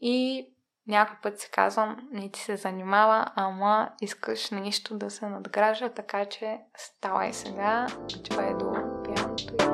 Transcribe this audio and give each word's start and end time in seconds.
и 0.00 0.46
някой 0.86 1.16
път 1.22 1.40
си 1.40 1.50
казвам, 1.52 2.08
не 2.12 2.30
ти 2.30 2.40
се 2.40 2.56
занимава, 2.56 3.26
ама 3.34 3.90
искаш 4.00 4.50
нещо 4.50 4.94
да 4.94 5.10
се 5.10 5.26
надгражда, 5.26 5.88
така 5.88 6.24
че 6.24 6.58
ставай 6.76 7.32
сега, 7.32 7.86
отивай 8.16 8.54
до 8.54 8.72
пианото 9.04 9.54
и 9.54 9.70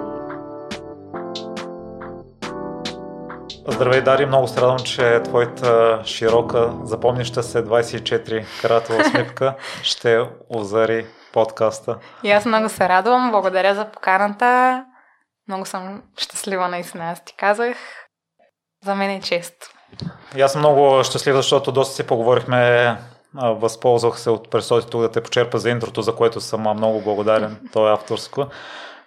Здравей, 3.68 4.00
Дари, 4.00 4.26
много 4.26 4.48
се 4.48 4.60
радвам, 4.60 4.78
че 4.78 5.22
твоята 5.22 6.02
широка, 6.04 6.72
запомняща 6.82 7.42
се 7.42 7.64
24 7.64 8.62
каратова 8.62 8.98
усмивка 9.06 9.54
ще 9.82 10.20
озари 10.48 11.06
подкаста. 11.32 11.98
И 12.22 12.30
аз 12.30 12.44
много 12.44 12.68
се 12.68 12.88
радвам, 12.88 13.30
благодаря 13.30 13.74
за 13.74 13.90
поканата. 13.90 14.84
Много 15.48 15.66
съм 15.66 16.02
щастлива 16.18 16.68
наистина, 16.68 17.10
аз 17.10 17.24
ти 17.24 17.34
казах. 17.36 17.76
За 18.84 18.94
мен 18.94 19.10
е 19.10 19.20
чест. 19.20 19.75
И 20.36 20.40
аз 20.40 20.52
съм 20.52 20.60
много 20.60 21.04
щастлив, 21.04 21.34
защото 21.34 21.72
доста 21.72 21.94
си 21.94 22.06
поговорихме 22.06 22.96
възползвах 23.34 24.20
се 24.20 24.30
от 24.30 24.50
пресотито 24.50 25.00
да 25.00 25.10
те 25.10 25.22
почерпа 25.22 25.58
за 25.58 25.70
интрото, 25.70 26.02
за 26.02 26.16
което 26.16 26.40
съм 26.40 26.60
много 26.60 27.00
благодарен. 27.00 27.60
То 27.72 27.88
е 27.88 27.92
авторско. 27.92 28.46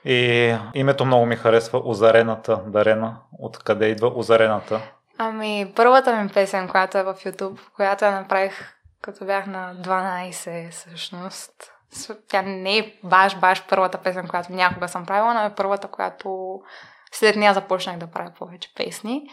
И 0.05 0.55
името 0.73 1.05
много 1.05 1.25
ми 1.25 1.35
харесва 1.35 1.81
Озарената 1.85 2.59
Дарена. 2.67 3.15
Откъде 3.39 3.85
идва 3.85 4.11
Озарената? 4.15 4.81
Ами, 5.17 5.73
първата 5.75 6.15
ми 6.15 6.29
песен, 6.29 6.67
която 6.67 6.97
е 6.97 7.03
в 7.03 7.15
YouTube, 7.25 7.59
която 7.75 8.05
я 8.05 8.11
направих 8.11 8.73
като 9.01 9.25
бях 9.25 9.45
на 9.45 9.75
12 9.75 10.71
всъщност. 10.71 11.51
Тя 12.27 12.41
не 12.41 12.77
е 12.77 12.93
баш, 13.03 13.35
баш 13.39 13.63
първата 13.69 13.97
песен, 13.97 14.27
която 14.27 14.53
някога 14.53 14.87
съм 14.87 15.05
правила, 15.05 15.33
но 15.33 15.41
е 15.41 15.55
първата, 15.55 15.87
която 15.87 16.59
след 17.11 17.35
нея 17.35 17.53
започнах 17.53 17.97
да 17.97 18.07
правя 18.07 18.31
повече 18.39 18.73
песни. 18.75 19.23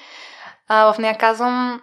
А, 0.69 0.93
в 0.93 0.99
нея 0.99 1.19
казвам 1.19 1.83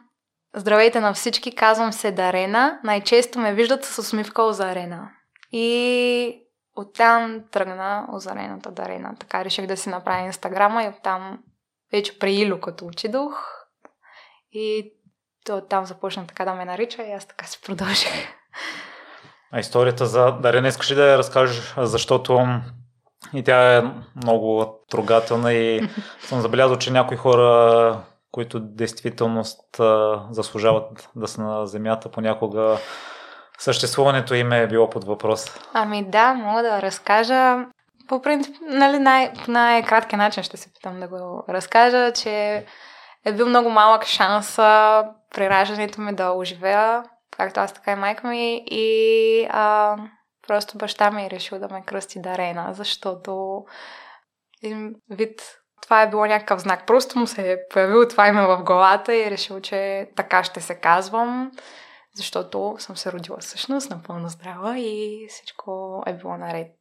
Здравейте 0.55 1.00
на 1.00 1.14
всички, 1.14 1.55
казвам 1.55 1.94
се 1.94 2.12
Дарена. 2.12 2.80
Най-често 2.84 3.40
ме 3.40 3.54
виждат 3.54 3.85
с 3.85 3.98
усмивка 3.98 4.44
Озарена. 4.44 5.10
И 5.52 6.44
Оттам 6.76 7.44
тръгна 7.52 8.07
озарената 8.13 8.72
дарена. 8.72 9.16
Така 9.20 9.46
реших 9.46 9.68
да 9.68 9.77
си 9.77 9.90
направя 9.90 10.26
инстаграма 10.26 10.84
и 10.84 10.88
оттам 10.88 11.40
вече 11.91 12.20
при 12.20 12.34
Ило 12.34 12.60
като 12.60 12.85
учидох. 12.85 13.34
И 14.52 14.94
то 15.46 15.57
оттам 15.57 15.85
започна 15.85 16.27
така 16.27 16.46
да 16.46 16.54
ме 16.54 16.66
нарича 16.66 17.04
и 17.04 17.12
аз 17.12 17.26
така 17.26 17.46
си 17.46 17.60
продължих. 17.66 18.27
А 19.52 19.60
историята 19.60 20.05
за 20.05 20.32
Дарена 20.32 20.68
искаш 20.68 20.91
ли 20.91 20.96
да 20.96 21.12
я 21.12 21.18
разкажеш, 21.18 21.74
защото 21.77 22.46
и 23.34 23.44
тя 23.44 23.77
е 23.77 23.84
много 24.16 24.76
трогателна 24.90 25.54
и 25.54 25.90
съм 26.22 26.41
забелязал, 26.41 26.77
че 26.77 26.91
някои 26.91 27.18
хора, 27.18 28.04
които 28.34 28.59
действителност 28.59 29.81
заслужават 30.29 31.09
да 31.15 31.27
са 31.27 31.41
на 31.41 31.67
земята, 31.67 32.12
понякога 32.12 32.77
съществуването 33.57 34.34
им 34.34 34.51
е 34.51 34.67
било 34.67 34.89
под 34.89 35.03
въпрос. 35.03 35.45
Ами 35.73 36.09
да, 36.09 36.34
мога 36.34 36.63
да 36.63 36.81
разкажа. 36.81 37.65
По 38.07 38.21
принцип, 38.21 38.55
нали, 38.61 38.99
най- 38.99 39.34
най-краткия 39.48 40.17
начин 40.17 40.43
ще 40.43 40.57
се 40.57 40.73
питам 40.73 40.99
да 40.99 41.07
го 41.07 41.43
разкажа, 41.49 42.11
че 42.13 42.65
е 43.26 43.34
бил 43.34 43.48
много 43.49 43.70
малък 43.70 44.05
шанс 44.05 44.55
при 45.35 45.49
раждането 45.49 46.01
ми 46.01 46.15
да 46.15 46.31
оживея, 46.31 47.04
както 47.37 47.59
аз 47.59 47.73
така 47.73 47.91
и 47.91 47.95
майка 47.95 48.27
ми. 48.27 48.63
И 48.65 49.48
а, 49.49 49.98
просто 50.48 50.77
баща 50.77 51.11
ми 51.11 51.26
е 51.26 51.29
решил 51.29 51.59
да 51.59 51.70
ме 51.70 51.84
кръсти 51.85 52.21
Дарена, 52.21 52.70
защото 52.73 53.63
вид 55.09 55.41
това 55.84 56.01
е 56.01 56.09
било 56.09 56.26
някакъв 56.26 56.59
знак. 56.59 56.85
Просто 56.87 57.20
му 57.20 57.27
се 57.27 57.51
е 57.51 57.67
появил 57.70 58.07
това 58.07 58.27
име 58.27 58.48
в 58.48 58.63
главата 58.63 59.15
и 59.15 59.21
е 59.21 59.31
решил, 59.31 59.59
че 59.59 60.09
така 60.15 60.43
ще 60.43 60.62
се 60.62 60.76
казвам 60.76 61.51
защото 62.15 62.76
съм 62.79 62.98
се 62.98 63.12
родила 63.12 63.37
всъщност 63.37 63.89
напълно 63.89 64.29
здрава 64.29 64.79
и 64.79 65.25
всичко 65.29 66.03
е 66.07 66.13
било 66.13 66.38
наред 66.38 66.75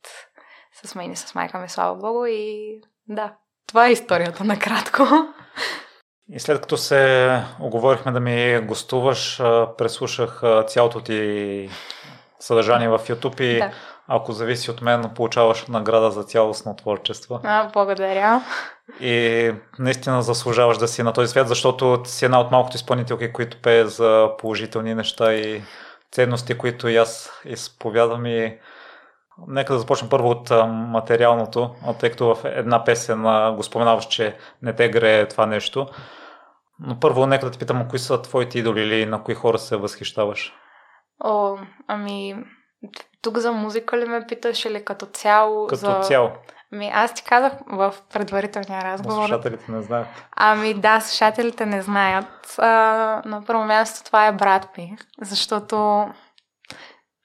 с 0.84 0.94
мен 0.94 1.12
и 1.12 1.16
с 1.16 1.34
майка 1.34 1.58
ми, 1.58 1.68
слава 1.68 1.94
Богу. 1.94 2.26
И 2.26 2.80
да, 3.08 3.34
това 3.68 3.86
е 3.86 3.92
историята 3.92 4.44
накратко. 4.44 5.02
И 6.28 6.40
след 6.40 6.60
като 6.60 6.76
се 6.76 7.30
оговорихме 7.60 8.12
да 8.12 8.20
ми 8.20 8.60
гостуваш, 8.60 9.38
преслушах 9.78 10.42
цялото 10.66 11.00
ти 11.00 11.70
съдържание 12.40 12.88
в 12.88 12.98
YouTube 12.98 13.40
и 13.40 13.58
да. 13.58 13.72
ако 14.06 14.32
зависи 14.32 14.70
от 14.70 14.82
мен, 14.82 15.10
получаваш 15.14 15.66
награда 15.66 16.10
за 16.10 16.24
цялостно 16.24 16.76
творчество. 16.76 17.40
А, 17.44 17.70
благодаря. 17.72 18.42
И 19.00 19.52
наистина 19.78 20.22
заслужаваш 20.22 20.78
да 20.78 20.88
си 20.88 21.02
на 21.02 21.12
този 21.12 21.28
свят, 21.28 21.48
защото 21.48 22.00
си 22.04 22.24
една 22.24 22.40
от 22.40 22.50
малкото 22.50 22.76
изпълнителки, 22.76 23.32
които 23.32 23.62
пее 23.62 23.84
за 23.84 24.30
положителни 24.38 24.94
неща 24.94 25.34
и 25.34 25.62
ценности, 26.12 26.58
които 26.58 26.88
и 26.88 26.96
аз 26.96 27.40
изповядвам 27.44 28.26
и 28.26 28.58
Нека 29.48 29.72
да 29.72 29.78
започнем 29.78 30.10
първо 30.10 30.28
от 30.28 30.50
материалното, 30.68 31.74
тъй 32.00 32.10
като 32.10 32.34
в 32.34 32.44
една 32.44 32.84
песен 32.84 33.22
го 33.56 33.62
споменаваш, 33.62 34.06
че 34.06 34.36
не 34.62 34.72
те 34.72 34.88
грее 34.88 35.28
това 35.28 35.46
нещо. 35.46 35.86
Но 36.78 37.00
първо 37.00 37.26
нека 37.26 37.46
да 37.46 37.52
те 37.52 37.58
питам, 37.58 37.88
кои 37.88 37.98
са 37.98 38.22
твоите 38.22 38.58
идоли 38.58 38.80
или 38.82 39.06
на 39.06 39.22
кои 39.22 39.34
хора 39.34 39.58
се 39.58 39.76
възхищаваш? 39.76 40.54
О, 41.24 41.58
ами, 41.88 42.44
тук 43.22 43.38
за 43.38 43.52
музика 43.52 43.98
ли 43.98 44.04
ме 44.04 44.26
питаш 44.28 44.64
или 44.64 44.84
като 44.84 45.06
цяло? 45.06 45.66
Като 45.66 45.80
за... 45.80 46.00
цяло. 46.00 46.30
Ами 46.72 46.90
аз 46.94 47.14
ти 47.14 47.22
казах 47.22 47.52
в 47.66 47.94
предварителния 48.12 48.84
разговор. 48.84 49.20
Но 49.20 49.26
слушателите 49.26 49.72
не 49.72 49.82
знаят. 49.82 50.06
Ами 50.36 50.74
да, 50.74 51.00
слушателите 51.00 51.66
не 51.66 51.82
знаят. 51.82 52.54
А, 52.58 52.68
на 53.24 53.42
първо 53.46 53.64
място 53.64 54.04
това 54.04 54.26
е 54.26 54.32
брат 54.32 54.76
ми, 54.78 54.96
защото 55.20 56.06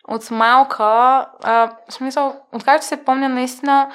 от 0.07 0.31
малка, 0.31 0.83
а, 0.83 1.71
в 1.89 1.93
смисъл, 1.93 2.41
откакто 2.53 2.85
се 2.85 3.03
помня 3.03 3.29
наистина, 3.29 3.91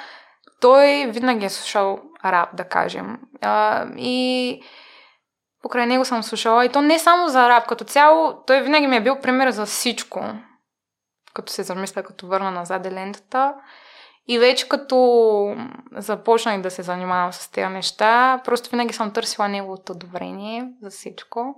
той 0.61 1.05
винаги 1.05 1.45
е 1.45 1.49
слушал 1.49 1.99
рап, 2.25 2.49
да 2.55 2.63
кажем. 2.63 3.19
А, 3.41 3.85
и 3.97 4.61
покрай 5.61 5.85
него 5.85 6.05
съм 6.05 6.23
слушала. 6.23 6.65
И 6.65 6.69
то 6.69 6.81
не 6.81 6.99
само 6.99 7.27
за 7.27 7.49
рап, 7.49 7.67
като 7.67 7.83
цяло, 7.83 8.43
той 8.47 8.61
винаги 8.61 8.87
ми 8.87 8.95
е 8.95 9.03
бил 9.03 9.19
пример 9.19 9.49
за 9.49 9.65
всичко. 9.65 10.25
Като 11.33 11.53
се 11.53 11.63
замисля, 11.63 12.03
като 12.03 12.27
върна 12.27 12.51
назад 12.51 12.85
лентата. 12.85 13.53
И 14.27 14.39
вече 14.39 14.69
като 14.69 15.55
започнах 15.91 16.61
да 16.61 16.71
се 16.71 16.81
занимавам 16.81 17.33
с 17.33 17.51
тези 17.51 17.67
неща, 17.67 18.41
просто 18.45 18.69
винаги 18.69 18.93
съм 18.93 19.13
търсила 19.13 19.47
неговото 19.47 19.91
одобрение 19.91 20.69
за 20.81 20.89
всичко. 20.89 21.55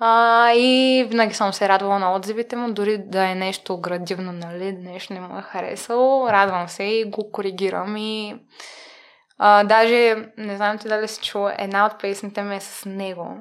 А, 0.00 0.52
и 0.54 1.04
винаги 1.08 1.34
съм 1.34 1.52
се 1.52 1.68
радвала 1.68 1.98
на 1.98 2.14
отзивите 2.14 2.56
му, 2.56 2.72
дори 2.72 2.98
да 2.98 3.28
е 3.28 3.34
нещо 3.34 3.80
градивно, 3.80 4.32
нали, 4.32 4.72
нещо 4.72 5.12
не 5.12 5.20
му 5.20 5.38
е 5.38 5.42
харесало. 5.42 6.28
Радвам 6.28 6.68
се 6.68 6.82
и 6.82 7.04
го 7.04 7.32
коригирам 7.32 7.96
и 7.96 8.40
а, 9.38 9.64
даже, 9.64 10.32
не 10.36 10.56
знам 10.56 10.78
ти 10.78 10.88
дали 10.88 11.08
си 11.08 11.22
чула, 11.22 11.54
една 11.58 11.86
от 11.86 12.00
песните 12.00 12.42
ми 12.42 12.56
е 12.56 12.60
с 12.60 12.88
него. 12.88 13.36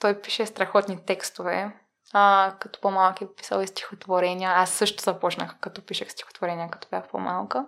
Той 0.00 0.20
пише 0.20 0.46
страхотни 0.46 0.98
текстове. 1.06 1.72
А, 2.12 2.54
като 2.60 2.80
по-малък 2.80 3.20
е 3.20 3.34
писал 3.36 3.60
и 3.60 3.66
стихотворения. 3.66 4.50
Аз 4.50 4.70
също 4.70 5.02
започнах 5.02 5.56
като 5.60 5.86
пишех 5.86 6.10
стихотворения, 6.10 6.68
като 6.70 6.88
бях 6.90 7.08
по-малка. 7.08 7.66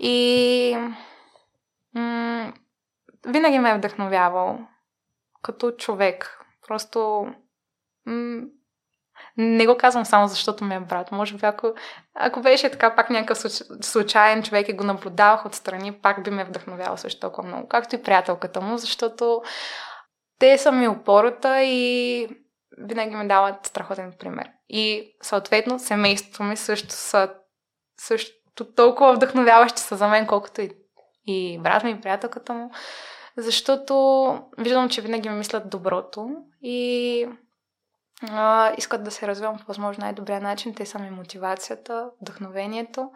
И 0.00 0.76
м- 1.94 2.52
винаги 3.26 3.58
ме 3.58 3.70
е 3.70 3.78
вдъхновявал 3.78 4.58
като 5.42 5.70
човек. 5.70 6.40
Просто 6.68 7.26
м- 8.06 8.42
не 9.36 9.66
го 9.66 9.76
казвам 9.76 10.04
само 10.04 10.28
защото 10.28 10.64
ми 10.64 10.74
е 10.74 10.80
брат. 10.80 11.12
Може 11.12 11.34
би 11.34 11.46
ако, 11.46 11.74
ако 12.14 12.40
беше 12.40 12.70
така 12.70 12.94
пак 12.94 13.10
някакъв 13.10 13.38
случайен 13.82 14.42
човек 14.42 14.68
и 14.68 14.72
го 14.72 14.84
наблюдавах 14.84 15.46
отстрани, 15.46 15.92
пак 15.92 16.24
би 16.24 16.30
ме 16.30 16.44
вдъхновявал 16.44 16.96
също 16.96 17.20
толкова 17.20 17.48
много. 17.48 17.68
Както 17.68 17.94
и 17.94 18.02
приятелката 18.02 18.60
му, 18.60 18.78
защото 18.78 19.42
те 20.38 20.58
са 20.58 20.72
ми 20.72 20.88
опората 20.88 21.62
и 21.62 22.28
винаги 22.78 23.16
ми 23.16 23.28
дават 23.28 23.66
страхотен 23.66 24.12
пример. 24.18 24.48
И 24.68 25.16
съответно 25.22 25.78
семейството 25.78 26.42
ми 26.42 26.56
също 26.56 26.94
са 26.94 27.34
също 28.00 28.39
толкова 28.64 29.12
вдъхновяващи 29.12 29.82
са 29.82 29.96
за 29.96 30.08
мен, 30.08 30.26
колкото 30.26 30.60
и, 30.60 30.70
и 31.26 31.58
брат 31.58 31.84
ми, 31.84 31.90
и 31.90 32.00
приятелката 32.00 32.52
му. 32.52 32.70
Защото 33.36 33.94
виждам, 34.58 34.88
че 34.88 35.00
винаги 35.00 35.28
ми 35.28 35.34
мислят 35.34 35.70
доброто 35.70 36.30
и 36.62 37.28
а, 38.30 38.72
искат 38.78 39.04
да 39.04 39.10
се 39.10 39.26
развивам 39.26 39.58
по 39.58 39.64
възможно 39.68 40.04
най-добрия 40.04 40.40
начин. 40.40 40.74
Те 40.74 40.86
са 40.86 40.98
ми 40.98 41.10
мотивацията, 41.10 42.10
вдъхновението. 42.22 43.10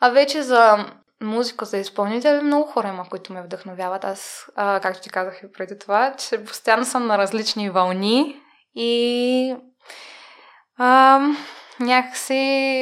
А 0.00 0.10
вече 0.10 0.42
за 0.42 0.86
музика, 1.20 1.64
за 1.64 1.78
изпълнители, 1.78 2.40
много 2.40 2.66
хора 2.66 2.88
има, 2.88 3.08
които 3.08 3.32
ме 3.32 3.42
вдъхновяват. 3.42 4.04
Аз, 4.04 4.50
а, 4.56 4.80
както 4.80 5.00
ти 5.00 5.10
казах 5.10 5.40
и 5.42 5.52
преди 5.52 5.78
това, 5.78 6.14
че 6.16 6.44
постоянно 6.44 6.84
съм 6.84 7.06
на 7.06 7.18
различни 7.18 7.70
вълни 7.70 8.40
и 8.74 9.56
а, 10.76 11.20
някакси 11.80 12.34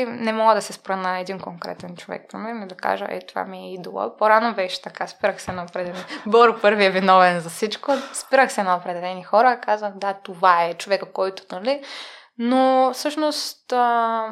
не 0.08 0.32
мога 0.32 0.54
да 0.54 0.62
се 0.62 0.72
спра 0.72 0.96
на 0.96 1.18
един 1.18 1.40
конкретен 1.40 1.96
човек, 1.96 2.22
примерно, 2.32 2.66
да 2.66 2.74
кажа, 2.74 3.06
е, 3.08 3.26
това 3.26 3.44
ми 3.44 3.58
е 3.58 3.74
идола. 3.74 4.16
По-рано 4.16 4.54
беше 4.54 4.82
така, 4.82 5.06
спирах 5.06 5.42
се 5.42 5.52
на 5.52 5.62
определени. 5.62 6.04
Боро 6.26 6.60
първи 6.60 6.84
е 6.84 6.90
виновен 6.90 7.40
за 7.40 7.50
всичко. 7.50 7.92
Спирах 8.12 8.52
се 8.52 8.62
на 8.62 8.76
определени 8.76 9.24
хора, 9.24 9.60
казах, 9.60 9.92
да, 9.94 10.14
това 10.14 10.64
е 10.64 10.74
човека, 10.74 11.12
който, 11.12 11.42
нали. 11.52 11.82
Но 12.38 12.90
всъщност 12.94 13.72
а, 13.72 14.28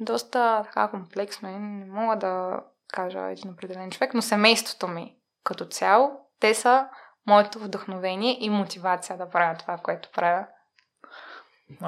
доста 0.00 0.62
така 0.64 0.88
комплексно 0.88 1.48
и 1.48 1.58
не 1.58 1.84
мога 1.84 2.16
да 2.16 2.60
кажа 2.92 3.30
един 3.30 3.50
определен 3.50 3.90
човек, 3.90 4.14
но 4.14 4.22
семейството 4.22 4.88
ми 4.88 5.16
като 5.44 5.64
цяло, 5.64 6.10
те 6.40 6.54
са 6.54 6.88
моето 7.26 7.58
вдъхновение 7.58 8.36
и 8.40 8.50
мотивация 8.50 9.18
да 9.18 9.28
правя 9.28 9.56
това, 9.58 9.76
което 9.76 10.08
правя. 10.14 10.46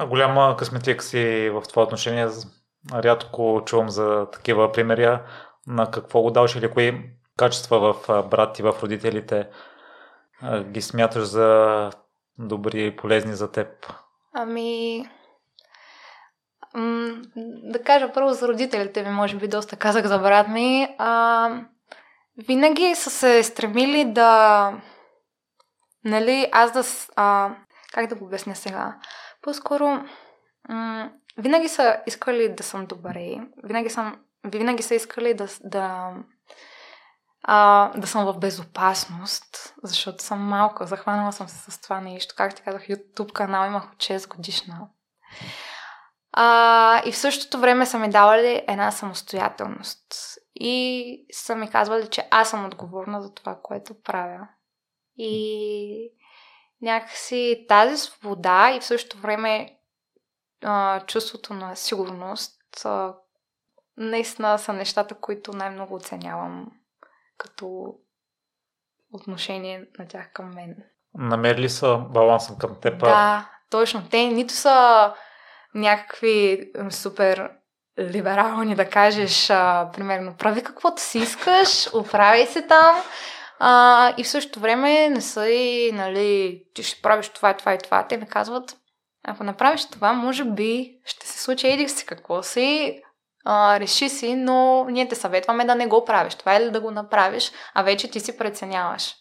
Голяма 0.07 0.55
късметик 0.57 1.03
си 1.03 1.49
в 1.53 1.63
това 1.69 1.83
отношение. 1.83 2.27
Рядко 2.93 3.61
чувам 3.65 3.89
за 3.89 4.27
такива 4.31 4.71
примери. 4.71 5.17
На 5.67 5.91
какво 5.91 6.21
го 6.21 6.31
даваш 6.31 6.55
или 6.55 6.71
кои 6.71 7.01
качества 7.37 7.93
в 7.93 8.23
брат 8.23 8.59
и 8.59 8.63
в 8.63 8.75
родителите 8.83 9.47
ги 10.61 10.81
смяташ 10.81 11.23
за 11.23 11.89
добри 12.39 12.85
и 12.85 12.95
полезни 12.95 13.33
за 13.33 13.51
теб? 13.51 13.67
Ами, 14.33 15.09
да 17.63 17.83
кажа 17.83 18.11
първо 18.13 18.33
за 18.33 18.47
родителите 18.47 19.03
ми, 19.03 19.09
може 19.09 19.37
би 19.37 19.47
доста 19.47 19.75
казах 19.75 20.05
за 20.05 20.19
брат 20.19 20.47
ми. 20.47 20.95
А, 20.97 21.49
винаги 22.47 22.95
са 22.95 23.09
се 23.09 23.43
стремили 23.43 24.05
да... 24.05 24.73
Нали, 26.05 26.49
аз 26.51 26.71
да... 26.71 26.83
А, 27.15 27.55
как 27.93 28.07
да 28.07 28.15
го 28.15 28.25
обясня 28.25 28.55
сега? 28.55 28.95
По-скоро, 29.45 30.03
м- 30.69 31.11
винаги 31.37 31.67
са 31.67 32.01
искали 32.07 32.55
да 32.55 32.63
съм 32.63 32.85
добре. 32.85 33.37
Винаги, 33.63 33.89
съм, 33.89 34.15
винаги 34.43 34.83
са 34.83 34.95
искали 34.95 35.33
да, 35.33 35.47
да, 35.63 36.13
а, 37.43 37.89
да 37.97 38.07
съм 38.07 38.25
в 38.25 38.39
безопасност, 38.39 39.73
защото 39.83 40.23
съм 40.23 40.39
малка. 40.39 40.87
Захванала 40.87 41.31
съм 41.31 41.47
се 41.47 41.71
с 41.71 41.81
това 41.81 42.01
нещо. 42.01 42.33
Как 42.37 42.55
ти 42.55 42.61
казах, 42.61 42.81
YouTube 42.81 43.31
канал 43.31 43.67
имах 43.67 43.91
от 43.93 43.97
6 43.97 44.27
годишна. 44.35 44.87
А, 46.31 47.01
и 47.05 47.11
в 47.11 47.17
същото 47.17 47.59
време 47.59 47.85
са 47.85 47.99
ми 47.99 48.09
давали 48.09 48.65
една 48.67 48.91
самостоятелност. 48.91 50.05
И 50.55 51.25
са 51.31 51.55
ми 51.55 51.69
казвали, 51.69 52.07
че 52.07 52.27
аз 52.31 52.49
съм 52.49 52.65
отговорна 52.65 53.21
за 53.21 53.33
това, 53.33 53.59
което 53.63 54.01
правя. 54.01 54.47
И 55.17 56.11
някакси 56.81 57.65
тази 57.69 57.97
свобода 57.97 58.71
и 58.71 58.79
в 58.79 58.85
същото 58.85 59.17
време 59.17 59.77
а, 60.63 61.01
чувството 61.05 61.53
на 61.53 61.75
сигурност 61.75 62.61
а, 62.85 63.13
наистина 63.97 64.57
са 64.57 64.73
нещата, 64.73 65.15
които 65.15 65.53
най-много 65.53 65.95
оценявам 65.95 66.71
като 67.37 67.95
отношение 69.13 69.85
на 69.99 70.07
тях 70.07 70.31
към 70.33 70.53
мен. 70.53 70.75
Намерили 71.13 71.69
са 71.69 71.97
баланса 71.97 72.55
към 72.59 72.79
теб? 72.81 72.99
Да, 72.99 73.49
точно. 73.69 74.09
Те 74.09 74.25
нито 74.25 74.53
са 74.53 75.13
някакви 75.75 76.71
супер 76.89 77.51
либерални 77.99 78.75
да 78.75 78.89
кажеш, 78.89 79.49
а, 79.49 79.89
примерно, 79.93 80.37
прави 80.37 80.63
каквото 80.63 81.01
си 81.01 81.19
искаш, 81.19 81.93
оправяй 81.93 82.47
се 82.47 82.61
там, 82.61 82.95
а, 83.59 84.13
и 84.17 84.23
в 84.23 84.27
същото 84.27 84.59
време 84.59 85.09
не 85.09 85.21
са 85.21 85.49
и, 85.49 85.91
нали, 85.91 86.63
ти 86.73 86.83
ще 86.83 87.01
правиш 87.01 87.29
това 87.29 87.53
това 87.53 87.73
и 87.73 87.77
това. 87.77 88.07
Те 88.07 88.17
ми 88.17 88.27
казват, 88.27 88.77
ако 89.23 89.43
направиш 89.43 89.85
това, 89.85 90.13
може 90.13 90.43
би 90.43 90.99
ще 91.05 91.27
се 91.27 91.43
случи 91.43 91.67
еди 91.67 91.89
си 91.89 92.05
какво 92.05 92.43
си, 92.43 93.01
а, 93.45 93.79
реши 93.79 94.09
си, 94.09 94.35
но 94.35 94.85
ние 94.89 95.07
те 95.07 95.15
съветваме 95.15 95.65
да 95.65 95.75
не 95.75 95.87
го 95.87 96.05
правиш. 96.05 96.35
Това 96.35 96.55
е 96.55 96.61
ли 96.65 96.71
да 96.71 96.81
го 96.81 96.91
направиш, 96.91 97.51
а 97.73 97.83
вече 97.83 98.11
ти 98.11 98.19
си 98.19 98.37
преценяваш. 98.37 99.15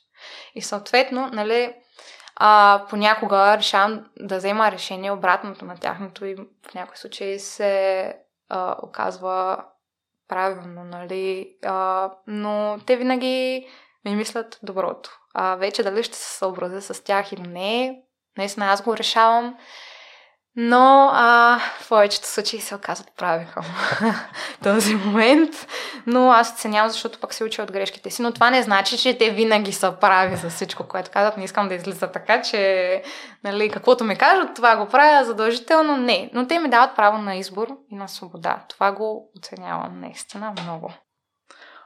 И 0.55 0.63
съответно, 0.63 1.31
нали, 1.33 1.75
а, 2.37 2.83
понякога 2.91 3.57
решавам 3.59 4.05
да 4.21 4.37
взема 4.37 4.73
решение 4.73 5.11
обратното 5.11 5.65
на 5.65 5.77
тяхното 5.77 6.27
и 6.27 6.35
в 6.35 6.75
някои 6.75 6.97
случаи 6.97 7.39
се 7.39 8.17
а, 8.49 8.77
оказва 8.83 9.65
правилно, 10.29 10.85
нали? 10.85 11.57
А, 11.65 12.11
но 12.27 12.79
те 12.87 12.97
винаги 12.97 13.67
ми 14.05 14.17
мислят 14.17 14.59
доброто. 14.63 15.11
А 15.35 15.55
вече 15.55 15.83
дали 15.83 16.03
ще 16.03 16.17
се 16.17 16.39
съобразя 16.39 16.95
с 16.95 17.05
тях 17.05 17.33
или 17.33 17.43
не, 17.43 17.97
наистина 18.39 18.67
аз 18.67 18.83
го 18.83 18.97
решавам. 18.97 19.57
Но 20.57 21.11
а, 21.13 21.59
в 21.81 21.89
повечето 21.89 22.27
случаи 22.27 22.61
се 22.61 22.75
оказват 22.75 23.09
прави 23.17 23.47
към 23.55 23.65
този 24.63 24.95
момент. 24.95 25.51
Но 26.07 26.31
аз 26.31 26.53
оценявам, 26.53 26.91
защото 26.91 27.21
пък 27.21 27.35
се 27.35 27.45
уча 27.45 27.63
от 27.63 27.73
грешките 27.73 28.11
си. 28.11 28.23
Но 28.23 28.33
това 28.33 28.51
не 28.51 28.63
значи, 28.63 28.99
че 28.99 29.19
те 29.19 29.31
винаги 29.31 29.73
са 29.73 29.97
прави 30.01 30.37
за 30.37 30.51
всичко, 30.51 30.89
което 30.89 31.11
казват. 31.11 31.37
Не 31.37 31.45
искам 31.45 31.69
да 31.69 31.75
излиза 31.75 32.13
така, 32.13 32.43
че 32.43 33.03
нали, 33.45 33.71
каквото 33.71 34.05
ми 34.05 34.17
кажат, 34.17 34.55
това 34.57 34.77
го 34.77 34.87
правя 34.87 35.25
задължително. 35.25 35.97
Не. 35.97 36.31
Но 36.33 36.47
те 36.47 36.59
ми 36.59 36.71
дават 36.71 36.97
право 36.97 37.19
на 37.19 37.37
избор 37.37 37.69
и 37.91 37.97
на 37.97 38.09
свобода. 38.09 38.65
Това 38.69 38.93
го 38.93 39.31
оценявам 39.39 40.01
наистина 40.01 40.55
много. 40.63 40.93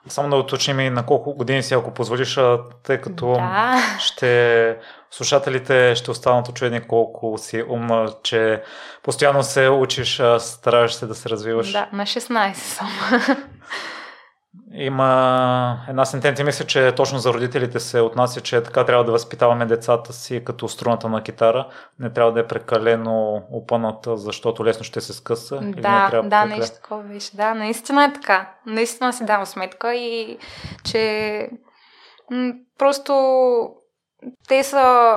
Само 0.09 0.31
да 0.31 0.37
уточним 0.37 0.81
и 0.81 0.91
на 0.91 1.07
колко 1.07 1.35
години 1.35 1.63
си, 1.63 1.75
ако 1.75 1.95
позволиш, 1.95 2.39
тъй 2.83 3.01
като 3.01 3.33
да. 3.33 3.97
ще 4.01 4.77
слушателите 5.11 5.95
ще 5.95 6.11
останат 6.11 6.49
очудени 6.49 6.81
колко 6.81 7.39
си 7.39 7.65
умна, 7.69 8.13
че 8.23 8.63
постоянно 9.03 9.43
се 9.43 9.69
учиш, 9.69 10.23
стараеш 10.39 10.93
се 10.93 11.07
да 11.07 11.15
се 11.15 11.29
развиваш. 11.29 11.73
Да, 11.73 11.89
на 11.93 12.03
16 12.03 12.55
съм. 12.55 12.89
Има 14.73 15.79
една 15.89 16.05
сентенция, 16.05 16.47
мисля, 16.47 16.65
че 16.65 16.93
точно 16.93 17.19
за 17.19 17.33
родителите 17.33 17.81
се 17.81 18.01
отнася, 18.01 18.41
че 18.41 18.63
така 18.63 18.85
трябва 18.85 19.05
да 19.05 19.13
възпитаваме 19.13 19.67
децата 19.67 20.13
си 20.13 20.45
като 20.45 20.69
струната 20.69 21.09
на 21.09 21.23
китара. 21.23 21.69
Не 21.99 22.13
трябва 22.13 22.33
да 22.33 22.41
е 22.41 22.47
прекалено 22.47 23.43
опъната, 23.53 24.17
защото 24.17 24.65
лесно 24.65 24.85
ще 24.85 25.01
се 25.01 25.13
скъса. 25.13 25.57
Да, 25.57 25.65
не 25.65 25.73
трябва 26.11 26.29
да, 26.29 26.45
нещо 26.45 26.77
такова 26.77 27.03
беше. 27.03 27.37
Да, 27.37 27.55
наистина 27.55 28.05
е 28.05 28.13
така. 28.13 28.55
Наистина 28.67 29.13
си 29.13 29.25
давам 29.25 29.47
сметка 29.47 29.95
и 29.95 30.39
че 30.85 31.51
м- 32.31 32.53
просто 32.79 33.15
те 34.49 34.65
са 34.65 35.15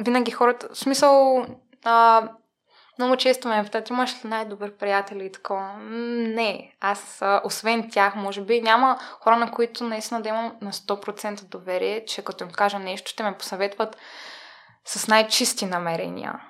винаги 0.00 0.30
хората, 0.30 0.68
в 0.72 0.78
смисъл 0.78 1.46
а, 1.84 2.28
много 2.98 3.16
често 3.16 3.48
ме 3.48 3.64
питат, 3.64 3.90
имаш 3.90 4.24
ли 4.24 4.28
най-добър 4.28 4.76
приятел 4.76 5.16
и 5.16 5.32
такова? 5.32 5.72
Не, 5.78 6.72
аз 6.80 7.22
освен 7.44 7.90
тях, 7.90 8.14
може 8.14 8.40
би, 8.40 8.62
няма 8.62 8.98
хора, 9.20 9.36
на 9.36 9.50
които 9.50 9.84
наистина 9.84 10.22
да 10.22 10.28
имам 10.28 10.56
на 10.60 10.72
100% 10.72 11.44
доверие, 11.44 12.04
че 12.04 12.24
като 12.24 12.44
им 12.44 12.50
кажа 12.50 12.78
нещо, 12.78 13.10
ще 13.10 13.22
ме 13.22 13.38
посъветват 13.38 13.96
с 14.84 15.08
най-чисти 15.08 15.66
намерения. 15.66 16.40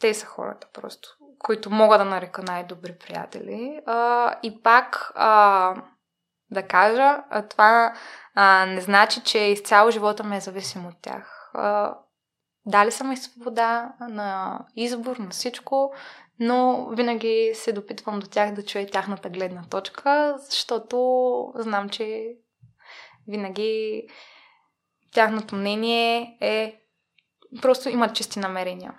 Те 0.00 0.14
са 0.14 0.26
хората 0.26 0.66
просто, 0.72 1.08
които 1.38 1.70
мога 1.70 1.98
да 1.98 2.04
нарека 2.04 2.42
най-добри 2.42 2.98
приятели. 2.98 3.80
А, 3.86 4.34
и 4.42 4.62
пак 4.62 5.12
а, 5.14 5.74
да 6.50 6.62
кажа, 6.62 7.22
това 7.50 7.94
а, 8.34 8.66
не 8.66 8.80
значи, 8.80 9.22
че 9.22 9.38
изцяло 9.38 9.90
живота 9.90 10.24
ми 10.24 10.36
е 10.36 10.40
зависим 10.40 10.86
от 10.86 10.94
тях. 11.02 11.50
А, 11.54 11.94
дали 12.66 12.92
са 12.92 13.04
ми 13.04 13.16
свобода 13.16 13.92
на 14.00 14.58
избор, 14.76 15.16
на 15.16 15.30
всичко, 15.30 15.92
но 16.40 16.88
винаги 16.90 17.52
се 17.54 17.72
допитвам 17.72 18.20
до 18.20 18.26
тях 18.26 18.54
да 18.54 18.64
чуя 18.64 18.90
тяхната 18.90 19.30
гледна 19.30 19.62
точка, 19.70 20.34
защото 20.38 21.52
знам, 21.54 21.88
че 21.88 22.36
винаги 23.28 24.02
тяхното 25.12 25.54
мнение 25.54 26.38
е 26.40 26.80
просто 27.62 27.88
имат 27.88 28.14
чисти 28.14 28.38
намерения. 28.38 28.94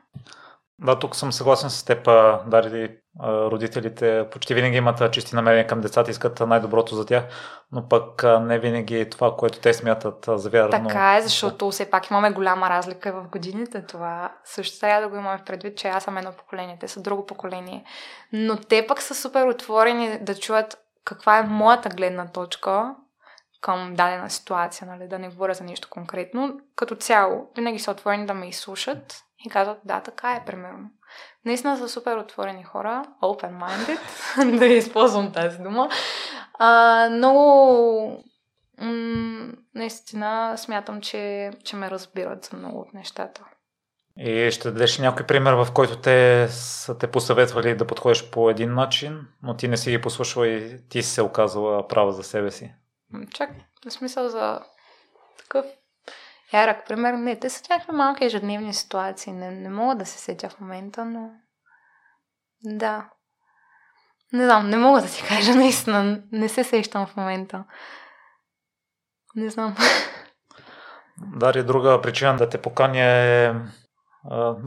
Да, 0.79 0.99
тук 0.99 1.15
съм 1.15 1.31
съгласен 1.31 1.69
с 1.69 1.83
теб, 1.83 2.05
Дари. 2.47 2.97
Родителите 3.23 4.27
почти 4.31 4.53
винаги 4.53 4.77
имат 4.77 5.13
чисти 5.13 5.35
намерения 5.35 5.67
към 5.67 5.81
децата, 5.81 6.11
искат 6.11 6.39
най-доброто 6.39 6.95
за 6.95 7.05
тях, 7.05 7.23
но 7.71 7.87
пък 7.87 8.23
не 8.41 8.59
винаги 8.59 8.99
е 8.99 9.09
това, 9.09 9.35
което 9.35 9.59
те 9.59 9.73
смятат 9.73 10.25
за 10.27 10.49
вярно. 10.49 10.87
Така 10.87 11.17
е, 11.17 11.21
защото 11.21 11.71
все 11.71 11.89
пак 11.89 12.09
имаме 12.09 12.31
голяма 12.31 12.69
разлика 12.69 13.11
в 13.11 13.27
годините. 13.27 13.85
Това 13.85 14.33
също 14.43 14.79
трябва 14.79 15.01
да 15.01 15.07
го 15.07 15.15
имаме 15.15 15.43
предвид, 15.45 15.77
че 15.77 15.87
аз 15.87 16.03
съм 16.03 16.17
едно 16.17 16.31
поколение, 16.31 16.77
те 16.79 16.87
са 16.87 17.01
друго 17.01 17.25
поколение. 17.25 17.85
Но 18.33 18.57
те 18.57 18.87
пък 18.87 19.01
са 19.01 19.15
супер 19.15 19.47
отворени 19.47 20.17
да 20.21 20.35
чуят 20.35 20.77
каква 21.05 21.37
е 21.37 21.43
моята 21.43 21.89
гледна 21.89 22.27
точка 22.27 22.95
към 23.61 23.93
дадена 23.95 24.29
ситуация, 24.29 24.87
нали, 24.87 25.07
да 25.07 25.19
не 25.19 25.29
говоря 25.29 25.53
за 25.53 25.63
нещо 25.63 25.87
конкретно. 25.91 26.59
Като 26.75 26.95
цяло, 26.95 27.51
винаги 27.55 27.79
са 27.79 27.91
отворени 27.91 28.25
да 28.25 28.33
ме 28.33 28.47
изслушат 28.47 29.24
и 29.45 29.49
казват, 29.49 29.77
да, 29.85 30.01
така 30.01 30.31
е, 30.31 30.45
примерно. 30.45 30.89
Наистина 31.45 31.77
са 31.77 31.89
супер 31.89 32.17
отворени 32.17 32.63
хора, 32.63 33.03
open-minded, 33.23 33.99
да 34.59 34.65
използвам 34.65 35.31
тази 35.31 35.57
дума. 35.57 35.89
А, 36.59 37.09
много 37.09 38.23
м- 38.77 39.51
наистина 39.75 40.57
смятам, 40.57 41.01
че, 41.01 41.51
че 41.63 41.75
ме 41.75 41.91
разбират 41.91 42.45
за 42.45 42.57
много 42.57 42.79
от 42.79 42.93
нещата. 42.93 43.41
И 44.17 44.51
ще 44.51 44.71
дадеш 44.71 44.99
някой 44.99 45.25
пример, 45.25 45.53
в 45.53 45.67
който 45.73 45.97
те 45.97 46.47
са 46.49 46.97
те 46.97 47.11
посъветвали 47.11 47.75
да 47.75 47.87
подходиш 47.87 48.29
по 48.29 48.49
един 48.49 48.73
начин, 48.73 49.27
но 49.43 49.55
ти 49.55 49.67
не 49.67 49.77
си 49.77 49.91
ги 49.91 50.01
послушала 50.01 50.47
и 50.47 50.87
ти 50.89 51.03
си 51.03 51.09
се 51.09 51.21
оказала 51.21 51.87
права 51.87 52.11
за 52.11 52.23
себе 52.23 52.51
си. 52.51 52.73
Чак, 53.33 53.49
в 53.87 53.91
смисъл 53.91 54.29
за 54.29 54.59
такъв 55.37 55.65
ярък 56.53 56.87
пример. 56.87 57.13
Не, 57.13 57.39
те 57.39 57.49
са 57.49 57.63
някакви 57.69 57.95
малки 57.95 58.25
ежедневни 58.25 58.73
ситуации. 58.73 59.33
Не, 59.33 59.51
не 59.51 59.69
мога 59.69 59.95
да 59.95 60.05
се 60.05 60.17
сетя 60.17 60.49
в 60.49 60.59
момента, 60.59 61.05
но... 61.05 61.29
Да. 62.63 63.09
Не 64.33 64.45
знам, 64.45 64.69
не 64.69 64.77
мога 64.77 65.01
да 65.01 65.07
ти 65.07 65.23
кажа 65.27 65.51
наистина. 65.55 66.21
Не 66.31 66.49
се 66.49 66.63
сещам 66.63 67.07
в 67.07 67.15
момента. 67.15 67.63
Не 69.35 69.49
знам. 69.49 69.75
Дари, 71.17 71.63
друга 71.63 72.01
причина 72.01 72.37
да 72.37 72.49
те 72.49 72.61
поканя 72.61 73.01
е 73.01 73.53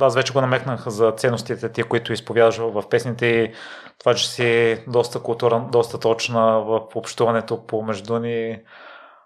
аз 0.01 0.15
вече 0.15 0.33
го 0.33 0.41
намекнах 0.41 0.89
за 0.89 1.13
ценностите 1.13 1.73
ти, 1.73 1.83
които 1.83 2.13
изповядаш 2.13 2.57
в 2.57 2.89
песните 2.91 3.27
и 3.27 3.53
това, 3.99 4.15
че 4.15 4.29
си 4.29 4.79
доста 4.87 5.23
културна, 5.23 5.69
доста 5.73 6.01
точна 6.01 6.61
в 6.61 6.81
общуването 6.95 7.67
помежду 7.67 8.19
ни. 8.19 8.59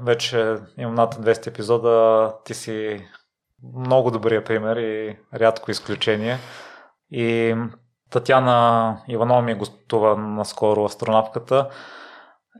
Вече 0.03 0.57
имам 0.79 0.95
над 0.95 1.15
200 1.15 1.47
епизода, 1.47 2.35
ти 2.45 2.55
си 2.55 3.07
много 3.77 4.11
добрия 4.11 4.45
пример 4.45 4.77
и 4.77 5.17
рядко 5.35 5.71
изключение. 5.71 6.39
И 7.11 7.57
Татьяна 8.11 8.97
Иванова 9.09 9.43
ми 9.43 9.55
гостува 9.55 10.17
наскоро 10.17 10.85
астронавката. 10.85 11.69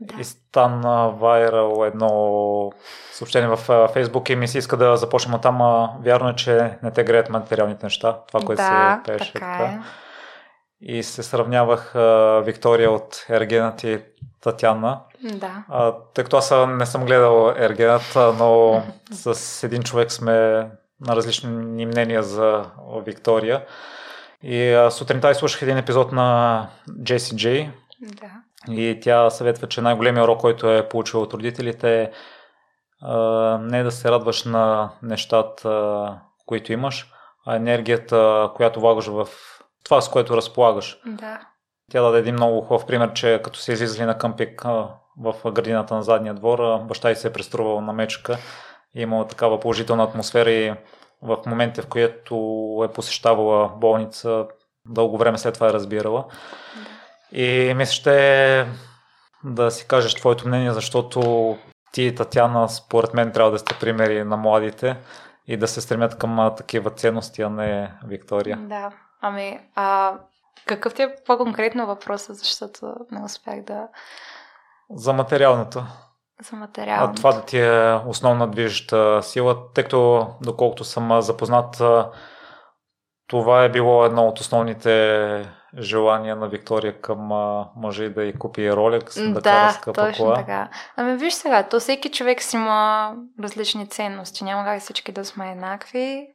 Да. 0.01 0.21
И 0.21 0.23
стана 0.23 1.09
вайрал 1.09 1.85
едно 1.85 2.71
съобщение 3.11 3.55
в 3.55 3.87
Фейсбук 3.93 4.29
и 4.29 4.35
ми 4.35 4.47
се 4.47 4.57
иска 4.57 4.77
да 4.77 4.97
започнем 4.97 5.35
от 5.35 5.41
там. 5.41 5.89
Вярно 6.03 6.29
е, 6.29 6.35
че 6.35 6.77
не 6.83 6.91
те 6.91 7.03
греят 7.03 7.29
материалните 7.29 7.85
неща, 7.85 8.19
това, 8.27 8.45
което 8.45 8.61
да, 8.61 9.01
се 9.05 9.11
пеше. 9.11 9.33
Така 9.33 9.63
е. 9.63 9.79
И 10.81 11.03
се 11.03 11.23
сравнявах 11.23 11.95
а, 11.95 12.41
Виктория 12.45 12.91
от 12.91 13.25
Ергенът 13.29 13.83
и 13.83 14.01
Татяна. 14.41 15.01
Да. 15.23 15.63
А, 15.69 15.93
тъй 16.13 16.23
като 16.23 16.37
аз 16.37 16.53
не 16.67 16.85
съм 16.85 17.05
гледал 17.05 17.53
Ергенът, 17.57 18.15
но 18.15 18.81
с 19.11 19.63
един 19.63 19.83
човек 19.83 20.11
сме 20.11 20.33
на 20.99 21.15
различни 21.15 21.85
мнения 21.85 22.23
за 22.23 22.65
Виктория. 23.05 23.65
И 24.43 24.87
сутринта 24.91 25.31
изслушах 25.31 25.61
един 25.61 25.77
епизод 25.77 26.11
на 26.11 26.69
JCJ. 26.89 27.71
Да. 28.01 28.31
И 28.73 28.99
тя 29.01 29.29
съветва, 29.29 29.67
че 29.67 29.81
най-големият 29.81 30.23
урок, 30.23 30.39
който 30.39 30.71
е 30.71 30.89
получил 30.89 31.21
от 31.21 31.33
родителите 31.33 32.01
е 32.01 32.11
не 33.59 33.83
да 33.83 33.91
се 33.91 34.11
радваш 34.11 34.43
на 34.43 34.89
нещата, 35.01 36.19
които 36.45 36.73
имаш, 36.73 37.11
а 37.45 37.55
енергията, 37.55 38.49
която 38.55 38.79
влагаш 38.79 39.07
в 39.07 39.27
това, 39.83 40.01
с 40.01 40.09
което 40.09 40.37
разполагаш. 40.37 40.99
Да. 41.05 41.39
Тя 41.91 42.01
даде 42.01 42.19
един 42.19 42.35
много 42.35 42.61
хубав 42.61 42.85
пример, 42.85 43.13
че 43.13 43.41
като 43.43 43.59
се 43.59 43.73
излизали 43.73 44.05
на 44.05 44.17
къмпик 44.17 44.65
в 45.17 45.51
градината 45.51 45.95
на 45.95 46.03
задния 46.03 46.33
двор, 46.33 46.79
баща 46.79 47.11
й 47.11 47.15
се 47.15 47.27
е 47.27 47.33
преструвал 47.33 47.81
на 47.81 47.93
мечка 47.93 48.37
е 48.95 49.01
имала 49.01 49.27
такава 49.27 49.59
положителна 49.59 50.03
атмосфера 50.03 50.51
и 50.51 50.73
в 51.21 51.37
момента, 51.45 51.81
в 51.81 51.87
който 51.87 52.35
е 52.89 52.93
посещавала 52.93 53.69
болница, 53.69 54.47
дълго 54.85 55.17
време 55.17 55.37
след 55.37 55.53
това 55.53 55.69
е 55.69 55.73
разбирала. 55.73 56.25
И 57.31 57.73
мисля, 57.75 57.93
ще 57.93 58.67
да 59.43 59.71
си 59.71 59.87
кажеш 59.87 60.13
твоето 60.13 60.47
мнение, 60.47 60.73
защото 60.73 61.57
ти, 61.91 62.15
Татяна, 62.15 62.69
според 62.69 63.13
мен 63.13 63.31
трябва 63.31 63.51
да 63.51 63.59
сте 63.59 63.79
примери 63.79 64.23
на 64.23 64.37
младите 64.37 64.97
и 65.47 65.57
да 65.57 65.67
се 65.67 65.81
стремят 65.81 66.17
към 66.17 66.51
такива 66.57 66.89
ценности, 66.89 67.41
а 67.41 67.49
не 67.49 67.93
Виктория. 68.07 68.57
Да, 68.57 68.91
ами, 69.21 69.59
а 69.75 70.13
какъв 70.65 70.93
ти 70.93 71.01
е 71.01 71.15
по-конкретно 71.25 71.87
въпросът, 71.87 72.35
защото 72.35 72.95
не 73.11 73.23
успях 73.23 73.61
да... 73.61 73.87
За 74.95 75.13
материалното. 75.13 75.83
За 76.49 76.55
материалното. 76.55 77.11
А 77.11 77.15
това 77.15 77.31
да 77.33 77.41
ти 77.41 77.59
е 77.59 77.99
основна 78.07 78.47
движеща 78.47 79.19
сила, 79.23 79.57
тъй 79.73 79.83
като 79.83 80.27
доколкото 80.41 80.83
съм 80.83 81.21
запознат, 81.21 81.81
това 83.27 83.63
е 83.63 83.69
било 83.69 84.05
едно 84.05 84.27
от 84.27 84.39
основните 84.39 85.53
желания 85.79 86.35
на 86.35 86.47
Виктория 86.47 87.01
към 87.01 87.19
мъжа 87.75 88.03
и 88.03 88.13
да 88.13 88.23
й 88.23 88.33
купи 88.33 88.71
ролекс, 88.71 89.15
да, 89.15 89.33
да 89.33 89.41
кара 89.41 89.71
скъпа 89.71 90.05
точно 90.05 90.25
кола. 90.25 90.35
така. 90.35 90.69
Ами 90.97 91.17
виж 91.17 91.33
сега, 91.33 91.63
то 91.63 91.79
всеки 91.79 92.11
човек 92.11 92.41
си 92.41 92.55
има 92.55 93.13
различни 93.39 93.87
ценности. 93.87 94.43
Няма 94.43 94.65
как 94.65 94.81
всички 94.81 95.11
да 95.11 95.25
сме 95.25 95.51
еднакви. 95.51 96.27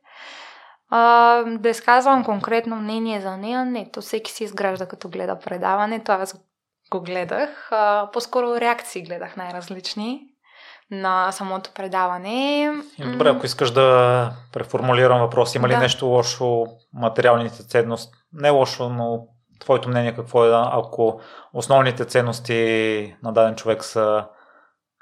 А, 0.91 1.43
да 1.47 1.69
изказвам 1.69 2.25
конкретно 2.25 2.77
мнение 2.77 3.21
за 3.21 3.37
нея, 3.37 3.65
не, 3.65 3.91
то 3.91 4.01
всеки 4.01 4.33
си 4.33 4.45
изгражда 4.45 4.87
като 4.87 5.09
гледа 5.09 5.39
предаването. 5.39 6.13
Аз 6.13 6.48
го 6.91 7.01
гледах. 7.01 7.69
А, 7.73 8.11
по-скоро 8.13 8.61
реакции 8.61 9.03
гледах 9.03 9.37
най-различни 9.37 10.21
на 10.91 11.33
самото 11.33 11.71
предаване. 11.75 12.71
Добре, 12.99 13.29
ако 13.29 13.47
искаш 13.47 13.71
да 13.71 14.31
преформулирам 14.53 15.21
въпрос, 15.21 15.55
има 15.55 15.69
ли 15.69 15.73
да. 15.73 15.79
нещо 15.79 16.07
лошо 16.07 16.67
материалните 16.95 17.67
ценности? 17.67 18.13
Не 18.33 18.51
лошо, 18.51 18.89
но 18.89 19.27
твоето 19.61 19.89
мнение 19.89 20.15
какво 20.15 20.45
е, 20.45 20.51
ако 20.53 21.21
основните 21.53 22.05
ценности 22.05 23.17
на 23.23 23.33
даден 23.33 23.55
човек 23.55 23.85
са 23.85 24.25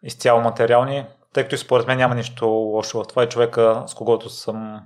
изцяло 0.02 0.40
материални, 0.40 1.06
тъй 1.32 1.42
като 1.42 1.54
и 1.54 1.58
според 1.58 1.86
мен 1.86 1.98
няма 1.98 2.14
нищо 2.14 2.46
лошо 2.46 2.98
в 2.98 3.06
това 3.06 3.24
и 3.24 3.28
човека, 3.28 3.84
с 3.86 3.94
когото 3.94 4.30
съм 4.30 4.80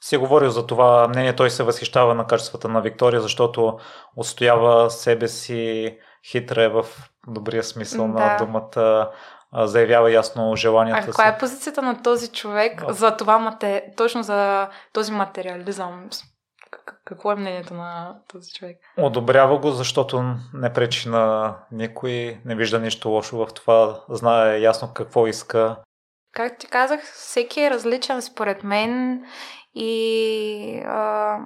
си 0.00 0.16
говорил 0.16 0.50
за 0.50 0.66
това 0.66 1.08
мнение, 1.08 1.36
той 1.36 1.50
се 1.50 1.62
възхищава 1.62 2.14
на 2.14 2.26
качествата 2.26 2.68
на 2.68 2.80
Виктория, 2.80 3.20
защото 3.20 3.78
отстоява 4.16 4.90
себе 4.90 5.28
си 5.28 5.96
хитре 6.30 6.68
в 6.68 6.86
добрия 7.26 7.64
смисъл 7.64 8.08
да. 8.08 8.12
на 8.12 8.36
думата, 8.36 9.10
заявява 9.52 10.12
ясно 10.12 10.56
желанията 10.56 11.00
а 11.00 11.06
каква 11.06 11.24
си. 11.24 11.36
е 11.36 11.38
позицията 11.38 11.82
на 11.82 12.02
този 12.02 12.28
човек 12.28 12.82
а. 12.88 12.92
за 12.92 13.16
това 13.16 13.38
мате... 13.38 13.84
точно 13.96 14.22
за 14.22 14.68
този 14.92 15.12
материализъм? 15.12 16.08
Какво 17.04 17.32
е 17.32 17.36
мнението 17.36 17.74
на 17.74 18.16
този 18.32 18.52
човек? 18.52 18.76
Одобрява 18.98 19.58
го, 19.58 19.70
защото 19.70 20.24
не 20.54 20.72
пречи 20.72 21.08
на 21.08 21.56
никой, 21.72 22.40
не 22.44 22.54
вижда 22.54 22.80
нищо 22.80 23.08
лошо 23.08 23.36
в 23.36 23.54
това, 23.54 24.00
знае 24.08 24.58
ясно 24.58 24.88
какво 24.94 25.26
иска. 25.26 25.76
Както 26.32 26.58
ти 26.58 26.66
казах, 26.66 27.00
всеки 27.14 27.60
е 27.60 27.70
различен 27.70 28.22
според 28.22 28.64
мен 28.64 29.22
и 29.74 30.82
а, 30.86 31.38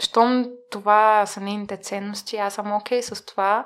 щом 0.00 0.46
това 0.70 1.26
са 1.26 1.40
нейните 1.40 1.76
ценности, 1.76 2.36
аз 2.36 2.54
съм 2.54 2.72
окей 2.72 3.00
okay 3.00 3.14
с 3.14 3.26
това, 3.26 3.64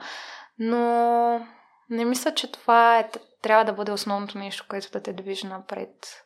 но 0.58 1.46
не 1.90 2.04
мисля, 2.04 2.34
че 2.34 2.52
това 2.52 2.98
е, 2.98 3.10
трябва 3.42 3.64
да 3.64 3.72
бъде 3.72 3.92
основното 3.92 4.38
нещо, 4.38 4.64
което 4.68 4.90
да 4.90 5.02
те 5.02 5.12
движи 5.12 5.46
напред. 5.46 6.24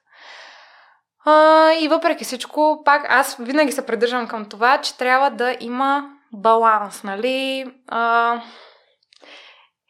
А, 1.25 1.73
и 1.73 1.89
въпреки 1.89 2.25
всичко, 2.25 2.83
пак 2.85 3.07
аз 3.09 3.37
винаги 3.37 3.73
се 3.73 3.87
придържам 3.87 4.29
към 4.29 4.49
това, 4.49 4.81
че 4.81 4.97
трябва 4.97 5.31
да 5.31 5.57
има 5.61 6.11
баланс, 6.33 7.03
нали? 7.03 7.67
А, 7.89 8.41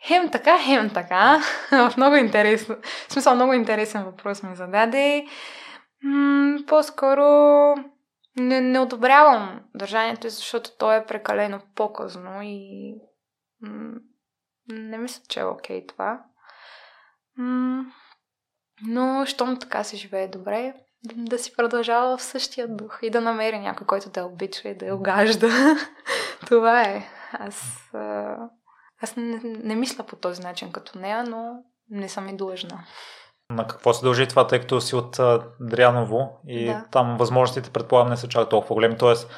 хем 0.07 0.31
така, 0.31 0.59
хем 0.59 0.91
така. 0.91 1.41
В 1.71 1.93
много 1.97 2.17
интересно. 2.17 2.77
В 3.09 3.13
смисъл, 3.13 3.35
много 3.35 3.53
интересен 3.53 4.05
въпрос 4.05 4.43
ми 4.43 4.57
зададе. 4.57 5.27
М- 6.05 6.59
по-скоро 6.67 7.25
не, 8.37 8.61
не 8.61 8.79
одобрявам 8.79 9.61
държанието, 9.75 10.29
защото 10.29 10.77
то 10.79 10.93
е 10.93 11.07
прекалено 11.07 11.61
по-късно 11.75 12.43
и 12.43 12.95
м- 13.61 14.01
не 14.69 14.99
мисля, 14.99 15.23
че 15.29 15.41
е 15.41 15.45
окей 15.45 15.81
okay 15.81 15.89
това. 15.89 16.25
М- 17.39 17.85
но, 18.83 19.27
щом 19.27 19.59
така 19.59 19.85
се 19.85 19.97
живее 19.97 20.29
добре, 20.29 20.75
да 21.05 21.39
си 21.39 21.57
продължава 21.57 22.17
в 22.17 22.23
същия 22.23 22.69
дух 22.69 22.99
и 23.03 23.11
да 23.11 23.21
намери 23.21 23.59
някой, 23.59 23.87
който 23.87 24.11
да 24.11 24.25
обича 24.25 24.69
и 24.69 24.77
да 24.77 24.87
я 24.87 24.95
огажда. 24.95 25.49
Това 26.47 26.83
е. 26.83 27.09
Аз, 27.33 27.91
аз 29.03 29.17
не, 29.17 29.41
не 29.45 29.75
мисля 29.75 30.05
по 30.05 30.17
този 30.17 30.43
начин 30.43 30.73
като 30.73 30.99
нея, 30.99 31.25
но 31.25 31.65
не 31.91 32.09
съм 32.09 32.29
и 32.29 32.37
длъжна. 32.37 32.85
На 33.51 33.67
какво 33.67 33.93
се 33.93 34.05
дължи 34.05 34.29
това, 34.29 34.47
тъй 34.47 34.61
като 34.61 34.81
си 34.81 34.97
от 34.97 35.21
Дряново 35.61 36.41
и 36.47 36.67
да. 36.67 36.85
там 36.91 37.17
възможностите, 37.17 37.71
предполагам, 37.71 38.11
не 38.11 38.17
са 38.17 38.29
чак 38.29 38.49
толкова 38.49 38.75
големи. 38.75 38.99
Тоест, 38.99 39.31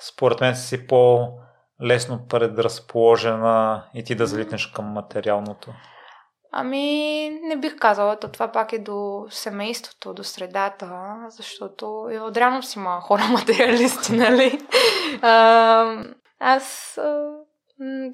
според 0.00 0.40
мен 0.40 0.56
си 0.56 0.86
по-лесно 0.86 2.26
предразположена 2.28 3.84
и 3.94 4.04
ти 4.04 4.14
да 4.14 4.26
залитнеш 4.26 4.66
към 4.66 4.84
материалното. 4.84 5.72
Ами, 6.52 7.30
не 7.42 7.56
бих 7.56 7.76
казала, 7.76 8.18
то 8.18 8.28
това 8.28 8.52
пак 8.52 8.72
е 8.72 8.78
до 8.78 9.26
семейството, 9.30 10.14
до 10.14 10.24
средата, 10.24 11.16
защото 11.30 12.08
и 12.12 12.18
отряно 12.18 12.62
си 12.62 12.78
има 12.78 13.00
хора 13.00 13.22
материалисти, 13.32 14.12
нали? 14.12 14.60
А, 15.22 16.04
аз 16.40 16.98
а, 16.98 17.30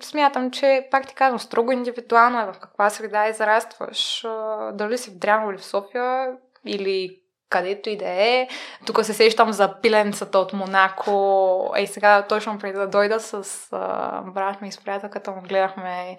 смятам, 0.02 0.50
че, 0.50 0.88
пак 0.90 1.06
ти 1.06 1.14
казвам, 1.14 1.38
строго 1.38 1.72
индивидуално 1.72 2.40
е 2.40 2.52
в 2.52 2.58
каква 2.60 2.90
среда 2.90 3.28
израстваш. 3.28 4.26
Дали 4.72 4.98
си 4.98 5.10
в 5.10 5.18
Дряново 5.18 5.50
или 5.50 5.58
в 5.58 5.64
София, 5.64 6.32
или 6.66 7.20
където 7.50 7.90
и 7.90 7.96
да 7.96 8.08
е. 8.08 8.48
Тук 8.86 9.04
се 9.04 9.14
сещам 9.14 9.52
за 9.52 9.80
пиленцата 9.80 10.38
от 10.38 10.52
Монако. 10.52 11.72
Ей 11.76 11.86
сега, 11.86 12.26
точно 12.28 12.58
преди 12.58 12.78
да 12.78 12.88
дойда 12.88 13.20
с 13.20 13.68
а, 13.72 14.22
брат 14.22 14.62
ми 14.62 14.68
и 14.68 14.72
с 14.72 14.80
приятелката 14.80 15.30
му, 15.30 15.42
гледахме 15.42 16.16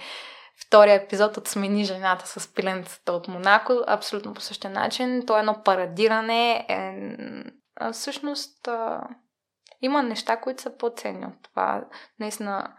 втория 0.67 0.95
епизод 0.95 1.37
от 1.37 1.47
Смени 1.47 1.83
жената 1.83 2.27
с 2.27 2.53
пиленцата 2.53 3.13
от 3.13 3.27
Монако. 3.27 3.73
Абсолютно 3.87 4.33
по 4.33 4.41
същия 4.41 4.71
начин. 4.71 5.23
То 5.27 5.37
е 5.37 5.39
едно 5.39 5.63
парадиране. 5.63 6.65
Е, 6.69 6.93
а, 7.75 7.91
всъщност 7.91 8.67
а, 8.67 9.01
има 9.81 10.03
неща, 10.03 10.37
които 10.37 10.61
са 10.61 10.77
по-ценни 10.77 11.25
от 11.25 11.43
това. 11.43 11.83
Наистина, 12.19 12.73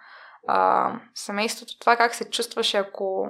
а, 0.46 0.92
семейството, 1.14 1.78
това 1.78 1.96
как 1.96 2.14
се 2.14 2.30
чувстваше, 2.30 2.76
ако 2.76 3.28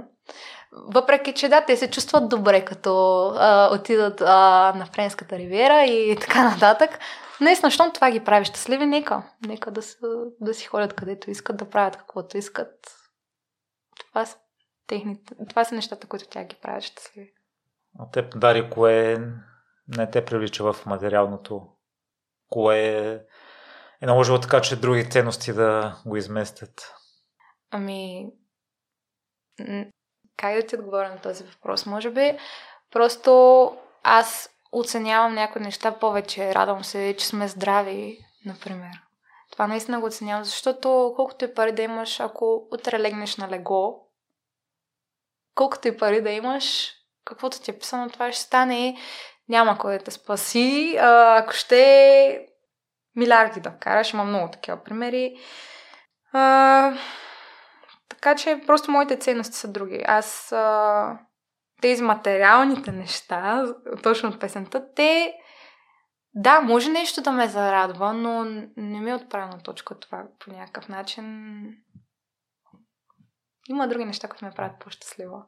въпреки, 0.73 1.33
че 1.33 1.49
да, 1.49 1.65
те 1.65 1.77
се 1.77 1.91
чувстват 1.91 2.29
добре, 2.29 2.65
като 2.65 3.23
а, 3.37 3.75
отидат 3.75 4.21
а, 4.21 4.73
на 4.77 4.87
Френската 4.87 5.39
ривиера 5.39 5.85
и 5.85 6.17
така 6.21 6.51
нататък. 6.51 6.99
Наистина, 7.41 7.71
щом 7.71 7.93
това 7.93 8.11
ги 8.11 8.25
прави 8.25 8.45
щастливи, 8.45 8.87
нека. 8.87 9.23
Нека 9.47 9.71
да, 9.71 9.83
са, 9.83 9.97
да 10.41 10.55
си 10.55 10.67
ходят 10.67 10.93
където 10.93 11.31
искат, 11.31 11.57
да 11.57 11.71
правят 11.71 11.97
каквото 11.97 12.39
искат. 12.39 12.75
Това 14.09 14.27
са, 14.27 14.37
техните, 14.87 15.35
това 15.49 15.65
са 15.65 15.75
нещата, 15.75 16.07
които 16.07 16.27
тя 16.31 16.45
ги 16.45 16.57
правят 16.63 16.85
щастливи. 16.85 17.33
А 17.99 18.11
теб, 18.11 18.39
Дари, 18.39 18.71
кое 18.71 19.19
не 19.97 20.11
те 20.11 20.25
привлича 20.25 20.73
в 20.73 20.87
материалното? 20.87 21.69
Кое 22.49 23.21
е 24.03 24.07
наложило 24.07 24.41
така, 24.41 24.61
че 24.61 24.81
други 24.81 25.11
ценности 25.11 25.53
да 25.53 25.97
го 26.07 26.17
изместят? 26.17 26.93
Ами, 27.77 28.27
как 30.37 30.55
да 30.55 30.67
ти 30.67 30.77
отговоря 30.77 31.09
на 31.09 31.21
този 31.21 31.45
въпрос? 31.45 31.87
Може 31.87 32.11
би 32.11 32.39
просто 32.91 33.73
аз 34.03 34.51
оценявам 34.73 35.35
някои 35.35 35.63
неща 35.63 35.99
повече. 35.99 36.55
Радвам 36.55 36.85
се, 36.85 37.17
че 37.19 37.27
сме 37.27 37.49
здрави, 37.49 38.19
например. 38.45 38.91
Това 39.53 39.67
наистина 39.67 40.01
го 40.01 40.07
оценявам, 40.07 40.45
защото 40.45 41.13
колкото 41.17 41.45
и 41.45 41.55
пари 41.55 41.73
да 41.73 41.83
имаш, 41.83 42.21
ако 42.21 42.69
утре 42.73 43.01
легнеш 43.01 43.37
на 43.37 43.49
лего, 43.49 44.09
колкото 45.55 45.89
и 45.89 45.97
пари 45.97 46.23
да 46.23 46.31
имаш, 46.31 46.93
каквото 47.25 47.61
ти 47.61 47.71
е 47.71 47.79
писано, 47.79 48.11
това 48.11 48.33
ще 48.33 48.43
стане. 48.43 48.97
Няма 49.49 49.79
кой 49.79 49.99
да 49.99 50.05
те 50.05 50.11
спаси. 50.11 50.97
А, 51.01 51.39
ако 51.39 51.53
ще 51.53 52.47
милиарди 53.17 53.61
да 53.61 53.71
вкараш, 53.71 54.13
има 54.13 54.25
много 54.25 54.51
такива 54.51 54.85
примери. 54.85 55.37
А, 56.33 56.93
така 58.27 58.39
че 58.39 58.63
просто 58.67 58.91
моите 58.91 59.19
ценности 59.19 59.57
са 59.57 59.69
други. 59.73 60.03
Аз 60.07 60.53
а, 60.53 61.19
тези 61.83 62.03
материалните 62.03 62.93
неща, 62.93 63.65
точно 64.03 64.29
от 64.29 64.41
песента, 64.41 64.95
те 64.95 65.35
да, 66.35 66.61
може 66.61 66.91
нещо 66.91 67.23
да 67.23 67.33
ме 67.33 67.49
зарадва, 67.49 68.13
но 68.13 68.45
не 68.77 69.01
ми 69.01 69.11
е 69.11 69.15
отправена 69.15 69.63
точка 69.63 69.99
това 69.99 70.25
по 70.39 70.51
някакъв 70.51 70.89
начин. 70.89 71.25
Има 73.69 73.89
други 73.89 74.05
неща, 74.05 74.29
които 74.29 74.45
ме 74.45 74.51
правят 74.51 74.79
по-щастлива. 74.81 75.43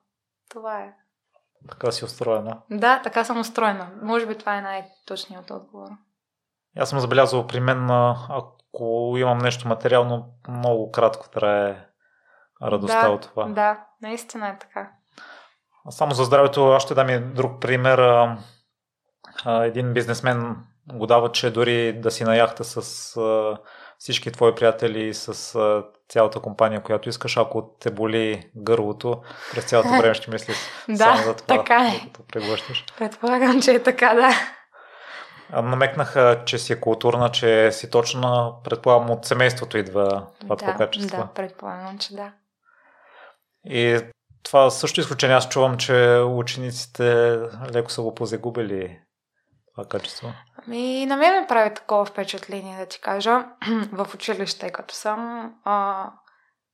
Това 0.50 0.80
е. 0.80 0.94
Така 1.68 1.92
си 1.92 2.04
устроена. 2.04 2.62
Да, 2.70 3.02
така 3.02 3.24
съм 3.24 3.40
устроена. 3.40 3.90
Може 4.02 4.26
би 4.26 4.38
това 4.38 4.58
е 4.58 4.62
най-точният 4.62 5.50
отговор. 5.50 5.88
Аз 6.76 6.90
съм 6.90 7.00
забелязал 7.00 7.46
при 7.46 7.60
мен, 7.60 7.90
ако 7.90 9.14
имам 9.16 9.38
нещо 9.38 9.68
материално, 9.68 10.34
много 10.48 10.90
кратко 10.92 11.28
трае 11.28 11.87
радостта 12.62 13.02
да, 13.02 13.10
от 13.10 13.22
това. 13.22 13.44
Да, 13.44 13.80
наистина 14.02 14.48
е 14.48 14.58
така. 14.58 14.90
Само 15.90 16.14
за 16.14 16.24
здравето, 16.24 16.72
аз 16.72 16.82
ще 16.82 16.94
дам 16.94 17.08
и 17.08 17.18
друг 17.18 17.60
пример. 17.60 18.28
Един 19.46 19.92
бизнесмен 19.92 20.56
го 20.94 21.06
дава, 21.06 21.32
че 21.32 21.50
дори 21.50 21.92
да 21.92 22.10
си 22.10 22.24
на 22.24 22.36
яхта 22.36 22.64
с 22.64 23.14
всички 23.98 24.32
твои 24.32 24.54
приятели, 24.54 25.14
с 25.14 25.54
а, 25.54 25.84
цялата 26.08 26.40
компания, 26.40 26.82
която 26.82 27.08
искаш, 27.08 27.36
ако 27.36 27.70
те 27.80 27.90
боли 27.90 28.50
гърлото, 28.56 29.22
през 29.52 29.64
цялото 29.64 29.88
време 29.88 30.14
ще 30.14 30.30
мислиш 30.30 30.56
само 30.96 31.16
за 31.16 31.36
това, 31.36 31.56
така 31.56 31.76
е. 31.76 32.00
преглъщаш. 32.32 32.84
Предполагам, 32.98 33.62
че 33.62 33.72
е 33.72 33.82
така, 33.82 34.14
да. 34.14 34.30
Намекнаха, 35.62 36.42
че 36.44 36.58
си 36.58 36.72
е 36.72 36.80
културна, 36.80 37.30
че 37.30 37.72
си 37.72 37.90
точна. 37.90 38.52
Предполагам, 38.64 39.10
от 39.10 39.24
семейството 39.24 39.78
идва 39.78 40.26
това 40.40 40.56
да, 40.56 40.74
качество. 40.74 41.16
Да, 41.16 41.28
предполагам, 41.34 41.98
че 41.98 42.14
да. 42.14 42.32
И 43.64 44.00
това 44.42 44.70
също 44.70 45.00
изключение. 45.00 45.36
Аз 45.36 45.48
чувам, 45.48 45.76
че 45.76 46.24
учениците 46.28 47.38
леко 47.74 47.90
са 47.90 48.02
го 48.02 48.14
позагубили 48.14 49.00
това 49.74 49.88
качество. 49.88 50.28
Ами, 50.66 51.06
на 51.06 51.16
мен 51.16 51.40
ме 51.40 51.46
прави 51.46 51.74
такова 51.74 52.04
впечатление, 52.04 52.78
да 52.78 52.86
ти 52.86 53.00
кажа, 53.00 53.46
в 53.92 54.14
училище, 54.14 54.70
като 54.70 54.94
съм. 54.94 55.52
А, 55.64 56.10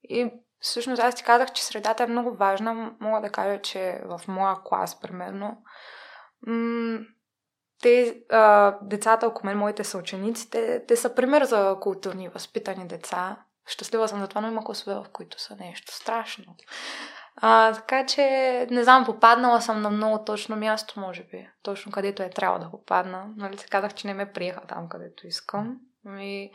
и 0.03 0.31
всъщност 0.61 1.03
аз 1.03 1.15
ти 1.15 1.25
казах, 1.25 1.53
че 1.53 1.65
средата 1.65 2.03
е 2.03 2.07
много 2.07 2.37
важна. 2.37 2.93
Мога 3.01 3.21
да 3.21 3.31
кажа, 3.31 3.63
че 3.63 4.01
в 4.05 4.21
моя 4.29 4.57
клас, 4.65 5.01
примерно, 5.01 5.57
м- 6.47 6.99
те, 7.83 8.17
а, 8.31 8.77
децата 8.83 9.27
около 9.27 9.47
мен, 9.47 9.59
моите 9.59 9.85
съученици, 9.85 10.51
те, 10.51 10.87
те 10.87 10.97
са 10.97 11.15
пример 11.15 11.45
за 11.45 11.77
културни 11.81 12.29
възпитани 12.29 12.89
деца. 12.89 13.45
Щастлива 13.67 14.09
съм 14.09 14.21
за 14.21 14.29
това, 14.29 14.41
но 14.41 14.49
има 14.49 14.65
класове, 14.65 14.95
в 14.95 15.07
които 15.13 15.41
са 15.41 15.57
нещо 15.57 15.95
страшно. 15.95 16.57
А, 17.37 17.73
така 17.73 18.07
че, 18.07 18.23
не 18.71 18.85
знам, 18.85 19.05
попаднала 19.05 19.61
съм 19.61 19.83
на 19.83 19.91
много 19.91 20.25
точно 20.25 20.57
място, 20.57 21.01
може 21.01 21.23
би. 21.23 21.49
Точно 21.63 21.93
където 21.93 22.23
е 22.23 22.31
трябва 22.31 22.59
да 22.59 22.71
попадна. 22.71 23.27
Нали 23.37 23.59
се 23.59 23.67
казах, 23.67 23.95
че 23.95 24.07
не 24.07 24.15
ме 24.15 24.33
приеха 24.33 24.61
там, 24.69 24.89
където 24.89 25.27
искам. 25.27 25.77
Ами, 26.07 26.51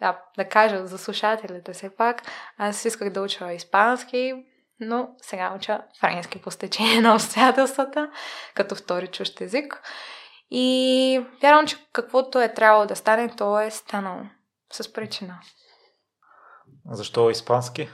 да, 0.00 0.20
да 0.36 0.48
кажа 0.48 0.86
за 0.86 0.98
слушателите 0.98 1.72
все 1.72 1.96
пак, 1.96 2.22
аз 2.58 2.84
исках 2.84 3.10
да 3.10 3.22
уча 3.22 3.52
испански, 3.52 4.34
но 4.80 5.08
сега 5.22 5.54
уча 5.56 5.82
френски 6.00 6.42
по 6.42 6.50
стечение 6.50 7.00
на 7.00 7.14
обстоятелствата, 7.14 8.10
като 8.54 8.74
втори 8.74 9.06
чужд 9.06 9.40
език. 9.40 9.82
И 10.50 11.26
вярвам, 11.42 11.66
че 11.66 11.76
каквото 11.92 12.40
е 12.40 12.54
трябвало 12.54 12.86
да 12.86 12.96
стане, 12.96 13.36
то 13.36 13.60
е 13.60 13.70
станало. 13.70 14.22
С 14.72 14.92
причина. 14.92 15.40
Защо 16.90 17.30
испански? 17.30 17.88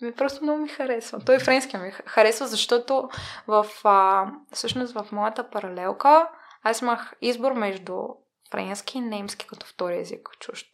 Ми 0.00 0.14
просто 0.14 0.42
много 0.42 0.58
ми 0.58 0.68
харесва. 0.68 1.20
Той 1.24 1.38
френски 1.38 1.76
ми 1.76 1.90
харесва, 1.90 2.46
защото 2.46 3.08
в, 3.46 3.66
а, 3.84 4.26
всъщност 4.52 4.94
в 4.94 5.06
моята 5.12 5.50
паралелка 5.50 6.28
аз 6.62 6.80
имах 6.80 7.14
избор 7.20 7.52
между 7.52 7.98
френски 8.50 8.98
и 8.98 9.00
немски 9.00 9.46
като 9.46 9.66
втори 9.66 10.00
език 10.00 10.28
чужд. 10.40 10.66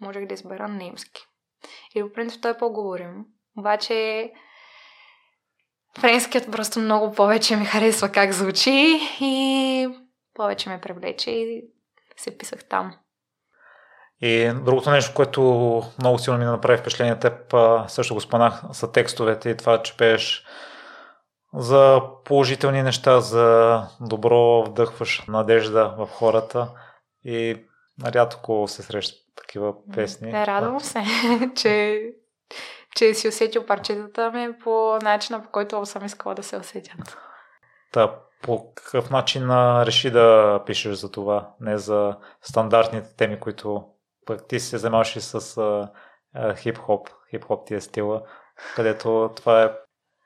Можех 0.00 0.26
да 0.26 0.34
избера 0.34 0.68
немски. 0.68 1.26
И 1.94 2.02
по 2.02 2.12
принцип 2.12 2.42
той 2.42 2.50
е 2.50 2.58
по-говорим. 2.58 3.24
Обаче 3.58 4.30
френският 5.98 6.50
просто 6.50 6.80
много 6.80 7.12
повече 7.14 7.56
ми 7.56 7.64
харесва 7.64 8.08
как 8.08 8.32
звучи 8.32 9.00
и 9.20 9.88
повече 10.34 10.68
ме 10.68 10.80
привлече 10.80 11.30
и 11.30 11.64
се 12.16 12.38
писах 12.38 12.64
там. 12.64 12.94
И 14.22 14.52
другото 14.64 14.90
нещо, 14.90 15.14
което 15.14 15.42
много 15.98 16.18
силно 16.18 16.38
ми 16.38 16.44
направи 16.44 16.78
впечатление, 16.78 17.18
теб 17.18 17.54
също 17.88 18.14
го 18.14 18.20
споменах, 18.20 18.62
са 18.72 18.92
текстовете 18.92 19.50
и 19.50 19.56
това, 19.56 19.82
че 19.82 19.96
пееш 19.96 20.44
за 21.54 22.00
положителни 22.24 22.82
неща, 22.82 23.20
за 23.20 23.80
добро 24.00 24.64
вдъхваш 24.64 25.24
надежда 25.28 25.94
в 25.98 26.06
хората 26.06 26.68
и 27.24 27.56
рядко 28.04 28.64
се 28.68 28.82
срещат 28.82 29.18
такива 29.36 29.74
песни. 29.94 30.32
Не, 30.32 30.46
радвам 30.46 30.80
се, 30.80 31.02
че, 31.56 32.02
че 32.96 33.14
си 33.14 33.28
усетил 33.28 33.66
парчетата 33.66 34.30
ми 34.30 34.58
по 34.64 34.98
начина, 35.02 35.42
по 35.42 35.50
който 35.50 35.86
съм 35.86 36.04
искала 36.04 36.34
да 36.34 36.42
се 36.42 36.56
усетят. 36.56 37.18
Та, 37.92 38.14
по 38.42 38.74
какъв 38.74 39.10
начин 39.10 39.50
реши 39.82 40.10
да 40.10 40.60
пишеш 40.66 40.94
за 40.94 41.10
това, 41.10 41.50
не 41.60 41.78
за 41.78 42.16
стандартните 42.42 43.16
теми, 43.16 43.40
които 43.40 43.84
пък 44.26 44.48
ти 44.48 44.60
се 44.60 44.78
занимаваш 44.78 45.16
и 45.16 45.20
с 45.20 45.34
а, 45.56 45.92
а, 46.34 46.54
хип-хоп, 46.54 47.08
хип-хоп 47.30 47.66
ти 47.66 47.74
е 47.74 47.80
стила, 47.80 48.22
където 48.76 49.30
това 49.36 49.62
е 49.62 49.70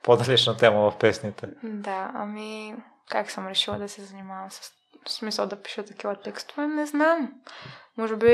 по-далечна 0.03 0.57
тема 0.57 0.91
в 0.91 0.99
песните. 0.99 1.49
Да, 1.63 2.11
ами 2.15 2.77
как 3.11 3.31
съм 3.31 3.49
решила 3.49 3.79
да 3.79 3.89
се 3.89 4.03
занимавам 4.03 4.51
с 4.51 4.77
в 5.07 5.11
смисъл 5.11 5.47
да 5.47 5.63
пиша 5.63 5.85
такива 5.85 6.17
текстове, 6.17 6.67
не 6.67 6.87
знам. 6.87 7.33
Може 7.97 8.17
би 8.17 8.27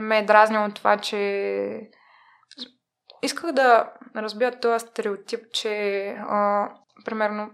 ме 0.00 0.18
е 0.18 0.24
дразнило 0.24 0.68
това, 0.70 0.96
че 0.98 1.90
исках 3.22 3.52
да 3.52 3.92
разбия 4.16 4.60
този 4.60 4.86
стереотип, 4.86 5.40
че 5.52 6.06
а, 6.08 6.68
примерно 7.04 7.50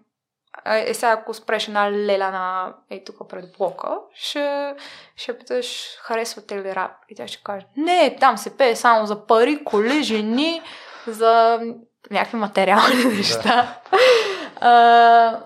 е 0.66 0.94
сега 0.94 1.12
ако 1.12 1.34
спреш 1.34 1.68
една 1.68 1.92
леля 1.92 2.30
на 2.30 2.74
ей 2.90 3.04
тук 3.04 3.28
пред 3.28 3.44
блока, 3.58 3.98
ще, 4.14 4.74
ще 5.16 5.38
питаш, 5.38 5.96
харесвате 6.00 6.62
ли 6.62 6.74
рап? 6.74 6.92
И 7.08 7.14
тя 7.14 7.28
ще 7.28 7.42
каже, 7.42 7.66
не, 7.76 8.16
там 8.20 8.38
се 8.38 8.56
пее 8.56 8.76
само 8.76 9.06
за 9.06 9.26
пари, 9.26 9.64
коли, 9.64 10.02
жени, 10.02 10.62
за 11.06 11.60
някакви 12.10 12.36
материални 12.36 13.04
неща. 13.04 13.78
а, 14.60 15.40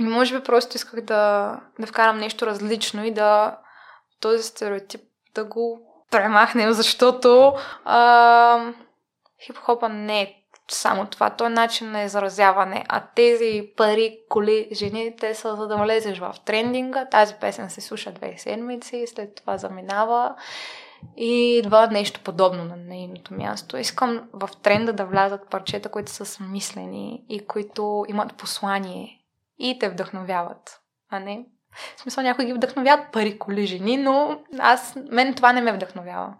И 0.00 0.02
може 0.02 0.38
би 0.38 0.44
просто 0.44 0.76
исках 0.76 1.00
да, 1.00 1.54
да 1.78 1.86
вкарам 1.86 2.18
нещо 2.18 2.46
различно 2.46 3.04
и 3.04 3.10
да 3.10 3.58
този 4.20 4.42
стереотип 4.42 5.00
да 5.34 5.44
го 5.44 5.80
премахнем, 6.10 6.72
защото 6.72 7.54
а, 7.84 8.72
хип-хопа 9.46 9.88
не 9.88 10.22
е 10.22 10.39
само 10.72 11.06
това. 11.06 11.30
Той 11.30 11.46
е 11.46 11.50
начин 11.50 11.90
на 11.90 12.02
изразяване. 12.02 12.84
А 12.88 13.02
тези 13.14 13.70
пари, 13.76 14.18
коли, 14.28 14.68
жени, 14.72 15.16
те 15.16 15.34
са 15.34 15.56
за 15.56 15.66
да 15.66 15.76
влезеш 15.76 16.18
в 16.18 16.34
трендинга. 16.44 17.04
Тази 17.04 17.34
песен 17.34 17.70
се 17.70 17.80
слуша 17.80 18.12
две 18.12 18.34
седмици, 18.38 19.04
след 19.06 19.34
това 19.34 19.58
заминава 19.58 20.34
и 21.16 21.58
идва 21.58 21.86
нещо 21.86 22.20
подобно 22.24 22.64
на 22.64 22.76
нейното 22.76 23.34
място. 23.34 23.76
Искам 23.76 24.28
в 24.32 24.48
тренда 24.62 24.92
да 24.92 25.04
влязат 25.04 25.50
парчета, 25.50 25.88
които 25.88 26.10
са 26.10 26.26
смислени 26.26 27.24
и 27.28 27.46
които 27.46 28.04
имат 28.08 28.34
послание 28.34 29.20
и 29.58 29.78
те 29.78 29.88
вдъхновяват, 29.88 30.80
а 31.10 31.18
не 31.18 31.44
в 31.96 32.00
смисъл 32.00 32.24
някои 32.24 32.44
ги 32.44 32.52
вдъхновяват 32.52 33.12
пари, 33.12 33.38
коли, 33.38 33.66
жени, 33.66 33.96
но 33.96 34.40
аз, 34.58 34.96
мен 35.10 35.34
това 35.34 35.52
не 35.52 35.60
ме 35.60 35.72
вдъхновява. 35.72 36.34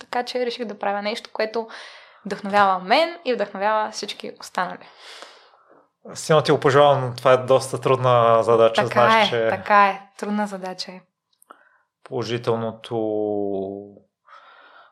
Така 0.00 0.22
че 0.22 0.46
реших 0.46 0.64
да 0.64 0.78
правя 0.78 1.02
нещо, 1.02 1.30
което 1.32 1.68
вдъхновява 2.26 2.78
мен 2.78 3.18
и 3.24 3.34
вдъхновява 3.34 3.90
всички 3.90 4.32
останали. 4.40 4.88
Силно 6.14 6.42
ти 6.42 6.52
го 6.52 6.60
пожелавам, 6.60 7.14
това 7.16 7.32
е 7.32 7.36
доста 7.36 7.80
трудна 7.80 8.42
задача. 8.42 8.82
Така 8.82 9.08
Знаеш, 9.08 9.28
е, 9.28 9.30
че 9.30 9.48
така 9.48 9.86
е. 9.86 10.00
Трудна 10.18 10.46
задача 10.46 10.92
е. 10.92 11.00
положителното 12.04 12.96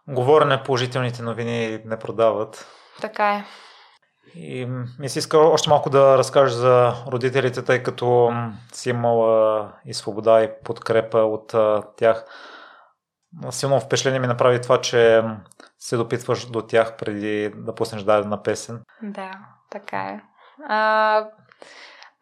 говорене, 0.09 0.63
положителните 0.63 1.23
новини 1.23 1.81
не 1.85 1.99
продават. 1.99 2.67
Така 3.01 3.35
е. 3.35 3.45
И 4.35 4.67
ми 4.99 5.09
се 5.09 5.19
иска 5.19 5.39
още 5.39 5.71
малко 5.71 5.91
да 5.91 6.19
разкажеш 6.19 6.55
за 6.55 6.95
родителите, 7.07 7.65
тъй 7.65 7.83
като 7.83 8.33
си 8.73 8.91
имала 8.91 9.73
и 9.85 9.95
свобода 9.95 10.43
и 10.43 10.51
подкрепа 10.65 11.19
от 11.19 11.55
тях. 11.97 12.25
Силно 13.51 13.81
впечатление 13.81 14.21
ми 14.21 14.27
направи 14.27 14.61
това, 14.61 14.81
че 14.81 15.23
се 15.83 15.97
допитваш 15.97 16.47
до 16.47 16.63
тях 16.63 16.97
преди 16.97 17.53
да 17.57 17.75
пуснеш 17.75 18.03
дадена 18.03 18.43
песен. 18.43 18.81
Да, 19.03 19.31
така 19.71 19.99
е. 19.99 20.21
А, 20.69 21.29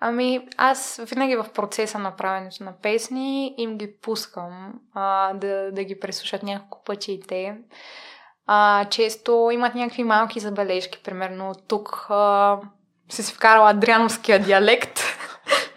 ами, 0.00 0.48
аз 0.56 1.00
винаги 1.04 1.36
в 1.36 1.46
процеса 1.54 1.98
на 1.98 2.16
правенето 2.16 2.64
на 2.64 2.72
песни 2.82 3.54
им 3.58 3.78
ги 3.78 3.96
пускам 4.02 4.72
а, 4.94 5.34
да, 5.34 5.72
да 5.72 5.84
ги 5.84 6.00
преслушат 6.00 6.42
няколко 6.42 6.84
пъти 6.84 7.12
и 7.12 7.20
те. 7.20 7.56
А, 8.46 8.84
често 8.84 9.50
имат 9.52 9.74
някакви 9.74 10.04
малки 10.04 10.40
забележки. 10.40 11.02
Примерно 11.04 11.54
тук 11.68 12.06
а, 12.08 12.58
си 13.08 13.22
си 13.22 13.34
вкарала 13.34 13.70
адриановския 13.70 14.38
диалект. 14.38 15.00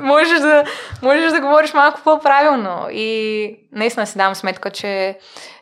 можеш, 0.00 0.40
да, 0.40 0.64
можеш 1.02 1.32
да 1.32 1.40
говориш 1.40 1.74
малко 1.74 2.00
по-правилно. 2.04 2.86
И 2.90 3.56
наистина 3.72 4.06
си 4.06 4.18
дам 4.18 4.34
сметка, 4.34 4.70
че 4.70 5.18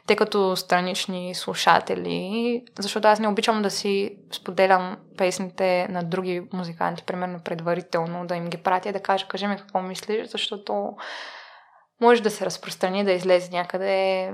те 0.08 0.16
като 0.16 0.56
странични 0.56 1.34
слушатели, 1.34 2.64
защото 2.78 3.08
аз 3.08 3.20
не 3.20 3.28
обичам 3.28 3.62
да 3.62 3.70
си 3.70 4.18
споделям 4.32 4.96
песните 5.18 5.88
на 5.90 6.02
други 6.02 6.42
музиканти, 6.52 7.02
примерно 7.02 7.40
предварително, 7.44 8.26
да 8.26 8.36
им 8.36 8.48
ги 8.48 8.56
пратя 8.56 8.88
и 8.88 8.92
да 8.92 9.00
кажа, 9.00 9.28
кажи 9.28 9.46
ми 9.46 9.56
какво 9.56 9.82
мислиш, 9.82 10.28
защото 10.28 10.96
може 12.00 12.22
да 12.22 12.30
се 12.30 12.46
разпространи, 12.46 13.04
да 13.04 13.12
излезе 13.12 13.50
някъде. 13.52 14.32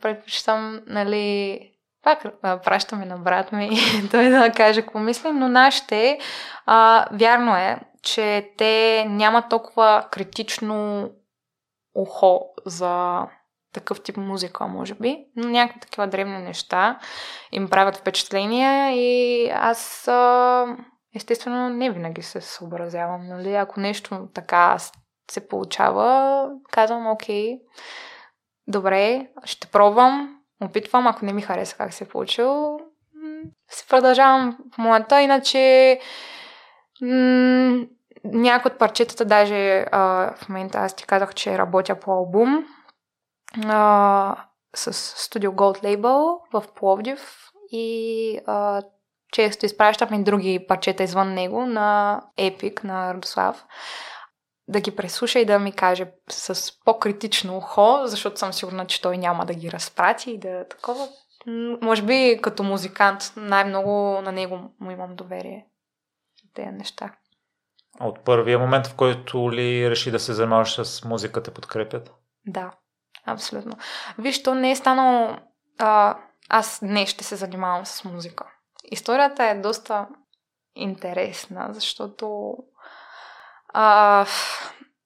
Предпочитам, 0.00 0.80
нали, 0.86 1.60
пак 2.02 2.22
пращаме 2.42 3.04
на 3.04 3.18
брат 3.18 3.52
ми 3.52 3.70
той 4.10 4.28
да 4.28 4.52
каже 4.56 4.82
какво 4.82 4.98
мисли, 4.98 5.30
но 5.32 5.48
нашите, 5.48 6.18
а, 6.66 7.06
вярно 7.12 7.56
е, 7.56 7.80
че 8.02 8.50
те 8.58 9.04
нямат 9.08 9.48
толкова 9.50 10.06
критично 10.10 11.10
ухо 11.94 12.40
за 12.66 13.22
такъв 13.74 14.02
тип 14.02 14.16
музика, 14.16 14.66
може 14.66 14.94
би, 14.94 15.24
но 15.36 15.48
някакви 15.48 15.80
такива 15.80 16.06
древни 16.06 16.38
неща 16.38 16.98
им 17.52 17.70
правят 17.70 17.96
впечатление 17.96 18.96
и 18.96 19.50
аз 19.50 20.08
естествено 21.16 21.68
не 21.68 21.90
винаги 21.90 22.22
се 22.22 22.40
съобразявам, 22.40 23.26
нали? 23.26 23.54
Ако 23.54 23.80
нещо 23.80 24.28
така 24.34 24.76
се 25.30 25.48
получава, 25.48 26.50
казвам, 26.70 27.06
окей, 27.06 27.58
добре, 28.66 29.28
ще 29.44 29.66
пробвам, 29.66 30.38
опитвам, 30.62 31.06
ако 31.06 31.24
не 31.24 31.32
ми 31.32 31.42
хареса 31.42 31.76
как 31.76 31.92
се 31.92 32.04
е 32.04 32.08
получил, 32.08 32.78
си 33.70 33.86
продължавам 33.88 34.58
в 34.74 34.78
моята, 34.78 35.20
иначе 35.20 35.98
някои 38.24 38.72
от 38.72 38.78
парчетата, 38.78 39.24
даже 39.24 39.86
а, 39.92 40.34
в 40.36 40.48
момента 40.48 40.78
аз 40.78 40.96
ти 40.96 41.06
казах, 41.06 41.34
че 41.34 41.58
работя 41.58 42.00
по 42.00 42.12
албум 42.12 42.64
а, 43.64 44.36
с 44.74 44.92
Studio 44.92 45.50
Gold 45.50 45.82
Label 45.82 46.38
в 46.52 46.64
Пловдив 46.74 47.50
и 47.72 48.38
а, 48.46 48.82
често 49.32 49.66
изпращам 49.66 50.14
и 50.14 50.24
други 50.24 50.64
парчета 50.68 51.02
извън 51.02 51.34
него 51.34 51.66
на 51.66 52.20
Epic, 52.38 52.84
на 52.84 53.14
Радослав 53.14 53.64
да 54.68 54.80
ги 54.80 54.96
преслуша 54.96 55.38
и 55.38 55.44
да 55.44 55.58
ми 55.58 55.72
каже 55.72 56.06
с 56.30 56.72
по-критично 56.84 57.56
ухо, 57.56 58.00
защото 58.04 58.38
съм 58.38 58.52
сигурна, 58.52 58.86
че 58.86 59.02
той 59.02 59.18
няма 59.18 59.46
да 59.46 59.54
ги 59.54 59.72
разпрати 59.72 60.30
и 60.30 60.38
да 60.38 60.68
такова. 60.68 61.08
Може 61.82 62.02
би 62.02 62.38
като 62.42 62.62
музикант 62.62 63.32
най-много 63.36 64.20
на 64.22 64.32
него 64.32 64.58
му 64.80 64.90
имам 64.90 65.16
доверие. 65.16 65.66
Тези 66.54 66.70
неща. 66.70 67.14
От 68.00 68.24
първия 68.24 68.58
момент, 68.58 68.86
в 68.86 68.94
който 68.94 69.52
ли 69.52 69.90
реши 69.90 70.10
да 70.10 70.20
се 70.20 70.32
занимаваш 70.32 70.74
с 70.84 71.04
музика, 71.04 71.42
те 71.42 71.50
подкрепят? 71.50 72.14
Да, 72.46 72.72
абсолютно. 73.26 73.72
Виж, 74.18 74.42
то 74.42 74.54
не 74.54 74.70
е 74.70 74.76
станало... 74.76 75.36
А, 75.78 76.16
аз 76.48 76.82
не 76.82 77.06
ще 77.06 77.24
се 77.24 77.36
занимавам 77.36 77.86
с 77.86 78.04
музика. 78.04 78.44
Историята 78.84 79.44
е 79.44 79.60
доста 79.60 80.06
интересна, 80.74 81.68
защото 81.70 82.56
а, 83.68 84.26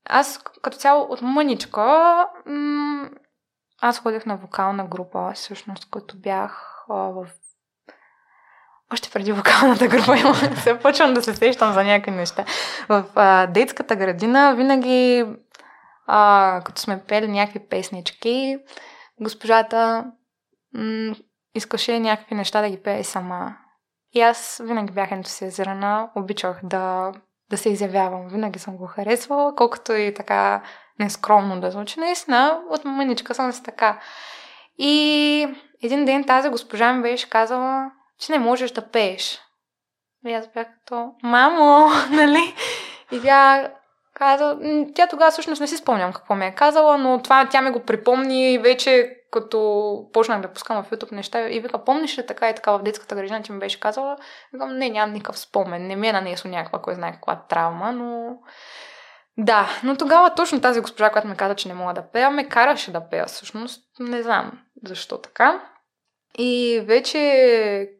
аз 0.05 0.39
като 0.63 0.77
цяло 0.77 1.07
от 1.11 1.23
мъничка 1.23 2.27
м- 2.47 3.09
аз 3.81 4.01
ходих 4.01 4.27
на 4.27 4.37
вокална 4.37 4.85
група, 4.85 5.33
всъщност, 5.35 5.91
като 5.91 6.17
бях 6.17 6.85
а, 6.91 6.95
в 6.95 7.27
още 8.93 9.11
преди 9.11 9.33
вокалната 9.33 9.89
група 9.89 10.19
имам, 10.19 10.35
се 10.35 10.79
почвам 10.83 11.15
да 11.15 11.23
се 11.23 11.37
сещам 11.37 11.73
за 11.73 11.85
някакви 11.85 12.11
неща. 12.11 12.45
В 12.89 13.05
а, 13.15 13.47
детската 13.47 13.97
градина 13.97 14.55
винаги, 14.57 15.27
а, 16.11 16.61
като 16.65 16.81
сме 16.81 17.05
пели 17.09 17.29
някакви 17.29 17.69
песнички, 17.69 18.59
госпожата 19.21 20.05
м- 20.75 21.15
искаше 21.55 22.01
някакви 22.01 22.35
неща 22.35 22.63
да 22.63 22.71
ги 22.71 22.83
пее 22.83 23.05
сама. 23.05 23.57
И 24.13 24.21
аз 24.21 24.63
винаги 24.65 24.93
бях 24.93 25.13
ентусиазирана, 25.13 26.11
обичах 26.17 26.61
да 26.63 27.13
да 27.51 27.57
се 27.57 27.71
изявявам. 27.71 28.29
Винаги 28.29 28.59
съм 28.59 28.77
го 28.77 28.87
харесвала, 28.87 29.55
колкото 29.55 29.93
и 29.93 30.15
така 30.15 30.63
нескромно 30.99 31.61
да 31.61 31.71
звучи. 31.71 32.01
Наистина, 32.01 32.61
от 32.71 32.85
мъничка 32.85 33.35
съм 33.35 33.53
си 33.53 33.63
така. 33.63 34.01
И 34.79 35.49
един 35.83 36.05
ден 36.05 36.25
тази 36.25 36.49
госпожа 36.49 36.93
ми 36.93 37.03
беше 37.03 37.31
казала, 37.31 37.91
че 38.21 38.33
не 38.33 38.39
можеш 38.39 38.71
да 38.71 38.91
пееш. 38.91 39.41
И 40.27 40.33
аз 40.33 40.49
бях 40.49 40.67
като, 40.67 41.13
мамо, 41.23 41.89
нали? 42.11 42.55
И 43.13 43.23
тя 43.23 43.69
каза, 44.19 44.59
тя 44.95 45.07
тогава 45.07 45.31
всъщност 45.31 45.61
не 45.61 45.67
си 45.67 45.77
спомням 45.77 46.13
какво 46.13 46.35
ми 46.35 46.47
е 46.47 46.55
казала, 46.55 46.99
но 46.99 47.23
това 47.23 47.49
тя 47.51 47.61
ми 47.61 47.71
го 47.71 47.81
припомни 47.81 48.53
и 48.53 48.59
вече 48.59 49.15
като 49.31 50.11
почнах 50.13 50.41
да 50.41 50.53
пускам 50.53 50.85
в 50.85 50.91
YouTube 50.91 51.13
неща 51.13 51.49
и 51.49 51.61
вика, 51.61 51.85
помниш 51.85 52.19
ли 52.19 52.27
така 52.27 52.51
и 52.51 52.55
така 52.55 52.73
в 52.73 52.83
детската 52.83 53.15
градина, 53.15 53.43
че 53.43 53.53
ми 53.53 53.59
беше 53.59 53.81
казала? 53.81 54.17
Викам, 54.53 54.79
не, 54.79 54.91
нямам 54.91 55.15
никакъв 55.15 55.39
спомен. 55.39 55.87
Не 55.87 55.97
ми 55.97 56.09
е 56.09 56.13
нанесло 56.13 56.51
някаква, 56.51 56.83
кой 56.83 56.95
знае 56.95 57.13
каква 57.13 57.43
травма, 57.49 57.93
но... 57.93 58.39
Да, 59.39 59.69
но 59.85 59.97
тогава 59.97 60.35
точно 60.35 60.61
тази 60.61 60.81
госпожа, 60.81 61.11
която 61.11 61.29
ми 61.29 61.37
каза, 61.37 61.55
че 61.55 61.69
не 61.69 61.75
мога 61.75 61.95
да 61.95 62.03
пея, 62.03 62.31
ме 62.31 62.49
караше 62.49 62.93
да 62.93 63.09
пея 63.09 63.27
всъщност. 63.27 63.83
Не 64.01 64.23
знам 64.23 64.53
защо 64.85 65.19
така. 65.19 65.63
И 66.39 66.83
вече 66.85 67.98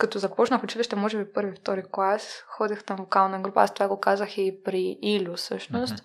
като 0.00 0.18
започнах 0.18 0.64
училище, 0.64 0.96
може 0.96 1.18
би 1.18 1.32
първи, 1.32 1.56
втори 1.56 1.82
клас, 1.92 2.44
ходех 2.48 2.88
на 2.88 2.96
вокална 2.96 3.40
група. 3.40 3.62
Аз 3.62 3.74
това 3.74 3.88
го 3.88 4.00
казах 4.00 4.38
и 4.38 4.62
при 4.64 4.98
Илю 5.02 5.36
всъщност. 5.36 5.94
Mm-hmm. 5.94 6.04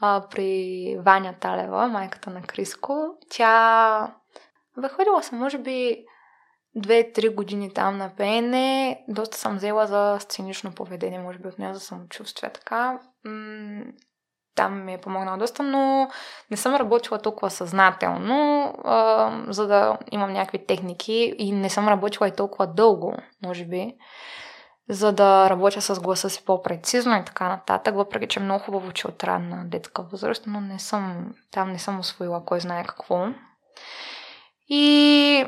А, 0.00 0.24
при 0.30 0.96
Ваня 1.00 1.34
Талева, 1.40 1.88
майката 1.88 2.30
на 2.30 2.42
Криско. 2.42 3.18
Тя... 3.30 4.14
Бе, 4.78 4.88
ходила 4.88 5.22
съм, 5.22 5.38
може 5.38 5.58
би, 5.58 6.04
две-три 6.74 7.28
години 7.28 7.74
там 7.74 7.96
на 7.96 8.10
пеене. 8.16 9.04
Доста 9.08 9.36
съм 9.36 9.56
взела 9.56 9.86
за 9.86 10.16
сценично 10.20 10.74
поведение, 10.74 11.18
може 11.18 11.38
би 11.38 11.48
от 11.48 11.58
нея 11.58 11.74
за 11.74 11.80
самочувствие. 11.80 12.50
Така, 12.50 13.00
м- 13.24 13.84
там 14.56 14.84
ми 14.84 14.94
е 14.94 14.98
помогнала 14.98 15.38
доста, 15.38 15.62
но 15.62 16.08
не 16.50 16.56
съм 16.56 16.74
работила 16.74 17.18
толкова 17.18 17.50
съзнателно, 17.50 18.64
а, 18.84 19.30
за 19.48 19.66
да 19.66 19.98
имам 20.10 20.32
някакви 20.32 20.66
техники 20.66 21.34
и 21.38 21.52
не 21.52 21.70
съм 21.70 21.88
работила 21.88 22.28
и 22.28 22.36
толкова 22.36 22.66
дълго, 22.66 23.14
може 23.44 23.64
би. 23.64 23.94
за 24.88 25.12
да 25.12 25.50
работя 25.50 25.80
с 25.80 26.00
гласа 26.00 26.30
си 26.30 26.44
по-прецизно 26.44 27.16
и 27.16 27.24
така 27.24 27.48
нататък, 27.48 27.94
въпреки 27.94 28.26
че 28.26 28.40
е 28.40 28.42
много 28.42 28.64
хубаво, 28.64 28.92
че 28.92 29.06
от 29.06 29.24
ранна 29.24 29.64
детска 29.66 30.02
възраст, 30.02 30.44
но 30.46 30.60
не 30.60 30.78
съм, 30.78 31.34
там 31.50 31.72
не 31.72 31.78
съм 31.78 31.98
освоила 31.98 32.44
кой 32.44 32.60
знае 32.60 32.84
какво. 32.84 33.26
И 34.68 35.44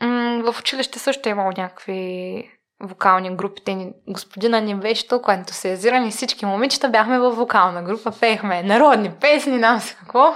м- 0.00 0.52
в 0.52 0.60
училище 0.60 0.98
също 0.98 1.28
е 1.28 1.32
имало 1.32 1.50
някакви 1.56 2.50
вокални 2.80 3.36
групи. 3.36 3.64
Те, 3.64 3.92
господина 4.08 4.60
ни 4.60 4.74
беше 4.74 5.08
толкова 5.08 5.34
ентусиазиран 5.34 6.06
и 6.06 6.10
всички 6.10 6.46
момичета 6.46 6.88
бяхме 6.88 7.18
в 7.18 7.30
вокална 7.30 7.82
група, 7.82 8.12
пеехме 8.20 8.62
народни 8.62 9.10
песни, 9.10 9.58
нам 9.58 9.80
се 9.80 9.94
какво, 9.94 10.34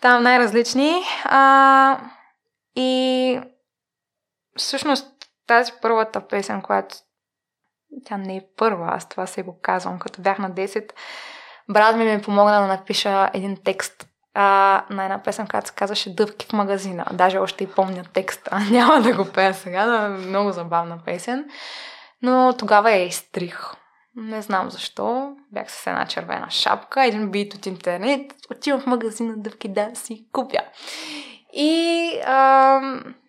там 0.00 0.22
най-различни. 0.22 1.02
А, 1.24 1.98
и 2.76 3.40
всъщност 4.58 5.06
тази 5.46 5.72
първата 5.82 6.28
песен, 6.28 6.62
която 6.62 6.96
тя 8.04 8.16
не 8.16 8.36
е 8.36 8.46
първа, 8.56 8.88
аз 8.90 9.08
това 9.08 9.26
се 9.26 9.42
го 9.42 9.60
казвам, 9.62 9.98
като 9.98 10.22
бях 10.22 10.38
на 10.38 10.50
10, 10.50 10.90
брат 11.68 11.96
ми 11.96 12.04
ми 12.04 12.22
помогна 12.22 12.60
да 12.60 12.66
напиша 12.66 13.30
един 13.34 13.56
текст 13.64 14.13
а, 14.34 14.84
на 14.90 15.04
една 15.04 15.22
песен, 15.22 15.46
която 15.46 15.68
се 15.68 15.74
казваше 15.74 16.14
Дъвки 16.14 16.46
в 16.46 16.52
магазина. 16.52 17.04
Даже 17.12 17.38
още 17.38 17.64
и 17.64 17.70
помня 17.70 18.04
текста. 18.12 18.58
Няма 18.70 19.02
да 19.02 19.16
го 19.16 19.32
пея 19.32 19.54
сега, 19.54 19.86
но 19.86 20.04
е 20.04 20.08
много 20.08 20.52
забавна 20.52 20.98
песен. 21.04 21.44
Но 22.22 22.54
тогава 22.58 22.90
я 22.90 23.04
изтрих. 23.04 23.70
Не 24.16 24.42
знам 24.42 24.70
защо. 24.70 25.36
Бях 25.52 25.70
с 25.70 25.86
една 25.86 26.06
червена 26.06 26.50
шапка, 26.50 27.04
един 27.04 27.30
бит 27.30 27.54
от 27.54 27.66
интернет. 27.66 28.32
Отивам 28.50 28.80
в 28.80 28.86
магазина 28.86 29.34
дъвки 29.36 29.68
да 29.68 29.90
си 29.94 30.26
купя. 30.32 30.60
И 31.52 32.10
а, 32.26 32.80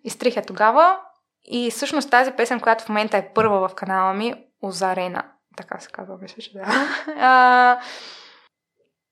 изтрих 0.03 0.35
я 0.35 0.45
тогава. 0.45 0.97
И 1.45 1.71
всъщност 1.71 2.11
тази 2.11 2.31
песен, 2.31 2.59
която 2.59 2.83
в 2.83 2.89
момента 2.89 3.17
е 3.17 3.33
първа 3.33 3.67
в 3.67 3.75
канала 3.75 4.13
ми, 4.13 4.33
Озарена, 4.61 5.23
така 5.57 5.79
се 5.79 5.89
казва, 5.91 6.17
мисля, 6.21 6.41
че 6.41 6.53
да. 6.53 6.63
А, 7.19 7.79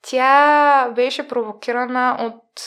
тя 0.04 0.90
беше 0.96 1.28
провокирана 1.28 2.18
от 2.20 2.62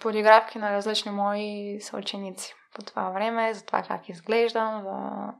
подигравки 0.00 0.58
на 0.58 0.72
различни 0.72 1.10
мои 1.10 1.80
съученици 1.80 2.54
по 2.74 2.82
това 2.82 3.10
време, 3.10 3.54
за 3.54 3.66
това 3.66 3.82
как 3.82 4.08
изглеждам, 4.08 4.82
за, 4.82 5.32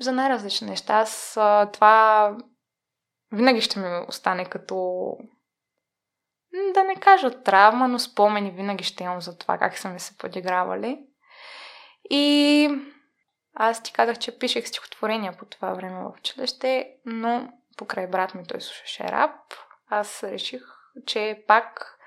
за 0.00 0.12
най-различни 0.12 0.70
неща. 0.70 0.94
Аз 0.94 1.32
това 1.72 2.36
винаги 3.32 3.60
ще 3.60 3.78
ми 3.78 4.04
остане 4.08 4.44
като 4.44 5.06
да 6.74 6.84
не 6.84 6.96
кажа 6.96 7.42
травма, 7.42 7.88
но 7.88 7.98
спомени 7.98 8.50
винаги 8.50 8.84
ще 8.84 9.04
имам 9.04 9.20
за 9.20 9.38
това 9.38 9.58
как 9.58 9.78
са 9.78 9.88
ми 9.88 10.00
се 10.00 10.18
подигравали. 10.18 10.98
И 12.10 12.68
аз 13.54 13.82
ти 13.82 13.92
казах, 13.92 14.18
че 14.18 14.38
пишех 14.38 14.68
стихотворения 14.68 15.36
по 15.38 15.44
това 15.44 15.74
време 15.74 16.00
в 16.00 16.18
училище, 16.18 16.88
но 17.04 17.52
покрай 17.76 18.06
брат 18.06 18.34
ми 18.34 18.46
той 18.46 18.60
слушаше 18.60 19.04
рап 19.04 19.30
аз 19.90 20.22
реших, 20.22 20.62
че 21.06 21.44
пак 21.46 21.98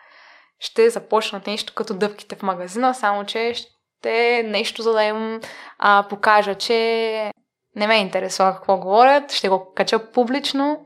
ще 0.60 0.90
започна 0.90 1.42
нещо 1.48 1.74
като 1.74 1.94
дъвките 1.94 2.36
в 2.36 2.42
магазина, 2.44 2.94
само 2.94 3.26
че 3.26 3.54
ще 3.54 4.44
нещо, 4.44 4.82
за 4.82 4.94
да 4.94 5.04
им 5.04 5.42
а, 5.78 6.06
покажа, 6.10 6.56
че 6.56 7.32
не 7.76 7.88
ме 7.88 7.96
интересува 7.96 8.56
какво 8.56 8.78
говорят, 8.78 9.32
ще 9.32 9.50
го 9.50 9.74
кача 9.74 10.12
публично 10.12 10.86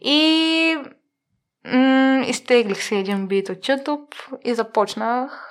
и 0.00 0.76
м- 1.64 2.24
изтеглих 2.26 2.82
си 2.82 2.94
един 2.94 3.26
бит 3.26 3.48
от 3.48 3.58
YouTube 3.58 4.38
и 4.44 4.54
започнах 4.54 5.48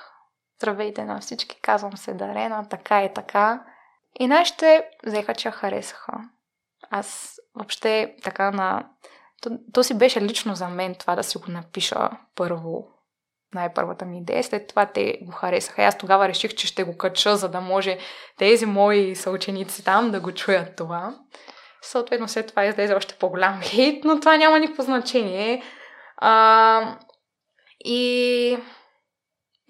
Здравейте 0.58 1.04
на 1.04 1.20
всички, 1.20 1.60
казвам 1.60 1.96
се 1.96 2.14
Дарена, 2.14 2.68
така 2.68 3.04
и 3.04 3.14
така. 3.14 3.64
И 4.20 4.26
нашите 4.26 4.84
взеха, 5.06 5.34
че 5.34 5.50
харесаха. 5.50 6.12
Аз 6.90 7.38
въобще 7.54 8.16
така 8.22 8.50
на 8.50 8.88
то, 9.42 9.50
то 9.72 9.84
си 9.84 9.98
беше 9.98 10.20
лично 10.20 10.54
за 10.54 10.68
мен 10.68 10.94
това 10.94 11.16
да 11.16 11.22
си 11.22 11.38
го 11.38 11.44
напиша 11.50 12.10
първо, 12.34 12.88
най-първата 13.54 14.04
ми 14.04 14.18
идея. 14.18 14.44
След 14.44 14.68
това 14.68 14.86
те 14.86 15.18
го 15.22 15.32
харесаха. 15.32 15.82
Аз 15.82 15.98
тогава 15.98 16.28
реших, 16.28 16.54
че 16.54 16.66
ще 16.66 16.84
го 16.84 16.96
кача, 16.96 17.36
за 17.36 17.48
да 17.48 17.60
може 17.60 17.98
тези 18.38 18.66
мои 18.66 19.16
съученици 19.16 19.84
там 19.84 20.10
да 20.10 20.20
го 20.20 20.32
чуят 20.32 20.76
това. 20.76 21.14
Съответно, 21.82 22.28
след 22.28 22.46
това 22.46 22.64
излезе 22.64 22.94
още 22.94 23.14
по-голям 23.14 23.60
хейт, 23.62 24.04
но 24.04 24.20
това 24.20 24.36
няма 24.36 24.58
никакво 24.58 24.82
значение. 24.82 25.62
А, 26.16 26.98
и, 27.84 28.58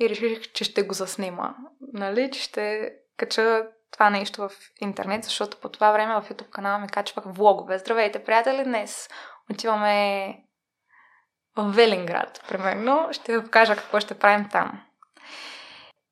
и 0.01 0.09
реших, 0.09 0.53
че 0.53 0.65
ще 0.65 0.83
го 0.83 0.95
заснема. 0.95 1.55
Нали? 1.93 2.31
Че 2.31 2.43
ще 2.43 2.93
кача 3.17 3.67
това 3.91 4.11
нещо 4.11 4.49
в 4.49 4.51
интернет, 4.81 5.25
защото 5.25 5.57
по 5.57 5.69
това 5.69 5.93
време 5.93 6.15
в 6.15 6.29
YouTube 6.29 6.51
канала 6.51 6.79
ми 6.79 6.89
качвах 6.89 7.25
влогове. 7.27 7.79
Здравейте, 7.79 8.25
приятели! 8.25 8.65
Днес 8.65 9.09
отиваме 9.51 10.37
в 11.57 11.73
Велинград, 11.73 12.45
примерно. 12.49 13.09
Ще 13.13 13.39
ви 13.39 13.45
покажа 13.45 13.77
какво 13.77 14.01
ще 14.01 14.19
правим 14.19 14.49
там. 14.53 14.81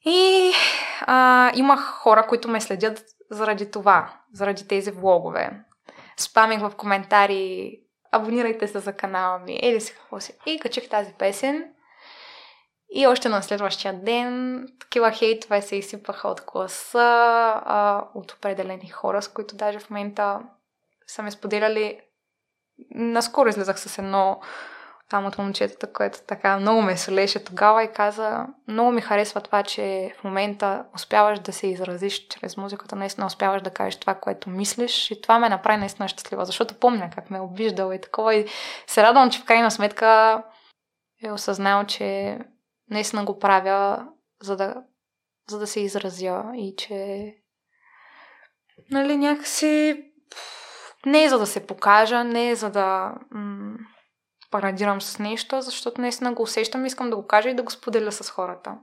И 0.04 0.52
а, 1.00 1.52
имах 1.54 1.80
хора, 1.80 2.26
които 2.26 2.48
ме 2.48 2.60
следят 2.60 3.04
заради 3.30 3.70
това, 3.70 4.20
заради 4.32 4.68
тези 4.68 4.90
влогове. 4.90 5.50
Спамих 6.16 6.60
в 6.60 6.72
коментари, 6.76 7.72
абонирайте 8.12 8.68
се 8.68 8.78
за 8.78 8.92
канала 8.92 9.38
ми, 9.38 9.60
ели 9.62 9.80
си 9.80 9.94
какво 9.94 10.20
си. 10.20 10.38
И 10.46 10.60
качих 10.60 10.88
тази 10.88 11.12
песен. 11.12 11.72
И 12.90 13.06
още 13.06 13.28
на 13.28 13.42
следващия 13.42 13.92
ден 13.92 14.66
такива 14.80 15.12
хейтове 15.12 15.62
се 15.62 15.76
изсипаха 15.76 16.28
от 16.28 16.40
класа, 16.40 16.98
а, 17.64 18.04
от 18.14 18.32
определени 18.32 18.88
хора, 18.88 19.22
с 19.22 19.28
които 19.28 19.56
даже 19.56 19.78
в 19.78 19.90
момента 19.90 20.40
са 21.06 21.22
ме 21.22 21.30
споделяли 21.30 22.00
наскоро 22.94 23.48
излезах 23.48 23.80
с 23.80 23.98
едно 23.98 24.40
там 25.10 25.26
от 25.26 25.38
момчетата, 25.38 25.92
което 25.92 26.18
така 26.26 26.58
много 26.58 26.82
ме 26.82 26.96
солеше 26.96 27.44
тогава 27.44 27.84
и 27.84 27.92
каза, 27.92 28.46
много 28.68 28.92
ми 28.92 29.00
харесва 29.00 29.40
това, 29.40 29.62
че 29.62 30.14
в 30.20 30.24
момента 30.24 30.84
успяваш 30.94 31.38
да 31.38 31.52
се 31.52 31.66
изразиш 31.66 32.26
чрез 32.28 32.56
музиката, 32.56 32.96
наистина 32.96 33.26
успяваш 33.26 33.62
да 33.62 33.70
кажеш 33.70 33.96
това, 33.96 34.14
което 34.14 34.50
мислиш 34.50 35.10
и 35.10 35.20
това 35.20 35.38
ме 35.38 35.48
направи 35.48 35.78
наистина 35.78 36.08
щастлива, 36.08 36.44
защото 36.44 36.74
помня 36.74 37.10
как 37.14 37.30
ме 37.30 37.38
е 37.38 37.40
обиждала 37.40 37.94
и 37.94 38.00
такова 38.00 38.34
и 38.34 38.46
се 38.86 39.02
радвам, 39.02 39.30
че 39.30 39.40
в 39.40 39.44
крайна 39.44 39.70
сметка 39.70 40.42
е 41.22 41.32
осъзнал, 41.32 41.84
че 41.84 42.38
наистина 42.90 43.24
го 43.24 43.38
правя, 43.38 44.06
за 44.42 44.56
да, 44.56 44.74
за 45.48 45.58
да 45.58 45.66
се 45.66 45.80
изразя 45.80 46.44
и 46.54 46.74
че 46.78 47.32
нали, 48.90 49.16
някакси 49.16 50.04
не 51.06 51.24
е 51.24 51.28
за 51.28 51.38
да 51.38 51.46
се 51.46 51.66
покажа, 51.66 52.24
не 52.24 52.50
е 52.50 52.54
за 52.54 52.70
да 52.70 53.14
м- 53.30 53.76
парадирам 54.50 55.00
с 55.00 55.18
нещо, 55.18 55.60
защото 55.60 56.00
наистина 56.00 56.32
го 56.32 56.42
усещам, 56.42 56.86
искам 56.86 57.10
да 57.10 57.16
го 57.16 57.26
кажа 57.26 57.50
и 57.50 57.54
да 57.54 57.62
го 57.62 57.70
споделя 57.70 58.12
с 58.12 58.30
хората. 58.30 58.78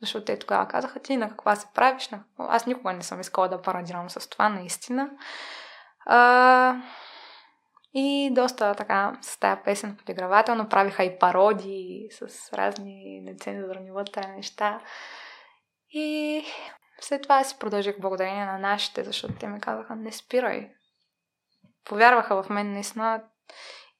Защото 0.00 0.24
те 0.24 0.38
тогава 0.38 0.68
казаха, 0.68 1.00
ти 1.00 1.16
на 1.16 1.28
каква 1.28 1.56
се 1.56 1.66
правиш? 1.74 2.08
На? 2.08 2.24
Аз 2.38 2.66
никога 2.66 2.92
не 2.92 3.02
съм 3.02 3.20
искала 3.20 3.48
да 3.48 3.62
парадирам 3.62 4.10
с 4.10 4.30
това, 4.30 4.48
наистина. 4.48 5.10
А, 6.06 6.76
и 7.94 8.30
доста 8.32 8.74
така 8.74 9.18
с 9.20 9.40
тази 9.40 9.60
песен 9.64 9.96
подигравателно 9.96 10.68
правиха 10.68 11.04
и 11.04 11.18
пародии 11.18 12.08
с 12.10 12.52
разни 12.52 13.20
нецензурни 13.24 13.90
вътре 13.90 14.26
неща. 14.26 14.80
И 15.90 16.42
след 17.00 17.22
това 17.22 17.44
си 17.44 17.56
продължих 17.58 18.00
благодарение 18.00 18.44
на 18.44 18.58
нашите, 18.58 19.04
защото 19.04 19.34
те 19.34 19.46
ми 19.46 19.60
казаха, 19.60 19.96
не 19.96 20.12
спирай, 20.12 20.70
повярваха 21.88 22.42
в 22.42 22.50
мен 22.50 22.72
наистина. 22.72 23.24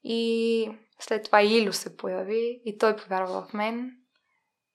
И 0.04 0.70
след 1.00 1.24
това 1.24 1.42
Илю 1.42 1.72
се 1.72 1.96
появи 1.96 2.62
и 2.64 2.78
той 2.78 2.96
повярва 2.96 3.42
в 3.42 3.52
мен. 3.52 3.92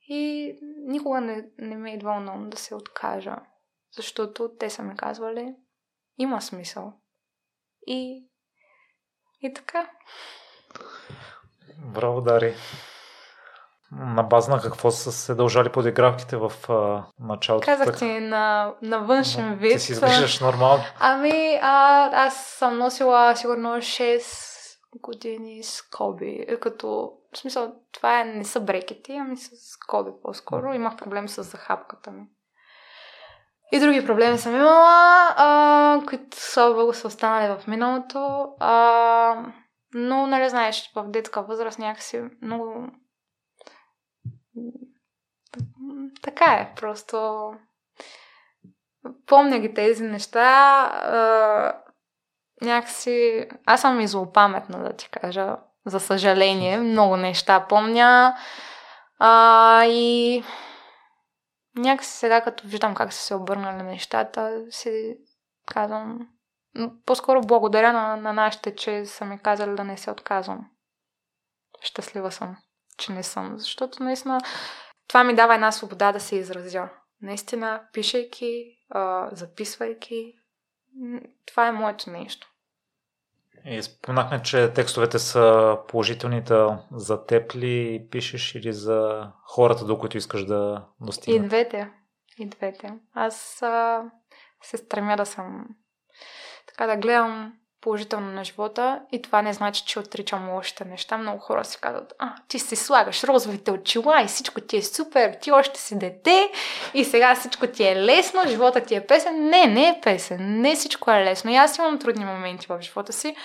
И 0.08 0.54
никога 0.88 1.22
не, 1.22 1.50
не 1.58 1.76
ме 1.76 1.92
е 1.92 1.94
идвало 1.94 2.20
на 2.20 2.34
ум 2.34 2.50
да 2.50 2.58
се 2.58 2.76
откажа. 2.76 3.36
Защото 3.96 4.52
те 4.60 4.70
са 4.70 4.84
ми 4.84 4.96
казвали, 4.98 5.56
има 6.18 6.42
смисъл. 6.42 6.94
И, 7.88 8.28
и 9.42 9.54
така. 9.54 9.92
Браво, 11.78 12.22
Дари. 12.22 12.56
На 13.92 14.24
база 14.24 14.52
на 14.52 14.62
какво 14.62 14.92
са 14.92 15.12
се 15.12 15.36
дължали 15.36 15.70
подигравките 15.70 16.38
в 16.38 16.52
а, 16.70 17.04
началото? 17.20 17.66
Казах 17.66 17.98
ти 17.98 18.20
на, 18.20 18.74
на 18.82 19.00
външен 19.00 19.56
вид. 19.56 19.72
Ти 19.72 19.80
си 19.80 19.92
изглеждаш 19.92 20.40
нормално. 20.40 20.84
Ами, 21.00 21.60
а, 21.62 22.10
аз 22.26 22.38
съм 22.38 22.78
носила 22.78 23.36
сигурно 23.36 23.70
6 23.70 24.22
години 25.02 25.64
скоби. 25.64 26.46
Като, 26.62 27.12
в 27.34 27.38
смисъл, 27.38 27.74
това 27.92 28.22
е, 28.22 28.24
не 28.24 28.44
са 28.44 28.60
брекети, 28.60 29.16
ами 29.16 29.38
с 29.38 29.50
скоби 29.56 30.12
по-скоро. 30.24 30.74
Имах 30.74 30.96
проблем 30.96 31.30
с 31.30 31.44
захапката 31.44 32.12
ми. 32.12 32.24
И 33.72 33.80
други 33.80 34.06
проблеми 34.06 34.38
съм 34.38 34.56
имала, 34.56 35.34
а, 35.38 36.02
които 36.08 36.28
слава 36.32 36.94
са 36.94 37.08
останали 37.08 37.60
в 37.60 37.68
миналото. 37.68 38.48
А, 38.60 39.36
но, 39.94 40.28
нали 40.28 40.50
знаеш, 40.50 40.92
в 40.96 41.04
детска 41.08 41.42
възраст 41.42 41.80
някакси 41.80 42.22
много 42.42 42.88
така 46.22 46.46
е, 46.46 46.74
просто 46.76 47.52
помня 49.26 49.60
ги 49.60 49.74
тези 49.74 50.04
неща. 50.04 50.46
някакси... 52.62 53.48
Аз 53.66 53.82
съм 53.82 54.00
и 54.00 54.08
злопаметна, 54.08 54.84
да 54.84 54.94
ти 54.94 55.10
кажа. 55.10 55.58
За 55.86 56.00
съжаление, 56.00 56.78
много 56.78 57.18
неща 57.18 57.66
помня. 57.70 58.38
А, 59.20 59.86
и 59.86 60.44
някакси 61.76 62.12
сега, 62.12 62.42
като 62.42 62.68
виждам 62.68 62.96
как 62.96 63.14
са 63.14 63.22
се 63.22 63.36
обърнали 63.36 63.84
нещата, 63.84 64.66
си 64.70 65.18
казвам, 65.66 66.28
по-скоро 67.06 67.42
благодаря 67.42 67.94
на, 67.94 68.16
на 68.16 68.34
нашите, 68.34 68.76
че 68.76 69.06
са 69.06 69.26
ми 69.26 69.40
казали 69.40 69.76
да 69.76 69.84
не 69.84 69.98
се 69.98 70.12
отказвам. 70.12 70.70
Щастлива 71.82 72.32
съм, 72.32 72.58
че 72.98 73.12
не 73.12 73.24
съм, 73.24 73.58
защото 73.58 74.04
наистина 74.04 74.42
това 75.08 75.24
ми 75.24 75.36
дава 75.36 75.56
една 75.56 75.72
свобода 75.72 76.12
да 76.12 76.20
се 76.20 76.36
изразя. 76.36 76.90
Наистина, 77.22 77.82
пишейки, 77.94 78.66
записвайки, 79.32 80.34
това 81.46 81.68
е 81.68 81.72
моето 81.72 82.10
нещо. 82.10 82.48
И 83.66 83.84
спомнахме, 83.84 84.42
че 84.44 84.74
текстовете 84.74 85.20
са 85.20 85.78
положителните 85.88 86.54
за 86.92 87.26
теб 87.26 87.56
ли 87.56 88.08
пишеш 88.12 88.56
или 88.56 88.74
за 88.74 89.32
хората, 89.44 89.86
до 89.86 90.00
които 90.00 90.18
искаш 90.18 90.46
да 90.46 90.88
достигнеш? 91.02 91.46
И 91.46 91.48
двете. 91.48 91.90
И 92.38 92.46
двете. 92.46 92.94
Аз 93.14 93.62
а, 93.62 94.04
се 94.64 94.78
стремя 94.78 95.18
да 95.18 95.26
съм 95.26 95.68
така 96.68 96.88
да 96.88 96.98
гледам 96.98 97.54
положително 97.82 98.32
на 98.32 98.44
живота 98.44 99.00
и 99.12 99.22
това 99.22 99.42
не 99.42 99.54
значи, 99.54 99.84
че 99.86 100.00
отричам 100.00 100.50
лошите 100.50 100.86
неща. 100.86 101.18
Много 101.18 101.40
хора 101.40 101.66
си 101.66 101.78
казват, 101.82 102.14
а, 102.20 102.36
ти 102.48 102.60
си 102.60 102.76
слагаш 102.76 103.24
розовите 103.24 103.72
очила 103.72 104.22
и 104.22 104.28
всичко 104.28 104.62
ти 104.62 104.78
е 104.78 104.82
супер, 104.82 105.38
ти 105.42 105.52
още 105.52 105.80
си 105.80 106.00
дете 106.00 106.52
и 106.94 107.06
сега 107.06 107.36
всичко 107.36 107.68
ти 107.68 107.88
е 107.88 107.96
лесно, 107.96 108.48
живота 108.48 108.82
ти 108.82 108.96
е 108.96 109.08
песен. 109.08 109.50
Не, 109.50 109.68
не 109.68 109.88
е 109.88 110.00
песен, 110.04 110.62
не 110.62 110.76
всичко 110.76 111.12
е 111.12 111.24
лесно. 111.24 111.52
И 111.52 111.56
аз 111.56 111.78
имам 111.78 112.00
трудни 112.00 112.26
моменти 112.26 112.68
в 112.70 112.82
живота 112.82 113.14
си. 113.14 113.36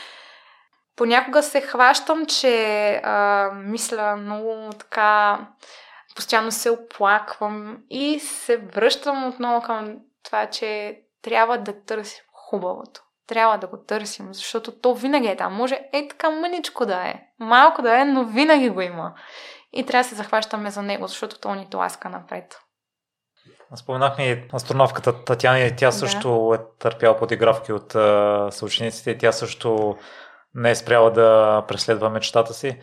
Понякога 0.96 1.42
се 1.42 1.60
хващам, 1.60 2.26
че 2.26 2.90
а, 3.04 3.50
мисля 3.54 4.16
много 4.16 4.70
така, 4.78 5.38
постоянно 6.14 6.52
се 6.52 6.70
оплаквам 6.70 7.78
и 7.90 8.20
се 8.20 8.56
връщам 8.56 9.28
отново 9.28 9.62
към 9.62 9.96
това, 10.22 10.46
че 10.46 11.00
трябва 11.22 11.58
да 11.58 11.84
търсим 11.84 12.24
хубавото 12.32 13.05
трябва 13.26 13.58
да 13.58 13.66
го 13.66 13.76
търсим, 13.76 14.34
защото 14.34 14.72
то 14.72 14.94
винаги 14.94 15.28
е 15.28 15.36
там. 15.36 15.54
Може 15.54 15.80
е 15.92 16.08
така 16.08 16.30
мъничко 16.30 16.86
да 16.86 17.08
е, 17.08 17.20
малко 17.38 17.82
да 17.82 18.00
е, 18.00 18.04
но 18.04 18.24
винаги 18.24 18.68
го 18.68 18.80
има. 18.80 19.14
И 19.72 19.86
трябва 19.86 20.02
да 20.02 20.08
се 20.08 20.14
захващаме 20.14 20.70
за 20.70 20.82
него, 20.82 21.06
защото 21.06 21.40
то 21.40 21.54
ни 21.54 21.70
тласка 21.70 22.08
напред. 22.08 22.58
Споменахме 23.74 24.24
и 24.24 24.42
астронавката 24.54 25.24
Татьяна 25.24 25.60
и 25.60 25.76
тя 25.76 25.92
също 25.92 26.48
да. 26.50 26.56
е 26.56 26.58
търпяла 26.78 27.16
подигравки 27.16 27.72
от 27.72 27.92
uh, 27.92 28.50
съучениците 28.50 29.10
и 29.10 29.18
тя 29.18 29.32
също 29.32 29.96
не 30.54 30.70
е 30.70 30.74
спряла 30.74 31.10
да 31.10 31.62
преследва 31.68 32.08
мечтата 32.08 32.54
си. 32.54 32.80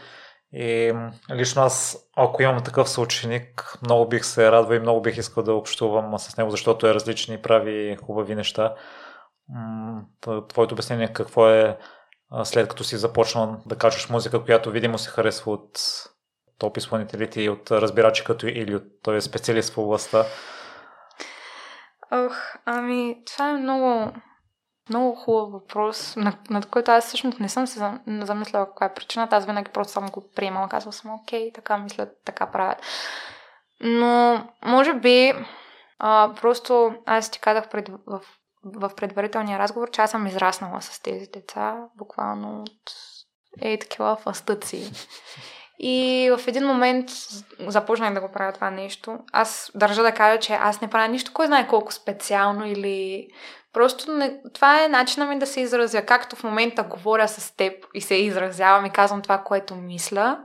И 0.54 0.94
лично 1.32 1.62
аз, 1.62 1.98
ако 2.16 2.42
имам 2.42 2.64
такъв 2.64 2.90
съученик, 2.90 3.78
много 3.82 4.08
бих 4.08 4.26
се 4.26 4.52
радвал 4.52 4.76
и 4.76 4.80
много 4.80 5.02
бих 5.02 5.18
искал 5.18 5.44
да 5.44 5.54
общувам 5.54 6.20
с 6.20 6.38
него, 6.38 6.50
защото 6.50 6.88
е 6.88 6.94
различен 6.94 7.36
и 7.36 7.42
прави 7.42 7.98
хубави 8.06 8.36
неща 8.36 8.76
твоето 10.22 10.74
обяснение 10.74 11.14
какво 11.14 11.50
е 11.50 11.78
след 12.44 12.68
като 12.68 12.84
си 12.84 12.98
започнал 12.98 13.62
да 13.66 13.78
качваш 13.78 14.10
музика, 14.10 14.44
която 14.44 14.72
видимо 14.72 14.98
се 14.98 15.10
харесва 15.10 15.52
от 15.52 15.80
топ 16.58 16.78
изпълнителите 16.78 17.42
и 17.42 17.50
от 17.50 17.72
разбирачи 17.72 18.24
като 18.24 18.48
или 18.48 18.76
от 18.76 18.84
той 19.04 19.16
е 19.16 19.22
специалист 19.22 19.74
в 19.74 19.78
областта? 19.78 20.26
Ох, 22.12 22.36
ами, 22.66 23.24
това 23.26 23.50
е 23.50 23.54
много, 23.54 24.12
много 24.90 25.16
хубав 25.16 25.52
въпрос, 25.52 26.16
над, 26.50 26.66
който 26.66 26.92
аз 26.92 27.08
всъщност 27.08 27.40
не 27.40 27.50
съм 27.50 27.68
се 27.68 27.92
замисляла 28.08 28.66
каква 28.66 28.86
е 28.86 28.94
причината. 28.94 29.36
Аз 29.36 29.46
винаги 29.46 29.72
просто 29.72 29.94
съм 29.94 30.10
го 30.10 30.30
приемала. 30.36 30.70
Казвала 30.70 30.94
съм, 30.94 31.14
окей, 31.14 31.52
така 31.54 31.78
мислят, 31.78 32.10
така 32.26 32.52
правят. 32.52 32.78
Но, 33.82 34.44
може 34.66 34.94
би, 34.94 35.34
а, 36.00 36.34
просто 36.42 36.94
аз 37.06 37.32
ти 37.32 37.40
казах 37.40 37.70
пред, 37.70 37.90
в 37.90 38.22
в 38.66 38.92
предварителния 38.96 39.60
разговор, 39.60 39.90
че 39.92 40.02
аз 40.02 40.12
съм 40.12 40.28
израснала 40.28 40.82
с 40.82 41.00
тези 41.02 41.28
деца, 41.28 41.78
буквално 41.98 42.62
от 42.62 42.94
е 43.62 43.80
такива 43.80 44.16
фастъци. 44.16 44.92
И 45.80 46.30
в 46.38 46.48
един 46.48 46.68
момент 46.68 47.10
започнах 47.60 48.14
да 48.14 48.22
го 48.22 48.32
правя 48.32 48.52
това 48.52 48.70
нещо. 48.70 49.20
Аз 49.32 49.72
държа 49.76 50.04
да 50.04 50.12
кажа, 50.12 50.40
че 50.40 50.54
аз 50.54 50.82
не 50.82 50.90
правя 50.90 51.08
нищо, 51.08 51.32
кой 51.34 51.46
знае 51.48 51.68
колко 51.68 51.94
специално 51.94 52.66
или... 52.66 53.28
Просто 53.74 54.12
не... 54.12 54.42
това 54.54 54.84
е 54.84 54.88
начинът 54.88 55.30
ми 55.30 55.40
да 55.40 55.48
се 55.48 55.62
изразя. 55.62 56.06
Както 56.06 56.36
в 56.36 56.44
момента 56.44 56.84
говоря 56.84 57.28
с 57.28 57.56
теб 57.56 57.86
и 57.94 58.02
се 58.02 58.16
изразявам 58.16 58.86
и 58.86 58.90
казвам 58.90 59.22
това, 59.22 59.38
което 59.38 59.76
мисля, 59.76 60.40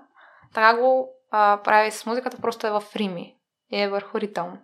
така 0.55 0.77
го 0.77 1.11
а, 1.31 1.61
правя 1.65 1.87
и 1.87 1.91
с 1.91 2.07
музиката, 2.07 2.37
просто 2.41 2.67
е 2.67 2.71
в 2.71 2.83
рими. 2.97 3.35
Е 3.73 3.89
върху 3.89 4.21
ритъм. 4.21 4.59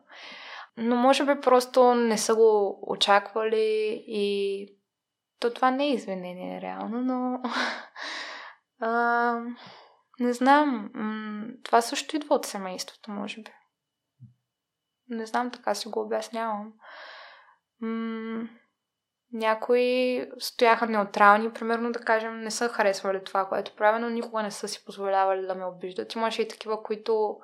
Но 0.77 0.97
може 0.97 1.25
би 1.25 1.41
просто 1.41 1.95
не 1.95 2.19
са 2.19 2.35
го 2.35 2.79
очаквали 2.83 4.05
и 4.07 4.69
то 5.41 5.55
това 5.55 5.71
не 5.71 5.85
е 5.85 5.93
извинение 5.93 6.61
реално, 6.61 7.01
но 7.01 7.43
а, 8.81 9.41
не 10.21 10.33
знам. 10.33 10.91
Това 11.65 11.81
също 11.81 12.17
идва 12.17 12.35
от 12.35 12.47
семейството, 12.47 13.11
може 13.11 13.43
би. 13.43 13.51
Не 15.09 15.27
знам, 15.27 15.51
така 15.51 15.75
си 15.75 15.89
го 15.89 16.01
обяснявам. 16.01 16.73
М- 17.81 18.49
някои 19.33 20.27
стояха 20.39 20.87
неутрални, 20.87 21.53
примерно 21.53 21.93
да 21.93 21.99
кажем, 21.99 22.41
не 22.41 22.51
са 22.51 22.69
харесвали 22.69 23.25
това, 23.25 23.49
което 23.49 23.77
правя, 23.77 23.99
но 23.99 24.11
никога 24.11 24.43
не 24.43 24.51
са 24.51 24.69
си 24.69 24.85
позволявали 24.85 25.47
да 25.47 25.55
ме 25.55 25.65
обиждат. 25.65 26.15
Имаше 26.15 26.43
и 26.43 26.49
такива, 26.49 26.83
които 26.83 27.39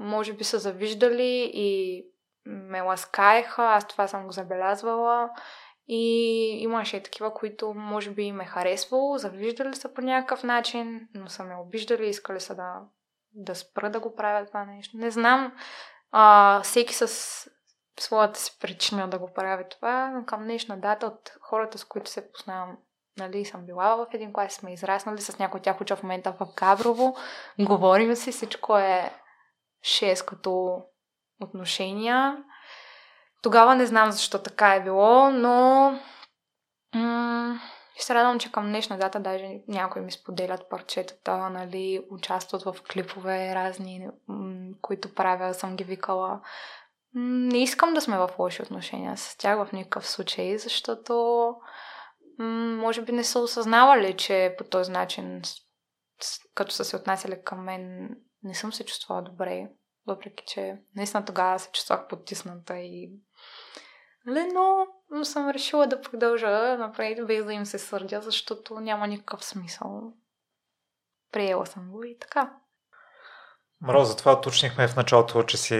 може 0.00 0.32
би 0.32 0.44
са 0.44 0.58
завиждали 0.58 1.50
и 1.54 2.02
ме 2.46 2.80
ласкаеха, 2.80 3.62
аз 3.62 3.88
това 3.88 4.08
съм 4.08 4.26
го 4.26 4.32
забелязвала. 4.32 5.30
И 5.88 6.04
имаше 6.62 6.96
и 6.96 7.02
такива, 7.02 7.34
които 7.34 7.74
може 7.74 8.10
би 8.10 8.32
ме 8.32 8.44
харесвало, 8.44 9.18
завиждали 9.18 9.74
са 9.74 9.94
по 9.94 10.00
някакъв 10.00 10.44
начин, 10.44 11.08
но 11.14 11.28
са 11.28 11.44
ме 11.44 11.56
обиждали, 11.56 12.08
искали 12.08 12.40
са 12.40 12.54
да, 12.54 12.80
да 13.32 13.54
спра 13.54 13.90
да 13.90 14.00
го 14.00 14.14
правят 14.14 14.48
това 14.48 14.64
нещо. 14.64 14.96
Не 14.96 15.10
знам, 15.10 15.52
а, 16.10 16.60
всеки 16.62 16.94
с 16.94 17.08
своята 18.00 18.40
си 18.40 18.58
причина 18.60 19.08
да 19.08 19.18
го 19.18 19.32
прави 19.34 19.64
това, 19.70 20.10
но 20.10 20.24
към 20.24 20.44
днешна 20.44 20.80
дата 20.80 21.06
от 21.06 21.32
хората, 21.40 21.78
с 21.78 21.84
които 21.84 22.10
се 22.10 22.32
познавам, 22.32 22.76
нали, 23.18 23.44
съм 23.44 23.66
била 23.66 23.96
в 23.96 24.06
един 24.12 24.32
клас, 24.32 24.52
сме 24.52 24.72
израснали, 24.72 25.20
с 25.20 25.38
някой 25.38 25.60
тях 25.60 25.80
уча 25.80 25.96
в 25.96 26.02
момента 26.02 26.32
в 26.40 26.46
Габрово, 26.56 27.16
говорим 27.58 28.16
си, 28.16 28.32
всичко 28.32 28.78
е 28.78 29.10
6 29.84 30.24
като 30.24 30.82
отношения. 31.42 32.36
Тогава 33.42 33.74
не 33.74 33.86
знам 33.86 34.10
защо 34.10 34.38
така 34.38 34.74
е 34.74 34.82
било, 34.82 35.30
но 35.30 35.90
м- 36.94 37.60
се 37.98 38.14
радвам, 38.14 38.38
че 38.38 38.52
към 38.52 38.66
днешна 38.66 38.98
дата 38.98 39.20
даже 39.20 39.60
някои 39.68 40.02
ми 40.02 40.12
споделят 40.12 40.68
парчетата, 40.70 41.50
нали, 41.50 42.06
участват 42.10 42.62
в 42.62 42.76
клипове 42.92 43.54
разни, 43.54 44.08
м- 44.28 44.74
които 44.82 45.14
правя, 45.14 45.54
съм 45.54 45.76
ги 45.76 45.84
викала. 45.84 46.40
Не 47.14 47.62
искам 47.62 47.94
да 47.94 48.00
сме 48.00 48.18
в 48.18 48.30
лоши 48.38 48.62
отношения 48.62 49.16
с 49.16 49.36
тях 49.36 49.58
в 49.58 49.72
никакъв 49.72 50.08
случай, 50.08 50.58
защото 50.58 51.14
м- 52.38 52.76
може 52.76 53.02
би 53.02 53.12
не 53.12 53.24
са 53.24 53.38
осъзнавали, 53.38 54.16
че 54.16 54.54
по 54.58 54.64
този 54.64 54.92
начин, 54.92 55.42
като 56.54 56.72
са 56.72 56.84
се 56.84 56.96
отнасяли 56.96 57.42
към 57.44 57.64
мен, 57.64 58.10
не 58.42 58.54
съм 58.54 58.72
се 58.72 58.84
чувствала 58.84 59.22
добре, 59.22 59.68
въпреки 60.06 60.44
че 60.46 60.78
наистина 60.96 61.24
тогава 61.24 61.58
се 61.58 61.70
чувствах 61.72 62.08
потисната 62.08 62.78
и 62.78 63.12
Нали, 64.26 64.48
но, 64.54 64.86
но 65.10 65.24
съм 65.24 65.50
решила 65.50 65.86
да 65.86 66.00
продължа 66.00 66.76
напред, 66.78 67.26
без 67.26 67.44
да 67.44 67.52
им 67.52 67.66
се 67.66 67.78
сърдя, 67.78 68.20
защото 68.22 68.80
няма 68.80 69.06
никакъв 69.06 69.44
смисъл. 69.44 70.12
Приела 71.32 71.66
съм 71.66 71.90
го 71.90 72.04
и 72.04 72.18
така. 72.18 72.52
Мро, 73.82 74.04
затова 74.04 74.32
уточнихме 74.32 74.88
в 74.88 74.96
началото, 74.96 75.42
че 75.42 75.56
си 75.56 75.76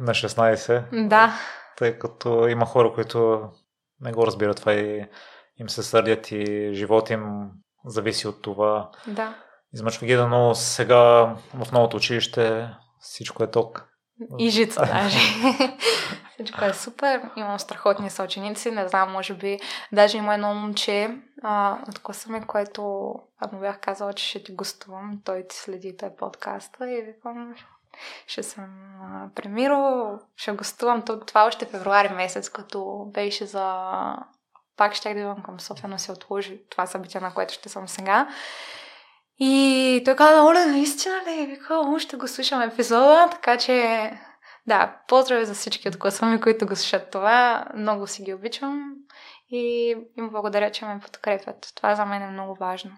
на 0.00 0.14
16. 0.14 1.08
Да. 1.08 1.32
Тъй 1.76 1.98
като 1.98 2.48
има 2.48 2.66
хора, 2.66 2.92
които 2.94 3.50
не 4.00 4.12
го 4.12 4.26
разбират 4.26 4.56
това 4.56 4.72
и 4.72 5.06
им 5.56 5.68
се 5.68 5.82
сърдят 5.82 6.30
и 6.30 6.70
живот 6.74 7.10
им 7.10 7.50
зависи 7.84 8.28
от 8.28 8.42
това. 8.42 8.90
Да. 9.06 9.44
Измъчва 9.74 10.06
ги 10.06 10.14
да, 10.14 10.26
но 10.26 10.54
сега 10.54 11.36
в 11.54 11.72
новото 11.72 11.96
училище 11.96 12.70
всичко 13.00 13.42
е 13.42 13.50
ток. 13.50 13.86
И 14.38 14.50
жица 14.50 14.80
даже. 14.86 15.18
Всичко 16.34 16.64
е 16.64 16.72
супер. 16.72 17.22
Имам 17.36 17.58
страхотни 17.58 18.10
съученици. 18.10 18.70
Не 18.70 18.88
знам, 18.88 19.12
може 19.12 19.34
би. 19.34 19.58
Даже 19.92 20.18
има 20.18 20.34
едно 20.34 20.54
момче 20.54 21.18
а, 21.42 21.78
от 21.88 21.98
класа 21.98 22.32
ми, 22.32 22.46
което 22.46 22.82
му 23.52 23.60
бях 23.60 23.80
казала, 23.80 24.12
че 24.12 24.24
ще 24.26 24.42
ти 24.42 24.52
гостувам. 24.52 25.20
Той 25.24 25.46
ти 25.48 25.56
следи 25.56 25.96
този 25.96 26.12
подкаста 26.18 26.90
и 26.90 27.02
викам, 27.02 27.54
ще 28.26 28.42
съм 28.42 28.66
премиро, 29.34 30.18
ще 30.36 30.52
гостувам 30.52 31.02
това 31.26 31.46
още 31.46 31.66
февруари 31.66 32.08
месец, 32.08 32.48
като 32.48 33.10
беше 33.14 33.46
за 33.46 33.86
пак 34.76 34.94
ще 34.94 35.14
да 35.14 35.20
идвам 35.20 35.42
към 35.42 35.60
София, 35.60 35.88
но 35.88 35.98
се 35.98 36.12
отложи 36.12 36.62
това 36.70 36.86
събитие, 36.86 37.20
на 37.20 37.34
което 37.34 37.54
ще 37.54 37.68
съм 37.68 37.88
сега. 37.88 38.28
И 39.40 40.02
той 40.04 40.16
каза, 40.16 40.42
Оля, 40.42 40.66
наистина 40.66 41.14
ли? 41.28 41.46
Вика, 41.46 41.74
о, 41.74 41.98
ще 41.98 42.16
го 42.16 42.28
слушам 42.28 42.62
епизода, 42.62 43.28
така 43.30 43.58
че 43.58 44.10
да, 44.66 44.96
поздрави 45.08 45.44
за 45.44 45.54
всички 45.54 45.88
от 45.88 45.98
класа 45.98 46.26
ми, 46.26 46.40
които 46.40 46.66
го 46.66 46.76
слушат 46.76 47.10
това. 47.10 47.64
Много 47.76 48.06
си 48.06 48.22
ги 48.22 48.34
обичам 48.34 48.92
и 49.50 49.88
им 50.18 50.30
благодаря, 50.30 50.70
че 50.70 50.84
ме 50.84 51.00
подкрепят. 51.00 51.72
Това 51.74 51.94
за 51.94 52.06
мен 52.06 52.22
е 52.22 52.30
много 52.30 52.54
важно. 52.54 52.90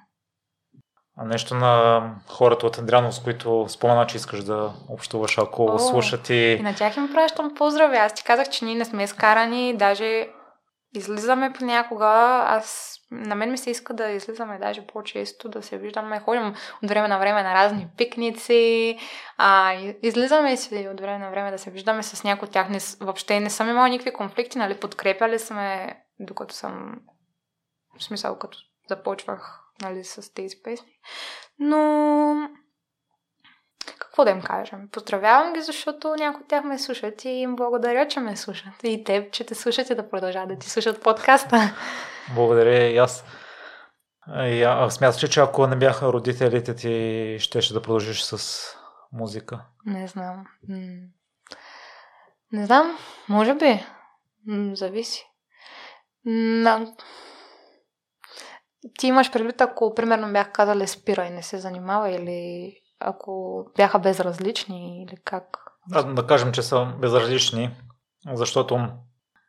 А 1.17 1.25
нещо 1.25 1.55
на 1.55 2.03
хората 2.27 2.67
от 2.67 2.79
Андриано, 2.79 3.13
с 3.13 3.23
които 3.23 3.67
спомена, 3.69 4.07
че 4.07 4.17
искаш 4.17 4.45
да 4.45 4.73
общуваш, 4.89 5.39
ако 5.39 5.65
О, 5.65 5.79
слушат 5.79 6.31
и... 6.31 6.57
И 6.61 6.63
на 6.63 6.75
тях 6.75 6.97
им 6.97 7.13
пращам 7.13 7.55
поздрави. 7.55 7.97
Аз 7.97 8.15
ти 8.15 8.25
казах, 8.25 8.49
че 8.49 8.65
ние 8.65 8.75
не 8.75 8.85
сме 8.85 9.07
скарани, 9.07 9.77
даже 9.77 10.29
излизаме 10.95 11.53
понякога. 11.53 12.45
Аз, 12.47 12.99
на 13.11 13.35
мен 13.35 13.51
ми 13.51 13.59
се 13.59 13.71
иска 13.71 13.95
да 13.95 14.11
излизаме 14.11 14.59
даже 14.59 14.87
по-често, 14.87 15.49
да 15.49 15.63
се 15.63 15.79
виждаме. 15.79 16.21
Ходим 16.21 16.55
от 16.83 16.89
време 16.89 17.09
на 17.09 17.19
време 17.19 17.43
на 17.43 17.55
разни 17.55 17.89
пикници. 17.97 18.99
А, 19.37 19.75
излизаме 20.03 20.57
си 20.57 20.89
от 20.93 21.01
време 21.01 21.19
на 21.19 21.31
време 21.31 21.51
да 21.51 21.59
се 21.59 21.71
виждаме 21.71 22.03
с 22.03 22.25
някои 22.25 22.47
от 22.47 22.53
тях. 22.53 22.69
Не, 22.69 22.79
въобще 23.01 23.41
не 23.41 23.51
съм 23.51 23.69
имала 23.69 23.89
никакви 23.89 24.13
конфликти, 24.13 24.59
нали? 24.59 24.81
Подкрепяли 24.81 25.39
сме, 25.39 25.97
докато 26.21 26.55
съм... 26.55 26.95
В 27.99 28.05
смисъл, 28.05 28.39
като 28.39 28.59
започвах 28.89 29.61
нали, 29.83 30.05
с 30.05 30.35
тези 30.35 30.57
песни. 30.65 30.93
Но 31.59 32.49
какво 33.87 34.25
да 34.25 34.31
им 34.31 34.43
кажем? 34.43 34.89
Поздравявам 34.93 35.53
ги, 35.53 35.61
защото 35.61 36.15
някои 36.19 36.43
от 36.43 36.49
тях 36.49 36.65
ме 36.65 36.79
слушат 36.79 37.25
и 37.25 37.29
им 37.29 37.57
благодаря, 37.57 38.09
че 38.09 38.21
ме 38.21 38.37
слушат. 38.37 38.75
И 38.83 39.05
теб, 39.05 39.33
че 39.33 39.47
те 39.47 39.55
слушат 39.55 39.91
и 39.91 39.95
да 39.95 40.11
продължават 40.11 40.49
да 40.49 40.59
ти 40.59 40.71
слушат 40.71 41.03
подкаста. 41.03 41.77
Благодаря 42.35 42.87
и 42.87 42.97
аз. 42.97 43.25
И 44.29 44.63
а, 44.63 44.91
смяташ, 44.91 45.31
че 45.31 45.41
ако 45.41 45.67
не 45.67 45.77
бяха 45.77 46.13
родителите 46.13 46.75
ти, 46.75 47.37
щеше 47.41 47.75
да 47.75 47.83
продължиш 47.83 48.23
с 48.23 48.63
музика? 49.13 49.65
Не 49.87 50.09
знам. 50.09 50.47
Не 52.53 52.67
знам. 52.67 52.99
Може 53.29 53.55
би. 53.55 53.87
Зависи. 54.73 55.27
На... 56.25 56.95
Ти 58.99 59.07
имаш 59.07 59.33
предвид, 59.33 59.61
ако 59.61 59.95
примерно 59.95 60.33
бях 60.33 60.53
казали 60.53 60.87
спира 60.87 61.25
и 61.25 61.31
не 61.31 61.43
се 61.43 61.59
занимава 61.59 62.11
или 62.11 62.75
ако 63.05 63.65
бяха 63.77 63.99
безразлични 63.99 65.03
или 65.03 65.17
как? 65.25 65.59
А, 65.93 66.03
да 66.03 66.27
кажем, 66.27 66.53
че 66.53 66.63
са 66.63 66.87
безразлични, 67.01 67.71
защото 68.35 68.89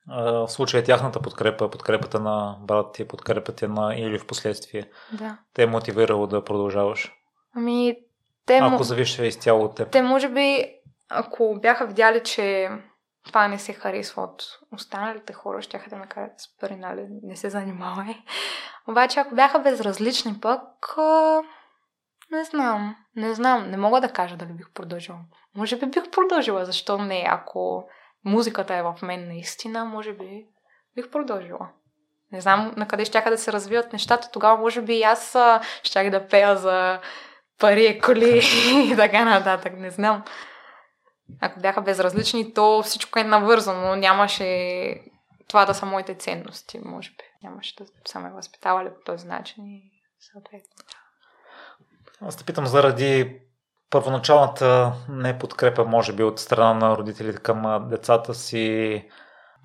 в 0.07 0.47
случая 0.47 0.83
тяхната 0.83 1.21
подкрепа, 1.21 1.69
подкрепата 1.69 2.19
на 2.19 2.57
брат 2.61 2.93
ти, 2.93 3.07
подкрепата 3.07 3.67
на 3.67 3.95
или 3.95 4.19
в 4.19 4.27
последствие, 4.27 4.89
да. 5.11 5.37
те 5.53 5.63
е 5.63 5.67
мотивирало 5.67 6.27
да 6.27 6.43
продължаваш. 6.43 7.11
Ами, 7.55 7.97
те... 8.45 8.57
Ако 8.57 8.83
завише 8.83 9.25
изцяло 9.25 9.65
от 9.65 9.75
теб. 9.75 9.91
Те 9.91 10.01
може 10.01 10.29
би, 10.29 10.65
ако 11.09 11.59
бяха 11.61 11.85
видяли, 11.85 12.23
че 12.23 12.69
това 13.25 13.47
не 13.47 13.59
се 13.59 13.73
харесва 13.73 14.23
от 14.23 14.43
останалите 14.71 15.33
хора, 15.33 15.61
ще 15.61 15.85
да 15.89 15.95
ме 15.95 16.05
кажат, 16.05 16.39
спари, 16.39 16.75
нали, 16.75 17.07
не 17.23 17.35
се 17.35 17.49
занимавай. 17.49 18.15
Обаче, 18.87 19.19
ако 19.19 19.35
бяха 19.35 19.59
безразлични 19.59 20.39
пък, 20.41 20.61
не 22.33 22.43
знам, 22.43 22.95
не 23.15 23.33
знам, 23.33 23.69
не 23.69 23.77
мога 23.77 24.01
да 24.01 24.09
кажа 24.09 24.37
дали 24.37 24.53
бих 24.53 24.71
продължила. 24.73 25.19
Може 25.55 25.77
би 25.77 25.85
бих 25.85 26.11
продължила, 26.11 26.65
защо 26.65 26.97
не, 26.97 27.25
ако 27.27 27.89
музиката 28.25 28.75
е 28.75 28.83
в 28.83 28.95
мен 29.01 29.27
наистина, 29.27 29.85
може 29.85 30.13
би 30.13 30.45
бих 30.95 31.09
продължила. 31.09 31.69
Не 32.31 32.41
знам 32.41 32.73
на 32.77 32.87
къде 32.87 33.05
ще 33.05 33.21
да 33.21 33.37
се 33.37 33.51
развият 33.51 33.93
нещата, 33.93 34.29
тогава 34.31 34.57
може 34.57 34.81
би 34.81 34.95
и 34.95 35.03
аз 35.03 35.37
щях 35.83 36.09
да 36.09 36.27
пея 36.27 36.57
за 36.57 36.99
пари, 37.59 38.01
коли 38.03 38.41
и 38.91 38.95
така 38.95 39.25
нататък, 39.25 39.73
не 39.77 39.89
знам. 39.89 40.23
Ако 41.41 41.59
бяха 41.59 41.81
безразлични, 41.81 42.53
то 42.53 42.81
всичко 42.83 43.19
е 43.19 43.23
навързано. 43.23 43.95
Нямаше 43.95 44.95
това 45.47 45.65
да 45.65 45.73
са 45.73 45.85
моите 45.85 46.15
ценности, 46.15 46.79
може 46.85 47.09
би. 47.09 47.23
Нямаше 47.43 47.75
да 47.75 47.85
са 48.05 48.19
ме 48.19 48.31
възпитавали 48.31 48.89
по 48.89 49.01
този 49.05 49.27
начин 49.27 49.65
и 49.65 49.91
съответно. 50.19 51.02
Аз 52.27 52.35
те 52.35 52.43
питам 52.43 52.65
заради 52.65 53.39
първоначалната 53.89 54.93
неподкрепа, 55.09 55.85
може 55.85 56.13
би, 56.13 56.23
от 56.23 56.39
страна 56.39 56.73
на 56.73 56.97
родителите 56.97 57.37
към 57.37 57.87
децата 57.89 58.33
си. 58.33 59.05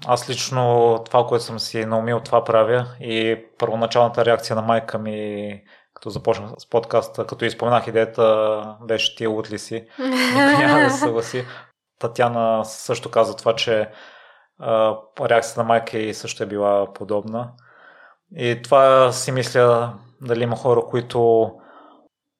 Аз 0.06 0.30
лично 0.30 0.98
това, 1.04 1.26
което 1.26 1.44
съм 1.44 1.58
си 1.58 1.84
наумил, 1.84 2.20
това 2.20 2.44
правя 2.44 2.86
и 3.00 3.44
първоначалната 3.58 4.24
реакция 4.24 4.56
на 4.56 4.62
майка 4.62 4.98
ми 4.98 5.62
като 5.94 6.10
започнах 6.10 6.50
с 6.58 6.70
подкаста, 6.70 7.26
като 7.26 7.44
изпоменах 7.44 7.86
идеята, 7.86 8.76
беше 8.82 9.16
ти 9.16 9.26
от 9.26 9.50
ли 9.50 9.58
си. 9.58 9.86
Няма 10.58 10.80
да 10.80 10.90
се 10.90 10.98
съгласи. 10.98 11.44
Татяна 11.98 12.64
също 12.64 13.10
каза 13.10 13.36
това, 13.36 13.54
че 13.54 13.90
а, 14.58 14.96
реакцията 15.20 15.60
на 15.60 15.66
майка 15.66 15.98
и 15.98 16.14
също 16.14 16.42
е 16.42 16.46
била 16.46 16.92
подобна. 16.92 17.52
И 18.36 18.62
това 18.62 19.12
си 19.12 19.32
мисля 19.32 19.94
дали 20.20 20.42
има 20.42 20.56
хора, 20.56 20.80
които 20.90 21.50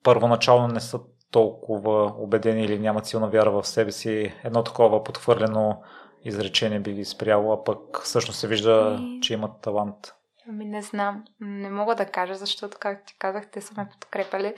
първоначално 0.04 0.68
не 0.68 0.80
са 0.80 1.00
толкова 1.30 2.12
убедени 2.18 2.64
или 2.64 2.78
нямат 2.78 3.06
силна 3.06 3.28
вяра 3.28 3.50
в 3.50 3.66
себе 3.66 3.92
си. 3.92 4.34
Едно 4.44 4.62
такова 4.64 5.04
подхвърлено 5.04 5.82
изречение 6.24 6.80
би 6.80 6.92
ги 6.92 7.04
спряло, 7.04 7.52
а 7.52 7.64
пък 7.64 8.00
всъщност 8.02 8.38
се 8.38 8.48
вижда, 8.48 8.98
и... 9.00 9.20
че 9.22 9.34
имат 9.34 9.50
талант. 9.62 10.14
Ами 10.48 10.64
не 10.64 10.82
знам. 10.82 11.24
Не 11.40 11.70
мога 11.70 11.94
да 11.94 12.06
кажа, 12.06 12.34
защото, 12.34 12.76
както 12.80 13.06
ти 13.06 13.18
казах, 13.18 13.50
те 13.50 13.60
са 13.60 13.74
ме 13.76 13.88
подкрепали. 14.00 14.54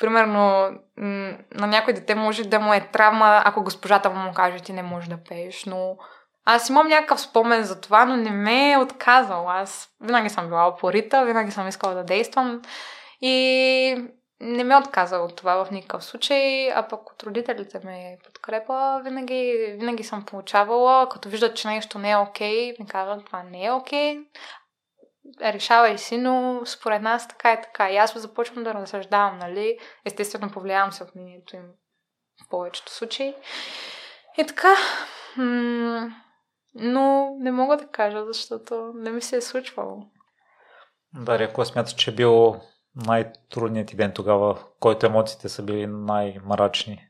Примерно, 0.00 0.70
на 1.54 1.66
някой 1.66 1.94
дете 1.94 2.14
може 2.14 2.44
да 2.44 2.60
му 2.60 2.74
е 2.74 2.88
травма, 2.92 3.42
ако 3.44 3.64
госпожата 3.64 4.10
му 4.10 4.32
каже, 4.34 4.58
ти 4.58 4.72
не 4.72 4.82
можеш 4.82 5.08
да 5.08 5.16
пееш, 5.28 5.64
но 5.64 5.96
аз 6.44 6.68
имам 6.68 6.88
някакъв 6.88 7.20
спомен 7.20 7.62
за 7.62 7.80
това, 7.80 8.04
но 8.04 8.16
не 8.16 8.30
ме 8.30 8.72
е 8.72 8.78
отказал. 8.78 9.50
Аз 9.50 9.88
винаги 10.00 10.28
съм 10.28 10.46
била 10.46 10.68
опорита, 10.68 11.24
винаги 11.24 11.50
съм 11.50 11.68
искала 11.68 11.94
да 11.94 12.04
действам 12.04 12.62
и 13.20 14.08
не 14.40 14.64
ме 14.64 14.74
е 14.74 14.78
отказал 14.78 15.24
от 15.24 15.36
това 15.36 15.64
в 15.64 15.70
никакъв 15.70 16.04
случай, 16.04 16.72
а 16.72 16.88
пък 16.88 17.10
от 17.10 17.22
родителите 17.22 17.80
ме 17.84 18.18
подкрепа, 18.24 19.00
винаги, 19.04 19.74
винаги 19.78 20.04
съм 20.04 20.24
получавала, 20.24 21.08
като 21.08 21.28
виждат, 21.28 21.56
че 21.56 21.68
нещо 21.68 21.98
не 21.98 22.10
е 22.10 22.16
окей, 22.16 22.74
ми 22.80 22.86
казват, 22.86 23.26
това 23.26 23.42
не 23.42 23.64
е 23.64 23.72
окей, 23.72 24.18
okay. 24.18 24.26
решавай 25.52 25.98
си, 25.98 26.18
но 26.18 26.62
според 26.64 27.02
нас 27.02 27.28
така 27.28 27.52
е 27.52 27.60
така. 27.60 27.90
И 27.90 27.96
аз 27.96 28.18
започвам 28.18 28.64
да 28.64 28.74
разсъждавам, 28.74 29.38
нали? 29.38 29.78
Естествено, 30.04 30.50
повлиявам 30.50 30.92
се 30.92 31.02
от 31.02 31.14
мнението 31.14 31.56
им 31.56 31.66
в 32.44 32.48
повечето 32.48 32.94
случаи. 32.94 33.34
И 34.38 34.46
така, 34.46 34.74
м- 35.36 36.10
но 36.74 37.36
не 37.38 37.50
мога 37.52 37.76
да 37.76 37.88
кажа, 37.88 38.24
защото 38.24 38.92
не 38.94 39.10
ми 39.10 39.22
се 39.22 39.36
е 39.36 39.40
случвало. 39.40 40.02
Дария, 41.14 41.48
ако 41.48 41.64
смяташ, 41.64 41.94
че 41.94 42.10
е 42.10 42.14
бил 42.14 42.60
най-трудният 43.06 43.88
ти 43.88 43.96
ден 43.96 44.12
тогава, 44.14 44.58
който 44.80 45.06
емоциите 45.06 45.48
са 45.48 45.62
били 45.62 45.86
най-мрачни? 45.86 47.08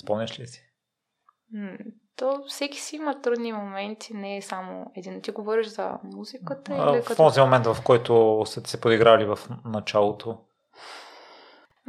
Спомняш 0.00 0.40
ли 0.40 0.46
си? 0.46 0.62
То 2.16 2.44
всеки 2.48 2.80
си 2.80 2.96
има 2.96 3.20
трудни 3.20 3.52
моменти, 3.52 4.14
не 4.14 4.36
е 4.36 4.42
само 4.42 4.92
един. 4.96 5.22
Ти 5.22 5.30
говориш 5.30 5.66
за 5.66 5.98
музиката? 6.04 6.72
А, 6.72 6.92
или 6.92 7.02
в 7.02 7.04
като... 7.04 7.16
този 7.16 7.40
момент, 7.40 7.66
в 7.66 7.76
който 7.84 8.42
сте 8.46 8.70
се 8.70 8.80
подиграли 8.80 9.24
в 9.24 9.38
началото? 9.64 10.38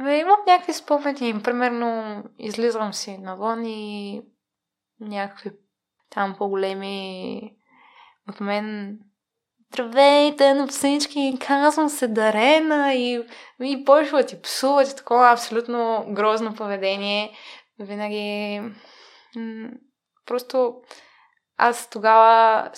Бе, 0.04 0.18
имам 0.18 0.38
някакви 0.46 0.72
спомени. 0.72 1.42
Примерно, 1.42 2.22
излизам 2.38 2.92
си 2.92 3.18
навън 3.18 3.64
и 3.64 4.22
някакви 5.00 5.50
там 6.10 6.34
по-големи 6.38 7.40
от 8.28 8.40
мен 8.40 8.98
Здравейте 9.74 10.54
на 10.54 10.66
всички, 10.66 11.38
казвам 11.46 11.88
се 11.88 12.08
Дарена 12.08 12.94
и, 12.94 13.22
и 13.62 13.84
почват 13.84 14.32
и 14.32 14.42
псуват 14.42 14.88
и 14.88 14.96
такова 14.96 15.30
абсолютно 15.30 16.04
грозно 16.08 16.54
поведение. 16.54 17.36
Винаги 17.78 18.62
просто 20.26 20.74
аз 21.56 21.90
тогава 21.90 22.70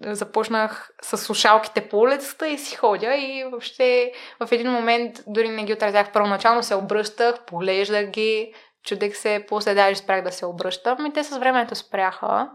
започнах 0.00 0.90
с 1.02 1.18
слушалките 1.18 1.88
по 1.88 1.98
улицата 1.98 2.48
и 2.48 2.58
си 2.58 2.76
ходя 2.76 3.14
и 3.14 3.44
въобще 3.50 4.12
в 4.40 4.52
един 4.52 4.70
момент 4.70 5.16
дори 5.26 5.48
не 5.48 5.64
ги 5.64 5.72
отразях. 5.72 6.12
Първоначално 6.12 6.62
се 6.62 6.74
обръщах, 6.74 7.44
поглеждах 7.44 8.06
ги, 8.06 8.54
чудех 8.84 9.16
се, 9.16 9.44
после 9.48 9.74
даже 9.74 9.96
спрях 9.96 10.22
да 10.24 10.32
се 10.32 10.46
обръщам 10.46 11.06
и 11.06 11.12
те 11.12 11.24
с 11.24 11.38
времето 11.38 11.74
спряха. 11.74 12.50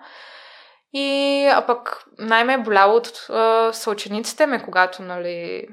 И, 0.93 1.45
а 1.53 1.65
пък 1.65 2.05
най-ме 2.19 2.53
е 2.53 2.57
боляло 2.57 2.95
от 2.95 3.27
а, 3.29 3.73
съучениците 3.73 4.47
ми, 4.47 4.63
когато, 4.63 5.01
нали, 5.01 5.67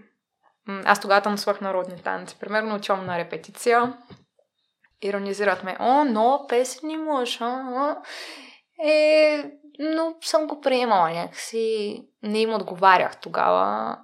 аз 0.85 1.01
тогава 1.01 1.21
танцувах 1.21 1.61
народни 1.61 2.03
танци. 2.03 2.37
Примерно 2.41 2.75
отивам 2.75 3.07
на 3.07 3.19
репетиция, 3.19 3.99
иронизират 5.03 5.64
ме, 5.64 5.77
о, 5.81 6.05
но 6.05 6.47
песен 6.49 7.05
мъж, 7.05 7.41
а? 7.41 7.97
Е, 8.85 9.45
но 9.79 10.14
съм 10.21 10.47
го 10.47 10.61
приемала 10.61 11.11
някакси. 11.11 12.03
Не 12.23 12.41
им 12.41 12.55
отговарях 12.55 13.21
тогава. 13.21 13.97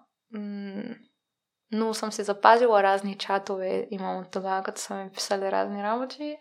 Но 1.73 1.95
съм 1.95 2.13
се 2.13 2.23
запазила 2.23 2.83
разни 2.83 3.19
чатове, 3.19 3.87
имам 3.91 4.19
от 4.19 4.31
тогава, 4.31 4.63
като 4.63 4.81
са 4.81 4.95
ми 4.95 5.11
писали 5.11 5.53
разни 5.53 5.83
работи. 5.83 6.37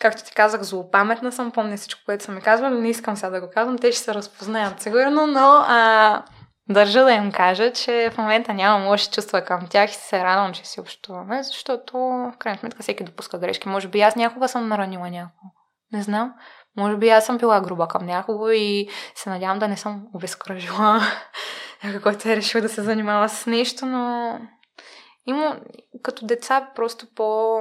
Както 0.00 0.24
ти 0.24 0.34
казах, 0.34 0.62
злопаметна 0.62 1.32
съм, 1.32 1.50
помня 1.50 1.76
всичко, 1.76 2.00
което 2.06 2.24
са 2.24 2.32
ми 2.32 2.40
казвали, 2.40 2.74
не 2.74 2.88
искам 2.88 3.16
сега 3.16 3.30
да 3.30 3.40
го 3.40 3.50
казвам, 3.54 3.78
те 3.78 3.92
ще 3.92 4.02
се 4.02 4.14
разпознаят 4.14 4.82
сигурно, 4.82 5.26
но 5.26 5.64
а, 5.68 6.22
държа 6.68 7.04
да 7.04 7.12
им 7.12 7.32
кажа, 7.32 7.72
че 7.72 8.10
в 8.12 8.18
момента 8.18 8.54
нямам 8.54 8.88
лоши 8.88 9.10
чувства 9.10 9.40
към 9.40 9.66
тях 9.70 9.90
и 9.90 9.94
се 9.94 10.24
радвам, 10.24 10.52
че 10.52 10.64
си 10.64 10.80
общуваме, 10.80 11.42
защото 11.42 11.98
в 11.98 12.32
крайна 12.38 12.58
сметка 12.58 12.82
всеки 12.82 13.04
допуска 13.04 13.38
грешки. 13.38 13.68
Може 13.68 13.88
би 13.88 14.00
аз 14.00 14.16
някога 14.16 14.48
съм 14.48 14.68
наранила 14.68 15.10
някого. 15.10 15.52
Не 15.92 16.02
знам. 16.02 16.34
Може 16.76 16.96
би 16.96 17.08
аз 17.08 17.26
съм 17.26 17.38
била 17.38 17.60
груба 17.60 17.88
към 17.88 18.06
някого 18.06 18.48
и 18.48 18.88
се 19.14 19.30
надявам 19.30 19.58
да 19.58 19.68
не 19.68 19.76
съм 19.76 20.06
обезкръжила 20.14 21.00
някой, 21.84 22.00
който 22.00 22.28
е 22.28 22.36
решил 22.36 22.60
да 22.60 22.68
се 22.68 22.82
занимава 22.82 23.28
с 23.28 23.46
нещо, 23.46 23.86
но 23.86 24.34
има 25.26 25.60
като 26.02 26.26
деца 26.26 26.68
просто 26.74 27.06
по 27.14 27.60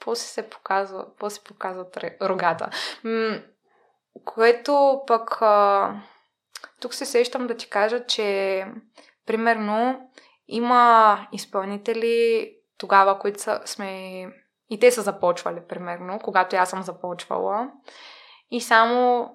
по 0.00 0.14
си 0.14 0.26
се 0.26 0.50
показва, 0.50 1.06
по 1.18 1.30
си 1.30 1.44
показват 1.44 1.98
рогата. 2.22 2.70
Което 4.24 5.02
пък 5.06 5.42
а, 5.42 5.92
тук 6.80 6.94
се 6.94 7.06
сещам 7.06 7.46
да 7.46 7.56
ти 7.56 7.70
кажа, 7.70 8.06
че 8.06 8.64
примерно 9.26 10.08
има 10.48 11.18
изпълнители 11.32 12.50
тогава, 12.78 13.18
които 13.18 13.42
са, 13.42 13.60
сме 13.64 14.26
и 14.70 14.80
те 14.80 14.90
са 14.90 15.02
започвали, 15.02 15.60
примерно, 15.68 16.18
когато 16.24 16.56
аз 16.56 16.70
съм 16.70 16.82
започвала. 16.82 17.70
И 18.50 18.60
само 18.60 19.30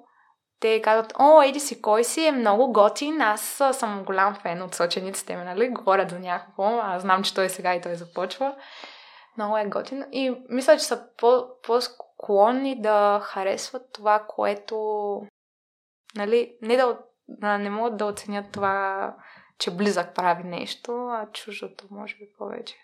те 0.59 0.82
казват, 0.82 1.14
о, 1.20 1.41
еди 1.41 1.59
си, 1.59 1.82
кой 1.82 2.03
си 2.03 2.26
е 2.26 2.32
много 2.32 2.74
готин, 2.74 3.22
аз 3.22 3.61
съм 3.72 4.03
голям 4.03 4.36
фен 4.36 4.61
от 4.61 4.74
съучениците 4.76 5.36
ми, 5.36 5.43
нали? 5.43 5.70
Говоря 5.70 6.05
до 6.05 6.20
някого, 6.20 6.80
аз 6.84 7.01
знам, 7.01 7.24
че 7.24 7.34
той 7.34 7.49
сега 7.49 7.76
и 7.76 7.82
той 7.82 7.95
започва. 7.95 8.55
Много 9.38 9.58
е 9.58 9.66
готин. 9.66 10.06
И 10.12 10.36
мисля, 10.50 10.78
че 10.78 10.84
са 10.84 11.08
по, 11.18 11.46
по-склонни 11.64 12.82
да 12.82 13.20
харесват 13.24 13.92
това, 13.94 14.26
което... 14.28 15.22
Нали, 16.16 16.58
не 16.62 16.78
да 16.78 17.00
не 17.58 17.70
могат 17.70 17.98
да 17.98 18.06
оценят 18.06 18.52
това, 18.52 19.16
че 19.58 19.76
близък 19.76 20.16
прави 20.16 20.44
нещо, 20.44 21.08
а 21.08 21.28
чуждото 21.32 21.88
може 21.92 22.16
би 22.16 22.34
повече. 22.38 22.76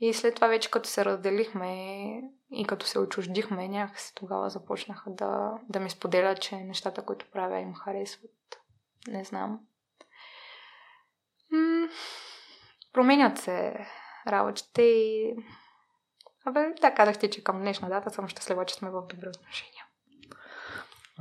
И 0.00 0.14
след 0.14 0.34
това 0.34 0.46
вече 0.46 0.70
като 0.70 0.88
се 0.88 1.04
разделихме 1.04 2.06
и 2.52 2.66
като 2.66 2.86
се 2.86 2.98
отчуждихме, 2.98 3.68
някакси 3.68 4.14
тогава 4.14 4.50
започнаха 4.50 5.10
да, 5.10 5.52
да 5.68 5.80
ми 5.80 5.90
споделят, 5.90 6.40
че 6.40 6.56
нещата, 6.56 7.02
които 7.02 7.26
правя, 7.32 7.58
им 7.58 7.74
харесват. 7.74 8.60
Не 9.08 9.24
знам. 9.24 9.60
М- 11.50 11.88
променят 12.92 13.38
се 13.38 13.86
работите 14.26 14.82
и... 14.82 15.36
Абе, 16.48 16.74
да, 16.80 16.94
казахте, 16.94 17.30
че 17.30 17.44
към 17.44 17.58
днешна 17.58 17.88
дата 17.88 18.10
съм 18.10 18.28
щастлива, 18.28 18.64
че 18.64 18.74
сме 18.74 18.90
в 18.90 18.92
добри 18.92 19.28
отношения. 19.28 19.84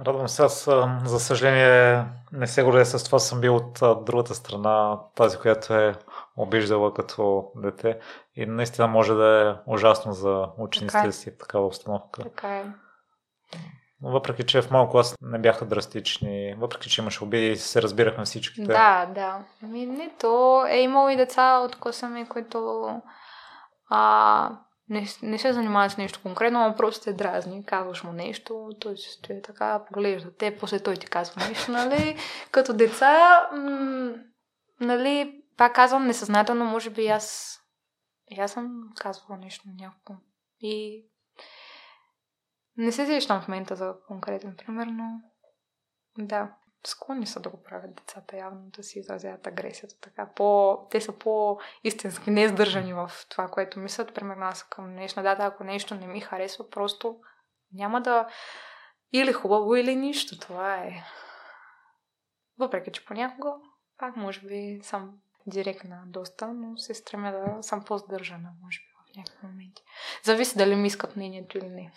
Радвам 0.06 0.28
се. 0.28 0.44
Аз, 0.44 0.70
за 1.06 1.20
съжаление, 1.20 2.06
не 2.32 2.48
се 2.48 2.64
горя 2.64 2.86
с 2.86 3.04
това. 3.04 3.20
Съм 3.20 3.42
бил 3.42 3.56
от 3.56 3.80
другата 4.06 4.36
страна, 4.36 5.00
тази, 5.16 5.38
която 5.38 5.74
е 5.74 5.96
обиждала 6.38 6.94
като 6.94 7.52
дете. 7.56 8.00
И 8.36 8.46
наистина 8.46 8.88
може 8.88 9.14
да 9.14 9.50
е 9.50 9.72
ужасно 9.72 10.14
за 10.14 10.48
учениците 10.58 10.98
така 10.98 11.08
е. 11.08 11.12
си 11.12 11.38
такава 11.38 11.66
обстановка. 11.66 12.24
Така 12.24 12.58
е. 12.58 12.66
Въпреки, 14.02 14.46
че 14.46 14.62
в 14.62 14.72
малко 14.72 14.92
клас 14.92 15.16
не 15.22 15.40
бяха 15.40 15.66
драстични, 15.66 16.56
въпреки, 16.58 16.90
че 16.90 17.02
имаше 17.02 17.24
обиди 17.24 17.56
се 17.56 17.82
разбирахме 17.82 18.26
всичките. 18.26 18.68
Да, 18.68 19.06
да. 19.06 19.40
Ами 19.64 19.86
не, 19.86 20.10
то 20.20 20.66
е 20.66 20.78
имало 20.78 21.10
и 21.10 21.16
деца 21.16 21.60
от 21.60 21.76
класа 21.76 22.10
ми, 22.10 22.30
които 22.30 22.90
а, 23.90 24.50
не, 24.90 25.08
не 25.24 25.40
се 25.40 25.54
занимава 25.54 25.90
с 25.90 25.98
нещо 25.98 26.20
конкретно, 26.24 26.60
а 26.60 26.76
просто 26.76 27.04
те 27.04 27.14
дразни, 27.14 27.66
казваш 27.66 28.04
му 28.04 28.12
нещо, 28.12 28.70
той 28.80 28.98
се 28.98 29.12
стои 29.12 29.42
така, 29.42 29.86
поглежда 29.86 30.36
те, 30.36 30.58
после 30.58 30.80
той 30.80 30.96
ти 30.96 31.08
казва 31.08 31.48
нещо, 31.48 31.72
нали? 31.72 32.18
Като 32.52 32.74
деца, 32.74 33.48
м- 33.52 34.16
нали, 34.80 35.44
пак 35.58 35.76
казвам 35.76 36.08
несъзнателно, 36.08 36.66
може 36.66 36.90
би 36.90 37.08
аз, 37.08 37.58
и 38.30 38.40
аз 38.40 38.52
съм 38.52 38.90
казвала 39.00 39.40
нещо 39.40 39.64
някого. 39.80 40.20
И 40.60 41.06
не 42.78 42.92
се 42.92 43.06
сещам 43.06 43.42
в 43.42 43.48
момента 43.48 43.76
за 43.76 43.96
конкретен 44.08 44.56
пример, 44.58 44.88
но 44.88 45.22
да, 46.18 46.56
склонни 46.88 47.28
са 47.28 47.40
да 47.40 47.50
го 47.50 47.64
правят 47.64 47.96
децата 47.96 48.38
явно, 48.38 48.62
да 48.62 48.84
си 48.84 49.00
изразяват 49.00 49.48
агресията 49.48 49.96
така. 50.02 50.30
По, 50.36 50.78
те 50.92 51.02
са 51.02 51.12
по-истински 51.12 52.32
неиздържани 52.32 52.94
в 52.94 53.12
това, 53.30 53.48
което 53.48 53.80
мислят. 53.80 54.14
Примерно 54.14 54.46
аз 54.46 54.64
към 54.64 54.92
днешна 54.92 55.24
дата, 55.24 55.44
ако 55.44 55.64
нещо 55.64 55.96
не 55.96 56.08
ми 56.08 56.22
харесва, 56.22 56.70
просто 56.70 57.20
няма 57.74 58.02
да 58.02 58.28
или 59.14 59.34
хубаво, 59.34 59.76
или 59.76 59.96
нищо. 59.96 60.40
Това 60.40 60.76
е. 60.76 61.04
Въпреки, 62.60 62.92
че 62.92 63.06
понякога 63.06 63.54
пак 63.98 64.16
може 64.16 64.42
би 64.42 64.80
съм 64.84 65.18
директна 65.48 66.04
доста, 66.06 66.48
но 66.48 66.78
се 66.78 66.94
стремя 66.94 67.32
да 67.32 67.64
съм 67.64 67.84
по-здържана, 67.84 68.50
може 68.64 68.80
би, 68.80 69.14
в 69.14 69.18
някакви 69.18 69.48
моменти. 69.48 69.84
Зависи 70.24 70.58
дали 70.58 70.76
ми 70.76 70.88
искат 70.88 71.16
мнението 71.16 71.58
или 71.58 71.70
не. 71.70 71.92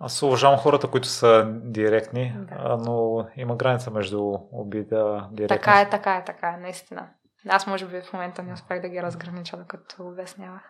Аз 0.00 0.22
уважавам 0.22 0.58
хората, 0.58 0.90
които 0.90 1.08
са 1.08 1.44
директни, 1.48 2.36
да. 2.38 2.76
но 2.76 3.26
има 3.36 3.56
граница 3.56 3.90
между 3.90 4.38
обида, 4.52 5.28
директност. 5.32 5.62
Така 5.62 5.80
е, 5.80 5.90
така 5.90 6.14
е, 6.14 6.24
така 6.24 6.48
е, 6.48 6.56
наистина. 6.56 7.08
Аз 7.48 7.66
може 7.66 7.86
би 7.86 8.00
в 8.00 8.12
момента 8.12 8.42
не 8.42 8.52
успях 8.52 8.80
да 8.80 8.88
ги 8.88 9.02
разгранича, 9.02 9.56
докато 9.56 10.08
обяснявах. 10.08 10.62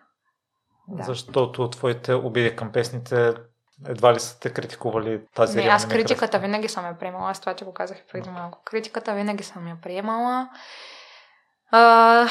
Да. 0.87 1.03
Защото 1.03 1.69
твоите 1.69 2.13
обиди 2.13 2.55
към 2.55 2.71
песните 2.71 3.33
едва 3.87 4.13
ли 4.13 4.19
са 4.19 4.39
те 4.39 4.53
критикували 4.53 5.21
тази 5.35 5.57
Не, 5.57 5.67
аз 5.67 5.87
критиката 5.87 6.39
винаги 6.39 6.67
съм 6.67 6.85
я 6.85 6.97
приемала. 6.97 7.29
Аз 7.29 7.39
това 7.39 7.53
ти 7.53 7.63
го 7.63 7.73
казах 7.73 7.97
и 7.97 8.11
преди 8.11 8.29
малко. 8.29 8.61
Критиката 8.65 9.13
винаги 9.13 9.43
съм 9.43 9.67
я 9.67 9.77
приемала. 9.81 10.49
А, 11.71 12.27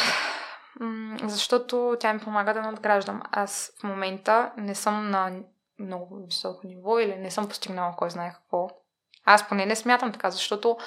защото 1.24 1.96
тя 2.01 2.12
ми 2.12 2.20
помага 2.20 2.55
да 2.55 2.62
надграждам. 2.62 3.22
Аз 3.32 3.72
в 3.80 3.84
момента 3.84 4.53
не 4.57 4.74
съм 4.74 5.11
на 5.11 5.30
много 5.79 6.16
високо 6.16 6.66
ниво 6.66 6.99
или 6.99 7.16
не 7.16 7.31
съм 7.31 7.49
постигнала 7.49 7.95
кой 7.97 8.11
знае 8.11 8.33
какво. 8.33 8.68
Аз 9.24 9.49
поне 9.49 9.66
не 9.66 9.76
смятам 9.76 10.12
така, 10.12 10.31
защото 10.31 10.79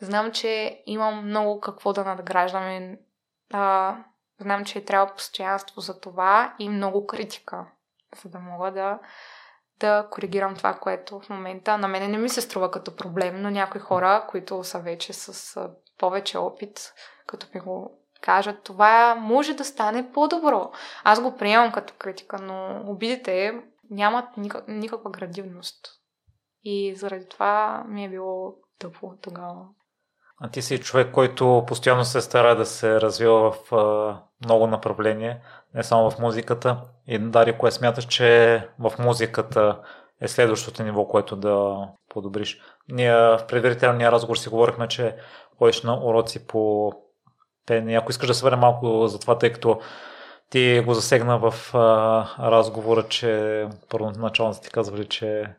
знам, 0.00 0.32
че 0.32 0.82
имам 0.86 1.26
много 1.26 1.60
какво 1.60 1.92
да 1.92 2.04
надграждам 2.04 2.70
и 2.70 2.98
а, 3.52 3.96
знам, 4.40 4.64
че 4.64 4.84
трябва 4.84 5.14
постоянство 5.14 5.80
за 5.80 6.00
това 6.00 6.54
и 6.58 6.68
много 6.68 7.06
критика, 7.06 7.66
за 8.22 8.28
да 8.28 8.38
мога 8.38 8.72
да, 8.72 8.98
да 9.80 10.08
коригирам 10.10 10.56
това, 10.56 10.74
което 10.74 11.20
в 11.20 11.30
момента 11.30 11.78
на 11.78 11.88
мене 11.88 12.08
не 12.08 12.18
ми 12.18 12.28
се 12.28 12.40
струва 12.40 12.70
като 12.70 12.96
проблем, 12.96 13.42
но 13.42 13.50
някои 13.50 13.80
хора, 13.80 14.26
които 14.28 14.64
са 14.64 14.78
вече 14.78 15.12
с 15.12 15.58
повече 15.98 16.38
опит, 16.38 16.92
като 17.26 17.46
ми 17.54 17.60
го 17.60 17.98
кажат, 18.20 18.62
това 18.62 19.14
може 19.14 19.54
да 19.54 19.64
стане 19.64 20.12
по-добро. 20.12 20.70
Аз 21.04 21.20
го 21.20 21.36
приемам 21.36 21.72
като 21.72 21.94
критика, 21.98 22.38
но 22.38 22.82
обидите 22.86 23.62
нямат 23.90 24.36
никак, 24.36 24.68
никаква 24.68 25.10
градивност. 25.10 25.76
И 26.62 26.94
заради 26.96 27.28
това 27.28 27.84
ми 27.88 28.04
е 28.04 28.08
било 28.08 28.54
тъпо 28.78 29.12
тогава. 29.22 29.66
А 30.40 30.50
ти 30.50 30.62
си 30.62 30.80
човек, 30.80 31.12
който 31.12 31.64
постоянно 31.66 32.04
се 32.04 32.20
стара 32.20 32.56
да 32.56 32.66
се 32.66 33.00
развива 33.00 33.52
в 33.52 33.72
а, 33.72 34.20
много 34.44 34.66
направления, 34.66 35.38
не 35.74 35.82
само 35.82 36.10
в 36.10 36.18
музиката. 36.18 36.80
И 37.06 37.18
Дари, 37.18 37.58
кое 37.58 37.70
смяташ, 37.70 38.06
че 38.06 38.68
в 38.78 38.92
музиката 38.98 39.80
е 40.20 40.28
следващото 40.28 40.82
ниво, 40.82 41.08
което 41.08 41.36
да 41.36 41.76
подобриш? 42.08 42.60
Ние 42.88 43.14
в 43.14 43.44
предварителния 43.48 44.12
разговор 44.12 44.36
си 44.36 44.48
говорихме, 44.48 44.88
че 44.88 45.16
ходиш 45.58 45.82
на 45.82 46.04
уроци 46.04 46.46
по 46.46 46.92
пеене. 47.66 47.96
Ако 47.96 48.10
искаш 48.10 48.28
да 48.28 48.34
се 48.34 48.44
върнем 48.44 48.60
малко 48.60 49.06
за 49.06 49.18
това, 49.18 49.38
тъй 49.38 49.52
като 49.52 49.80
ти 50.54 50.82
го 50.86 50.94
засегна 50.94 51.38
в 51.38 51.74
а, 51.74 52.50
разговора, 52.50 53.08
че 53.08 53.66
първоначално 53.88 54.54
ти 54.54 54.70
казвали, 54.70 55.08
че 55.08 55.54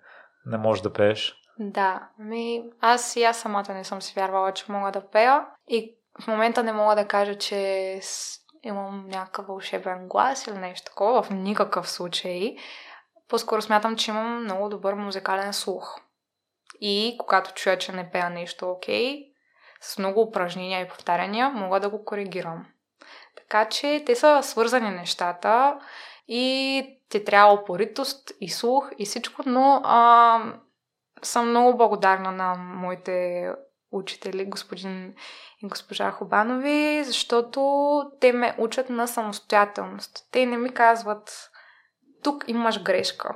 не 0.46 0.58
можеш 0.58 0.82
да 0.82 0.94
пееш. 0.94 1.36
Да, 1.60 2.08
ми 2.20 2.64
аз 2.82 3.16
и 3.16 3.24
аз 3.24 3.40
самата 3.40 3.74
не 3.74 3.84
съм 3.84 4.02
си 4.02 4.14
вярвала, 4.16 4.52
че 4.52 4.72
мога 4.72 4.92
да 4.92 5.10
пея 5.10 5.46
и 5.68 5.96
в 6.22 6.28
момента 6.28 6.64
не 6.64 6.74
мога 6.74 6.96
да 6.96 7.08
кажа, 7.08 7.38
че 7.38 8.00
имам 8.64 9.08
някакъв 9.08 9.48
вълшебен 9.48 10.08
глас 10.08 10.48
или 10.48 10.58
нещо 10.58 10.92
такова, 10.92 11.24
в 11.24 11.30
никакъв 11.30 11.90
случай. 11.90 12.56
По-скоро 13.30 13.62
смятам, 13.62 13.96
че 13.96 14.12
имам 14.12 14.44
много 14.44 14.70
добър 14.70 14.94
музикален 14.94 15.54
слух. 15.54 16.00
И 16.82 17.16
когато 17.20 17.54
чуя, 17.54 17.78
че 17.78 17.92
не 17.92 18.12
пея 18.12 18.30
нещо 18.30 18.72
окей, 18.72 19.24
с 19.82 19.98
много 19.98 20.22
упражнения 20.22 20.82
и 20.82 20.88
повтаряния, 20.88 21.50
мога 21.50 21.80
да 21.80 21.90
го 21.90 22.06
коригирам. 22.06 22.66
Така 23.50 23.70
че 23.70 24.04
те 24.06 24.16
са 24.16 24.44
свързани 24.44 24.90
нещата 24.90 25.80
и 26.28 26.84
те 27.10 27.24
трябва 27.24 27.54
опоритост 27.54 28.32
и 28.42 28.50
слух 28.50 28.92
и 28.98 29.06
всичко, 29.06 29.42
но 29.46 29.82
а, 29.84 30.40
съм 31.22 31.50
много 31.50 31.78
благодарна 31.78 32.32
на 32.32 32.56
моите 32.56 33.48
учители, 33.92 34.46
господин 34.46 35.14
и 35.64 35.68
госпожа 35.68 36.12
Хубанови, 36.12 37.04
защото 37.04 38.02
те 38.22 38.34
ме 38.34 38.56
учат 38.58 38.90
на 38.90 39.08
самостоятелност. 39.08 40.28
Те 40.32 40.46
не 40.46 40.58
ми 40.58 40.74
казват 40.74 41.50
тук 42.26 42.44
имаш 42.48 42.84
грешка. 42.84 43.34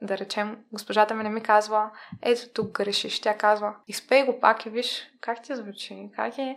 Да 0.00 0.18
речем, 0.18 0.56
госпожата 0.72 1.14
ми 1.14 1.22
не 1.22 1.30
ми 1.30 1.40
казва, 1.40 1.90
ето 2.22 2.42
тук 2.54 2.72
грешиш. 2.72 3.20
Тя 3.20 3.34
казва, 3.36 3.74
изпей 3.88 4.24
го 4.24 4.40
пак 4.40 4.66
и 4.66 4.70
виж 4.70 5.08
как 5.20 5.42
ти 5.42 5.54
звучи, 5.54 6.10
как 6.16 6.38
е, 6.38 6.56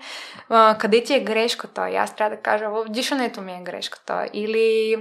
а, 0.49 0.77
къде 0.79 1.03
ти 1.03 1.13
е 1.13 1.23
грешката. 1.23 1.89
И 1.89 1.95
аз 1.95 2.15
трябва 2.15 2.35
да 2.35 2.41
кажа, 2.41 2.69
в 2.69 2.85
дишането 2.89 3.41
ми 3.41 3.53
е 3.53 3.63
грешката. 3.63 4.27
Или 4.33 4.97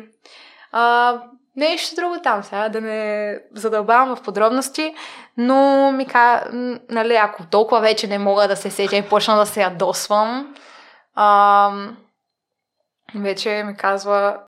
а, 0.72 1.20
нещо 1.56 1.96
друго 1.96 2.16
там 2.22 2.42
сега, 2.42 2.68
да 2.68 2.80
не 2.80 3.38
задълбавам 3.54 4.16
в 4.16 4.22
подробности, 4.22 4.94
но 5.36 5.92
ми 5.92 6.06
ка, 6.06 6.50
нали, 6.90 7.14
ако 7.14 7.46
толкова 7.46 7.80
вече 7.80 8.06
не 8.06 8.18
мога 8.18 8.48
да 8.48 8.56
се 8.56 8.70
сетя 8.70 8.96
и 8.96 9.08
почна 9.08 9.36
да 9.36 9.46
се 9.46 9.60
ядосвам, 9.60 10.56
а, 11.14 11.70
вече 13.14 13.62
ми 13.66 13.76
казва, 13.76 14.38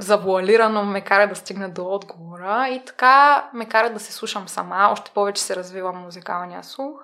завуалирано 0.00 0.84
ме 0.84 1.00
кара 1.00 1.28
да 1.28 1.34
стигна 1.34 1.70
до 1.70 1.86
отговора 1.86 2.68
и 2.68 2.84
така 2.84 3.50
ме 3.54 3.68
кара 3.68 3.92
да 3.92 4.00
се 4.00 4.12
слушам 4.12 4.48
сама, 4.48 4.88
още 4.92 5.10
повече 5.14 5.42
се 5.42 5.56
развивам 5.56 5.96
музикалния 5.96 6.64
слух 6.64 7.00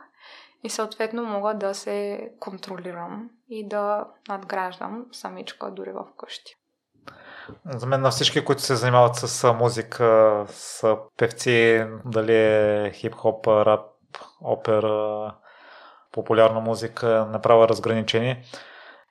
и 0.64 0.70
съответно 0.70 1.24
мога 1.24 1.54
да 1.54 1.74
се 1.74 2.28
контролирам 2.40 3.30
и 3.48 3.68
да 3.68 4.04
надграждам 4.28 5.04
самичка 5.12 5.70
дори 5.70 5.92
в 5.92 6.04
къщи. 6.18 6.56
За 7.64 7.86
мен 7.86 8.00
на 8.00 8.10
всички, 8.10 8.44
които 8.44 8.62
се 8.62 8.76
занимават 8.76 9.16
с 9.16 9.52
музика, 9.52 10.44
с 10.48 10.96
певци, 11.16 11.86
дали 12.04 12.34
е 12.34 12.92
хип-хоп, 12.94 13.46
рап, 13.46 13.86
опера, 14.40 15.34
популярна 16.12 16.60
музика, 16.60 17.26
направя 17.30 17.68
разграничение. 17.68 18.42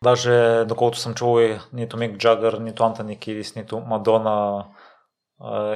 Даже, 0.04 0.66
доколкото 0.66 1.00
съм 1.00 1.14
чул, 1.14 1.40
нито 1.74 1.98
Мик 1.98 2.18
Джагър, 2.18 2.54
нито 2.54 2.84
Антони 2.84 3.20
Кидис, 3.20 3.56
нито 3.56 3.80
Мадона 3.80 4.66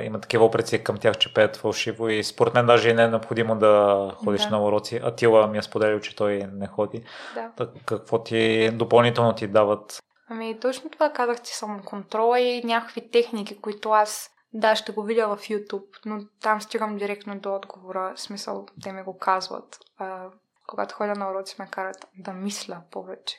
има 0.03 0.21
такива 0.21 0.45
опреци 0.45 0.83
към 0.83 0.97
тях, 0.97 1.17
че 1.17 1.33
пеят 1.33 1.57
фалшиво 1.57 2.09
и 2.09 2.23
според 2.23 2.53
мен 2.53 2.65
даже 2.65 2.89
и 2.89 2.93
не 2.93 3.03
е 3.03 3.07
необходимо 3.07 3.55
да 3.55 4.11
ходиш 4.15 4.43
да. 4.43 4.49
на 4.49 4.63
уроци. 4.63 5.01
Атила 5.03 5.47
ми 5.47 5.57
е 5.57 5.61
споделил, 5.61 5.99
че 5.99 6.15
той 6.15 6.47
не 6.53 6.67
ходи. 6.67 7.03
Да. 7.35 7.51
Так, 7.57 7.69
какво 7.85 8.23
ти 8.23 8.69
допълнително 8.73 9.35
ти 9.35 9.47
дават? 9.47 9.99
Ами 10.29 10.59
точно 10.59 10.89
това 10.89 11.09
казах, 11.09 11.41
че 11.41 11.57
съм 11.57 11.83
контрола 11.85 12.39
и 12.39 12.63
някакви 12.63 13.11
техники, 13.11 13.61
които 13.61 13.89
аз 13.89 14.29
да, 14.53 14.75
ще 14.75 14.91
го 14.91 15.03
видя 15.03 15.27
в 15.27 15.37
YouTube, 15.37 16.05
но 16.05 16.19
там 16.41 16.61
стигам 16.61 16.97
директно 16.97 17.39
до 17.39 17.55
отговора. 17.55 18.13
В 18.15 18.21
смисъл, 18.21 18.65
те 18.83 18.91
ми 18.91 19.03
го 19.03 19.17
казват. 19.17 19.77
А, 19.97 20.25
когато 20.67 20.95
ходя 20.95 21.15
на 21.15 21.31
уроци, 21.31 21.55
ме 21.59 21.67
карат 21.71 22.07
да 22.17 22.33
мисля 22.33 22.81
повече. 22.91 23.37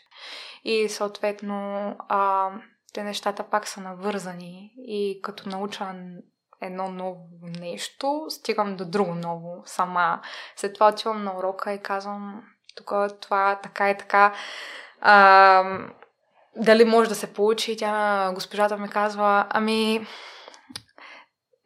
И 0.64 0.88
съответно, 0.88 1.96
а, 2.08 2.50
те 2.92 3.02
нещата 3.02 3.42
пак 3.42 3.68
са 3.68 3.80
навързани 3.80 4.72
и 4.76 5.20
като 5.22 5.48
науча 5.48 5.94
едно 6.62 6.88
ново 6.88 7.28
нещо, 7.60 8.26
стигам 8.28 8.76
до 8.76 8.84
друго 8.84 9.14
ново 9.14 9.62
сама. 9.64 10.20
След 10.56 10.74
това 10.74 10.88
отивам 10.88 11.24
на 11.24 11.38
урока 11.38 11.72
и 11.72 11.82
казвам, 11.82 12.42
тук 12.76 12.92
това 13.20 13.60
така 13.62 13.90
и 13.90 13.98
така. 13.98 14.34
А, 15.00 15.64
дали 16.56 16.84
може 16.84 17.08
да 17.08 17.14
се 17.14 17.32
получи? 17.32 17.76
Тя, 17.76 18.30
госпожата 18.34 18.76
ми 18.76 18.88
казва, 18.88 19.46
ами, 19.50 20.06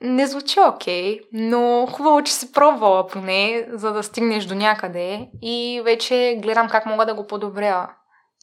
не 0.00 0.26
звучи 0.26 0.60
окей, 0.60 1.20
но 1.32 1.86
хубаво, 1.86 2.22
че 2.22 2.32
си 2.32 2.52
пробвала 2.52 3.06
поне, 3.06 3.66
за 3.72 3.92
да 3.92 4.02
стигнеш 4.02 4.44
до 4.44 4.54
някъде 4.54 5.28
и 5.42 5.82
вече 5.84 6.38
гледам 6.42 6.68
как 6.68 6.86
мога 6.86 7.06
да 7.06 7.14
го 7.14 7.26
подобря. 7.26 7.94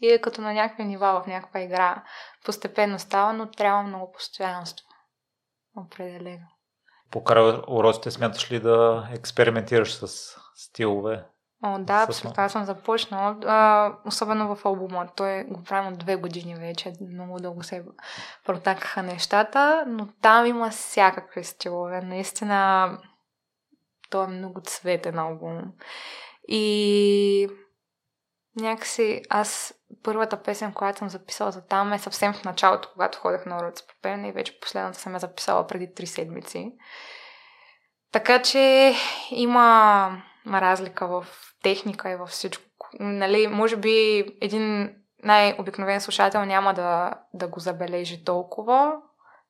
И 0.01 0.11
е 0.11 0.21
като 0.21 0.41
на 0.41 0.53
някакви 0.53 0.83
нива 0.83 1.21
в 1.23 1.27
някаква 1.27 1.59
игра. 1.59 2.03
Постепенно 2.45 2.99
става, 2.99 3.33
но 3.33 3.51
трябва 3.51 3.83
много 3.83 4.11
постоянство. 4.11 4.87
Определено. 5.77 6.47
По 7.11 7.23
край 7.23 7.43
уроците 7.67 8.11
смяташ 8.11 8.51
ли 8.51 8.59
да 8.59 9.07
експериментираш 9.13 9.93
с 9.93 10.35
стилове? 10.55 11.23
О, 11.63 11.79
да, 11.79 12.07
с... 12.11 12.21
това 12.21 12.49
съм 12.49 12.65
започнала. 12.65 13.37
А, 13.45 13.93
особено 14.05 14.55
в 14.55 14.65
албума. 14.65 15.07
Той 15.15 15.43
го 15.43 15.63
правим 15.63 15.93
от 15.93 15.99
две 15.99 16.15
години 16.15 16.55
вече. 16.55 16.93
Много 17.01 17.39
дълго 17.39 17.63
се 17.63 17.85
протакаха 18.45 19.03
нещата, 19.03 19.83
но 19.87 20.07
там 20.21 20.45
има 20.45 20.69
всякакви 20.69 21.43
стилове. 21.43 22.01
Наистина, 22.01 22.89
той 24.09 24.23
е 24.25 24.27
много 24.27 24.61
цветен 24.61 25.19
албум. 25.19 25.61
И 26.47 27.49
някакси 28.55 29.21
аз 29.29 29.73
първата 30.03 30.43
песен, 30.43 30.73
която 30.73 30.99
съм 30.99 31.09
записала 31.09 31.51
за 31.51 31.67
там 31.67 31.93
е 31.93 31.99
съвсем 31.99 32.33
в 32.33 32.43
началото, 32.43 32.89
когато 32.93 33.19
ходех 33.19 33.45
на 33.45 33.57
уроци 33.57 33.83
по 33.87 33.93
пеене 34.01 34.27
и 34.27 34.31
вече 34.31 34.59
последната 34.59 34.99
съм 34.99 35.13
я 35.13 35.19
записала 35.19 35.67
преди 35.67 35.93
три 35.93 36.07
седмици. 36.07 36.71
Така 38.11 38.41
че 38.41 38.93
има, 39.31 40.23
разлика 40.47 41.07
в 41.07 41.25
техника 41.63 42.09
и 42.09 42.15
във 42.15 42.29
всичко. 42.29 42.63
Нали, 42.99 43.47
може 43.47 43.77
би 43.77 44.25
един 44.41 44.95
най-обикновен 45.23 46.01
слушател 46.01 46.45
няма 46.45 46.73
да, 46.73 47.13
да 47.33 47.47
го 47.47 47.59
забележи 47.59 48.23
толкова, 48.23 48.93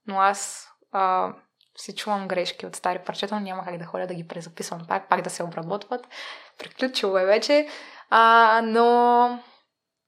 но 0.08 0.20
аз 0.20 0.68
а, 0.92 1.34
си 1.78 1.96
чувам 1.96 2.28
грешки 2.28 2.66
от 2.66 2.76
стари 2.76 3.00
парчета, 3.00 3.36
но 3.36 3.42
няма 3.42 3.66
как 3.66 3.78
да 3.78 3.86
ходя 3.86 4.08
да 4.08 4.14
ги 4.14 4.28
презаписвам 4.28 4.82
пак, 4.88 5.10
пак 5.10 5.22
да 5.22 5.30
се 5.30 5.44
обработват. 5.44 6.08
Приключило 6.58 7.18
е 7.18 7.26
вече. 7.26 7.68
А, 8.10 8.62
но 8.64 9.40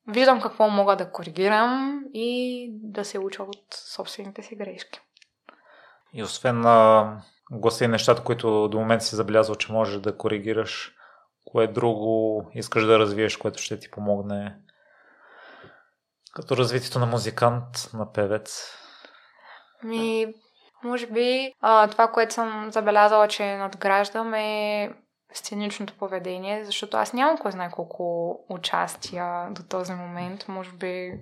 виждам 0.07 0.41
какво 0.41 0.69
мога 0.69 0.95
да 0.95 1.11
коригирам 1.11 2.03
и 2.13 2.69
да 2.73 3.05
се 3.05 3.19
уча 3.19 3.43
от 3.43 3.73
собствените 3.73 4.43
си 4.43 4.55
грешки. 4.55 4.99
И 6.13 6.23
освен 6.23 6.59
на 6.59 7.21
гласа 7.51 7.85
и 7.85 7.87
нещата, 7.87 8.23
които 8.23 8.67
до 8.67 8.79
момента 8.79 9.05
си 9.05 9.15
забелязал, 9.15 9.55
че 9.55 9.71
можеш 9.71 9.99
да 9.99 10.17
коригираш, 10.17 10.95
кое 11.45 11.67
друго 11.67 12.45
искаш 12.53 12.85
да 12.85 12.99
развиеш, 12.99 13.37
което 13.37 13.61
ще 13.61 13.79
ти 13.79 13.91
помогне 13.91 14.55
като 16.33 16.57
развитието 16.57 16.99
на 16.99 17.05
музикант, 17.05 17.89
на 17.93 18.11
певец? 18.13 18.77
Ми, 19.83 20.33
може 20.83 21.07
би 21.07 21.53
а, 21.61 21.87
това, 21.87 22.07
което 22.07 22.33
съм 22.33 22.71
забелязала, 22.71 23.27
че 23.27 23.57
надграждам 23.57 24.33
е 24.33 24.91
сценичното 25.33 25.93
поведение, 25.97 26.65
защото 26.65 26.97
аз 26.97 27.13
нямам 27.13 27.37
кой 27.37 27.51
знае 27.51 27.71
колко 27.71 28.39
участия 28.49 29.47
до 29.51 29.63
този 29.63 29.93
момент. 29.93 30.47
Може 30.47 30.71
би 30.71 31.13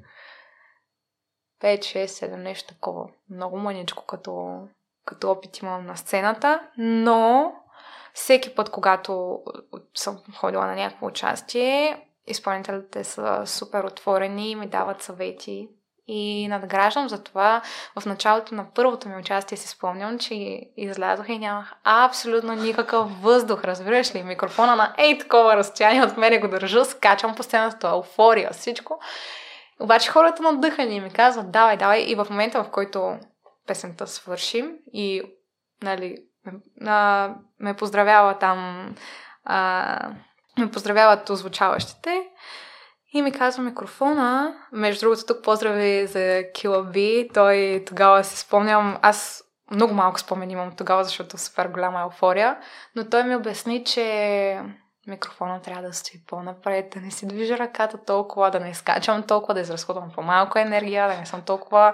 5, 1.61 1.79
6, 1.79 2.05
7, 2.05 2.35
нещо 2.35 2.73
такова. 2.73 3.09
Много 3.29 3.57
мъничко 3.57 4.05
като, 4.05 4.59
като 5.05 5.31
опит 5.31 5.57
имам 5.57 5.85
на 5.85 5.97
сцената, 5.97 6.67
но 6.77 7.53
всеки 8.13 8.55
път, 8.55 8.69
когато 8.69 9.41
съм 9.95 10.19
ходила 10.35 10.65
на 10.65 10.75
някакво 10.75 11.05
участие, 11.05 12.05
изпълнителите 12.27 13.03
са 13.03 13.43
супер 13.45 13.83
отворени 13.83 14.51
и 14.51 14.55
ми 14.55 14.67
дават 14.67 15.01
съвети 15.01 15.69
и 16.13 16.47
надграждам 16.47 17.09
за 17.09 17.23
това. 17.23 17.61
В 17.99 18.05
началото 18.05 18.55
на 18.55 18.65
първото 18.73 19.09
ми 19.09 19.17
участие 19.17 19.57
си 19.57 19.67
спомням, 19.67 20.19
че 20.19 20.61
излязох 20.77 21.29
и 21.29 21.39
нямах 21.39 21.73
абсолютно 21.83 22.53
никакъв 22.55 23.21
въздух, 23.21 23.63
разбираш 23.63 24.15
ли? 24.15 24.23
Микрофона 24.23 24.75
на 24.75 24.93
ей 24.97 25.17
такова 25.17 25.55
разстояние 25.55 26.03
от 26.03 26.17
мене 26.17 26.39
го 26.39 26.47
държа, 26.47 26.85
скачам 26.85 27.35
по 27.35 27.43
сцената, 27.43 27.87
еуфория, 27.87 28.49
всичко. 28.51 28.99
Обаче 29.79 30.09
хората 30.09 30.43
надъхани 30.43 30.99
ми 30.99 31.09
казват, 31.09 31.51
давай, 31.51 31.77
давай. 31.77 32.01
И 32.01 32.15
в 32.15 32.27
момента, 32.29 32.63
в 32.63 32.69
който 32.69 33.17
песента 33.67 34.07
свършим 34.07 34.71
и, 34.93 35.21
нали, 35.83 36.17
а, 36.85 37.29
ме 37.59 37.73
поздравява 37.73 38.39
там, 38.39 38.89
а, 39.45 40.09
ме 40.59 40.71
поздравяват 40.71 41.29
озвучаващите, 41.29 42.23
и 43.13 43.21
ми 43.21 43.31
казва 43.31 43.63
микрофона. 43.63 44.53
Между 44.71 45.05
другото, 45.05 45.25
тук 45.25 45.43
поздрави 45.43 46.07
за 46.07 46.43
Кила 46.53 46.83
Би. 46.83 47.29
Той 47.33 47.83
тогава 47.87 48.23
си 48.23 48.37
спомням, 48.37 48.97
аз 49.01 49.43
много 49.71 49.93
малко 49.93 50.19
спомени 50.19 50.53
имам 50.53 50.71
тогава, 50.77 51.03
защото 51.03 51.37
супер 51.37 51.67
голяма 51.67 52.01
еуфория, 52.01 52.57
но 52.95 53.09
той 53.09 53.23
ми 53.23 53.35
обясни, 53.35 53.83
че 53.85 54.61
микрофона 55.07 55.61
трябва 55.61 55.87
да 55.87 55.93
стои 55.93 56.21
по-напред, 56.27 56.89
да 56.93 56.99
не 56.99 57.11
си 57.11 57.27
движа 57.27 57.57
ръката 57.57 58.05
толкова, 58.05 58.51
да 58.51 58.59
не 58.59 58.73
скачам 58.73 59.23
толкова, 59.23 59.53
да 59.53 59.59
изразходвам 59.61 60.11
по-малко 60.15 60.59
енергия, 60.59 61.07
да 61.07 61.17
не 61.17 61.25
съм 61.25 61.41
толкова 61.41 61.93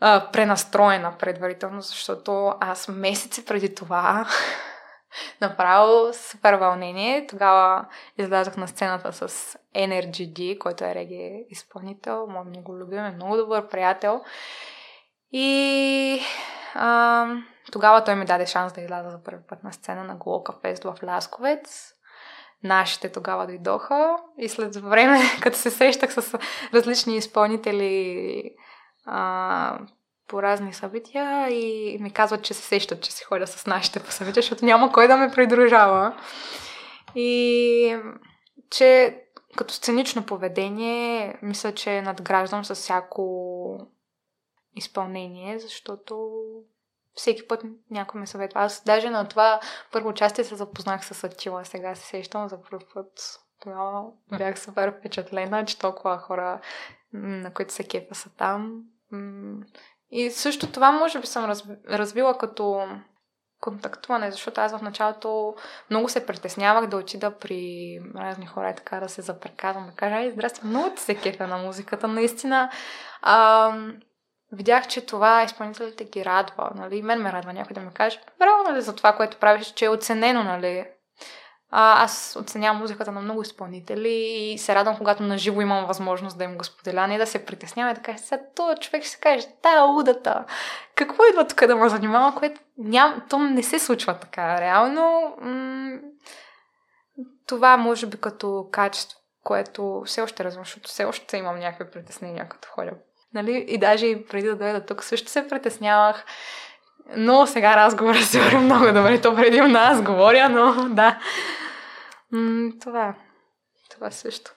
а, 0.00 0.30
пренастроена 0.32 1.12
предварително, 1.18 1.80
защото 1.80 2.54
аз 2.60 2.88
месеци 2.88 3.44
преди 3.44 3.74
това 3.74 4.26
Направо 5.40 6.12
супер 6.12 6.54
вълнение. 6.54 7.26
Тогава 7.26 7.86
излязох 8.18 8.56
на 8.56 8.68
сцената 8.68 9.12
с 9.12 9.28
Energy 9.76 10.32
D, 10.32 10.58
който 10.58 10.84
е 10.84 10.94
реги 10.94 11.44
изпълнител. 11.48 12.26
Мой 12.26 12.44
много 12.44 12.76
любим, 12.76 13.04
е 13.04 13.10
много 13.10 13.36
добър 13.36 13.68
приятел. 13.68 14.22
И 15.32 16.20
а, 16.74 17.26
тогава 17.72 18.04
той 18.04 18.14
ми 18.14 18.24
даде 18.24 18.46
шанс 18.46 18.72
да 18.72 18.80
изляза 18.80 19.10
за 19.10 19.22
първи 19.22 19.42
път 19.48 19.64
на 19.64 19.72
сцена 19.72 20.04
на 20.04 20.16
Глока 20.16 20.54
Фест 20.62 20.84
в 20.84 20.94
Лясковец. 21.04 21.94
Нашите 22.64 23.12
тогава 23.12 23.46
дойдоха 23.46 24.16
и 24.38 24.48
след 24.48 24.76
време, 24.76 25.20
като 25.42 25.56
се 25.56 25.70
срещах 25.70 26.12
с 26.12 26.38
различни 26.74 27.16
изпълнители 27.16 28.54
а, 29.06 29.78
по 30.28 30.42
разни 30.42 30.72
събития 30.72 31.50
и 31.50 31.98
ми 32.00 32.10
казват, 32.12 32.42
че 32.42 32.54
се 32.54 32.62
сещат, 32.62 33.02
че 33.02 33.12
си 33.12 33.24
ходя 33.24 33.46
с 33.46 33.66
нашите 33.66 34.00
по 34.00 34.10
събития, 34.10 34.42
защото 34.42 34.64
няма 34.64 34.92
кой 34.92 35.08
да 35.08 35.16
ме 35.16 35.30
придружава. 35.34 36.16
И 37.14 37.96
че 38.70 39.18
като 39.56 39.74
сценично 39.74 40.26
поведение, 40.26 41.38
мисля, 41.42 41.74
че 41.74 42.02
надграждам 42.02 42.64
с 42.64 42.74
всяко 42.74 43.88
изпълнение, 44.76 45.58
защото 45.58 46.30
всеки 47.14 47.48
път 47.48 47.62
някой 47.90 48.20
ме 48.20 48.26
съветва. 48.26 48.60
Аз 48.60 48.84
даже 48.84 49.10
на 49.10 49.28
това 49.28 49.60
първо 49.92 50.08
участие 50.08 50.44
се 50.44 50.54
запознах 50.54 51.04
с 51.04 51.24
Атила. 51.24 51.64
Сега 51.64 51.94
се 51.94 52.06
сещам 52.06 52.48
за 52.48 52.62
първ 52.62 52.80
път. 52.94 53.38
Тогава 53.60 54.04
бях 54.38 54.58
супер 54.58 54.94
впечатлена, 54.98 55.64
че 55.64 55.78
толкова 55.78 56.18
хора, 56.18 56.60
на 57.12 57.52
които 57.54 57.72
се 57.72 57.84
кефа 57.84 58.14
са 58.14 58.30
там. 58.30 58.82
И 60.12 60.30
също 60.30 60.72
това 60.72 60.92
може 60.92 61.20
би 61.20 61.26
съм 61.26 61.52
развила 61.88 62.38
като 62.38 62.86
контактуване, 63.60 64.30
защото 64.30 64.60
аз 64.60 64.72
в 64.72 64.82
началото 64.82 65.54
много 65.90 66.08
се 66.08 66.26
притеснявах 66.26 66.86
да 66.86 66.96
отида 66.96 67.30
при 67.38 67.98
разни 68.16 68.46
хора 68.46 68.70
и 68.70 68.74
така 68.74 69.00
да 69.00 69.08
се 69.08 69.22
запреказвам, 69.22 69.86
да 69.86 69.92
кажа, 69.92 70.14
ай, 70.14 70.30
здрасти, 70.30 70.66
много 70.66 70.90
ти 70.90 71.02
се 71.02 71.14
кефа 71.14 71.46
на 71.46 71.58
музиката. 71.58 72.08
Наистина, 72.08 72.70
а, 73.22 73.72
видях, 74.52 74.88
че 74.88 75.06
това 75.06 75.42
изпълнителите 75.42 76.04
ги 76.04 76.24
радва, 76.24 76.70
нали, 76.74 77.02
мен 77.02 77.22
ме 77.22 77.32
радва 77.32 77.52
някой 77.52 77.74
да 77.74 77.80
ми 77.80 77.94
каже, 77.94 78.20
браво, 78.38 78.62
нали, 78.68 78.82
за 78.82 78.96
това, 78.96 79.12
което 79.12 79.36
правиш, 79.36 79.66
че 79.66 79.84
е 79.84 79.88
оценено, 79.88 80.44
нали, 80.44 80.86
а, 81.74 82.04
аз 82.04 82.36
оценявам 82.40 82.78
музиката 82.80 83.12
на 83.12 83.20
много 83.20 83.42
изпълнители 83.42 84.08
и 84.08 84.58
се 84.58 84.74
радвам, 84.74 84.96
когато 84.96 85.22
наживо 85.22 85.60
имам 85.60 85.86
възможност 85.86 86.38
да 86.38 86.44
им 86.44 86.58
го 86.58 86.64
споделя, 86.64 87.06
не 87.06 87.18
да 87.18 87.26
се 87.26 87.44
притеснява 87.46 87.90
и 87.90 87.94
да 87.94 88.00
кажа, 88.00 88.18
сега 88.18 88.42
този 88.54 88.80
човек 88.80 89.02
ще 89.02 89.10
се 89.10 89.20
каже, 89.20 89.46
тая 89.62 89.84
удата, 89.84 90.44
какво 90.94 91.22
идва 91.30 91.46
тук 91.46 91.66
да 91.66 91.76
ме 91.76 91.88
занимава, 91.88 92.34
което 92.34 92.60
ням, 92.78 93.22
то 93.30 93.38
не 93.38 93.62
се 93.62 93.78
случва 93.78 94.14
така. 94.14 94.60
Реално 94.60 95.34
м- 95.40 95.98
това 97.46 97.76
може 97.76 98.06
би 98.06 98.16
като 98.16 98.68
качество, 98.72 99.18
което 99.44 100.02
все 100.06 100.22
още 100.22 100.44
развивам, 100.44 100.64
защото 100.64 100.88
все 100.88 101.04
още 101.04 101.36
имам 101.36 101.58
някакви 101.58 101.90
притеснения, 101.90 102.48
като 102.48 102.68
ходя. 102.68 102.92
Нали? 103.34 103.64
И 103.68 103.78
даже 103.78 104.06
и 104.06 104.26
преди 104.26 104.46
да 104.46 104.56
дойда 104.56 104.86
тук 104.86 105.04
също 105.04 105.30
се 105.30 105.48
притеснявах. 105.48 106.24
Но 107.16 107.46
сега 107.46 107.76
разговорът 107.76 108.24
се 108.24 108.40
върви 108.40 108.56
много 108.56 108.86
добре. 108.86 109.20
То 109.20 109.36
преди 109.36 109.60
нас 109.60 110.02
говоря, 110.02 110.48
но 110.48 110.88
да. 110.88 111.18
М- 112.32 112.70
това. 112.82 113.14
Това 113.90 114.10
също. 114.10 114.50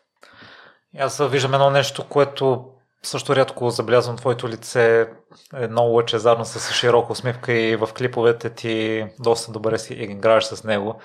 Аз 1.00 1.28
виждам 1.28 1.54
едно 1.54 1.70
нещо, 1.70 2.08
което 2.10 2.72
също 3.04 3.36
рядко 3.36 3.70
забелязвам 3.70 4.18
твоето 4.18 4.50
лице 4.50 5.08
е 5.56 5.68
много 5.68 5.90
лъчезарно 5.96 6.46
с 6.46 6.74
широка 6.74 7.12
усмивка 7.12 7.54
и 7.54 7.76
в 7.76 7.90
клиповете 7.98 8.50
ти 8.50 9.06
доста 9.20 9.52
добре 9.52 9.78
си 9.80 9.94
играеш 9.94 10.44
с 10.44 10.64
него. 10.64 11.02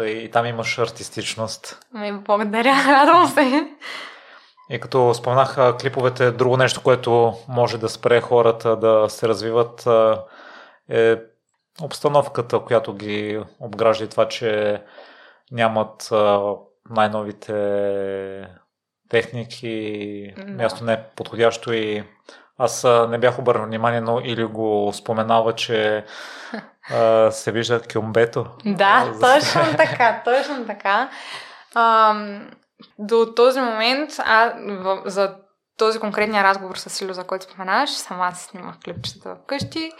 И 0.00 0.30
там 0.32 0.46
имаш 0.46 0.78
артистичност. 0.78 1.86
Ми, 1.92 2.12
благодаря, 2.12 2.74
радвам 2.86 3.28
се. 3.28 3.68
И 4.70 4.80
като 4.80 5.14
споменах 5.14 5.76
клиповете, 5.80 6.30
друго 6.30 6.56
нещо, 6.56 6.82
което 6.82 7.34
може 7.48 7.78
да 7.78 7.88
спре 7.88 8.20
хората 8.20 8.76
да 8.76 9.06
се 9.08 9.28
развиват 9.28 9.86
е 10.88 11.16
обстановката, 11.82 12.60
която 12.60 12.94
ги 12.94 13.40
обгражда 13.60 14.04
и 14.04 14.08
това, 14.08 14.28
че 14.28 14.82
нямат 15.52 16.08
най-новите 16.90 18.48
техники, 19.08 20.34
да. 20.36 20.52
място 20.52 20.84
не 20.84 20.92
е 20.92 21.02
подходящо 21.16 21.72
и 21.72 22.04
аз 22.58 22.86
не 23.08 23.18
бях 23.18 23.38
обърнал 23.38 23.66
внимание, 23.66 24.00
но 24.00 24.20
или 24.20 24.44
го 24.44 24.90
споменава, 24.94 25.54
че 25.54 26.04
а, 26.90 27.30
се 27.30 27.52
вижда 27.52 27.80
кюмбето. 27.92 28.46
Да, 28.64 29.12
точно 29.20 29.62
така, 29.76 30.22
точно 30.24 30.66
така. 30.66 31.10
А, 31.74 32.14
до 32.98 33.34
този 33.36 33.60
момент, 33.60 34.10
а, 34.18 34.54
в, 34.58 35.02
за 35.04 35.36
този 35.76 35.98
конкретния 35.98 36.44
разговор 36.44 36.76
с 36.76 36.90
Сило, 36.90 37.12
за 37.12 37.24
който 37.24 37.44
споменаваш, 37.44 37.90
сама 37.90 38.32
си 38.34 38.44
снимах 38.44 38.76
клипчета 38.84 39.36
вкъщи. 39.42 39.92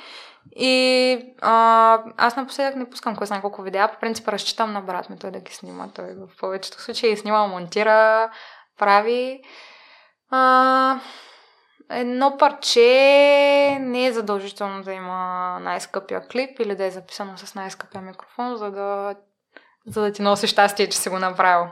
И 0.56 1.34
а, 1.42 2.02
аз 2.16 2.36
напоследък 2.36 2.76
не 2.76 2.90
пускам 2.90 3.16
кой 3.16 3.26
знае 3.26 3.40
колко 3.40 3.62
видеа. 3.62 3.88
По 3.92 4.00
принцип 4.00 4.28
разчитам 4.28 4.72
на 4.72 4.80
брат 4.80 5.10
ми 5.10 5.18
той 5.18 5.30
да 5.30 5.40
ги 5.40 5.52
снима. 5.52 5.88
Той 5.94 6.14
в 6.14 6.28
повечето 6.40 6.82
случаи 6.82 7.16
снима, 7.16 7.46
монтира, 7.46 8.30
прави. 8.78 9.42
А, 10.30 11.00
едно 11.90 12.36
парче 12.38 13.78
не 13.80 14.06
е 14.06 14.12
задължително 14.12 14.82
да 14.82 14.92
има 14.92 15.58
най-скъпия 15.60 16.28
клип 16.28 16.60
или 16.60 16.76
да 16.76 16.84
е 16.84 16.90
записано 16.90 17.36
с 17.36 17.54
най-скъпия 17.54 18.02
микрофон, 18.02 18.56
за 18.56 18.70
да, 18.70 19.14
за 19.86 20.02
да 20.02 20.12
ти 20.12 20.22
носи 20.22 20.46
щастие, 20.46 20.88
че 20.88 20.98
си 20.98 21.08
го 21.08 21.18
направил. 21.18 21.66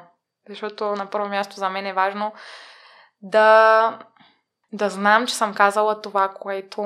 Защото 0.48 0.84
на 0.84 1.06
първо 1.06 1.28
място 1.28 1.56
за 1.56 1.70
мен 1.70 1.86
е 1.86 1.92
важно 1.92 2.32
да, 3.22 3.98
да 4.72 4.90
знам, 4.90 5.26
че 5.26 5.34
съм 5.34 5.54
казала 5.54 6.00
това, 6.00 6.28
което, 6.28 6.82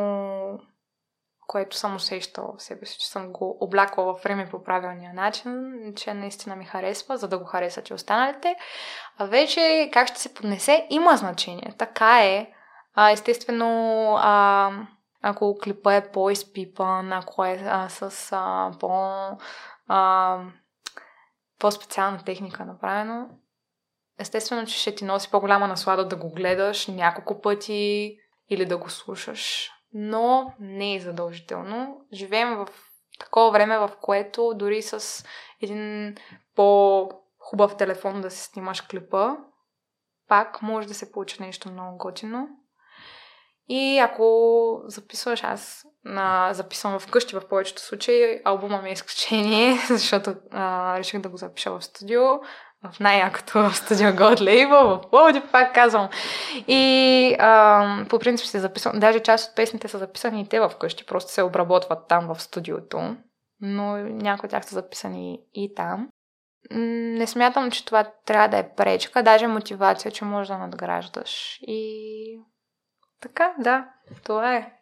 което 1.47 1.77
съм 1.77 1.97
усещала 1.97 2.53
в 2.59 2.63
себе 2.63 2.87
си, 2.87 2.99
че 2.99 3.09
съм 3.09 3.33
го 3.33 3.57
облякла 3.61 4.05
във 4.05 4.23
време 4.23 4.49
по 4.51 4.65
правилния 4.65 5.15
начин, 5.15 5.75
че 5.97 6.15
наистина 6.15 6.57
ми 6.57 6.65
харесва, 6.65 7.17
за 7.17 7.29
да 7.29 7.39
го 7.39 7.45
харесат 7.45 7.89
и 7.89 7.95
останалите. 7.95 8.57
А 9.19 9.25
вече 9.25 9.91
как 9.93 10.09
ще 10.09 10.21
се 10.21 10.35
поднесе, 10.35 10.87
има 10.91 11.17
значение. 11.17 11.75
Така 11.79 12.25
е. 12.25 12.53
А, 12.95 13.11
естествено, 13.11 14.15
а, 14.19 14.71
ако 15.23 15.59
клипа 15.63 15.95
е 15.95 16.11
по-изпипан, 16.11 17.13
ако 17.13 17.45
е 17.45 17.63
а, 17.67 17.89
с 17.89 18.29
а, 18.33 18.71
по, 18.81 19.21
а, 19.89 20.39
по-специална 21.59 22.19
техника 22.25 22.65
направено, 22.65 23.29
естествено, 24.19 24.67
че 24.67 24.79
ще 24.79 24.95
ти 24.95 25.05
носи 25.05 25.31
по-голяма 25.31 25.69
наслада 25.69 26.09
да 26.09 26.17
го 26.17 26.31
гледаш 26.31 26.87
няколко 26.87 27.41
пъти 27.41 28.17
или 28.51 28.67
да 28.67 28.77
го 28.77 28.91
слушаш. 28.91 29.71
Но 29.99 30.55
не 30.61 30.95
е 30.95 31.01
задължително. 31.01 32.01
Живеем 32.13 32.57
в 32.57 32.69
такова 33.19 33.51
време, 33.51 33.79
в 33.79 33.91
което 34.01 34.55
дори 34.55 34.83
с 34.83 35.25
един 35.63 36.15
по-хубав 36.55 37.77
телефон 37.77 38.21
да 38.21 38.31
си 38.31 38.45
снимаш 38.45 38.81
клипа, 38.81 39.37
пак 40.29 40.63
може 40.63 40.89
да 40.89 40.95
се 40.95 41.13
получи 41.13 41.43
нещо 41.43 41.73
много 41.73 41.99
готино. 41.99 42.49
И 43.69 43.99
ако 43.99 44.83
записваш, 44.85 45.45
аз 45.45 45.87
на, 46.05 46.55
записвам 46.55 46.99
вкъщи 46.99 47.37
в 47.37 47.49
повечето 47.49 47.83
случаи, 47.83 48.41
албума 48.45 48.83
ми 48.83 48.89
е 48.89 48.93
изключение, 48.93 49.79
защото 49.89 50.35
а, 50.51 50.99
реших 50.99 51.21
да 51.21 51.29
го 51.29 51.37
запиша 51.37 51.71
в 51.71 51.85
студио, 51.85 52.23
в 52.85 53.01
най-якото 53.01 53.71
студио 53.75 54.07
God 54.07 54.37
Label, 54.37 54.85
в 54.85 55.11
Пловдив, 55.11 55.43
пак 55.53 55.75
казвам. 55.75 56.09
И 56.69 57.37
а, 57.39 58.05
по 58.09 58.19
принцип 58.19 58.47
се 58.47 58.61
записвам, 58.61 59.01
даже 59.01 59.21
част 59.21 59.51
от 59.51 59.57
песните 59.57 59.89
са 59.89 59.99
записани 59.99 60.41
и 60.41 60.49
те 60.49 60.69
вкъщи, 60.69 61.07
просто 61.07 61.33
се 61.33 61.43
обработват 61.43 62.09
там 62.09 62.35
в 62.35 62.43
студиото, 62.43 63.17
но 63.61 63.97
някои 63.97 64.47
от 64.47 64.51
тях 64.51 64.65
са 64.65 64.75
записани 64.75 65.39
и 65.55 65.75
там. 65.75 66.09
Не 66.71 67.27
смятам, 67.27 67.71
че 67.71 67.85
това 67.85 68.05
трябва 68.25 68.49
да 68.49 68.59
е 68.59 68.75
пречка, 68.77 69.23
даже 69.23 69.47
мотивация, 69.47 70.11
че 70.11 70.25
можеш 70.25 70.49
да 70.49 70.59
надграждаш. 70.59 71.59
И 71.63 72.41
така, 73.21 73.55
да, 73.59 73.89
това 74.25 74.57
е. 74.57 74.73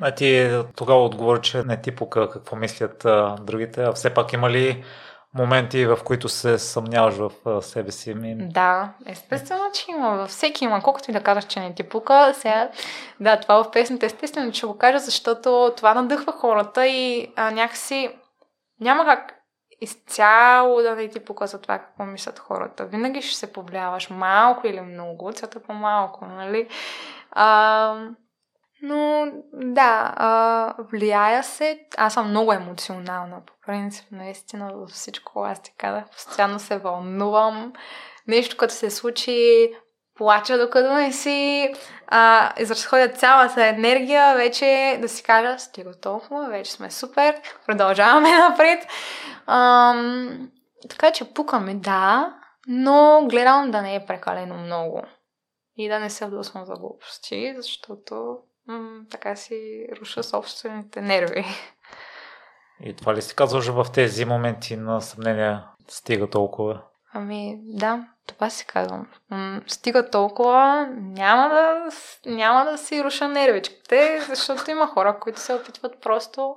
А 0.00 0.10
ти 0.14 0.50
тогава 0.76 1.04
отговори, 1.04 1.40
че 1.42 1.62
не 1.62 1.80
ти 1.80 1.94
пука 1.94 2.30
какво 2.30 2.56
мислят 2.56 3.04
а, 3.04 3.36
другите, 3.40 3.82
а 3.82 3.92
все 3.92 4.14
пак 4.14 4.32
има 4.32 4.50
ли 4.50 4.84
моменти, 5.34 5.86
в 5.86 5.98
които 6.04 6.28
се 6.28 6.58
съмняваш 6.58 7.14
в 7.14 7.62
себе 7.62 7.92
си? 7.92 8.14
Ми... 8.14 8.36
Да, 8.38 8.92
естествено, 9.06 9.64
че 9.74 9.90
има. 9.90 10.10
Във 10.10 10.28
всеки 10.28 10.64
има. 10.64 10.82
Колкото 10.82 11.10
и 11.10 11.14
да 11.14 11.22
казваш, 11.22 11.44
че 11.44 11.60
не 11.60 11.74
ти 11.74 11.82
пука, 11.82 12.32
сега, 12.34 12.70
да, 13.20 13.40
това 13.40 13.64
в 13.64 13.70
песните 13.70 14.06
естествено, 14.06 14.52
че 14.52 14.66
го 14.66 14.78
кажа, 14.78 14.98
защото 14.98 15.72
това 15.76 15.94
надъхва 15.94 16.32
хората 16.32 16.86
и 16.86 17.32
а, 17.36 17.50
някакси 17.50 18.10
няма 18.80 19.04
как 19.04 19.34
изцяло 19.80 20.82
да 20.82 20.96
не 20.96 21.08
ти 21.08 21.20
пука 21.20 21.46
за 21.46 21.60
това 21.60 21.78
какво 21.78 22.04
мислят 22.04 22.38
хората. 22.38 22.86
Винаги 22.86 23.22
ще 23.22 23.36
се 23.36 23.52
повлияваш 23.52 24.10
малко 24.10 24.66
или 24.66 24.80
много, 24.80 25.32
цята 25.32 25.60
по-малко, 25.60 26.26
нали? 26.26 26.68
А, 27.30 27.94
но 28.82 29.26
да, 29.52 30.14
а, 30.16 30.74
влияя 30.78 31.44
се. 31.44 31.80
Аз 31.96 32.14
съм 32.14 32.28
много 32.28 32.52
емоционална, 32.52 33.40
по 33.46 33.52
принцип, 33.66 34.06
наистина, 34.12 34.72
за 34.74 34.94
всичко. 34.94 35.44
Аз 35.44 35.62
ти 35.62 35.74
казах, 35.78 36.04
постоянно 36.10 36.58
се 36.58 36.78
вълнувам. 36.78 37.72
Нещо, 38.26 38.56
като 38.56 38.74
се 38.74 38.90
случи 38.90 39.70
плача, 40.14 40.58
докато 40.58 40.94
не 40.94 41.12
си 41.12 41.74
а, 42.06 42.52
изразходя 42.60 43.08
цялата 43.08 43.66
енергия, 43.66 44.36
вече 44.36 44.98
да 45.00 45.08
си 45.08 45.22
кажа, 45.22 45.58
стига 45.58 46.00
толкова, 46.00 46.48
вече 46.48 46.72
сме 46.72 46.90
супер, 46.90 47.40
продължаваме 47.66 48.38
напред. 48.38 48.86
Ам, 49.46 50.50
така 50.88 51.10
че 51.10 51.34
пукаме, 51.34 51.74
да, 51.74 52.34
но 52.68 53.26
гледам 53.30 53.70
да 53.70 53.82
не 53.82 53.94
е 53.94 54.06
прекалено 54.06 54.54
много. 54.54 55.02
И 55.76 55.88
да 55.88 55.98
не 55.98 56.10
се 56.10 56.26
вдосвам 56.26 56.64
за 56.64 56.74
глупости, 56.74 57.54
защото 57.56 58.38
м- 58.68 59.00
така 59.10 59.36
си 59.36 59.86
руша 60.00 60.22
собствените 60.22 61.00
нерви. 61.00 61.44
И 62.84 62.96
това 62.96 63.14
ли 63.14 63.22
си 63.22 63.36
казваш 63.36 63.68
в 63.68 63.86
тези 63.94 64.24
моменти 64.24 64.76
на 64.76 65.00
съмнение 65.00 65.58
стига 65.88 66.30
толкова? 66.30 66.82
Ами 67.12 67.58
да, 67.62 68.08
това 68.26 68.50
си 68.50 68.66
казвам. 68.66 69.06
М- 69.30 69.60
стига 69.66 70.10
толкова, 70.10 70.88
няма 70.96 71.48
да, 71.48 71.90
няма 72.26 72.70
да 72.70 72.78
си 72.78 73.04
руша 73.04 73.28
нервичките, 73.28 74.20
защото 74.28 74.70
има 74.70 74.86
хора, 74.86 75.18
които 75.20 75.40
се 75.40 75.54
опитват 75.54 76.00
просто 76.00 76.56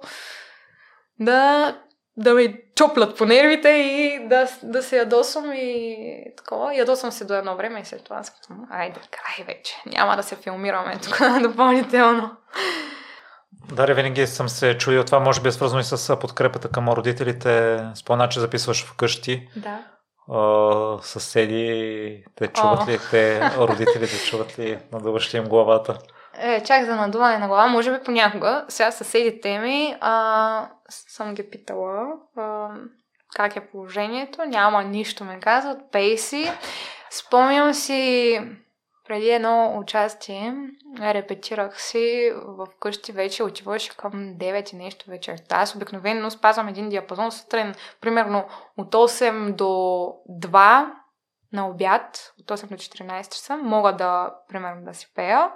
да 1.20 1.76
да 2.22 2.34
ме 2.34 2.62
чоплят 2.76 3.18
по 3.18 3.26
нервите 3.26 3.70
и 3.70 4.28
да, 4.28 4.48
да 4.64 4.84
се 4.84 4.98
ядосвам 4.98 5.54
и 5.54 6.24
такова. 6.38 6.76
Ядосвам 6.76 7.12
се 7.12 7.26
до 7.26 7.34
едно 7.34 7.56
време 7.56 7.80
и 7.80 7.86
след 7.86 8.04
това 8.04 8.16
аз 8.16 8.30
казвам, 8.30 8.68
айде, 8.72 9.00
край 9.12 9.46
вече. 9.46 9.76
Няма 9.86 10.16
да 10.16 10.24
се 10.24 10.36
филмираме 10.36 10.98
тук 10.98 11.20
допълнително. 11.42 12.32
Даре, 13.72 13.94
винаги 13.94 14.28
съм 14.28 14.50
се 14.50 14.78
чудил 14.78 15.04
това, 15.04 15.20
може 15.20 15.42
би 15.42 15.50
е 15.50 15.52
свързано 15.52 15.82
и 15.82 15.84
с 15.84 16.18
подкрепата 16.18 16.70
към 16.70 16.90
родителите. 16.90 17.80
Спомена, 17.96 18.30
че 18.30 18.40
записваш 18.40 18.86
вкъщи. 18.86 19.50
Да. 19.56 19.80
Uh, 20.30 21.02
съседи, 21.02 22.26
те 22.36 22.48
чуват 22.48 22.82
О. 22.82 22.88
ли, 22.88 23.00
те 23.12 23.52
родителите 23.58 24.26
чуват 24.30 24.60
ли, 24.60 24.80
надуваш 24.92 25.34
ли 25.34 25.38
им 25.38 25.44
главата? 25.44 25.98
Е, 26.38 26.64
чак 26.64 26.86
за 26.86 26.96
надуване 26.96 27.38
на 27.38 27.48
глава, 27.48 27.68
може 27.68 27.92
би 27.92 28.04
понякога. 28.04 28.66
Сега 28.68 28.92
съседите 28.92 29.60
ми 29.60 29.96
а, 30.02 30.70
съм 30.90 31.34
ги 31.34 31.50
питала 31.50 32.08
а, 32.38 32.70
как 33.36 33.56
е 33.56 33.68
положението. 33.68 34.46
Няма 34.46 34.84
нищо, 34.84 35.24
ме 35.24 35.40
казват. 35.40 35.78
Пей 35.92 36.18
си. 36.18 36.52
Спомням 37.10 37.74
си 37.74 38.40
преди 39.08 39.30
едно 39.30 39.78
участие, 39.78 40.56
репетирах 41.02 41.82
си 41.82 42.34
в 42.36 42.68
къщи 42.80 43.12
вече, 43.12 43.44
отиваше 43.44 43.98
към 43.98 44.12
9 44.14 44.74
и 44.74 44.76
нещо 44.76 45.10
вечерта. 45.10 45.56
Аз 45.56 45.76
обикновено 45.76 46.32
спазвам 46.32 46.68
един 46.68 46.90
диапазон 46.90 47.32
сутрин, 47.32 47.74
примерно 48.02 48.46
от 48.78 48.92
8 48.92 49.56
до 49.56 49.64
2 50.30 50.92
на 51.54 51.68
обяд, 51.68 52.34
от 52.40 52.60
8 52.60 52.68
до 52.68 52.76
14 52.76 53.34
часа, 53.34 53.58
мога 53.58 53.96
да, 53.96 54.36
примерно, 54.50 54.86
да 54.86 54.94
си 54.94 55.12
пея. 55.16 55.52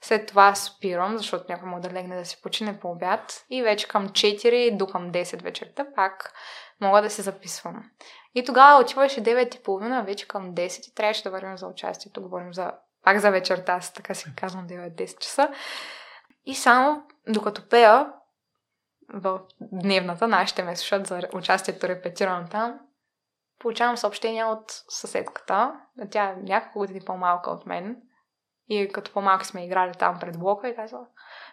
След 0.00 0.26
това 0.26 0.54
спирам, 0.54 1.18
защото 1.18 1.44
някой 1.48 1.68
може 1.68 1.82
да 1.82 1.94
легне 1.94 2.16
да 2.16 2.24
си 2.24 2.42
почине 2.42 2.80
по 2.80 2.90
обяд. 2.90 3.44
И 3.50 3.62
вече 3.62 3.88
към 3.88 4.08
4 4.08 4.76
до 4.76 4.86
към 4.86 5.12
10 5.12 5.42
вечерта 5.42 5.86
пак 5.94 6.32
мога 6.80 7.02
да 7.02 7.10
се 7.10 7.22
записвам. 7.22 7.90
И 8.34 8.44
тогава 8.44 8.80
отиваше 8.80 9.22
9.30, 9.22 10.04
вече 10.04 10.28
към 10.28 10.54
10 10.54 10.90
и 10.90 10.94
трябваше 10.94 11.22
да 11.22 11.30
вървим 11.30 11.58
за 11.58 11.66
участието. 11.66 12.22
Говорим 12.22 12.54
за, 12.54 12.72
пак 13.04 13.18
за 13.18 13.30
вечерта, 13.30 13.72
аз 13.72 13.92
така 13.92 14.14
си 14.14 14.32
казвам 14.36 14.68
9-10 14.68 15.18
часа. 15.18 15.48
И 16.46 16.54
само 16.54 17.02
докато 17.28 17.68
пея 17.68 18.12
в 19.14 19.40
дневната, 19.60 20.28
нашите 20.28 20.62
ме 20.62 20.76
слушат 20.76 21.06
за 21.06 21.20
участието 21.34 21.88
репетирано 21.88 22.48
там, 22.48 22.78
получавам 23.66 23.96
съобщения 23.96 24.46
от 24.46 24.64
съседката. 24.88 25.72
Тя 26.10 26.24
е 26.24 26.36
няколко 26.42 26.78
години 26.78 27.00
по-малка 27.06 27.50
от 27.50 27.66
мен. 27.66 27.96
И 28.68 28.88
като 28.92 29.12
по-малки 29.12 29.46
сме 29.46 29.64
играли 29.64 29.92
там 29.98 30.18
пред 30.20 30.38
блока 30.38 30.68
и 30.68 30.76
казва, 30.76 30.98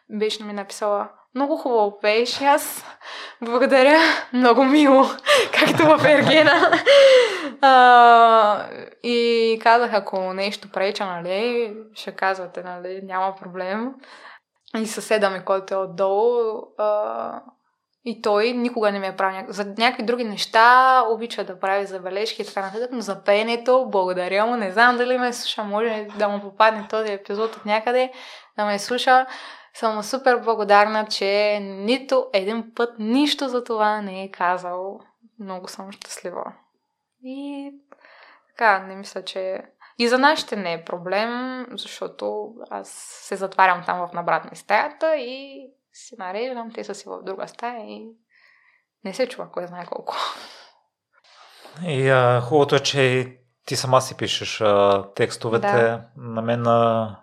беше 0.09 0.43
ми 0.43 0.53
написала, 0.53 1.09
много 1.35 1.57
хубаво 1.57 1.99
пееш, 1.99 2.41
аз 2.41 2.85
благодаря, 3.41 3.97
много 4.33 4.63
мило, 4.63 5.03
както 5.59 5.83
в 5.83 6.05
Ергена. 6.05 6.71
а, 7.61 8.67
и 9.03 9.59
казах, 9.63 9.93
ако 9.93 10.33
нещо 10.33 10.71
преча, 10.71 11.05
нали, 11.05 11.75
ще 11.93 12.11
казвате, 12.11 12.63
нали, 12.63 13.01
няма 13.03 13.35
проблем. 13.35 13.93
И 14.77 14.85
съседа 14.85 15.29
ми, 15.29 15.45
който 15.45 15.73
е 15.73 15.77
отдолу, 15.77 16.61
а, 16.77 17.41
и 18.05 18.21
той 18.21 18.51
никога 18.51 18.91
не 18.91 18.99
ме 18.99 19.07
е 19.07 19.15
правил. 19.15 19.45
За 19.47 19.65
някакви 19.65 20.03
други 20.03 20.23
неща 20.23 21.03
обича 21.09 21.43
да 21.43 21.59
прави 21.59 21.85
забележки 21.85 22.41
и 22.41 22.45
така 22.45 22.61
нататък, 22.61 22.89
но 22.91 23.01
за 23.01 23.23
пеенето, 23.23 23.87
благодаря 23.89 24.45
му. 24.45 24.55
Не 24.55 24.71
знам 24.71 24.97
дали 24.97 25.17
ме 25.17 25.33
слуша, 25.33 25.63
може 25.63 26.07
да 26.17 26.27
му 26.29 26.41
попадне 26.41 26.87
този 26.89 27.11
епизод 27.11 27.55
от 27.55 27.65
някъде, 27.65 28.11
да 28.57 28.65
ме 28.65 28.79
слуша. 28.79 29.25
Съм 29.73 30.03
супер 30.03 30.37
благодарна, 30.37 31.05
че 31.05 31.59
нито 31.61 32.27
един 32.33 32.71
път 32.75 32.95
нищо 32.99 33.47
за 33.49 33.63
това 33.63 34.01
не 34.01 34.23
е 34.23 34.31
казал. 34.31 34.99
Много 35.39 35.67
съм 35.67 35.91
щастлива. 35.91 36.53
И 37.23 37.71
така, 38.49 38.79
не 38.79 38.95
мисля, 38.95 39.23
че... 39.23 39.61
И 39.97 40.07
за 40.07 40.19
нашите 40.19 40.55
не 40.55 40.73
е 40.73 40.83
проблем, 40.83 41.65
защото 41.71 42.53
аз 42.69 42.89
се 43.27 43.35
затварям 43.35 43.83
там 43.85 44.07
в 44.07 44.13
набратна 44.13 44.55
стаята 44.55 45.15
и 45.15 45.67
си 45.93 46.15
нареждам, 46.17 46.71
те 46.73 46.83
са 46.83 46.95
си 46.95 47.03
в 47.07 47.23
друга 47.23 47.47
стая 47.47 47.79
и 47.79 48.07
не 49.05 49.13
се 49.13 49.27
чува 49.27 49.51
кой 49.51 49.67
знае 49.67 49.85
колко. 49.85 50.15
И 51.87 52.09
а, 52.09 52.41
хубавото 52.41 52.75
е, 52.75 52.79
че 52.79 53.33
ти 53.65 53.75
сама 53.75 54.01
си 54.01 54.17
пишеш 54.17 54.61
а, 54.61 55.05
текстовете. 55.15 55.67
Да. 55.67 56.05
На 56.17 56.41
мен 56.41 56.67
а, 56.67 57.15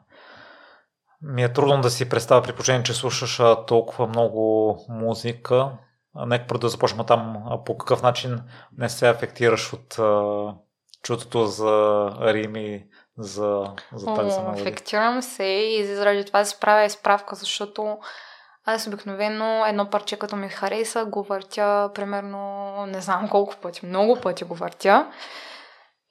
ми 1.22 1.42
е 1.42 1.52
трудно 1.52 1.80
да 1.80 1.90
си 1.90 2.08
представя 2.08 2.42
при 2.42 2.52
положение, 2.52 2.82
че 2.82 2.94
слушаш 2.94 3.40
а, 3.40 3.64
толкова 3.66 4.06
много 4.06 4.76
музика. 4.88 5.70
А, 6.14 6.26
нека 6.26 6.58
да 6.58 6.68
започнем 6.68 7.06
там. 7.06 7.42
А 7.46 7.64
по 7.64 7.78
какъв 7.78 8.02
начин 8.02 8.40
не 8.78 8.88
се 8.88 9.08
афектираш 9.08 9.72
от 9.72 9.98
а, 9.98 10.54
чутото 11.02 11.46
за 11.46 12.06
Рими, 12.20 12.86
за, 13.18 13.64
за 13.92 14.14
тази 14.14 14.30
самолет? 14.30 14.60
Афектирам 14.60 15.22
се 15.22 15.44
и 15.44 15.94
заради 15.94 16.24
това 16.24 16.44
се 16.44 16.60
правя 16.60 16.90
справка, 16.90 17.34
защото 17.34 17.98
аз 18.64 18.86
обикновено 18.86 19.66
едно 19.66 19.90
парче, 19.90 20.18
като 20.18 20.36
ми 20.36 20.48
хареса, 20.48 21.04
го 21.04 21.22
въртя 21.22 21.90
примерно 21.94 22.74
не 22.86 23.00
знам 23.00 23.28
колко 23.28 23.56
пъти, 23.56 23.86
много 23.86 24.20
пъти 24.20 24.44
го 24.44 24.54
въртя. 24.54 25.06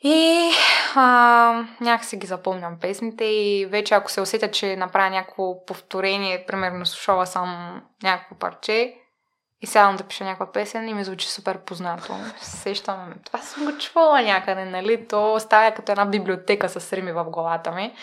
И 0.04 0.52
а, 0.95 1.66
някакси 1.82 2.18
ги 2.18 2.28
запомням 2.28 2.80
песните 2.80 3.26
и 3.26 3.66
вече 3.66 3.93
ако 3.93 4.12
се 4.12 4.22
усетя, 4.22 4.52
че 4.52 4.76
направя 4.76 5.10
някакво 5.10 5.66
повторение, 5.66 6.45
примерно 6.45 6.86
слушала 6.86 7.28
съм 7.28 7.82
някакво 8.04 8.36
парче 8.36 8.95
и 9.62 9.68
сядам 9.68 9.95
да 9.95 10.04
пиша 10.04 10.24
някаква 10.24 10.52
песен 10.52 10.88
и 10.88 10.93
ми 10.93 11.04
звучи 11.04 11.28
супер 11.28 11.58
познато. 11.58 12.14
Сещам, 12.38 13.14
това 13.26 13.39
съм 13.39 13.66
го 13.66 13.78
чувала 13.78 14.22
някъде, 14.22 14.66
нали? 14.66 15.08
То 15.08 15.39
става 15.39 15.72
като 15.72 15.91
една 15.91 16.06
библиотека 16.06 16.70
с 16.70 16.93
рими 16.93 17.12
в 17.12 17.24
главата 17.24 17.72
ми. 17.72 17.93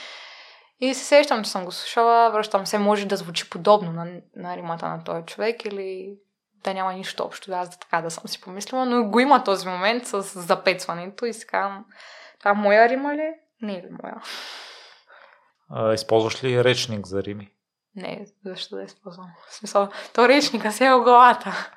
И 0.81 0.95
се 0.95 1.05
сещам, 1.05 1.45
че 1.45 1.51
съм 1.51 1.64
го 1.64 1.72
слушала, 1.72 2.31
връщам 2.31 2.66
се, 2.66 2.79
може 2.79 3.07
да 3.07 3.16
звучи 3.16 3.51
подобно 3.51 3.93
на, 3.93 4.20
на 4.37 4.57
римата 4.57 4.89
на 4.89 5.05
този 5.05 5.27
човек 5.27 5.64
или 5.64 6.16
да 6.64 6.74
няма 6.74 6.93
нищо 6.93 7.24
общо, 7.24 7.53
аз 7.53 7.68
да 7.68 7.77
така 7.77 8.01
да 8.01 8.11
съм 8.11 8.29
си 8.29 8.41
помислила, 8.41 8.87
но 8.87 9.11
го 9.11 9.20
има 9.20 9.45
този 9.45 9.68
момент 9.68 10.07
с 10.07 10.22
запецването 10.22 11.27
и 11.27 11.33
си 11.33 11.47
казвам, 11.47 11.85
това 12.39 12.55
моя 12.55 12.89
рима 12.89 13.14
ли? 13.14 13.35
Не 13.62 13.72
е 13.72 13.83
ли 13.83 13.89
моя? 14.03 14.22
А, 15.70 15.93
използваш 15.93 16.45
ли 16.45 16.64
речник 16.64 17.07
за 17.07 17.22
рими? 17.22 17.53
Не, 17.97 18.27
защо 18.45 18.77
да 18.77 18.83
използвам? 18.83 19.31
В 19.49 19.55
смисъл, 19.55 19.89
то 20.14 20.29
речника 20.29 20.72
се 20.72 20.87
е 20.87 20.95
в 20.95 21.01
главата. 21.01 21.70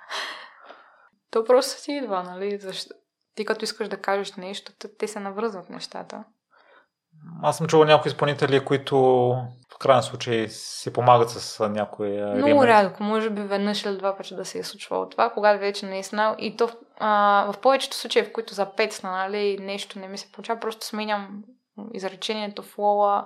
То 1.31 1.43
просто 1.43 1.81
си 1.81 1.91
идва, 1.91 2.23
нали? 2.23 2.57
Защо? 2.57 2.95
Ти 3.35 3.45
като 3.45 3.63
искаш 3.63 3.87
да 3.87 4.01
кажеш 4.01 4.35
нещо, 4.35 4.71
те 4.99 5.07
се 5.07 5.19
навръзват 5.19 5.69
нещата. 5.69 6.23
Аз 7.43 7.57
съм 7.57 7.67
чувал 7.67 7.87
някои 7.87 8.09
изпълнители, 8.09 8.65
които 8.65 8.97
в 9.73 9.77
крайна 9.79 10.03
случай 10.03 10.47
си 10.47 10.93
помагат 10.93 11.29
с 11.29 11.69
някои 11.69 12.21
Много 12.21 12.65
рядко, 12.65 13.03
може 13.03 13.29
би 13.29 13.41
веднъж 13.41 13.85
или 13.85 13.97
два 13.97 14.17
пъти 14.17 14.35
да 14.35 14.45
се 14.45 14.59
е 14.59 14.63
случвало 14.63 15.09
това, 15.09 15.29
когато 15.29 15.59
вече 15.59 15.85
не 15.85 15.99
е 15.99 16.03
знал. 16.03 16.35
И 16.39 16.57
то 16.57 16.69
а, 16.99 17.45
в 17.53 17.57
повечето 17.57 17.95
случаи, 17.95 18.23
в 18.23 18.33
които 18.33 18.53
за 18.53 18.65
петсна, 18.65 19.11
нали, 19.11 19.57
нещо 19.61 19.99
не 19.99 20.07
ми 20.07 20.17
се 20.17 20.31
получава, 20.31 20.59
просто 20.59 20.85
сменям 20.85 21.43
изречението, 21.93 22.63
флоа, 22.63 23.25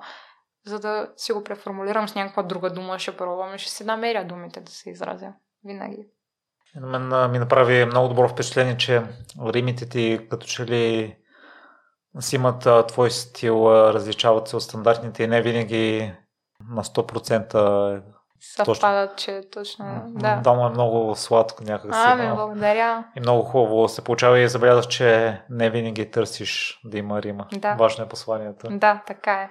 за 0.65 0.79
да 0.79 1.07
си 1.17 1.33
го 1.33 1.43
преформулирам 1.43 2.09
с 2.09 2.15
някаква 2.15 2.43
друга 2.43 2.69
дума, 2.69 2.99
ще 2.99 3.17
пробвам 3.17 3.55
и 3.55 3.59
ще 3.59 3.71
си 3.71 3.83
намеря 3.83 4.23
думите 4.23 4.59
да 4.59 4.71
се 4.71 4.89
изразя. 4.89 5.33
Винаги. 5.65 6.07
На 6.75 6.99
мен 6.99 7.31
ми 7.31 7.39
направи 7.39 7.85
много 7.85 8.07
добро 8.07 8.29
впечатление, 8.29 8.77
че 8.77 9.01
римите 9.45 9.89
ти 9.89 10.27
като 10.29 10.47
че 10.47 10.65
ли 10.65 11.15
си 12.19 12.35
имат 12.35 12.65
а, 12.65 12.85
твой 12.85 13.11
стил, 13.11 13.69
а, 13.69 13.93
различават 13.93 14.47
се 14.47 14.55
от 14.55 14.63
стандартните 14.63 15.23
и 15.23 15.27
не 15.27 15.41
винаги 15.41 16.13
на 16.69 16.83
100% 16.83 18.01
съвпадат, 18.55 19.17
че 19.17 19.41
точно, 19.53 20.03
да. 20.07 20.35
Да, 20.35 20.53
му 20.53 20.65
е 20.65 20.69
много 20.69 21.15
сладко 21.15 21.63
някакси. 21.63 21.99
Ами, 22.05 22.27
но- 22.27 22.35
благодаря. 22.35 23.03
И 23.17 23.19
много 23.19 23.43
хубаво 23.43 23.87
се 23.87 24.03
получава 24.03 24.39
и 24.39 24.49
забелязваш, 24.49 24.87
че 24.87 25.41
не 25.49 25.69
винаги 25.69 26.11
търсиш 26.11 26.79
да 26.85 26.97
има 26.97 27.21
рима. 27.21 27.47
Да. 27.53 27.75
Важно 27.75 28.03
е 28.03 28.07
посланието. 28.07 28.67
Да, 28.71 29.01
така 29.07 29.33
е. 29.33 29.49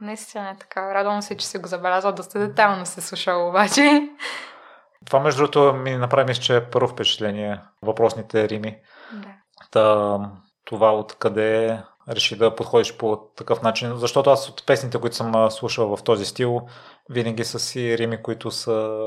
Наистина 0.00 0.50
е 0.50 0.56
така. 0.60 0.94
Радвам 0.94 1.22
се, 1.22 1.36
че 1.36 1.46
си 1.46 1.58
го 1.58 1.68
забелязал 1.68 2.12
доста 2.12 2.38
детайлно 2.38 2.86
се 2.86 3.00
слушал 3.00 3.48
обаче. 3.48 4.08
Това, 5.06 5.20
между 5.20 5.38
другото, 5.38 5.72
ми 5.72 5.96
направи 5.96 6.34
че 6.34 6.56
е 6.56 6.70
първо 6.70 6.88
впечатление. 6.88 7.60
Въпросните 7.82 8.48
рими. 8.48 8.78
Да. 9.12 9.28
Та, 9.70 10.18
това 10.64 10.94
откъде 10.94 11.82
реши 12.08 12.38
да 12.38 12.54
подходиш 12.54 12.96
по 12.96 13.16
такъв 13.36 13.62
начин? 13.62 13.96
Защото 13.96 14.30
аз 14.30 14.48
от 14.48 14.66
песните, 14.66 15.00
които 15.00 15.16
съм 15.16 15.50
слушал 15.50 15.96
в 15.96 16.02
този 16.02 16.24
стил, 16.24 16.60
винаги 17.10 17.44
са 17.44 17.58
си 17.58 17.98
рими, 17.98 18.22
които 18.22 18.50
са 18.50 18.98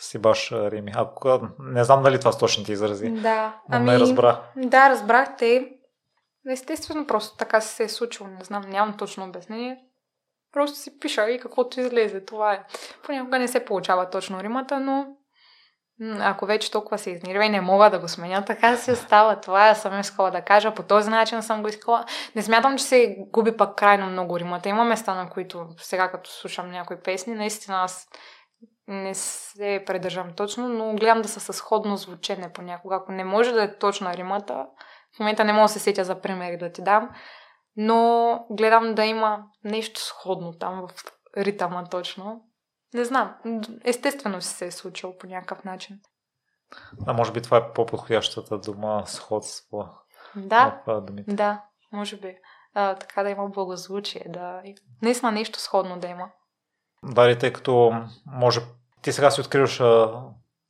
си 0.00 0.18
баш 0.18 0.52
рими. 0.52 0.92
Ако, 0.94 1.40
не 1.58 1.84
знам 1.84 2.02
дали 2.02 2.18
това 2.18 2.32
с 2.32 2.38
точните 2.38 2.72
изрази, 2.72 3.10
Да. 3.10 3.60
но 3.68 3.78
не 3.78 3.98
разбра. 3.98 4.42
Да, 4.56 4.90
разбрахте. 4.90 5.70
Естествено, 6.50 7.06
просто 7.06 7.36
така 7.36 7.60
се 7.60 7.82
е 7.82 7.88
случило. 7.88 8.28
Не 8.28 8.44
знам, 8.44 8.62
нямам 8.68 8.96
точно 8.96 9.24
обяснение. 9.24 9.78
Просто 10.52 10.78
си 10.78 10.98
пиша 10.98 11.30
и 11.30 11.38
каквото 11.38 11.80
излезе. 11.80 12.24
Това 12.24 12.52
е. 12.52 12.64
Понякога 13.04 13.38
не 13.38 13.48
се 13.48 13.64
получава 13.64 14.10
точно 14.10 14.42
римата, 14.42 14.80
но 14.80 15.06
ако 16.20 16.46
вече 16.46 16.70
толкова 16.70 16.98
се 16.98 17.10
изнервя 17.10 17.44
и 17.44 17.48
не 17.48 17.60
мога 17.60 17.90
да 17.90 17.98
го 17.98 18.08
сменя, 18.08 18.44
така 18.44 18.76
си 18.76 18.92
остава. 18.92 19.40
Това 19.40 19.74
съм 19.74 20.00
искала 20.00 20.30
да 20.30 20.42
кажа. 20.42 20.74
По 20.74 20.82
този 20.82 21.10
начин 21.10 21.42
съм 21.42 21.62
го 21.62 21.68
искала. 21.68 22.04
Не 22.34 22.42
смятам, 22.42 22.78
че 22.78 22.84
се 22.84 23.16
губи 23.32 23.56
пък 23.56 23.76
крайно 23.76 24.06
много 24.06 24.38
римата. 24.38 24.68
Има 24.68 24.84
места, 24.84 25.14
на 25.14 25.30
които 25.30 25.66
сега 25.76 26.10
като 26.10 26.30
слушам 26.30 26.70
някои 26.70 27.00
песни, 27.00 27.34
наистина 27.34 27.82
аз 27.82 28.08
не 28.88 29.14
се 29.14 29.82
придържам 29.86 30.32
точно, 30.36 30.68
но 30.68 30.94
гледам 30.94 31.22
да 31.22 31.28
са 31.28 31.40
със 31.40 31.56
сходно 31.56 31.96
звучене 31.96 32.52
понякога. 32.52 32.96
Ако 32.96 33.12
не 33.12 33.24
може 33.24 33.52
да 33.52 33.62
е 33.62 33.78
точна 33.78 34.16
римата, 34.16 34.66
в 35.16 35.18
момента 35.18 35.44
не 35.44 35.52
мога 35.52 35.64
да 35.64 35.68
се 35.68 35.78
сетя 35.78 36.04
за 36.04 36.20
примери 36.20 36.56
да 36.56 36.72
ти 36.72 36.82
дам, 36.82 37.10
но 37.76 38.46
гледам 38.50 38.94
да 38.94 39.04
има 39.04 39.38
нещо 39.64 40.00
сходно 40.00 40.52
там 40.58 40.86
в 40.88 41.04
ритъма 41.36 41.84
точно. 41.84 42.40
Не 42.94 43.04
знам. 43.04 43.34
Естествено 43.84 44.40
си 44.40 44.48
се 44.48 44.66
е 44.66 44.70
случило 44.70 45.18
по 45.18 45.26
някакъв 45.26 45.64
начин. 45.64 46.00
А 47.06 47.12
може 47.12 47.32
би 47.32 47.42
това 47.42 47.56
е 47.56 47.72
по-подходящата 47.72 48.58
дума 48.58 49.02
сходство 49.06 49.88
Да, 50.36 50.82
да, 51.28 51.62
може 51.92 52.16
би. 52.16 52.36
А, 52.74 52.94
така 52.94 53.22
да 53.22 53.30
има 53.30 53.48
благозвучие, 53.48 54.24
да. 54.28 54.62
Наистина 55.02 55.32
нещо 55.32 55.60
сходно 55.60 55.98
да 55.98 56.08
има. 56.08 56.28
Дали, 57.02 57.38
тъй 57.38 57.52
като 57.52 57.92
може 58.26 58.60
ти 59.02 59.12
сега 59.12 59.30
си 59.30 59.40
откриваш 59.40 59.80
а, 59.80 60.22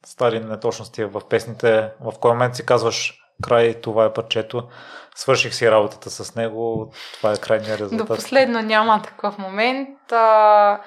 стари 0.06 0.40
неточности 0.40 1.04
в 1.04 1.28
песните, 1.28 1.92
в 2.00 2.12
кой 2.20 2.30
момент 2.30 2.56
си 2.56 2.66
казваш 2.66 3.20
край, 3.42 3.80
това 3.80 4.04
е 4.04 4.12
парчето, 4.12 4.68
свърших 5.14 5.54
си 5.54 5.70
работата 5.70 6.10
с 6.10 6.34
него, 6.34 6.92
това 7.16 7.32
е 7.32 7.36
крайният 7.36 7.78
До 7.78 7.84
резултат. 7.84 8.08
последно 8.08 8.62
няма 8.62 9.02
такъв 9.02 9.38
момент. 9.38 10.12
А, 10.12 10.80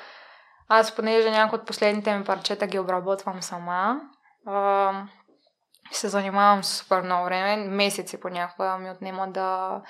аз, 0.67 0.95
понеже 0.95 1.31
някои 1.31 1.59
от 1.59 1.65
последните 1.65 2.17
ми 2.17 2.23
парчета 2.23 2.67
ги 2.67 2.79
обработвам 2.79 3.41
сама, 3.41 4.01
а, 4.45 4.91
се 5.91 6.07
занимавам 6.07 6.63
с 6.63 6.77
супер 6.77 7.01
много 7.01 7.25
време, 7.25 7.55
месеци 7.55 8.19
понякога 8.19 8.77
ми 8.77 8.91
отнема 8.91 9.27
да 9.27 9.81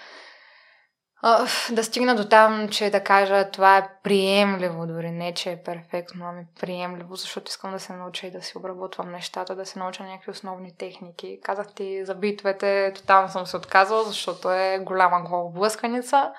а, 1.21 1.45
да 1.71 1.83
стигна 1.83 2.15
до 2.15 2.29
там, 2.29 2.69
че 2.69 2.89
да 2.89 3.03
кажа 3.03 3.51
това 3.51 3.77
е 3.77 3.89
приемливо, 4.03 4.87
дори 4.87 5.11
не, 5.11 5.33
че 5.33 5.51
е 5.51 5.63
перфектно, 5.63 6.25
ами 6.25 6.45
приемливо, 6.59 7.15
защото 7.15 7.49
искам 7.49 7.71
да 7.71 7.79
се 7.79 7.93
науча 7.93 8.27
и 8.27 8.31
да 8.31 8.41
си 8.41 8.57
обработвам 8.57 9.11
нещата, 9.11 9.55
да 9.55 9.65
се 9.65 9.79
науча 9.79 10.03
някакви 10.03 10.31
основни 10.31 10.75
техники. 10.77 11.39
Казах 11.43 11.73
ти 11.73 12.05
за 12.05 12.15
битовете, 12.15 12.93
тотално 12.95 13.29
съм 13.29 13.45
се 13.45 13.57
отказала, 13.57 14.03
защото 14.03 14.51
е 14.51 14.79
голяма 14.79 15.21
главоблъсканица, 15.21 16.31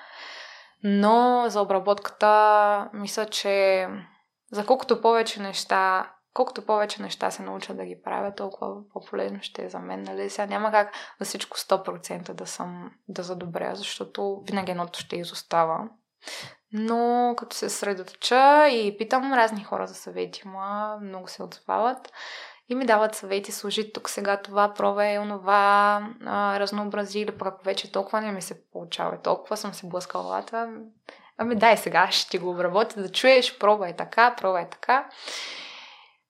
но 0.83 1.45
за 1.47 1.61
обработката 1.61 2.89
мисля, 2.93 3.25
че 3.25 3.87
за 4.51 4.65
колкото 4.65 5.01
повече 5.01 5.41
неща 5.41 6.11
колкото 6.33 6.65
повече 6.65 7.01
неща 7.01 7.31
се 7.31 7.43
науча 7.43 7.73
да 7.73 7.85
ги 7.85 8.01
правя, 8.03 8.35
толкова 8.35 8.89
по-полезно 8.93 9.39
ще 9.41 9.65
е 9.65 9.69
за 9.69 9.79
мен. 9.79 10.03
Нали? 10.03 10.29
Сега 10.29 10.45
няма 10.45 10.71
как 10.71 10.93
за 11.19 11.25
всичко 11.25 11.57
100% 11.57 12.33
да 12.33 12.47
съм 12.47 12.91
да 13.07 13.23
задобря, 13.23 13.75
защото 13.75 14.43
винаги 14.47 14.71
едното 14.71 14.99
ще 14.99 15.15
изостава. 15.15 15.89
Но 16.71 17.33
като 17.37 17.55
се 17.55 17.69
средоточа 17.69 18.67
и 18.67 18.97
питам 18.97 19.33
разни 19.33 19.63
хора 19.63 19.87
за 19.87 19.93
съвети, 19.93 20.47
ма 20.47 20.97
много 21.01 21.27
се 21.27 21.43
отзовават 21.43 22.11
и 22.69 22.75
ми 22.75 22.85
дават 22.85 23.15
съвети, 23.15 23.51
служи 23.51 23.93
тук 23.93 24.09
сега 24.09 24.37
това, 24.37 24.73
пробвай 24.73 25.19
онова, 25.19 26.01
а, 26.25 26.59
разнообрази 26.59 27.19
или 27.19 27.37
пък 27.37 27.47
ако 27.47 27.63
вече 27.63 27.91
толкова 27.91 28.21
не 28.21 28.31
ми 28.31 28.41
се 28.41 28.69
получава 28.71 29.21
толкова 29.21 29.57
съм 29.57 29.73
се 29.73 29.87
блъскала 29.87 30.23
главата, 30.23 30.69
ами 31.39 31.55
дай 31.55 31.77
сега 31.77 32.11
ще 32.11 32.37
го 32.37 32.49
обработя, 32.49 33.01
да 33.01 33.11
чуеш, 33.11 33.57
пробвай 33.57 33.95
така, 33.95 34.35
пробвай 34.35 34.69
така. 34.69 35.09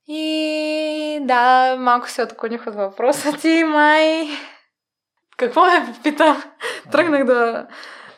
И 0.07 1.19
да, 1.21 1.75
малко 1.79 2.09
се 2.09 2.23
отклоних 2.23 2.67
от 2.67 2.75
въпроса 2.75 3.33
ти, 3.33 3.63
май. 3.63 4.27
Какво 5.37 5.65
ме 5.65 5.93
попита? 5.93 6.43
Тръгнах 6.91 7.23
да, 7.23 7.67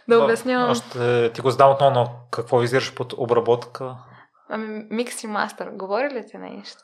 да 0.07 0.23
обяснявам. 0.23 0.71
Още 0.71 1.31
ти 1.33 1.41
го 1.41 1.51
задам 1.51 1.71
отново, 1.71 1.91
но 1.91 2.09
какво 2.31 2.57
визираш 2.57 2.95
под 2.95 3.13
обработка? 3.13 3.95
Ами, 4.49 4.85
микс 4.89 5.23
и 5.23 5.27
мастър. 5.27 5.69
Говори 5.69 6.09
ли 6.09 6.27
ти 6.27 6.37
нещо? 6.37 6.83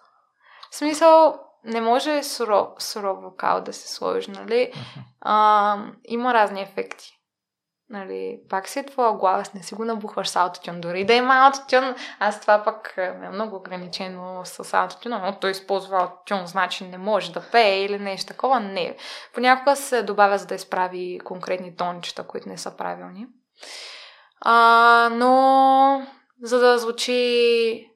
В 0.71 0.75
смисъл, 0.75 1.39
не 1.63 1.81
може 1.81 2.23
суров, 2.23 2.67
суров 2.79 3.23
вокал 3.23 3.61
да 3.61 3.73
се 3.73 3.93
сложи, 3.93 4.31
нали? 4.31 4.73
А, 5.21 5.77
има 6.05 6.33
разни 6.33 6.61
ефекти. 6.61 7.16
Нали, 7.89 8.39
пак 8.49 8.67
си 8.67 8.79
е 8.79 8.85
твоя 8.85 9.13
глас, 9.13 9.53
не 9.53 9.63
си 9.63 9.75
го 9.75 9.85
набухваш 9.85 10.29
с 10.29 10.35
аутотюн. 10.35 10.81
Дори 10.81 11.05
да 11.05 11.13
има 11.13 11.33
аутотюн, 11.35 11.95
аз 12.19 12.41
това 12.41 12.63
пък 12.63 12.93
е 12.97 13.11
много 13.31 13.55
ограничено 13.55 14.41
с 14.45 14.73
аутотюна, 14.73 15.19
но 15.19 15.39
той 15.39 15.51
използва 15.51 15.97
аутотюн, 16.01 16.47
значи 16.47 16.87
не 16.87 16.97
може 16.97 17.31
да 17.31 17.49
пее 17.51 17.85
или 17.85 17.99
нещо 17.99 18.27
такова. 18.33 18.59
Не. 18.59 18.97
Понякога 19.33 19.75
се 19.75 20.03
добавя, 20.03 20.37
за 20.37 20.45
да 20.45 20.55
изправи 20.55 21.19
конкретни 21.23 21.75
тончета, 21.75 22.23
които 22.23 22.49
не 22.49 22.57
са 22.57 22.77
правилни. 22.77 23.27
А, 24.41 25.09
но 25.11 26.07
за 26.41 26.59
да 26.59 26.77
звучи 26.77 27.91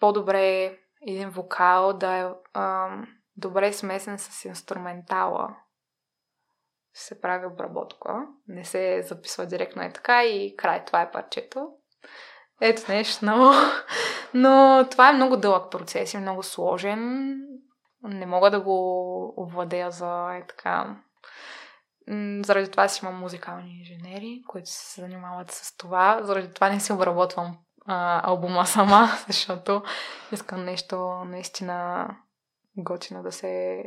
по-добре 0.00 0.76
един 1.06 1.30
вокал, 1.30 1.92
да 1.92 2.16
е 2.16 2.26
ам, 2.54 3.06
добре 3.36 3.72
смесен 3.72 4.18
с 4.18 4.44
инструментала, 4.44 5.48
се 6.94 7.20
прави 7.20 7.46
обработка. 7.46 8.26
Не 8.48 8.64
се 8.64 9.02
записва 9.02 9.46
директно 9.46 9.82
е 9.82 9.92
така 9.92 10.24
и 10.24 10.56
край, 10.56 10.84
това 10.84 11.02
е 11.02 11.10
парчето. 11.10 11.68
Ето 12.60 12.92
нещо 12.92 13.24
много. 13.24 13.54
Но 14.34 14.86
това 14.90 15.10
е 15.10 15.12
много 15.12 15.36
дълъг 15.36 15.70
процес 15.70 16.14
и 16.14 16.18
много 16.18 16.42
сложен. 16.42 17.38
Не 18.02 18.26
мога 18.26 18.50
да 18.50 18.60
го 18.60 19.42
овладея 19.42 19.90
за 19.90 20.34
е 20.34 20.46
така. 20.46 20.96
Заради 22.44 22.70
това 22.70 22.88
си 22.88 23.04
имам 23.04 23.20
музикални 23.20 23.78
инженери, 23.78 24.42
които 24.48 24.70
се 24.70 25.00
занимават 25.00 25.50
с 25.50 25.76
това. 25.76 26.20
Заради 26.22 26.54
това 26.54 26.68
не 26.68 26.80
си 26.80 26.92
обработвам 26.92 27.58
а, 27.86 28.30
албума 28.30 28.66
сама, 28.66 29.08
защото 29.26 29.82
искам 30.32 30.64
нещо 30.64 31.24
наистина 31.26 32.08
готино 32.76 33.22
да 33.22 33.32
се, 33.32 33.82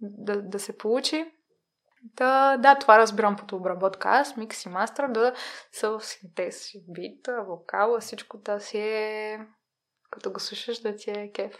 да, 0.00 0.42
да 0.42 0.58
се 0.58 0.78
получи. 0.78 1.32
Да, 2.02 2.56
да, 2.56 2.78
това 2.78 2.98
разбирам 2.98 3.36
под 3.36 3.52
обработка. 3.52 4.08
Аз, 4.08 4.36
микс 4.36 4.64
и 4.64 4.68
мастер, 4.68 5.08
да 5.08 5.34
са 5.72 5.90
в 5.90 6.04
синтез, 6.04 6.68
бита, 6.88 7.42
вокала, 7.42 8.00
всичко 8.00 8.38
да 8.38 8.60
си 8.60 8.78
е... 8.78 9.38
Като 10.10 10.32
го 10.32 10.40
слушаш, 10.40 10.80
да 10.80 10.96
ти 10.96 11.10
е 11.10 11.32
кеф. 11.32 11.54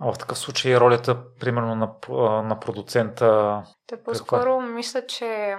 А 0.00 0.12
в 0.12 0.18
такъв 0.18 0.38
случай 0.38 0.76
ролята, 0.76 1.34
примерно, 1.40 1.74
на, 1.74 1.94
на 2.42 2.60
продуцента 2.60 3.62
Те 3.86 4.02
по-скоро 4.02 4.60
мисля, 4.60 5.06
че 5.06 5.56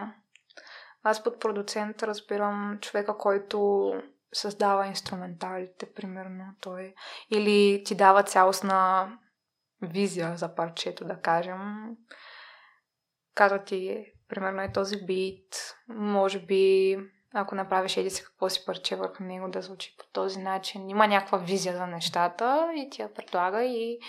аз 1.04 1.24
под 1.24 1.39
продуцент 1.39 2.04
разбирам 2.04 2.78
човека, 2.82 3.18
който 3.18 3.91
създава 4.34 4.88
инструменталите, 4.88 5.93
примерно 5.93 6.45
той. 6.62 6.93
Или 7.32 7.84
ти 7.86 7.95
дава 7.95 8.24
цялостна 8.24 9.12
визия 9.82 10.38
за 10.38 10.56
парчето, 10.56 11.06
да 11.06 11.22
кажем. 11.22 11.60
Казва 13.36 13.63
ти, 13.63 14.05
примерно 14.30 14.61
е 14.61 14.71
този 14.71 15.05
бит, 15.05 15.75
може 15.88 16.39
би 16.39 16.97
ако 17.34 17.55
направиш 17.55 17.97
еди 17.97 18.09
си 18.09 18.23
какво 18.23 18.49
си 18.49 18.65
парче 18.65 18.95
върху 18.95 19.23
него 19.23 19.49
да 19.49 19.61
звучи 19.61 19.95
по 19.99 20.05
този 20.13 20.39
начин. 20.39 20.89
Има 20.89 21.07
някаква 21.07 21.38
визия 21.38 21.77
за 21.77 21.88
нещата 21.88 22.71
и 22.75 22.89
ти 22.89 23.01
я 23.01 23.13
предлага 23.13 23.63
и 23.63 23.99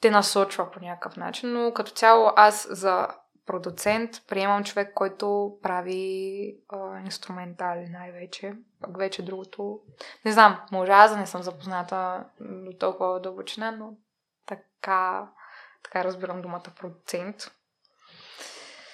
те 0.00 0.10
насочва 0.10 0.70
по 0.70 0.80
някакъв 0.80 1.16
начин, 1.16 1.52
но 1.52 1.72
като 1.72 1.92
цяло 1.92 2.32
аз 2.36 2.68
за 2.70 3.08
продуцент, 3.46 4.10
приемам 4.28 4.64
човек, 4.64 4.94
който 4.94 5.58
прави 5.62 6.58
а, 6.68 7.00
инструментали 7.00 7.88
най-вече. 7.88 8.54
Пък 8.80 8.98
вече 8.98 9.24
другото... 9.24 9.80
Не 10.24 10.32
знам, 10.32 10.60
може 10.72 10.92
аз 10.92 11.10
да 11.10 11.16
не 11.16 11.26
съм 11.26 11.42
запозната 11.42 12.24
до 12.40 12.78
толкова 12.78 13.20
дълбочина, 13.20 13.70
но 13.70 13.92
така, 14.46 15.28
така 15.84 16.04
разбирам 16.04 16.42
думата 16.42 16.72
продуцент. 16.80 17.36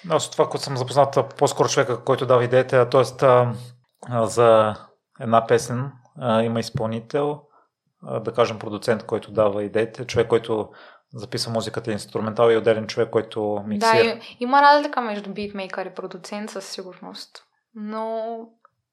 Аз 0.09 0.31
това, 0.31 0.49
което 0.49 0.63
съм 0.63 0.77
запозната, 0.77 1.27
по-скоро 1.27 1.69
човека, 1.69 2.03
който 2.03 2.25
дава 2.25 2.43
идеята, 2.43 2.89
т.е. 2.89 3.03
за 4.25 4.75
една 5.19 5.47
песен 5.47 5.91
има 6.43 6.59
изпълнител, 6.59 7.41
да 8.21 8.33
кажем 8.33 8.59
продуцент, 8.59 9.03
който 9.03 9.31
дава 9.31 9.63
идеите, 9.63 10.05
човек, 10.05 10.27
който 10.27 10.69
записва 11.13 11.51
музиката 11.51 11.89
и 11.89 11.93
инструментал 11.93 12.51
и 12.51 12.57
отделен 12.57 12.87
човек, 12.87 13.09
който 13.09 13.63
миксира. 13.67 14.03
Да, 14.03 14.19
има 14.39 14.61
разлика 14.61 15.01
между 15.01 15.33
битмейкър 15.33 15.85
и 15.85 15.93
продуцент 15.93 16.49
със 16.49 16.65
сигурност. 16.65 17.43
Но 17.75 18.37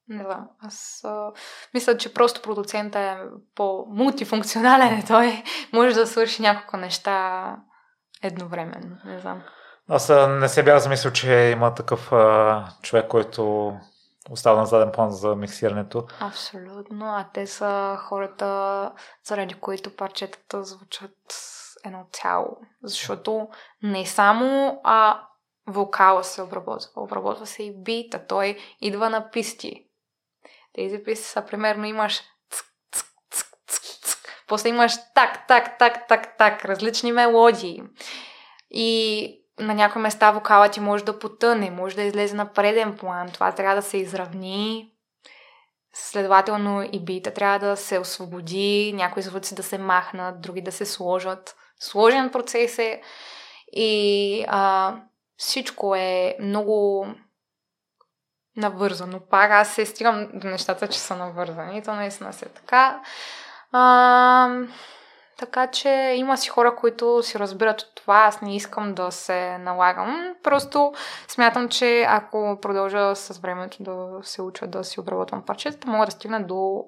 не 0.09 0.25
знам, 0.25 0.49
аз 0.59 1.01
а, 1.05 1.33
мисля, 1.75 1.97
че 1.97 2.15
просто 2.15 2.43
продуцента 2.43 2.99
е 2.99 3.17
по-мултифункционален. 3.55 5.03
Той 5.09 5.43
може 5.73 5.95
да 5.95 6.07
свърши 6.07 6.43
няколко 6.43 6.77
неща 6.77 7.57
едновременно. 8.23 8.97
Не 9.05 9.19
знам. 9.19 9.43
Аз 9.93 10.09
не 10.29 10.49
се 10.49 10.63
бях 10.63 10.79
замислил, 10.79 11.13
че 11.13 11.33
има 11.33 11.75
такъв 11.75 12.13
а, 12.13 12.69
човек, 12.83 13.09
който 13.09 13.73
остава 14.31 14.61
на 14.61 14.67
заден 14.67 14.93
план 14.93 15.11
за 15.11 15.37
миксирането. 15.37 16.07
Абсолютно, 16.21 17.07
а 17.07 17.29
те 17.35 17.47
са 17.47 17.97
хората, 18.01 18.93
заради 19.25 19.55
които 19.55 19.97
парчетата 19.97 20.65
звучат 20.65 21.17
едно 21.85 22.07
цяло. 22.13 22.57
Защото 22.83 23.49
не 23.83 24.07
само 24.07 24.81
а, 24.85 25.21
вокала 25.67 26.25
се 26.25 26.43
обработва, 26.43 27.03
обработва 27.03 27.47
се 27.47 27.63
и 27.63 27.83
бита, 27.83 28.27
той 28.27 28.59
идва 28.81 29.11
на 29.11 29.31
писти. 29.31 29.87
Тези 30.73 31.03
писти 31.05 31.27
са, 31.27 31.43
примерно, 31.43 31.85
имаш 31.85 32.21
после 34.47 34.69
имаш 34.69 34.93
так, 35.15 35.47
так, 35.49 35.79
так, 35.79 36.09
так, 36.09 36.39
так, 36.39 36.65
различни 36.65 37.13
мелодии. 37.13 37.83
И 38.71 39.40
на 39.61 39.75
някои 39.75 40.03
места 40.03 40.31
вокала 40.31 40.69
ти 40.69 40.81
може 40.81 41.05
да 41.05 41.19
потъне, 41.19 41.71
може 41.71 41.97
да 41.97 42.03
излезе 42.03 42.37
на 42.37 42.53
преден 42.53 42.97
план. 42.97 43.31
Това 43.33 43.53
трябва 43.53 43.77
да 43.77 43.83
се 43.83 43.97
изравни. 43.97 44.93
Следователно 45.93 46.89
и 46.93 47.05
бита 47.05 47.35
трябва 47.35 47.59
да 47.59 47.77
се 47.77 47.99
освободи, 47.99 48.93
някои 48.95 49.23
звуци 49.23 49.55
да 49.55 49.63
се 49.63 49.79
махнат, 49.79 50.41
други 50.41 50.63
да 50.63 50.73
се 50.73 50.87
сложат. 50.87 51.57
Сложен 51.81 52.31
процес 52.31 52.79
е 52.79 53.03
и 53.73 54.45
а, 54.49 54.95
всичко 55.37 55.95
е 55.95 56.37
много 56.41 57.07
навързано. 58.57 59.21
Пак 59.31 59.51
аз 59.51 59.75
се 59.75 59.87
стигам 59.87 60.29
до 60.35 60.49
нещата, 60.49 60.89
че 60.89 60.99
са 60.99 61.17
навързани. 61.17 61.83
То 61.83 61.95
наистина 61.95 62.33
се 62.33 62.45
е 62.45 62.49
така. 62.49 63.01
А, 63.73 64.49
така 65.41 65.67
че 65.67 65.89
има 66.17 66.37
си 66.37 66.49
хора, 66.49 66.77
които 66.77 67.23
си 67.23 67.39
разбират 67.39 67.81
от 67.81 67.95
това. 67.95 68.17
Аз 68.17 68.43
не 68.43 68.57
искам 68.57 68.95
да 68.95 69.11
се 69.11 69.59
налагам. 69.59 70.35
Просто 70.43 70.93
смятам, 71.29 71.69
че 71.69 72.05
ако 72.09 72.59
продължа 72.63 73.17
с 73.17 73.39
времето 73.39 73.83
да 73.83 74.19
се 74.23 74.43
уча 74.43 74.67
да 74.67 74.85
си 74.85 75.01
обработвам 75.01 75.45
парчета, 75.45 75.89
мога 75.89 76.07
да 76.07 76.13
стигна 76.13 76.47
до 76.47 76.85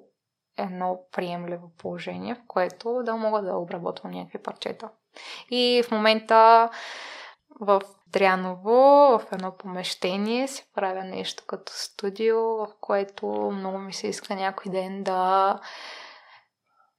едно 0.58 1.00
приемливо 1.12 1.70
положение, 1.78 2.34
в 2.34 2.40
което 2.48 3.02
да 3.02 3.16
мога 3.16 3.42
да 3.42 3.56
обработвам 3.56 4.12
някакви 4.12 4.38
парчета. 4.38 4.88
И 5.50 5.82
в 5.86 5.90
момента 5.90 6.70
в 7.60 7.80
Дряново, 8.06 9.18
в 9.18 9.26
едно 9.32 9.56
помещение, 9.56 10.48
си 10.48 10.64
правя 10.74 11.04
нещо 11.04 11.44
като 11.46 11.72
студио, 11.74 12.38
в 12.38 12.68
което 12.80 13.26
много 13.26 13.78
ми 13.78 13.92
се 13.92 14.06
иска 14.06 14.34
някой 14.34 14.72
ден 14.72 15.02
да 15.02 15.58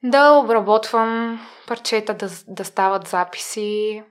да 0.03 0.31
обработвам 0.31 1.41
парчета, 1.67 2.13
да, 2.13 2.29
да 2.47 2.65
стават 2.65 3.07
записи. 3.07 4.03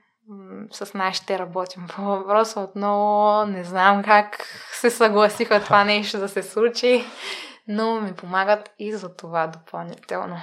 С 0.71 0.93
нас 0.93 1.15
ще 1.15 1.39
работим 1.39 1.87
по 1.95 2.01
въпроса 2.01 2.59
отново. 2.59 3.45
Не 3.45 3.63
знам 3.63 4.03
как 4.03 4.45
се 4.71 4.89
съгласиха 4.89 5.63
това 5.63 5.83
нещо 5.85 6.17
да 6.19 6.29
се 6.29 6.43
случи, 6.43 7.05
но 7.67 8.01
ми 8.01 8.13
помагат 8.13 8.71
и 8.79 8.93
за 8.93 9.15
това 9.15 9.47
допълнително. 9.47 10.37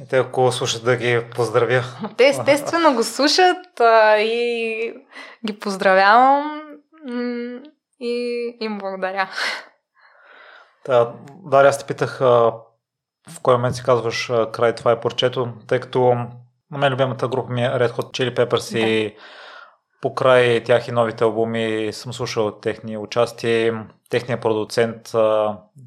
И 0.00 0.08
те, 0.08 0.18
ако 0.18 0.52
слушат, 0.52 0.84
да 0.84 0.96
ги 0.96 1.22
поздравя. 1.34 1.84
Те 2.16 2.28
естествено 2.28 2.94
го 2.94 3.02
слушат 3.02 3.80
а, 3.80 4.16
и 4.18 4.94
ги 5.46 5.58
поздравявам 5.58 6.62
и 8.00 8.56
им 8.60 8.78
благодаря. 8.78 9.28
Да, 10.86 11.12
Даря, 11.44 11.68
аз 11.68 11.78
те 11.78 11.86
питах 11.86 12.20
а, 12.20 12.52
в 13.28 13.40
кой 13.42 13.54
момент 13.54 13.76
си 13.76 13.82
казваш 13.82 14.32
край 14.52 14.74
това 14.74 14.92
е 14.92 15.00
порчето, 15.00 15.48
тъй 15.66 15.80
като 15.80 16.14
на 16.70 16.78
мен 16.78 16.92
любимата 16.92 17.28
група 17.28 17.52
ми 17.52 17.64
е 17.64 17.68
Red 17.68 17.90
Hot 17.90 18.10
Chili 18.10 18.36
Peppers 18.36 18.72
да. 18.72 18.78
и 18.78 19.16
по 20.00 20.14
край 20.14 20.64
тях 20.64 20.88
и 20.88 20.92
новите 20.92 21.24
албуми 21.24 21.92
съм 21.92 22.12
слушал 22.12 22.50
техни 22.50 22.98
участия. 22.98 23.86
Техният 24.10 24.40
продуцент 24.40 25.12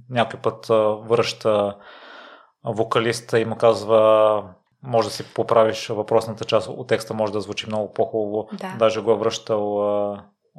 някой 0.10 0.40
път 0.40 0.66
връща 1.10 1.76
вокалиста 2.64 3.40
и 3.40 3.46
му 3.46 3.56
казва 3.56 4.44
може 4.84 5.08
да 5.08 5.14
си 5.14 5.34
поправиш 5.34 5.88
въпросната 5.88 6.46
част 6.46 6.68
от 6.68 6.88
текста, 6.88 7.14
може 7.14 7.34
да 7.34 7.42
звучи 7.42 7.68
много 7.68 7.94
по-хубаво. 7.94 8.50
Да. 8.54 8.76
Даже 8.80 9.02
го 9.02 9.12
е 9.12 9.18
връщал 9.18 9.82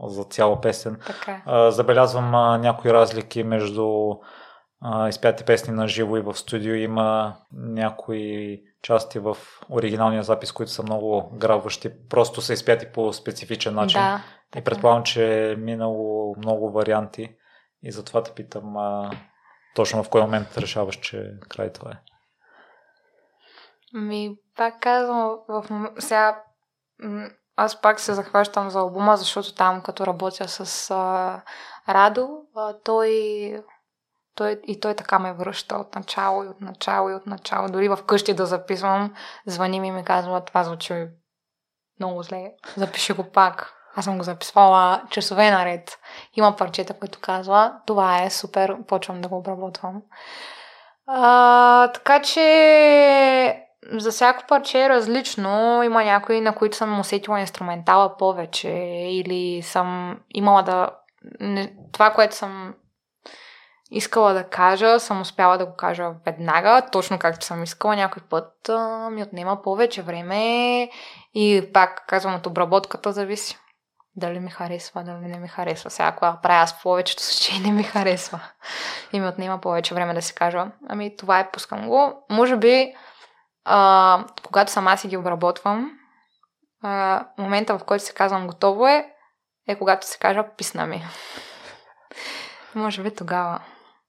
за 0.07 0.25
цяла 0.25 0.61
песен. 0.61 1.01
Така. 1.07 1.43
А, 1.47 1.71
забелязвам 1.71 2.61
някои 2.61 2.93
разлики 2.93 3.43
между 3.43 4.15
изпяти 5.09 5.45
песни 5.45 5.75
на 5.75 5.89
живо 5.89 6.17
и 6.17 6.21
в 6.21 6.35
студио. 6.35 6.75
Има 6.75 7.37
някои 7.53 8.61
части 8.83 9.19
в 9.19 9.37
оригиналния 9.71 10.23
запис, 10.23 10.53
които 10.53 10.73
са 10.73 10.83
много 10.83 11.31
грабващи. 11.37 11.91
Просто 12.09 12.41
са 12.41 12.53
изпяти 12.53 12.87
по 12.93 13.13
специфичен 13.13 13.75
начин. 13.75 14.01
Да, 14.01 14.21
и 14.57 14.65
предполагам, 14.65 15.03
че 15.03 15.51
е 15.51 15.57
минало 15.57 16.35
много 16.39 16.73
варианти. 16.73 17.37
И 17.83 17.93
затова 17.93 18.23
те 18.23 18.33
питам 18.33 18.77
а, 18.77 19.11
точно 19.75 20.05
в 20.05 20.11
кой 20.11 20.21
момент 20.21 20.59
решаваш, 20.59 20.97
че 20.97 21.31
край 21.49 21.73
това 21.73 21.91
е. 21.91 22.01
Ми, 23.95 24.37
пак 24.57 24.81
казвам, 24.81 25.39
в 25.49 25.91
сега 25.99 26.43
аз 27.57 27.81
пак 27.81 28.01
се 28.01 28.15
захващам 28.15 28.71
за 28.71 28.79
албума, 28.79 29.17
защото 29.17 29.55
там, 29.55 29.83
като 29.83 30.07
работя 30.07 30.49
с 30.49 30.91
а, 30.91 31.43
Радо, 31.89 32.29
а, 32.57 32.75
той 32.85 33.11
той, 34.35 34.61
и 34.67 34.81
той 34.81 34.95
така 34.95 35.19
ме 35.19 35.33
връща 35.33 35.77
от 35.77 35.95
начало 35.95 36.45
и 36.45 36.49
от 36.49 36.61
начало 36.61 37.11
и 37.11 37.15
от 37.15 37.27
начало. 37.27 37.69
Дори 37.69 37.89
в 37.89 37.99
къщи 38.07 38.35
да 38.35 38.47
записвам, 38.47 39.15
звъни 39.47 39.81
ми 39.81 39.89
и 39.89 39.93
ми 39.93 40.05
казва, 40.05 40.45
това 40.45 40.65
звучи 40.65 41.07
много 42.01 42.23
зле. 42.23 42.53
Запиши 42.77 43.13
го 43.13 43.25
пак. 43.31 43.75
Аз 43.97 44.05
съм 44.05 44.19
го 44.19 44.25
записвала 44.25 45.03
часове 45.11 45.51
наред. 45.51 45.99
Има 46.35 46.57
парчета, 46.57 46.95
които 46.95 47.19
казва, 47.21 47.73
това 47.87 48.23
е 48.23 48.31
супер, 48.31 48.77
почвам 48.87 49.21
да 49.21 49.29
го 49.29 49.37
обработвам. 49.37 50.03
А, 51.07 51.89
така 51.89 52.23
че 52.23 53.67
за 53.93 54.11
всяко 54.11 54.45
парче 54.49 54.85
е 54.85 54.89
различно. 54.89 55.83
Има 55.83 56.05
някои, 56.05 56.41
на 56.41 56.55
които 56.55 56.77
съм 56.77 57.01
усетила 57.01 57.41
инструментала 57.41 58.17
повече 58.17 58.71
или 59.09 59.63
съм 59.63 60.19
имала 60.31 60.63
да... 60.63 60.91
Не, 61.41 61.75
това, 61.93 62.11
което 62.11 62.35
съм 62.35 62.75
искала 63.93 64.35
да 64.35 64.45
кажа, 64.45 65.01
съм 65.01 65.21
успяла 65.21 65.59
да 65.59 65.67
го 65.67 65.77
кажа 65.77 66.11
веднага, 66.27 66.83
точно 66.93 67.19
както 67.19 67.47
съм 67.47 67.63
искала. 67.63 67.97
Някой 67.97 68.23
път 68.23 68.69
а, 68.69 69.11
ми 69.11 69.23
отнема 69.23 69.63
повече 69.63 70.03
време 70.03 70.91
и 71.35 71.71
пак 71.75 72.05
казвам 72.07 72.35
от 72.35 72.47
обработката 72.47 73.13
зависи. 73.13 73.59
Дали 74.17 74.41
ми 74.41 74.51
харесва, 74.51 75.05
дали 75.05 75.27
не 75.27 75.39
ми 75.39 75.49
харесва. 75.49 75.91
Сега, 75.91 76.09
ако 76.09 76.41
правя 76.43 76.67
с 76.67 76.83
повечето 76.83 77.23
случаи, 77.23 77.61
не 77.61 77.73
ми 77.73 77.83
харесва. 77.83 78.41
И 79.13 79.21
ми 79.21 79.29
отнема 79.29 79.61
повече 79.61 79.95
време 79.95 80.15
да 80.15 80.23
си 80.23 80.35
кажа, 80.35 80.67
ами 80.89 81.17
това 81.17 81.41
е, 81.41 81.51
пускам 81.51 81.89
го. 81.89 82.25
Може 82.31 82.57
би, 82.57 82.95
а, 83.65 84.25
когато 84.47 84.73
сама 84.73 84.97
си 84.97 85.09
ги 85.09 85.17
обработвам, 85.17 85.91
а, 86.83 87.25
момента 87.39 87.79
в 87.79 87.85
който 87.85 88.05
се 88.05 88.15
казвам 88.15 88.47
готово 88.47 88.87
е, 88.87 89.07
е 89.69 89.79
когато 89.79 90.07
се 90.07 90.19
кажа 90.19 90.45
писна 90.57 90.87
ми. 90.87 91.05
Може 92.75 93.03
би 93.03 93.15
тогава. 93.15 93.61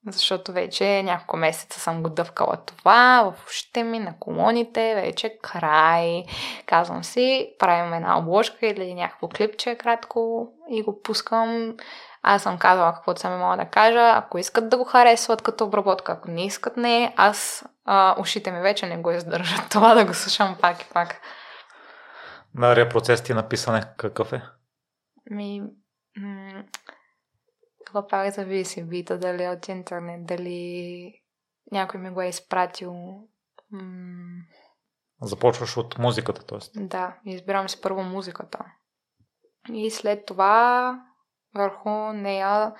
Защото 0.07 0.51
вече 0.51 1.03
няколко 1.03 1.37
месеца 1.37 1.79
съм 1.79 2.03
го 2.03 2.09
дъвкала 2.09 2.57
това 2.65 3.31
в 3.31 3.45
ушите 3.47 3.83
ми, 3.83 3.99
на 3.99 4.13
колоните, 4.19 4.95
вече 4.95 5.37
край. 5.41 6.23
Казвам 6.65 7.03
си, 7.03 7.55
правим 7.59 7.93
една 7.93 8.19
обложка 8.19 8.67
или 8.67 8.93
някакво 8.93 9.27
клипче 9.27 9.75
кратко 9.75 10.47
и 10.69 10.81
го 10.81 11.01
пускам. 11.01 11.75
Аз 12.23 12.43
съм 12.43 12.57
казала 12.57 12.93
каквото 12.93 13.21
съм 13.21 13.33
имала 13.33 13.57
да 13.57 13.65
кажа. 13.65 14.11
Ако 14.15 14.37
искат 14.37 14.69
да 14.69 14.77
го 14.77 14.83
харесват 14.83 15.41
като 15.41 15.63
обработка, 15.63 16.11
ако 16.11 16.31
не 16.31 16.45
искат 16.45 16.77
не, 16.77 17.13
аз 17.17 17.65
а, 17.85 18.15
ушите 18.19 18.51
ми 18.51 18.61
вече 18.61 18.85
не 18.85 18.97
го 18.97 19.11
издържат 19.11 19.69
това 19.71 19.93
да 19.93 20.05
го 20.05 20.13
слушам 20.13 20.57
пак 20.61 20.81
и 20.81 20.89
пак. 20.93 21.21
Мария, 22.53 22.89
процес 22.89 23.23
ти 23.23 23.33
на 23.33 23.49
писане 23.49 23.83
какъв 23.97 24.33
е? 24.33 24.41
Ми, 25.31 25.61
м- 26.17 26.63
това 27.93 28.07
пак 28.07 28.33
зависи 28.33 28.83
бита, 28.83 29.17
дали 29.17 29.43
е 29.43 29.49
от 29.49 29.67
интернет, 29.67 30.25
дали 30.25 31.21
някой 31.71 31.99
ми 31.99 32.09
го 32.09 32.21
е 32.21 32.27
изпратил. 32.27 32.93
М- 33.71 34.41
Започваш 35.21 35.77
от 35.77 35.97
музиката, 35.97 36.45
т.е. 36.45 36.79
да, 36.79 37.17
избирам 37.25 37.69
си 37.69 37.81
първо 37.81 38.03
музиката. 38.03 38.65
И 39.73 39.91
след 39.91 40.25
това 40.25 40.99
върху 41.55 41.89
нея 42.13 42.73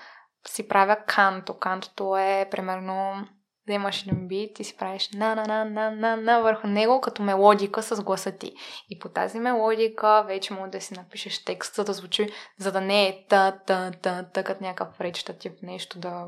си 0.48 0.68
правя 0.68 0.98
канто. 1.08 1.60
Кантото 1.60 2.18
е 2.18 2.48
примерно 2.52 3.28
да 3.68 3.74
имаш 3.74 4.02
един 4.02 4.28
бит 4.28 4.60
и 4.60 4.64
си 4.64 4.78
правиш 4.78 5.10
на 5.14 5.36
на 5.36 5.46
на 5.46 5.66
на 5.66 5.92
на 5.92 6.16
на 6.16 6.42
върху 6.42 6.68
него 6.68 7.02
като 7.02 7.24
мелодика 7.24 7.84
с 7.84 8.04
гласа 8.04 8.32
ти. 8.32 8.54
И 8.90 9.00
по 9.00 9.10
тази 9.10 9.40
мелодика 9.40 10.24
вече 10.28 10.54
може 10.54 10.72
да 10.72 10.82
си 10.82 10.94
напишеш 10.94 11.46
текст, 11.46 11.76
за 11.76 11.84
да 11.84 11.94
звучи, 11.94 12.30
за 12.58 12.72
да 12.72 12.82
не 12.82 13.08
е 13.08 13.26
та 13.30 13.52
та 13.66 13.92
та 13.92 14.24
та 14.24 14.44
като 14.44 14.64
някакъв 14.64 15.02
речитатив 15.02 15.54
нещо, 15.62 16.00
да 16.00 16.26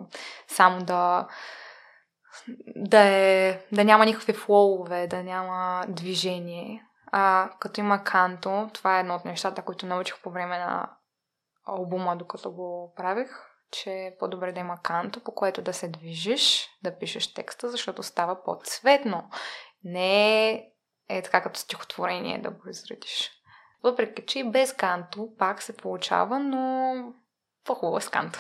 само 0.48 0.86
да 0.86 1.28
да, 2.76 3.00
е, 3.00 3.60
да 3.72 3.84
няма 3.84 4.06
никакви 4.06 4.34
флоуве, 4.34 5.08
да 5.08 5.24
няма 5.24 5.86
движение. 5.88 6.86
А 7.12 7.50
като 7.60 7.80
има 7.80 8.04
канто, 8.04 8.70
това 8.74 8.98
е 8.98 9.00
едно 9.00 9.16
от 9.16 9.26
нещата, 9.26 9.62
които 9.62 9.86
научих 9.86 10.22
по 10.22 10.32
време 10.32 10.58
на 10.58 10.90
албума, 11.66 12.16
докато 12.16 12.52
го 12.52 12.94
правих, 12.96 13.30
че 13.84 13.92
е 13.92 14.18
по-добре 14.20 14.52
да 14.52 14.60
има 14.60 14.78
канто, 14.84 15.20
по 15.20 15.36
което 15.36 15.62
да 15.62 15.74
се 15.74 15.88
движиш, 15.88 16.70
да 16.84 16.98
пишеш 16.98 17.34
текста, 17.34 17.70
защото 17.70 18.04
става 18.04 18.44
по-цветно. 18.44 19.30
Не 19.84 20.50
е, 20.50 20.64
е 21.10 21.22
така 21.22 21.44
като 21.44 21.60
стихотворение 21.60 22.42
да 22.42 22.50
го 22.50 22.70
изредиш. 22.70 23.32
Въпреки, 23.84 24.26
че 24.26 24.40
и 24.40 24.52
без 24.52 24.74
канто 24.74 25.30
пак 25.38 25.62
се 25.62 25.78
получава, 25.78 26.40
но 26.40 26.94
по-хубаво 27.66 27.98
е 27.98 28.02
с 28.02 28.10
канто. 28.10 28.40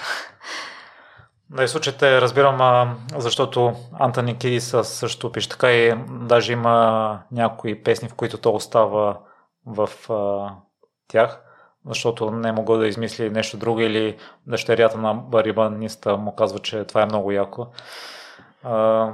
Да, 1.50 1.64
и 1.64 1.68
случаите 1.68 2.22
разбирам, 2.22 3.08
защото 3.16 3.74
Антони 4.00 4.38
Кидис 4.38 4.76
също 4.84 5.32
пише 5.32 5.50
така 5.50 5.72
и 5.72 5.94
даже 6.10 6.54
има 6.54 7.20
някои 7.32 7.84
песни, 7.84 8.10
в 8.10 8.16
които 8.16 8.38
то 8.38 8.54
остава 8.54 9.20
в 9.66 9.90
а, 10.10 10.56
тях, 11.08 11.45
защото 11.88 12.32
не 12.32 12.50
е 12.50 12.52
могло 12.52 12.78
да 12.78 12.88
измисли 12.88 13.30
нещо 13.30 13.58
друго 13.58 13.80
или 13.80 14.18
дъщерята 14.48 14.98
на 14.98 15.14
барибаниста 15.14 16.18
му 16.18 16.36
казва, 16.36 16.60
че 16.60 16.84
това 16.84 17.02
е 17.02 17.06
много 17.06 17.32
яко. 17.32 17.68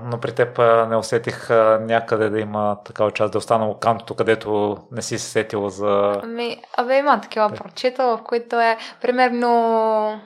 Но 0.03 0.18
при 0.22 0.35
теб 0.35 0.57
не 0.89 0.95
усетих 0.95 1.49
някъде 1.80 2.30
да 2.30 2.39
има 2.39 2.77
такава 2.85 3.11
част, 3.11 3.31
да 3.31 3.38
е 3.38 3.39
останало 3.39 3.77
кантото, 3.77 4.15
където 4.15 4.77
не 4.91 5.02
си 5.02 5.19
се 5.19 5.30
сетила 5.31 5.69
за... 5.69 6.22
Ами, 6.23 6.57
абе 6.77 6.98
има 6.98 7.22
такива 7.22 7.49
прочета, 7.49 8.03
в 8.06 8.19
които 8.23 8.60
е 8.60 8.77
примерно 9.02 10.22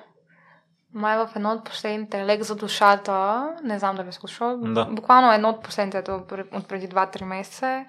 май 0.94 1.18
в 1.18 1.30
едно 1.36 1.52
от 1.52 1.64
последните 1.64 2.26
лек 2.26 2.42
за 2.44 2.56
душата, 2.56 3.48
не 3.64 3.80
знам 3.80 3.96
дали 3.96 4.12
слушал, 4.12 4.58
Да. 4.58 4.86
буквално 4.86 5.34
едно 5.34 5.50
от 5.50 5.64
последните 5.64 6.12
от 6.12 6.68
преди 6.68 6.90
2-3 6.90 7.24
месеца, 7.24 7.86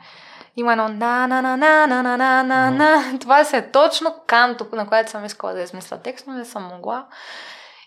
има 0.57 0.73
едно 0.73 0.89
на 0.89 1.27
на 1.27 1.43
на 1.43 1.57
на 1.57 1.87
на 1.87 2.03
на 2.03 2.17
на 2.17 2.43
на 2.43 2.71
на 2.71 3.19
Това 3.19 3.45
се 3.45 3.57
е 3.57 3.71
точно 3.71 4.15
канто, 4.27 4.67
на 4.73 4.87
което 4.87 5.11
съм 5.11 5.25
искала 5.25 5.53
да 5.53 5.63
измисля 5.63 5.99
текст, 5.99 6.27
но 6.27 6.33
не 6.33 6.45
съм 6.45 6.63
могла. 6.65 7.07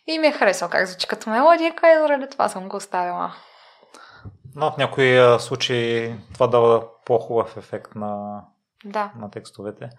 И 0.07 0.19
ми 0.19 0.27
е 0.27 0.31
харесало 0.31 0.69
как 0.71 0.87
звучи 0.87 1.07
като 1.07 1.29
мелодика 1.29 1.91
и 1.91 1.97
заради 1.97 2.29
това 2.31 2.49
съм 2.49 2.69
го 2.69 2.77
оставила. 2.77 3.33
Но 4.55 4.71
в 4.71 4.77
някои 4.77 5.19
случаи 5.39 6.15
това 6.33 6.47
дава 6.47 6.83
по-хубав 7.05 7.57
ефект 7.57 7.95
на, 7.95 8.41
Да. 8.85 9.11
на 9.19 9.31
текстовете. 9.31 9.89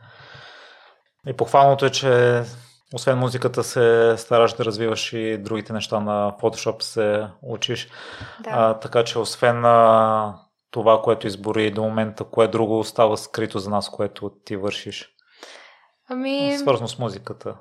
И 1.26 1.32
похвалното 1.36 1.86
е, 1.86 1.90
че 1.90 2.42
освен 2.94 3.18
музиката 3.18 3.64
се 3.64 4.14
стараш 4.18 4.52
да 4.52 4.64
развиваш 4.64 5.12
и 5.12 5.38
другите 5.38 5.72
неща 5.72 6.01
на 6.01 6.32
Photoshop 6.40 6.82
се 6.82 7.26
учиш. 7.42 7.88
Да. 8.40 8.51
А, 8.52 8.74
така 8.74 9.05
че 9.05 9.18
освен 9.18 9.64
а, 9.64 10.34
това, 10.70 11.02
което 11.02 11.26
избори 11.26 11.70
до 11.70 11.82
момента, 11.82 12.24
кое 12.24 12.48
друго 12.48 12.78
остава 12.78 13.16
скрито 13.16 13.59
за 13.59 13.70
нас, 13.70 13.90
което 13.90 14.30
ти 14.44 14.56
вършиш? 14.56 15.09
Ами, 16.09 16.56
Свързано 16.59 16.88
с 16.88 16.98
музиката. 16.98 17.56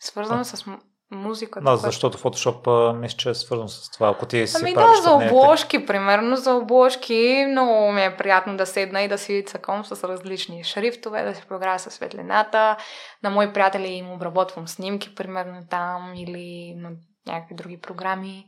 свързано 0.00 0.44
с 0.44 0.64
музиката. 1.10 1.64
Да, 1.64 1.70
което- 1.70 1.82
защото 1.82 2.18
Photoshop 2.18 2.90
а, 2.90 2.92
мисля, 2.92 3.16
че 3.16 3.30
е 3.30 3.34
свързано 3.34 3.68
с 3.68 3.90
това. 3.90 4.08
Ако 4.08 4.26
ти 4.26 4.46
си 4.46 4.56
Ами 4.60 4.74
да, 4.74 4.94
за 5.02 5.12
обложки, 5.12 5.86
примерно, 5.86 6.36
за 6.36 6.54
обложки 6.54 7.46
много 7.50 7.92
ми 7.92 8.04
е 8.04 8.16
приятно 8.16 8.56
да 8.56 8.66
седна 8.66 9.02
и 9.02 9.08
да 9.08 9.18
си 9.18 9.44
цъкам 9.46 9.84
с 9.84 10.08
различни 10.08 10.64
шрифтове, 10.64 11.22
да 11.22 11.34
си 11.34 11.42
програя 11.48 11.78
със 11.78 11.94
светлината. 11.94 12.76
На 13.22 13.30
мои 13.30 13.52
приятели 13.52 13.86
им 13.88 14.12
обработвам 14.12 14.68
снимки, 14.68 15.14
примерно 15.14 15.60
там, 15.70 16.12
или 16.16 16.74
на 16.76 16.90
някакви 17.26 17.54
други 17.54 17.80
програми. 17.80 18.46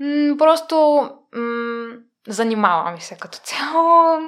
М, 0.00 0.36
просто 0.38 0.76
м- 1.34 1.96
занимава 2.28 2.90
ми 2.90 3.00
се 3.00 3.18
като 3.18 3.38
цяло. 3.38 4.18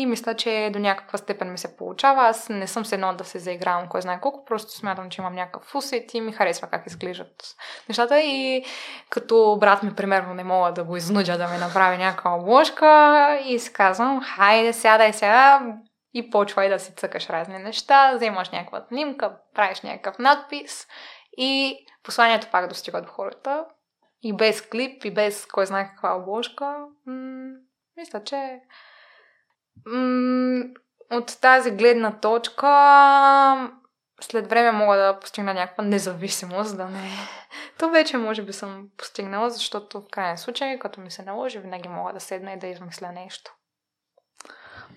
И 0.00 0.06
мисля, 0.06 0.34
че 0.34 0.70
до 0.72 0.78
някаква 0.78 1.18
степен 1.18 1.52
ми 1.52 1.58
се 1.58 1.76
получава. 1.76 2.28
Аз 2.28 2.48
не 2.48 2.66
съм 2.66 2.84
се 2.84 2.94
едно 2.94 3.14
да 3.14 3.24
се 3.24 3.38
заигравам 3.38 3.88
кой 3.88 4.02
знае 4.02 4.20
колко, 4.20 4.44
просто 4.44 4.72
смятам, 4.72 5.10
че 5.10 5.20
имам 5.20 5.34
някакъв 5.34 5.74
усет 5.74 6.14
и 6.14 6.20
ми 6.20 6.32
харесва 6.32 6.68
как 6.68 6.86
изглеждат 6.86 7.54
нещата. 7.88 8.20
И 8.20 8.64
като 9.10 9.56
брат 9.60 9.82
ми, 9.82 9.94
примерно, 9.94 10.34
не 10.34 10.44
мога 10.44 10.72
да 10.72 10.84
го 10.84 10.96
изнудя 10.96 11.38
да 11.38 11.48
ми 11.48 11.58
направи 11.58 11.96
някаква 11.96 12.36
обложка 12.36 13.40
и 13.44 13.58
си 13.58 13.72
казвам, 13.72 14.22
хайде, 14.22 14.72
сядай 14.72 15.12
сега 15.12 15.62
и 16.14 16.30
почвай 16.30 16.68
да 16.68 16.78
си 16.78 16.94
цъкаш 16.96 17.30
разни 17.30 17.58
неща, 17.58 18.12
вземаш 18.14 18.50
някаква 18.50 18.84
снимка, 18.88 19.36
правиш 19.54 19.80
някакъв 19.80 20.18
надпис 20.18 20.86
и 21.38 21.76
посланието 22.02 22.48
пак 22.52 22.68
достига 22.68 23.02
до 23.02 23.08
хората. 23.08 23.64
И 24.22 24.36
без 24.36 24.62
клип, 24.62 25.04
и 25.04 25.14
без 25.14 25.46
кой 25.46 25.66
знае 25.66 25.88
каква 25.88 26.16
обложка. 26.16 26.86
М- 27.06 27.54
мисля, 27.96 28.24
че 28.24 28.60
м- 29.86 30.64
от 31.10 31.40
тази 31.40 31.70
гледна 31.70 32.20
точка 32.20 32.68
след 34.20 34.50
време 34.50 34.72
мога 34.72 34.96
да 34.96 35.20
постигна 35.20 35.54
някаква 35.54 35.84
независимост, 35.84 36.76
да 36.76 36.84
не... 36.84 37.10
То 37.78 37.90
вече 37.90 38.16
може 38.16 38.42
би 38.42 38.52
съм 38.52 38.88
постигнала, 38.96 39.50
защото 39.50 40.00
в 40.00 40.08
крайен 40.10 40.38
случай, 40.38 40.78
като 40.78 41.00
ми 41.00 41.10
се 41.10 41.22
наложи, 41.22 41.58
винаги 41.58 41.88
мога 41.88 42.12
да 42.12 42.20
седна 42.20 42.52
и 42.52 42.58
да 42.58 42.66
измисля 42.66 43.12
нещо. 43.12 43.54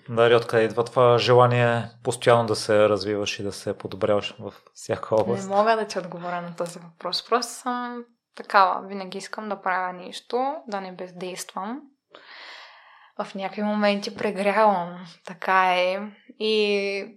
Дали 0.08 0.34
откъде 0.34 0.64
идва 0.64 0.84
това 0.84 1.18
желание 1.18 1.90
постоянно 2.04 2.46
да 2.46 2.56
се 2.56 2.88
развиваш 2.88 3.38
и 3.38 3.42
да 3.42 3.52
се 3.52 3.78
подобряваш 3.78 4.36
в 4.40 4.54
всяка 4.74 5.14
област? 5.14 5.48
Не 5.48 5.56
мога 5.56 5.76
да 5.76 5.86
ти 5.86 5.98
отговоря 5.98 6.42
на 6.42 6.56
този 6.56 6.78
въпрос. 6.78 7.28
Просто 7.28 7.52
съм 7.52 8.04
такава. 8.34 8.86
Винаги 8.86 9.18
искам 9.18 9.48
да 9.48 9.62
правя 9.62 9.92
нещо, 9.92 10.56
да 10.68 10.80
не 10.80 10.92
бездействам. 10.92 11.82
В 13.24 13.34
някакви 13.34 13.62
моменти 13.62 14.16
прегрявам. 14.16 15.06
Така 15.24 15.74
е. 15.74 16.00
И 16.38 17.16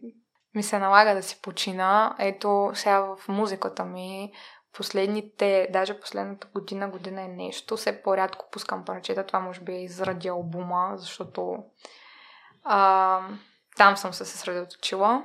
ми 0.55 0.63
се 0.63 0.79
налага 0.79 1.15
да 1.15 1.23
си 1.23 1.41
почина. 1.41 2.15
Ето 2.19 2.71
сега 2.73 2.99
в 2.99 3.27
музиката 3.27 3.85
ми 3.85 4.31
последните, 4.73 5.67
даже 5.73 5.99
последната 5.99 6.47
година, 6.53 6.89
година 6.89 7.21
е 7.21 7.27
нещо, 7.27 7.77
все 7.77 8.01
по-рядко 8.01 8.45
пускам 8.51 8.85
парчета. 8.85 9.25
Това 9.25 9.39
може 9.39 9.61
би 9.61 9.73
е 9.73 9.83
изради 9.83 10.27
албума, 10.27 10.93
защото 10.95 11.57
а, 12.63 13.21
там 13.77 13.97
съм 13.97 14.13
се 14.13 14.25
съсредоточила. 14.25 15.23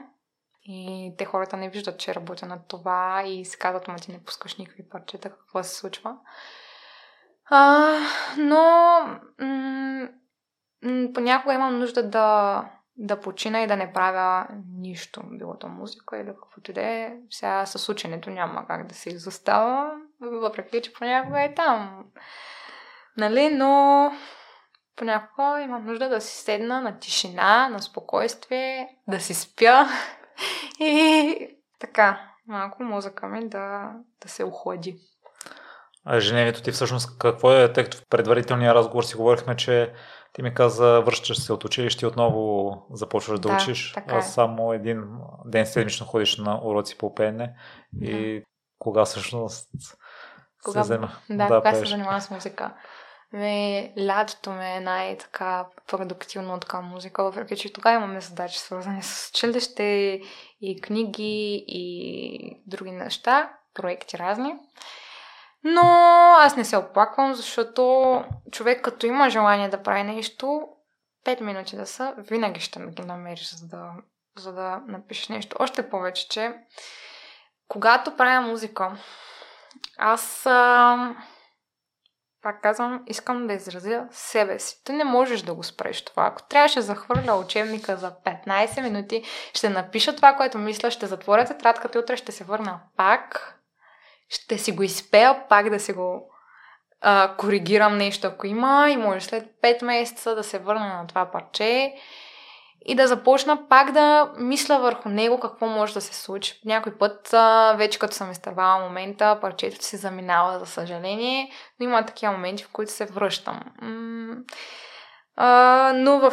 И 0.62 1.12
те 1.18 1.24
хората 1.24 1.56
не 1.56 1.70
виждат, 1.70 1.98
че 1.98 2.14
работя 2.14 2.46
над 2.46 2.68
това 2.68 3.22
и 3.26 3.44
си 3.44 3.58
казват, 3.58 3.88
ма 3.88 3.96
ти 3.96 4.12
не 4.12 4.24
пускаш 4.24 4.56
никакви 4.56 4.88
парчета, 4.88 5.30
какво 5.30 5.62
се 5.62 5.74
случва. 5.74 6.16
А, 7.50 7.88
но 8.38 8.62
м- 9.38 10.08
м- 10.82 11.08
понякога 11.14 11.54
имам 11.54 11.78
нужда 11.78 12.08
да, 12.08 12.64
да 12.96 13.20
почина 13.20 13.60
и 13.60 13.66
да 13.66 13.76
не 13.76 13.92
правя 13.92 14.46
нищо, 14.78 15.22
било 15.24 15.58
то 15.58 15.68
музика 15.68 16.18
или 16.18 16.26
каквото 16.26 16.70
и 16.70 16.74
да 16.74 16.82
е. 16.82 17.16
Сега 17.30 17.66
с 17.66 17.88
ученето 17.88 18.30
няма 18.30 18.66
как 18.66 18.86
да 18.86 18.94
се 18.94 19.08
изостава, 19.08 19.92
въпреки 20.20 20.82
че 20.82 20.92
понякога 20.92 21.42
е 21.42 21.54
там. 21.54 22.04
Нали, 23.16 23.48
но 23.48 24.12
понякога 24.96 25.62
имам 25.62 25.86
нужда 25.86 26.08
да 26.08 26.20
си 26.20 26.36
седна 26.36 26.80
на 26.80 26.98
тишина, 26.98 27.68
на 27.68 27.82
спокойствие, 27.82 28.88
да 29.08 29.20
си 29.20 29.34
спя 29.34 29.88
и 30.80 31.48
така, 31.78 32.20
малко 32.46 32.82
мозъка 32.82 33.26
ми 33.26 33.48
да, 33.48 33.90
да 34.22 34.28
се 34.28 34.44
охлади. 34.44 34.96
А 36.04 36.20
женението 36.20 36.62
ти 36.62 36.72
всъщност 36.72 37.18
какво 37.18 37.52
е, 37.52 37.72
тъй 37.72 37.84
като 37.84 37.96
в 37.96 38.02
предварителния 38.10 38.74
разговор 38.74 39.02
си 39.02 39.16
говорихме, 39.16 39.56
че 39.56 39.92
ти 40.32 40.42
ми 40.42 40.54
каза, 40.54 41.00
връщаш 41.00 41.40
се 41.40 41.52
от 41.52 41.64
училище 41.64 42.04
и 42.04 42.08
отново 42.08 42.72
започваш 42.92 43.40
да, 43.40 43.48
Да, 43.48 43.54
учиш. 43.54 43.92
така 43.92 44.14
е. 44.14 44.18
а 44.18 44.22
само 44.22 44.72
един 44.72 45.04
ден 45.44 45.66
седмично 45.66 46.06
ходиш 46.06 46.38
на 46.38 46.60
уроци 46.64 46.98
по 46.98 47.14
пеене. 47.14 47.54
И 48.02 48.42
кога 48.78 49.04
всъщност 49.04 49.68
Кога- 50.64 50.82
се 50.82 50.86
взема 50.86 51.10
Да, 51.30 51.36
да 51.36 51.56
кога 51.56 51.72
се 51.72 51.80
пееш? 51.80 51.88
занимавам 51.88 52.20
с 52.20 52.30
музика. 52.30 52.74
Ме, 53.32 53.92
лятото 53.98 54.50
ми 54.50 54.66
е 54.66 54.80
най-така 54.80 55.66
продуктивно 55.86 56.54
от 56.54 56.64
към 56.64 56.84
музика, 56.84 57.24
въпреки 57.24 57.56
че 57.56 57.72
тогава 57.72 57.96
имаме 57.96 58.20
задачи 58.20 58.58
свързани 58.58 59.02
с 59.02 59.30
училище 59.30 60.20
и 60.60 60.80
книги 60.80 61.64
и 61.68 62.62
други 62.66 62.90
неща, 62.90 63.52
проекти 63.74 64.18
разни. 64.18 64.54
Но 65.64 65.82
аз 66.38 66.56
не 66.56 66.64
се 66.64 66.76
оплаквам, 66.76 67.34
защото 67.34 68.24
човек 68.52 68.84
като 68.84 69.06
има 69.06 69.30
желание 69.30 69.68
да 69.68 69.82
прави 69.82 70.02
нещо, 70.02 70.68
5 71.26 71.40
минути 71.40 71.76
да 71.76 71.86
са, 71.86 72.14
винаги 72.18 72.60
ще 72.60 72.80
ги 72.80 73.02
намериш, 73.02 73.54
за 73.54 73.66
да, 73.66 73.92
за 74.36 74.52
да 74.52 74.82
напишеш 74.86 75.28
нещо. 75.28 75.56
Още 75.60 75.90
повече, 75.90 76.28
че 76.28 76.54
когато 77.68 78.16
правя 78.16 78.40
музика, 78.40 78.96
аз 79.98 80.46
а, 80.46 81.14
пак 82.42 82.62
казвам, 82.62 83.02
искам 83.06 83.46
да 83.46 83.52
изразя 83.52 84.06
себе 84.10 84.58
си. 84.58 84.84
Ти 84.84 84.92
не 84.92 85.04
можеш 85.04 85.42
да 85.42 85.54
го 85.54 85.62
спреш 85.62 86.04
това. 86.04 86.26
Ако 86.26 86.42
трябваше 86.42 86.78
да 86.78 86.82
захвърля 86.82 87.34
учебника 87.34 87.96
за 87.96 88.12
15 88.46 88.82
минути, 88.82 89.22
ще 89.54 89.68
напиша 89.68 90.16
това, 90.16 90.36
което 90.36 90.58
мисля, 90.58 90.90
ще 90.90 91.06
затворя 91.06 91.44
тетрадката 91.44 91.98
и 91.98 92.00
утре 92.00 92.16
ще 92.16 92.32
се 92.32 92.44
върна 92.44 92.80
пак, 92.96 93.54
ще 94.28 94.58
си 94.58 94.72
го 94.72 94.82
изпея 94.82 95.48
пак 95.48 95.70
да 95.70 95.80
си 95.80 95.92
го 95.92 96.30
а, 97.00 97.34
коригирам 97.36 97.96
нещо, 97.96 98.26
ако 98.26 98.46
има 98.46 98.90
и 98.90 98.96
може 98.96 99.26
след 99.26 99.44
5 99.62 99.84
месеца 99.84 100.34
да 100.34 100.44
се 100.44 100.58
върна 100.58 100.86
на 100.86 101.06
това 101.06 101.30
парче 101.30 101.94
и 102.86 102.94
да 102.94 103.06
започна 103.06 103.68
пак 103.68 103.92
да 103.92 104.32
мисля 104.36 104.78
върху 104.78 105.08
него 105.08 105.40
какво 105.40 105.66
може 105.66 105.94
да 105.94 106.00
се 106.00 106.14
случи. 106.14 106.60
Някой 106.64 106.98
път, 106.98 107.34
вече 107.76 107.98
като 107.98 108.14
съм 108.14 108.30
изтървала 108.30 108.78
момента, 108.78 109.38
парчето 109.40 109.84
си 109.84 109.96
заминава, 109.96 110.58
за 110.58 110.66
съжаление, 110.66 111.52
но 111.80 111.84
има 111.84 112.06
такива 112.06 112.32
моменти, 112.32 112.64
в 112.64 112.72
които 112.72 112.92
се 112.92 113.06
връщам. 113.06 113.60
Но 115.94 116.18
в 116.18 116.32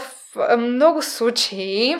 много 0.57 1.01
случаи 1.01 1.97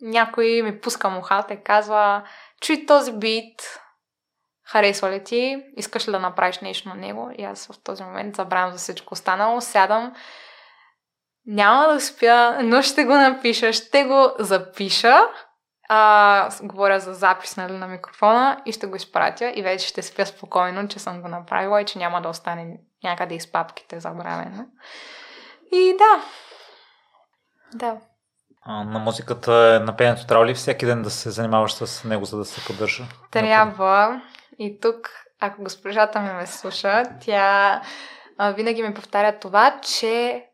някой 0.00 0.62
ми 0.64 0.80
пуска 0.80 1.08
мухата 1.08 1.54
и 1.54 1.62
казва, 1.64 2.22
чуй 2.60 2.86
този 2.86 3.12
бит, 3.12 3.80
харесва 4.64 5.10
ли 5.10 5.24
ти, 5.24 5.64
искаш 5.76 6.08
ли 6.08 6.12
да 6.12 6.18
направиш 6.18 6.58
нещо 6.58 6.88
на 6.88 6.94
него. 6.94 7.30
И 7.38 7.44
аз 7.44 7.66
в 7.66 7.82
този 7.84 8.02
момент 8.02 8.36
забравям 8.36 8.72
за 8.72 8.78
всичко 8.78 9.14
останало, 9.14 9.60
сядам, 9.60 10.14
няма 11.48 11.92
да 11.92 12.00
спя, 12.00 12.58
но 12.62 12.82
ще 12.82 13.04
го 13.04 13.12
напиша, 13.12 13.72
ще 13.72 14.04
го 14.04 14.30
запиша. 14.38 15.20
А, 15.90 16.50
говоря 16.62 17.00
за 17.00 17.14
запис 17.14 17.56
нали, 17.56 17.72
на 17.72 17.86
микрофона 17.86 18.62
и 18.66 18.72
ще 18.72 18.86
го 18.86 18.96
изпратя 18.96 19.52
и 19.56 19.62
вече 19.62 19.88
ще 19.88 20.02
спя 20.02 20.26
спокойно, 20.26 20.88
че 20.88 20.98
съм 20.98 21.22
го 21.22 21.28
направила 21.28 21.82
и 21.82 21.84
че 21.84 21.98
няма 21.98 22.22
да 22.22 22.28
остане 22.28 22.78
някъде 23.04 23.34
из 23.34 23.52
папките 23.52 24.00
забравено. 24.00 24.66
И 25.72 25.96
да. 25.98 26.22
Да. 27.74 27.96
А, 28.62 28.84
на 28.84 28.98
музиката, 28.98 29.82
на 29.86 29.96
пеенето 29.96 30.26
трябва 30.26 30.46
ли 30.46 30.54
всеки 30.54 30.86
ден 30.86 31.02
да 31.02 31.10
се 31.10 31.30
занимаваш 31.30 31.72
с 31.72 32.04
него, 32.04 32.24
за 32.24 32.38
да 32.38 32.44
се 32.44 32.64
поддържа? 32.64 33.04
Трябва. 33.30 34.22
И 34.58 34.80
тук, 34.80 35.10
ако 35.40 35.62
госпожата 35.62 36.20
ми 36.20 36.32
ме 36.32 36.46
слуша, 36.46 37.02
тя 37.20 37.82
а, 38.38 38.50
винаги 38.50 38.82
ми 38.82 38.94
повтаря 38.94 39.38
това, 39.38 39.80
че 39.82 40.44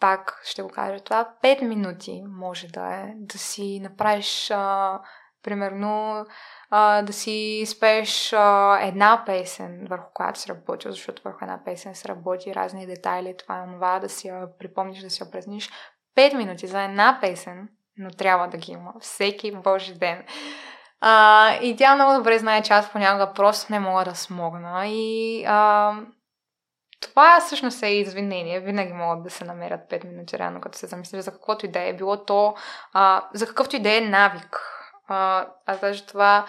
пак 0.00 0.40
ще 0.44 0.62
го 0.62 0.68
кажа 0.68 1.00
това, 1.00 1.30
5 1.42 1.62
минути 1.62 2.22
може 2.28 2.68
да 2.68 2.94
е, 2.94 3.12
да 3.16 3.38
си 3.38 3.80
направиш 3.82 4.50
а, 4.50 5.00
примерно 5.42 6.24
а, 6.70 7.02
да 7.02 7.12
си 7.12 7.64
спееш 7.66 8.32
една 8.80 9.22
песен, 9.26 9.86
върху 9.90 10.06
която 10.14 10.40
си 10.40 10.48
работил, 10.48 10.90
защото 10.90 11.22
върху 11.22 11.38
една 11.42 11.64
песен 11.64 11.94
се 11.94 12.08
работи 12.08 12.54
разни 12.54 12.86
детайли, 12.86 13.36
това 13.38 13.64
и 13.68 13.74
това, 13.74 13.98
да 13.98 14.08
си 14.08 14.28
я 14.28 14.46
припомниш, 14.58 15.00
да 15.00 15.10
си 15.10 15.22
я 15.22 15.30
празниш. 15.30 15.70
5 16.16 16.36
минути 16.36 16.66
за 16.66 16.82
една 16.82 17.18
песен, 17.20 17.68
но 17.96 18.10
трябва 18.10 18.48
да 18.48 18.56
ги 18.56 18.72
има 18.72 18.92
всеки 19.00 19.52
божи 19.52 19.94
ден. 19.94 20.24
А, 21.00 21.54
и 21.62 21.76
тя 21.76 21.94
много 21.94 22.18
добре 22.18 22.38
знае, 22.38 22.62
че 22.62 22.72
аз 22.72 22.92
понякога 22.92 23.32
просто 23.32 23.72
не 23.72 23.80
мога 23.80 24.04
да 24.04 24.14
смогна. 24.14 24.86
И 24.86 25.44
а, 25.48 25.92
това 27.00 27.40
всъщност 27.40 27.82
е 27.82 27.86
извинение. 27.86 28.60
Винаги 28.60 28.92
могат 28.92 29.24
да 29.24 29.30
се 29.30 29.44
намерят 29.44 29.90
5 29.90 30.04
минути, 30.04 30.38
реално, 30.38 30.60
като 30.60 30.78
се 30.78 30.86
замислиш 30.86 31.24
за 31.24 31.32
каквото 31.32 31.66
и 31.66 31.68
да 31.68 31.80
е. 31.80 31.92
Било 31.92 32.24
то, 32.24 32.54
а, 32.92 33.28
за 33.34 33.46
какъвто 33.46 33.76
и 33.76 33.82
да 33.82 33.96
е 33.96 34.00
навик. 34.00 34.60
А, 35.08 35.46
аз 35.66 35.80
даже 35.80 36.06
това, 36.06 36.46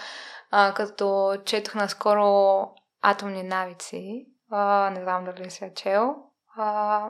а, 0.52 0.74
като 0.74 1.38
четох 1.46 1.76
наскоро 1.76 2.68
атомни 3.02 3.44
навици, 3.44 4.26
а, 4.52 4.90
не 4.90 5.02
знам 5.02 5.26
дали 5.26 5.52
си 5.52 5.64
я 5.64 5.74
чел, 5.74 6.16
а, 6.58 7.10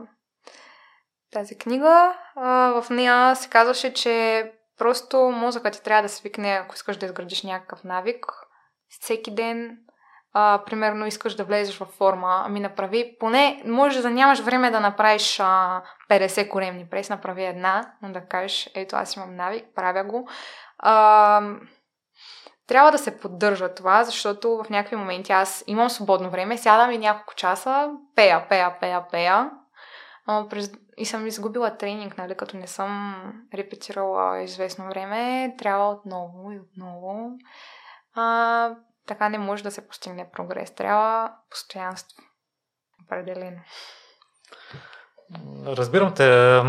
тази 1.31 1.57
книга, 1.57 2.15
а, 2.35 2.81
в 2.81 2.89
нея 2.89 3.35
се 3.35 3.49
казваше, 3.49 3.93
че 3.93 4.45
Просто 4.79 5.17
мозъкът 5.17 5.73
ти 5.73 5.83
трябва 5.83 6.01
да 6.01 6.09
свикне, 6.09 6.49
ако 6.49 6.75
искаш 6.75 6.97
да 6.97 7.05
изградиш 7.05 7.43
някакъв 7.43 7.83
навик, 7.83 8.25
всеки 8.89 9.35
ден, 9.35 9.77
а, 10.33 10.61
примерно 10.65 11.05
искаш 11.05 11.35
да 11.35 11.43
влезеш 11.43 11.77
във 11.77 11.89
форма, 11.89 12.43
ами 12.45 12.59
направи, 12.59 13.15
поне, 13.19 13.63
може 13.65 14.01
да 14.01 14.09
нямаш 14.09 14.39
време 14.39 14.71
да 14.71 14.79
направиш 14.79 15.39
а, 15.39 15.81
50 16.09 16.49
коремни 16.49 16.89
прес, 16.89 17.09
направи 17.09 17.45
една, 17.45 17.91
но 18.01 18.11
да 18.11 18.21
кажеш, 18.21 18.69
ето 18.75 18.95
аз 18.95 19.15
имам 19.15 19.35
навик, 19.35 19.65
правя 19.75 20.03
го. 20.03 20.29
А, 20.79 21.41
трябва 22.67 22.91
да 22.91 22.97
се 22.97 23.19
поддържа 23.19 23.73
това, 23.73 24.03
защото 24.03 24.63
в 24.63 24.69
някакви 24.69 24.95
моменти 24.95 25.31
аз 25.31 25.63
имам 25.67 25.89
свободно 25.89 26.29
време, 26.29 26.57
сядам 26.57 26.91
и 26.91 26.97
няколко 26.97 27.35
часа, 27.35 27.91
пея, 28.15 28.45
пея, 28.49 28.79
пея, 28.79 29.03
пея. 29.11 29.51
А, 30.25 30.47
през 30.49 30.71
и 30.99 31.05
съм 31.05 31.27
изгубила 31.27 31.77
тренинг, 31.77 32.17
нали, 32.17 32.35
като 32.35 32.57
не 32.57 32.67
съм 32.67 33.15
репетирала 33.53 34.41
известно 34.41 34.87
време, 34.87 35.55
трябва 35.57 35.89
отново 35.89 36.51
и 36.51 36.59
отново. 36.59 37.31
А, 38.15 38.75
така 39.09 39.29
не 39.29 39.37
може 39.37 39.63
да 39.63 39.71
се 39.71 39.87
постигне 39.87 40.29
прогрес. 40.33 40.75
Трябва 40.75 41.31
постоянство. 41.49 42.23
Определено. 43.05 43.57
Разбирам 45.65 46.13
те, 46.13 46.61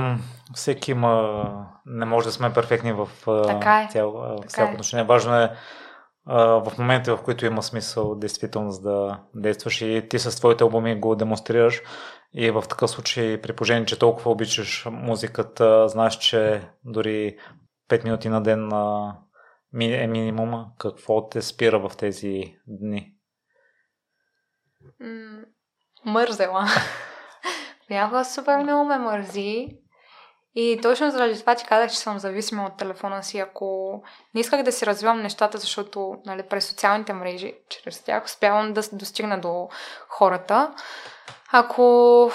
всеки 0.55 0.91
има, 0.91 1.45
не 1.87 2.07
може 2.07 2.27
да 2.27 2.33
сме 2.33 2.53
перфектни 2.53 2.93
в 2.93 3.09
така 3.47 3.83
е. 3.83 3.89
цяло, 3.91 4.43
всяко 4.49 4.71
е. 4.71 4.73
отношение. 4.73 5.05
Важно 5.05 5.37
е 5.37 5.57
в 6.27 6.73
момента, 6.79 7.17
в 7.17 7.23
които 7.23 7.47
има 7.47 7.63
смисъл 7.63 8.15
действително 8.15 8.71
да 8.71 9.21
действаш 9.35 9.81
и 9.81 10.07
ти 10.11 10.19
с 10.19 10.37
твоите 10.37 10.65
албуми 10.65 11.01
го 11.01 11.17
демонстрираш, 11.17 11.83
и 12.35 12.51
в 12.51 12.65
такъв 12.69 12.91
случай, 12.91 13.41
при 13.41 13.53
положение, 13.53 13.87
че 13.87 13.99
толкова 13.99 14.31
обичаш 14.31 14.87
музиката, 14.91 15.89
знаеш, 15.89 16.19
че 16.19 16.69
дори 16.85 17.37
5 17.91 18.05
минути 18.05 18.29
на 18.29 18.43
ден 18.43 18.69
е 19.75 20.07
минимума. 20.07 20.67
Какво 20.79 21.29
те 21.29 21.43
спира 21.43 21.89
в 21.89 21.97
тези 21.97 22.55
дни? 22.67 23.15
Мързела. 26.05 26.67
Бяха 27.89 28.25
супер 28.25 28.59
много 28.59 28.85
ме 28.85 28.99
мързи. 28.99 29.69
И 30.55 30.79
точно 30.83 31.11
заради 31.11 31.41
това 31.41 31.55
ти 31.55 31.65
казах, 31.65 31.91
че 31.91 31.99
съм 31.99 32.19
зависима 32.19 32.67
от 32.67 32.77
телефона 32.77 33.23
си. 33.23 33.39
Ако 33.39 34.03
не 34.35 34.41
исках 34.41 34.63
да 34.63 34.73
си 34.73 34.87
развивам 34.87 35.23
нещата, 35.23 35.59
защото 35.59 36.17
нали, 36.27 36.43
през 36.43 36.69
социалните 36.69 37.13
мрежи, 37.13 37.55
чрез 37.69 38.05
тях 38.05 38.25
успявам 38.25 38.73
да 38.73 38.83
достигна 38.93 39.41
до 39.41 39.69
хората, 40.09 40.75
ако 41.53 42.31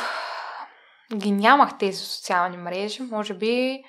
ги 1.15 1.31
нямах 1.31 1.77
тези 1.77 1.97
социални 1.97 2.57
мрежи, 2.57 3.03
може 3.03 3.33
би, 3.33 3.83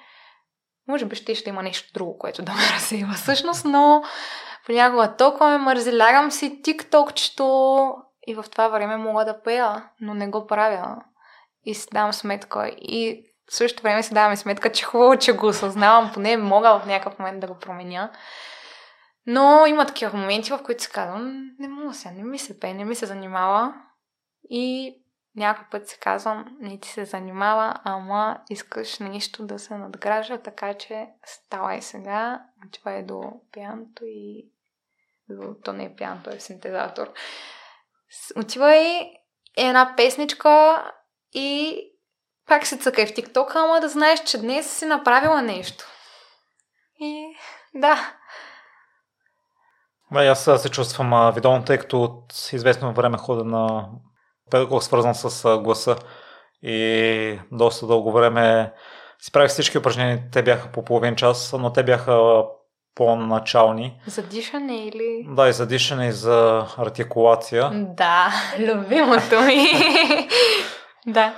може 0.88 1.04
би 1.04 1.16
ще, 1.16 1.34
ще 1.34 1.50
има 1.50 1.62
нещо 1.62 1.92
друго, 1.94 2.18
което 2.18 2.42
да 2.42 2.52
ме 2.52 2.58
разсейва 2.74 3.12
всъщност, 3.12 3.64
но 3.64 4.02
понякога 4.66 5.16
толкова 5.16 5.50
ме 5.50 5.58
мързи, 5.58 5.98
лягам 5.98 6.30
си 6.30 6.62
тиктокчето 6.62 7.94
и 8.26 8.34
в 8.34 8.44
това 8.50 8.68
време 8.68 8.96
мога 8.96 9.24
да 9.24 9.42
пея, 9.42 9.84
но 10.00 10.14
не 10.14 10.28
го 10.28 10.46
правя. 10.46 10.96
И 11.64 11.74
си 11.74 11.86
давам 11.92 12.12
сметка. 12.12 12.68
И 12.68 13.24
в 13.50 13.56
същото 13.56 13.82
време 13.82 14.02
си 14.02 14.14
давам 14.14 14.36
сметка, 14.36 14.72
че 14.72 14.84
хубаво, 14.84 15.18
че 15.18 15.32
го 15.32 15.46
осъзнавам, 15.46 16.10
поне 16.14 16.36
мога 16.36 16.78
в 16.78 16.86
някакъв 16.86 17.18
момент 17.18 17.40
да 17.40 17.46
го 17.46 17.58
променя. 17.58 18.10
Но 19.26 19.66
има 19.66 19.86
такива 19.86 20.18
моменти, 20.18 20.50
в 20.50 20.62
които 20.62 20.82
си 20.82 20.90
казвам, 20.92 21.50
не 21.58 21.68
мога 21.68 21.94
сега, 21.94 22.14
не 22.14 22.22
ми 22.24 22.38
се 22.38 22.60
пее, 22.60 22.74
не 22.74 22.84
ми 22.84 22.94
се 22.94 23.06
занимава. 23.06 23.74
И 24.50 24.94
някой 25.36 25.64
път 25.70 25.88
си 25.88 25.98
казвам, 26.00 26.56
не 26.60 26.80
ти 26.80 26.88
се 26.88 27.04
занимава, 27.04 27.74
ама 27.84 28.38
искаш 28.50 28.98
нещо 28.98 29.46
да 29.46 29.58
се 29.58 29.74
надгражда, 29.74 30.38
така 30.38 30.74
че 30.74 31.08
ставай 31.24 31.82
сега, 31.82 32.42
отивай 32.66 33.02
до 33.02 33.32
пианото 33.52 34.04
и 34.04 34.44
то 35.64 35.72
не 35.72 35.84
е 35.84 35.94
пианото, 35.96 36.30
е 36.30 36.40
синтезатор. 36.40 37.12
Отивай 38.36 39.12
една 39.56 39.94
песничка 39.96 40.84
и 41.32 41.78
пак 42.46 42.66
се 42.66 42.78
цъкай 42.78 43.06
в 43.06 43.10
TikTok, 43.10 43.56
ама 43.56 43.80
да 43.80 43.88
знаеш, 43.88 44.24
че 44.24 44.40
днес 44.40 44.78
си 44.78 44.86
направила 44.86 45.42
нещо. 45.42 45.84
И 47.00 47.36
да. 47.74 48.16
Бе, 50.12 50.28
аз 50.28 50.44
се 50.44 50.70
чувствам 50.70 51.32
видовно, 51.34 51.64
тъй 51.64 51.78
като 51.78 52.02
от 52.02 52.32
известно 52.52 52.94
време 52.94 53.18
хода 53.18 53.44
на 53.44 53.88
педагог 54.51 54.82
свързан 54.82 55.14
с 55.14 55.59
гласа. 55.59 55.97
И 56.62 57.39
доста 57.52 57.86
дълго 57.86 58.12
време 58.12 58.73
си 59.18 59.32
правих 59.32 59.51
всички 59.51 59.78
упражнения. 59.78 60.23
Те 60.32 60.43
бяха 60.43 60.68
по 60.68 60.85
половин 60.85 61.16
час, 61.16 61.55
но 61.59 61.73
те 61.73 61.82
бяха 61.82 62.44
по-начални. 62.94 64.01
За 64.06 64.23
дишане 64.23 64.86
или? 64.86 65.27
Да, 65.28 65.48
и 65.48 65.52
за 65.52 65.66
дишане, 65.66 66.09
и 66.09 66.12
за 66.12 66.66
артикулация. 66.78 67.70
Да, 67.74 68.32
любимото 68.59 69.40
ми. 69.40 69.66
да. 71.06 71.35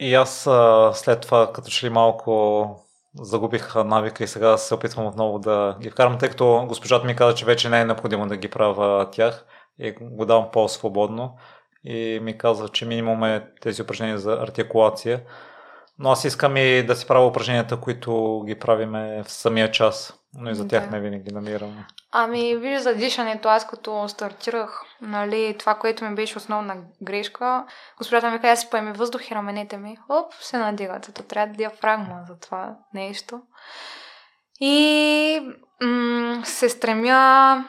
И 0.00 0.14
аз 0.14 0.48
след 0.92 1.20
това, 1.20 1.52
като 1.52 1.70
че 1.70 1.86
ли 1.86 1.90
малко 1.90 2.84
загубих 3.20 3.74
навика 3.74 4.24
и 4.24 4.28
сега 4.28 4.56
се 4.56 4.74
опитвам 4.74 5.06
отново 5.06 5.38
да 5.38 5.76
ги 5.80 5.90
вкарам, 5.90 6.18
тъй 6.18 6.28
като 6.28 6.64
госпожата 6.68 7.06
ми 7.06 7.16
каза, 7.16 7.34
че 7.34 7.44
вече 7.44 7.68
не 7.68 7.80
е 7.80 7.84
необходимо 7.84 8.26
да 8.26 8.36
ги 8.36 8.50
правя 8.50 9.10
тях 9.10 9.44
и 9.78 9.90
го 10.00 10.24
давам 10.24 10.48
по-свободно 10.52 11.36
и 11.84 12.20
ми 12.22 12.38
каза, 12.38 12.68
че 12.68 12.86
минимум 12.86 13.24
е 13.24 13.46
тези 13.60 13.82
упражнения 13.82 14.18
за 14.18 14.32
артикулация. 14.32 15.20
Но 15.98 16.10
аз 16.10 16.24
искам 16.24 16.56
и 16.56 16.82
да 16.82 16.96
си 16.96 17.06
правя 17.06 17.26
упражненията, 17.26 17.80
които 17.80 18.42
ги 18.46 18.58
правиме 18.58 19.22
в 19.22 19.30
самия 19.30 19.70
час. 19.70 20.20
Но 20.38 20.50
и 20.50 20.54
за 20.54 20.68
тях 20.68 20.84
да. 20.84 20.90
не 20.90 21.00
винаги 21.00 21.32
намирам. 21.32 21.84
Ами, 22.12 22.56
виж 22.56 22.80
за 22.80 22.94
дишането, 22.94 23.48
аз 23.48 23.66
като 23.66 24.08
стартирах, 24.08 24.82
нали, 25.00 25.56
това, 25.58 25.74
което 25.74 26.04
ми 26.04 26.14
беше 26.14 26.38
основна 26.38 26.76
грешка, 27.02 27.64
госпожата 27.98 28.30
ми 28.30 28.40
каза, 28.40 28.60
си 28.60 28.70
поеми 28.70 28.92
въздух 28.92 29.30
и 29.30 29.34
раменете 29.34 29.76
ми, 29.76 29.96
оп, 30.08 30.34
се 30.40 30.58
надигат. 30.58 31.08
Ето 31.08 31.22
трябва 31.22 31.46
да 31.46 31.56
диафрагма 31.56 32.20
за 32.28 32.38
това 32.38 32.76
нещо. 32.94 33.40
И 34.60 35.40
м- 35.82 36.42
се 36.44 36.68
стремя 36.68 37.64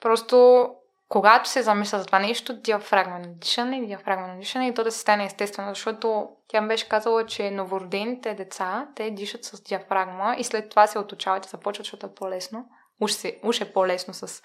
просто 0.00 0.68
когато 1.08 1.48
се 1.48 1.62
замисля 1.62 1.98
за 1.98 2.06
това 2.06 2.18
нещо, 2.18 2.52
диафрагма 2.52 3.18
на 3.18 3.28
дишане, 3.28 3.86
диафрагма 3.86 4.26
на 4.26 4.38
дишане 4.38 4.68
и 4.68 4.74
то 4.74 4.84
да 4.84 4.92
се 4.92 4.98
стане 4.98 5.24
естествено, 5.24 5.68
защото 5.68 6.28
тя 6.48 6.60
ми 6.60 6.68
беше 6.68 6.88
казала, 6.88 7.26
че 7.26 7.50
новородените 7.50 8.34
деца, 8.34 8.88
те 8.96 9.10
дишат 9.10 9.44
с 9.44 9.62
диафрагма 9.62 10.36
и 10.38 10.44
след 10.44 10.70
това 10.70 10.86
се 10.86 10.98
отучават 10.98 11.46
и 11.46 11.48
започват, 11.48 11.84
защото 11.84 12.06
е 12.06 12.14
по-лесно. 12.14 12.64
Уж, 13.00 13.12
се, 13.12 13.38
уж 13.42 13.60
е 13.60 13.72
по-лесно 13.72 14.14
с 14.14 14.42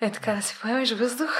е 0.00 0.12
така 0.12 0.32
да 0.32 0.42
си 0.42 0.58
поемеш 0.62 0.92
въздух. 0.92 1.30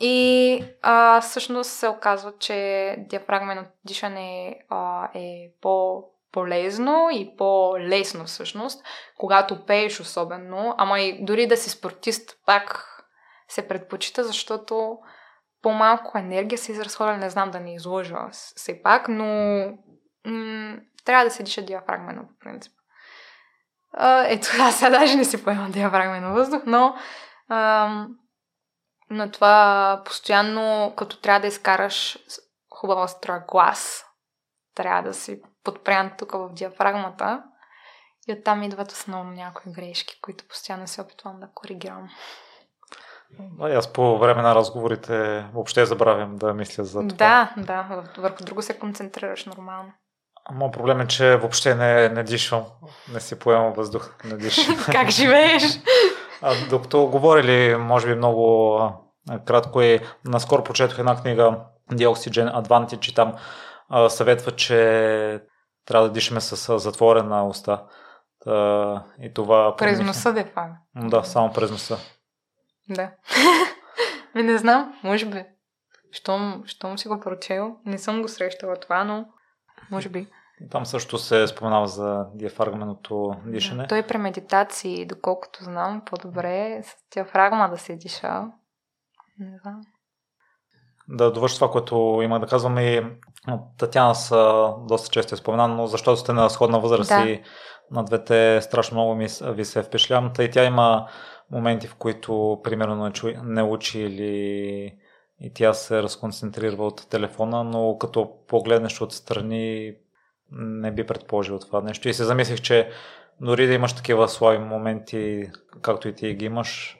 И 0.00 0.64
а, 0.82 1.20
всъщност 1.20 1.70
се 1.70 1.88
оказва, 1.88 2.32
че 2.38 2.96
диафрагмено 2.98 3.64
дишане 3.84 4.58
а, 4.68 5.08
е 5.14 5.50
по 5.60 6.04
полезно 6.32 7.08
и 7.12 7.36
по-лесно 7.36 8.24
всъщност, 8.24 8.84
когато 9.18 9.66
пееш 9.66 10.00
особено, 10.00 10.74
ама 10.78 11.00
и 11.00 11.24
дори 11.24 11.46
да 11.46 11.56
си 11.56 11.70
спортист, 11.70 12.38
пак 12.46 12.91
се 13.52 13.68
предпочита, 13.68 14.24
защото 14.24 14.98
по-малко 15.62 16.18
енергия 16.18 16.58
се 16.58 16.72
изразходва, 16.72 17.16
не 17.16 17.30
знам 17.30 17.50
да 17.50 17.60
не 17.60 17.74
изложа 17.74 18.16
все 18.30 18.82
пак, 18.82 19.08
но 19.08 19.24
м- 20.26 20.76
трябва 21.04 21.24
да 21.24 21.30
се 21.30 21.42
диша 21.42 21.62
диафрагмено, 21.62 22.22
по 22.28 22.38
принцип. 22.40 22.72
А, 23.92 24.24
ето, 24.28 24.48
аз 24.60 24.78
сега 24.78 24.90
даже 24.90 25.16
не 25.16 25.24
си 25.24 25.44
поемам 25.44 25.70
диафрагмено 25.70 26.34
въздух, 26.34 26.62
но 26.66 26.96
ам, 27.48 28.18
но 29.10 29.30
това 29.30 30.02
постоянно, 30.04 30.94
като 30.96 31.20
трябва 31.20 31.40
да 31.40 31.46
изкараш 31.46 32.18
хубава 32.70 33.08
строя 33.08 33.44
глас, 33.48 34.04
трябва 34.74 35.02
да 35.02 35.14
си 35.14 35.42
подпрян 35.64 36.12
тук 36.18 36.32
в 36.32 36.52
диафрагмата 36.52 37.42
и 38.28 38.32
оттам 38.32 38.62
идват 38.62 38.92
основно 38.92 39.32
някои 39.32 39.72
грешки, 39.72 40.20
които 40.22 40.48
постоянно 40.48 40.86
се 40.86 41.00
опитвам 41.00 41.40
да 41.40 41.48
коригирам. 41.54 42.08
Аз 43.60 43.92
по 43.92 44.18
време 44.18 44.42
на 44.42 44.54
разговорите 44.54 45.44
въобще 45.54 45.86
забравям 45.86 46.36
да 46.36 46.54
мисля 46.54 46.84
за 46.84 47.00
това. 47.00 47.14
Да, 47.16 47.52
да, 47.56 48.04
върху 48.18 48.44
друго 48.44 48.62
се 48.62 48.78
концентрираш 48.78 49.46
нормално. 49.46 49.92
Моят 50.52 50.72
проблем 50.72 51.00
е, 51.00 51.06
че 51.06 51.36
въобще 51.36 51.74
не, 51.74 52.08
не 52.08 52.22
дишам, 52.22 52.64
не 53.12 53.20
си 53.20 53.38
поемам 53.38 53.72
въздух, 53.72 54.14
не 54.24 54.36
дишам. 54.36 54.76
как 54.92 55.10
живееш? 55.10 55.62
А, 56.42 56.54
докато 56.70 57.06
говорили, 57.06 57.76
може 57.76 58.06
би 58.06 58.14
много 58.14 58.76
а, 58.76 59.38
кратко 59.44 59.82
и 59.82 60.00
наскоро 60.24 60.64
прочетох 60.64 60.98
една 60.98 61.16
книга 61.16 61.58
Dioxygen 61.92 62.62
Advantage 62.62 63.10
и 63.10 63.14
там 63.14 63.34
а, 63.88 64.08
съветва, 64.08 64.52
че 64.52 65.42
трябва 65.86 66.06
да 66.06 66.12
дишаме 66.12 66.40
с 66.40 66.78
затворена 66.78 67.48
уста. 67.48 67.82
И 69.20 69.34
това... 69.34 69.76
През 69.76 70.00
носа, 70.00 70.32
де 70.32 70.52
Да, 70.96 71.24
само 71.24 71.52
през 71.52 71.70
носа. 71.70 71.98
Да. 72.88 73.10
Ми 74.34 74.42
не 74.42 74.58
знам, 74.58 75.00
може 75.04 75.26
би. 75.26 75.44
Щом, 76.12 76.62
щом 76.66 76.98
си 76.98 77.08
го 77.08 77.20
прочел, 77.20 77.76
не 77.86 77.98
съм 77.98 78.22
го 78.22 78.28
срещала 78.28 78.76
това, 78.76 79.04
но 79.04 79.26
може 79.90 80.08
би. 80.08 80.28
Там 80.70 80.86
също 80.86 81.18
се 81.18 81.46
споменава 81.46 81.86
за 81.86 82.26
диафрагменото 82.34 83.34
дишане. 83.46 83.86
Той 83.86 84.02
при 84.02 84.18
медитации, 84.18 85.06
доколкото 85.06 85.64
знам, 85.64 86.02
по-добре 86.06 86.76
е 86.78 86.82
с 86.82 86.94
диафрагма 87.12 87.68
да 87.68 87.78
се 87.78 87.96
диша. 87.96 88.42
Не 89.38 89.58
знам. 89.62 89.80
Да 91.08 91.32
довърши 91.32 91.54
това, 91.54 91.70
което 91.70 92.20
има 92.22 92.40
да 92.40 92.46
казвам 92.46 92.78
и 92.78 93.02
Татьяна 93.78 94.14
са 94.14 94.72
доста 94.88 95.08
често 95.10 95.34
е 95.34 95.38
споменана, 95.38 95.74
но 95.74 95.86
защото 95.86 96.16
сте 96.16 96.32
на 96.32 96.50
сходна 96.50 96.80
възраст 96.80 97.08
да. 97.08 97.20
и 97.20 97.42
на 97.90 98.04
двете 98.04 98.60
страшно 98.62 98.94
много 98.94 99.14
ми, 99.14 99.26
ви 99.42 99.64
се 99.64 99.82
впечатлявам. 99.82 100.32
Тъй 100.32 100.50
тя 100.50 100.64
има 100.64 101.08
моменти, 101.52 101.86
в 101.86 101.94
които 101.94 102.60
примерно 102.64 103.12
не, 103.44 103.62
учи 103.62 104.00
или 104.00 104.98
и 105.40 105.52
тя 105.54 105.74
се 105.74 106.02
разконцентрира 106.02 106.82
от 106.82 107.08
телефона, 107.10 107.64
но 107.64 107.98
като 107.98 108.32
погледнеш 108.46 109.00
отстрани 109.00 109.94
не 110.52 110.90
би 110.90 111.06
предположил 111.06 111.58
това 111.58 111.80
нещо. 111.80 112.08
И 112.08 112.14
се 112.14 112.24
замислих, 112.24 112.60
че 112.60 112.90
дори 113.40 113.66
да 113.66 113.72
имаш 113.72 113.92
такива 113.92 114.28
слаби 114.28 114.58
моменти, 114.58 115.50
както 115.82 116.08
и 116.08 116.14
ти 116.14 116.34
ги 116.34 116.44
имаш, 116.44 116.98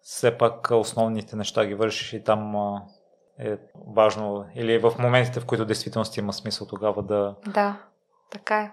все 0.00 0.38
пак 0.38 0.70
основните 0.70 1.36
неща 1.36 1.66
ги 1.66 1.74
вършиш 1.74 2.12
и 2.12 2.24
там 2.24 2.54
е 3.38 3.58
важно. 3.94 4.46
Или 4.54 4.78
в 4.78 4.94
моментите, 4.98 5.40
в 5.40 5.46
които 5.46 5.64
действително 5.64 6.06
има 6.18 6.32
смисъл 6.32 6.66
тогава 6.66 7.02
да... 7.02 7.34
Да, 7.46 7.76
така 8.30 8.60
е 8.60 8.72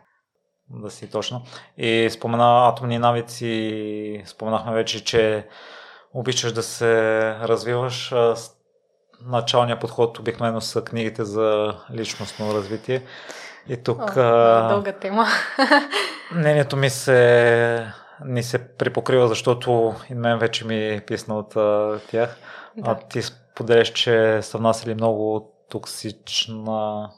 да 0.73 0.91
си 0.91 1.09
точно. 1.09 1.41
И 1.77 2.09
спомена 2.11 2.67
атомни 2.67 2.99
навици, 2.99 4.23
споменахме 4.25 4.73
вече, 4.73 5.03
че 5.03 5.47
обичаш 6.13 6.51
да 6.51 6.63
се 6.63 7.21
развиваш. 7.43 8.13
Началният 9.25 9.79
подход 9.79 10.19
обикновено 10.19 10.61
са 10.61 10.83
книгите 10.83 11.25
за 11.25 11.75
личностно 11.93 12.53
развитие. 12.53 13.03
И 13.67 13.77
тук... 13.77 13.99
О, 13.99 14.19
а... 14.19 14.67
дълга 14.67 14.91
тема. 14.91 15.25
мнението 16.31 16.77
ми 16.77 16.89
се 16.89 17.93
ни 18.25 18.43
се 18.43 18.67
припокрива, 18.67 19.27
защото 19.27 19.95
и 20.09 20.13
мен 20.13 20.37
вече 20.37 20.67
ми 20.67 20.87
е 20.87 21.01
писна 21.07 21.37
от 21.37 21.55
а, 21.55 21.99
тях. 22.11 22.37
Да. 22.77 22.91
А 22.91 22.95
ти 22.95 23.21
споделяш, 23.21 23.93
че 23.93 24.39
са 24.41 24.57
внасяли 24.57 24.93
много 24.93 25.51
токсична 25.69 27.09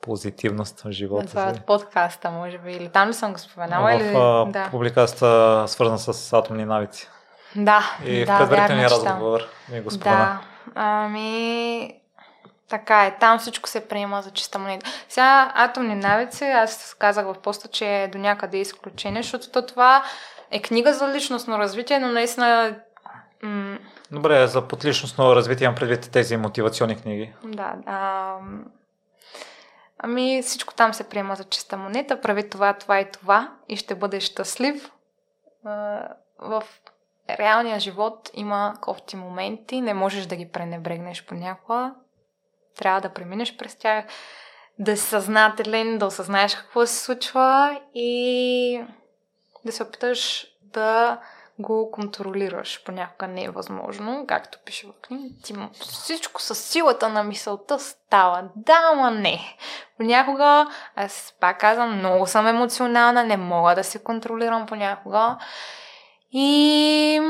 позитивност 0.00 0.80
в 0.80 0.90
живота 0.90 1.26
Това 1.26 1.48
е 1.48 1.54
подкаста, 1.66 2.30
може 2.30 2.58
би. 2.58 2.72
Или 2.72 2.88
там 2.88 3.08
ли 3.08 3.14
съм 3.14 3.32
го 3.32 3.38
споменала? 3.38 3.90
В 3.90 4.00
или... 4.00 4.12
да. 4.52 4.68
публикацията 4.70 5.64
свързана 5.68 5.98
с 5.98 6.32
атомни 6.32 6.64
навици. 6.64 7.08
Да, 7.56 7.96
И 8.04 8.24
да, 8.24 8.36
в 8.36 8.38
предварителния 8.38 8.90
разговор 8.90 9.40
ми 9.68 9.80
го 9.80 9.90
спомена. 9.90 10.18
Да, 10.18 10.40
ами... 10.74 11.94
Така 12.68 13.06
е, 13.06 13.16
там 13.20 13.38
всичко 13.38 13.68
се 13.68 13.88
приема 13.88 14.22
за 14.22 14.30
чиста 14.30 14.58
монета. 14.58 14.86
Сега 15.08 15.52
атомни 15.54 15.94
навици, 15.94 16.44
аз 16.44 16.96
казах 16.98 17.26
в 17.26 17.34
поста, 17.34 17.68
че 17.68 18.02
е 18.02 18.08
до 18.08 18.18
някъде 18.18 18.58
изключение, 18.58 19.22
защото 19.22 19.62
това 19.62 20.02
е 20.50 20.62
книга 20.62 20.94
за 20.94 21.08
личностно 21.08 21.58
развитие, 21.58 21.98
но 21.98 22.08
наистина... 22.08 22.76
М- 23.42 23.78
Добре, 24.10 24.46
за 24.46 24.68
подличностно 24.68 25.36
развитие 25.36 25.64
имам 25.64 25.74
предвид 25.74 26.10
тези 26.12 26.36
мотивационни 26.36 26.96
книги. 26.96 27.32
Да, 27.44 27.74
а, 27.86 28.34
Ами 30.02 30.42
всичко 30.42 30.74
там 30.74 30.94
се 30.94 31.08
приема 31.08 31.36
за 31.36 31.44
чиста 31.44 31.76
монета, 31.76 32.20
прави 32.20 32.50
това, 32.50 32.72
това 32.72 33.00
и 33.00 33.10
това 33.10 33.52
и 33.68 33.76
ще 33.76 33.94
бъдеш 33.94 34.22
щастлив. 34.24 34.92
В 36.38 36.62
реалния 37.30 37.80
живот 37.80 38.30
има 38.34 38.74
кофти 38.80 39.16
моменти, 39.16 39.80
не 39.80 39.94
можеш 39.94 40.26
да 40.26 40.36
ги 40.36 40.50
пренебрегнеш 40.52 41.26
понякога. 41.26 41.94
Трябва 42.76 43.00
да 43.00 43.12
преминеш 43.12 43.56
през 43.56 43.76
тях, 43.76 44.04
да 44.78 44.96
си 44.96 45.02
съзнателен, 45.02 45.98
да 45.98 46.06
осъзнаеш 46.06 46.54
какво 46.54 46.86
се 46.86 47.04
случва 47.04 47.80
и 47.94 48.84
да 49.64 49.72
се 49.72 49.82
опиташ 49.82 50.46
да 50.62 51.20
го 51.60 51.90
контролираш. 51.90 52.82
Понякога 52.84 53.26
не 53.26 53.44
е 53.44 53.50
възможно, 53.50 54.24
както 54.28 54.58
пише 54.64 54.86
в 54.86 55.00
книга. 55.02 55.68
всичко 55.78 56.42
с 56.42 56.54
силата 56.54 57.08
на 57.08 57.24
мисълта 57.24 57.78
става. 57.78 58.44
Да, 58.56 58.80
ама 58.92 59.10
не. 59.10 59.56
Понякога, 59.96 60.66
аз 60.96 61.34
пак 61.40 61.60
казвам, 61.60 61.98
много 61.98 62.26
съм 62.26 62.46
емоционална, 62.46 63.24
не 63.24 63.36
мога 63.36 63.74
да 63.74 63.84
се 63.84 64.02
контролирам 64.02 64.66
понякога. 64.66 65.38
И 66.32 67.20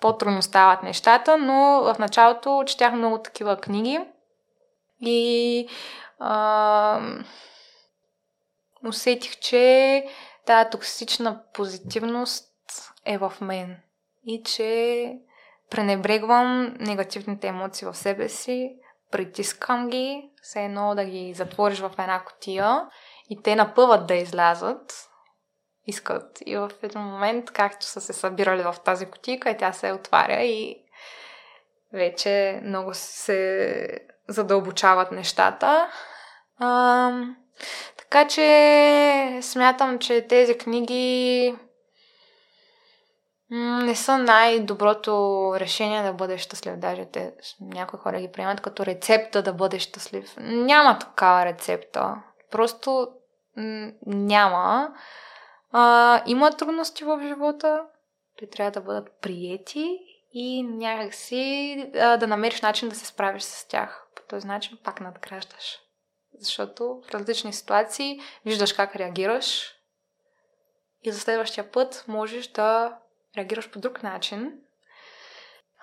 по-трудно 0.00 0.42
стават 0.42 0.82
нещата, 0.82 1.38
но 1.38 1.82
в 1.82 1.96
началото 1.98 2.64
четях 2.66 2.92
много 2.92 3.18
такива 3.18 3.56
книги 3.56 4.00
И 5.00 5.68
а, 6.18 7.00
усетих, 8.88 9.36
че 9.38 10.04
тази 10.46 10.70
токсична 10.70 11.40
позитивност 11.54 12.45
е 13.06 13.18
в 13.18 13.32
мен 13.40 13.76
и 14.26 14.42
че 14.42 15.12
пренебрегвам 15.70 16.76
негативните 16.80 17.46
емоции 17.46 17.86
в 17.86 17.94
себе 17.94 18.28
си, 18.28 18.76
притискам 19.10 19.88
ги, 19.88 20.30
все 20.42 20.64
едно 20.64 20.94
да 20.94 21.04
ги 21.04 21.34
затвориш 21.34 21.78
в 21.78 21.92
една 21.98 22.24
котия 22.24 22.86
и 23.30 23.42
те 23.42 23.56
напъват 23.56 24.06
да 24.06 24.14
излязат, 24.14 25.08
искат. 25.86 26.38
И 26.46 26.56
в 26.56 26.70
един 26.82 27.00
момент, 27.00 27.50
както 27.50 27.86
са 27.86 28.00
се 28.00 28.12
събирали 28.12 28.62
в 28.62 28.76
тази 28.84 29.06
котика, 29.06 29.50
и 29.50 29.56
тя 29.56 29.72
се 29.72 29.92
отваря 29.92 30.42
и 30.42 30.76
вече 31.92 32.60
много 32.64 32.90
се 32.94 33.86
задълбочават 34.28 35.12
нещата. 35.12 35.90
А, 36.58 37.10
така 37.96 38.28
че 38.28 39.38
смятам, 39.42 39.98
че 39.98 40.26
тези 40.28 40.58
книги 40.58 41.54
не 43.50 43.94
са 43.94 44.18
най-доброто 44.18 45.52
решение 45.56 46.02
да 46.02 46.12
бъдеш 46.12 46.40
щастлив. 46.40 46.76
Даже 46.76 47.04
те, 47.04 47.34
някои 47.60 47.98
хора 47.98 48.20
ги 48.20 48.32
приемат 48.32 48.60
като 48.60 48.86
рецепта 48.86 49.42
да 49.42 49.52
бъдеш 49.52 49.82
щастлив. 49.82 50.34
Няма 50.38 50.98
такава 50.98 51.44
рецепта. 51.44 52.22
Просто 52.50 53.08
м- 53.56 53.90
няма. 54.06 54.94
А, 55.72 56.22
има 56.26 56.50
трудности 56.50 57.04
в 57.04 57.20
живота. 57.22 57.82
Те 58.38 58.50
трябва 58.50 58.70
да 58.70 58.80
бъдат 58.80 59.08
приети 59.20 59.98
и 60.32 60.62
някакси 60.62 61.90
а, 61.94 62.16
да 62.16 62.26
намериш 62.26 62.60
начин 62.60 62.88
да 62.88 62.94
се 62.94 63.06
справиш 63.06 63.42
с 63.42 63.68
тях. 63.68 64.06
По 64.16 64.22
този 64.28 64.46
начин 64.46 64.78
пак 64.84 65.00
надграждаш. 65.00 65.78
Защото 66.38 67.02
в 67.08 67.14
различни 67.14 67.52
ситуации 67.52 68.20
виждаш 68.44 68.72
как 68.72 68.96
реагираш 68.96 69.72
и 71.02 71.12
за 71.12 71.20
следващия 71.20 71.72
път 71.72 72.04
можеш 72.08 72.48
да 72.48 72.98
реагираш 73.36 73.70
по 73.70 73.78
друг 73.78 74.02
начин. 74.02 74.52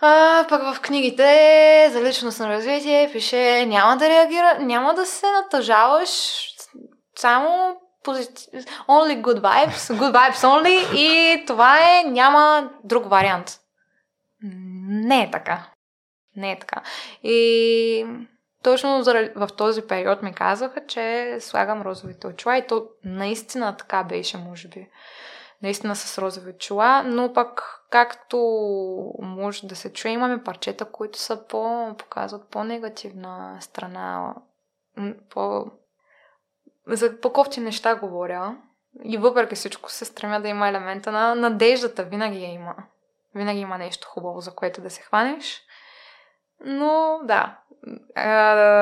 А, 0.01 0.45
пък 0.49 0.61
в 0.63 0.81
книгите 0.81 1.89
за 1.91 2.03
личностно 2.03 2.47
развитие 2.47 3.11
пише 3.11 3.65
няма 3.65 3.97
да 3.97 4.09
реагира, 4.09 4.57
няма 4.59 4.93
да 4.93 5.05
се 5.05 5.25
натъжаваш, 5.31 6.09
само 7.15 7.77
позитив, 8.03 8.65
only 8.87 9.21
good 9.21 9.41
vibes, 9.41 9.95
good 9.95 10.11
vibes 10.11 10.43
only 10.43 10.95
и 10.95 11.45
това 11.45 11.77
е, 11.79 12.03
няма 12.03 12.69
друг 12.83 13.09
вариант. 13.09 13.59
Не 14.87 15.23
е 15.23 15.31
така. 15.31 15.69
Не 16.35 16.51
е 16.51 16.59
така. 16.59 16.81
И 17.23 18.05
точно 18.63 19.03
в 19.35 19.49
този 19.57 19.81
период 19.81 20.21
ми 20.21 20.33
казаха, 20.33 20.85
че 20.87 21.37
слагам 21.39 21.81
розовите 21.81 22.27
очила 22.27 22.57
и 22.57 22.67
то 22.67 22.87
наистина 23.03 23.77
така 23.77 24.03
беше, 24.03 24.37
може 24.37 24.67
би 24.67 24.87
наистина 25.63 25.95
с 25.95 26.17
розови 26.17 26.51
очила, 26.51 27.03
но 27.03 27.33
пък 27.33 27.79
както 27.89 28.37
може 29.19 29.67
да 29.67 29.75
се 29.75 29.93
чуе, 29.93 30.11
имаме 30.11 30.43
парчета, 30.43 30.85
които 30.85 31.19
са 31.19 31.47
по, 31.47 31.95
показват 31.97 32.49
по-негативна 32.49 33.57
страна, 33.61 34.35
по, 35.29 35.65
за 36.87 37.19
по-кофти 37.21 37.59
неща 37.59 37.95
говоря. 37.95 38.57
И 39.03 39.17
въпреки 39.17 39.55
всичко 39.55 39.91
се 39.91 40.05
стремя 40.05 40.41
да 40.41 40.47
има 40.47 40.67
елемента 40.67 41.11
на 41.11 41.35
надеждата. 41.35 42.03
Винаги 42.03 42.43
я 42.43 42.53
има. 42.53 42.75
Винаги 43.35 43.59
има 43.59 43.77
нещо 43.77 44.07
хубаво, 44.07 44.41
за 44.41 44.55
което 44.55 44.81
да 44.81 44.89
се 44.89 45.01
хванеш. 45.01 45.61
Но 46.65 47.19
да, 47.23 47.59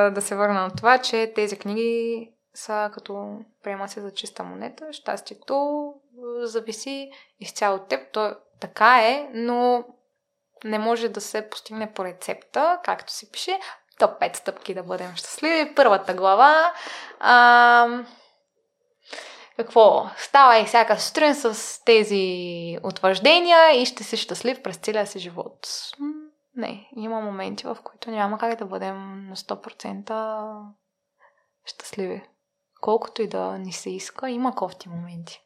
да 0.09 0.21
се 0.21 0.35
върна 0.35 0.61
на 0.61 0.69
това, 0.69 0.97
че 0.97 1.33
тези 1.35 1.59
книги 1.59 2.29
са 2.53 2.89
като 2.93 3.39
приема 3.63 3.89
се 3.89 4.01
за 4.01 4.11
чиста 4.11 4.43
монета. 4.43 4.93
Щастието 4.93 5.93
зависи 6.41 7.11
изцяло 7.39 7.75
от 7.75 7.87
теб. 7.87 8.11
То 8.13 8.35
така 8.59 8.99
е, 9.07 9.29
но 9.33 9.83
не 10.63 10.79
може 10.79 11.09
да 11.09 11.21
се 11.21 11.49
постигне 11.49 11.93
по 11.93 12.05
рецепта, 12.05 12.79
както 12.83 13.13
си 13.13 13.31
пише. 13.31 13.59
Топ 13.99 14.21
5 14.21 14.37
стъпки 14.37 14.73
да 14.73 14.83
бъдем 14.83 15.15
щастливи. 15.15 15.75
Първата 15.75 16.13
глава. 16.13 16.73
А, 17.19 18.03
какво? 19.57 20.09
Ставай 20.17 20.65
всяка 20.65 20.99
сутрин 20.99 21.35
с 21.35 21.83
тези 21.83 22.77
утвърждения 22.83 23.81
и 23.81 23.85
ще 23.85 24.03
си 24.03 24.17
щастлив 24.17 24.63
през 24.63 24.77
целия 24.77 25.07
си 25.07 25.19
живот. 25.19 25.67
Не, 26.55 26.89
има 26.95 27.21
моменти, 27.21 27.67
в 27.67 27.77
които 27.83 28.11
няма 28.11 28.37
как 28.37 28.59
да 28.59 28.65
бъдем 28.65 29.27
на 29.29 29.35
100% 29.35 30.61
щастливи. 31.65 32.23
Колкото 32.81 33.21
и 33.21 33.27
да 33.27 33.57
ни 33.57 33.73
се 33.73 33.89
иска, 33.89 34.29
има 34.29 34.55
кофти 34.55 34.89
моменти. 34.89 35.43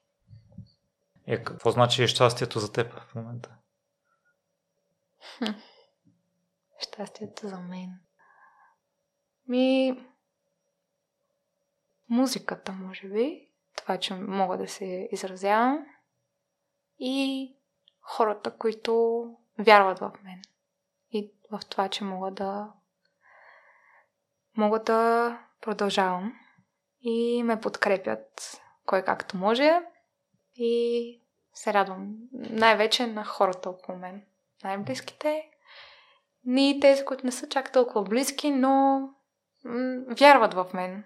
Е, 1.27 1.43
какво 1.43 1.71
значи 1.71 2.07
щастието 2.07 2.59
за 2.59 2.71
теб 2.71 2.93
в 2.93 3.15
момента? 3.15 3.55
Хм. 5.37 5.51
Щастието 6.79 7.47
за 7.47 7.59
мен. 7.59 7.99
Ми... 9.47 9.99
Музиката, 12.09 12.71
може 12.71 13.09
би. 13.09 13.49
Това, 13.77 13.97
че 13.97 14.13
мога 14.13 14.57
да 14.57 14.67
се 14.67 15.09
изразявам. 15.11 15.85
И 16.99 17.55
хората, 18.01 18.57
които 18.57 19.25
вярват 19.59 19.99
в 19.99 20.11
мен. 20.23 20.41
И 21.11 21.33
в 21.51 21.59
това, 21.69 21.89
че 21.89 22.03
мога 22.03 22.31
да 22.31 22.73
мога 24.57 24.83
да 24.83 25.39
продължавам 25.61 26.39
и 27.07 27.43
ме 27.43 27.59
подкрепят 27.59 28.61
кой 28.85 29.01
както 29.01 29.37
може 29.37 29.81
и 30.55 31.21
се 31.53 31.73
радвам 31.73 32.15
най-вече 32.33 33.07
на 33.07 33.25
хората 33.25 33.69
около 33.69 33.97
мен. 33.97 34.25
Най-близките 34.63 35.49
и 36.47 36.79
тези, 36.81 37.05
които 37.05 37.25
не 37.25 37.31
са 37.31 37.49
чак 37.49 37.71
толкова 37.71 38.03
близки, 38.03 38.51
но 38.51 39.01
вярват 40.19 40.53
в 40.53 40.67
мен. 40.73 41.03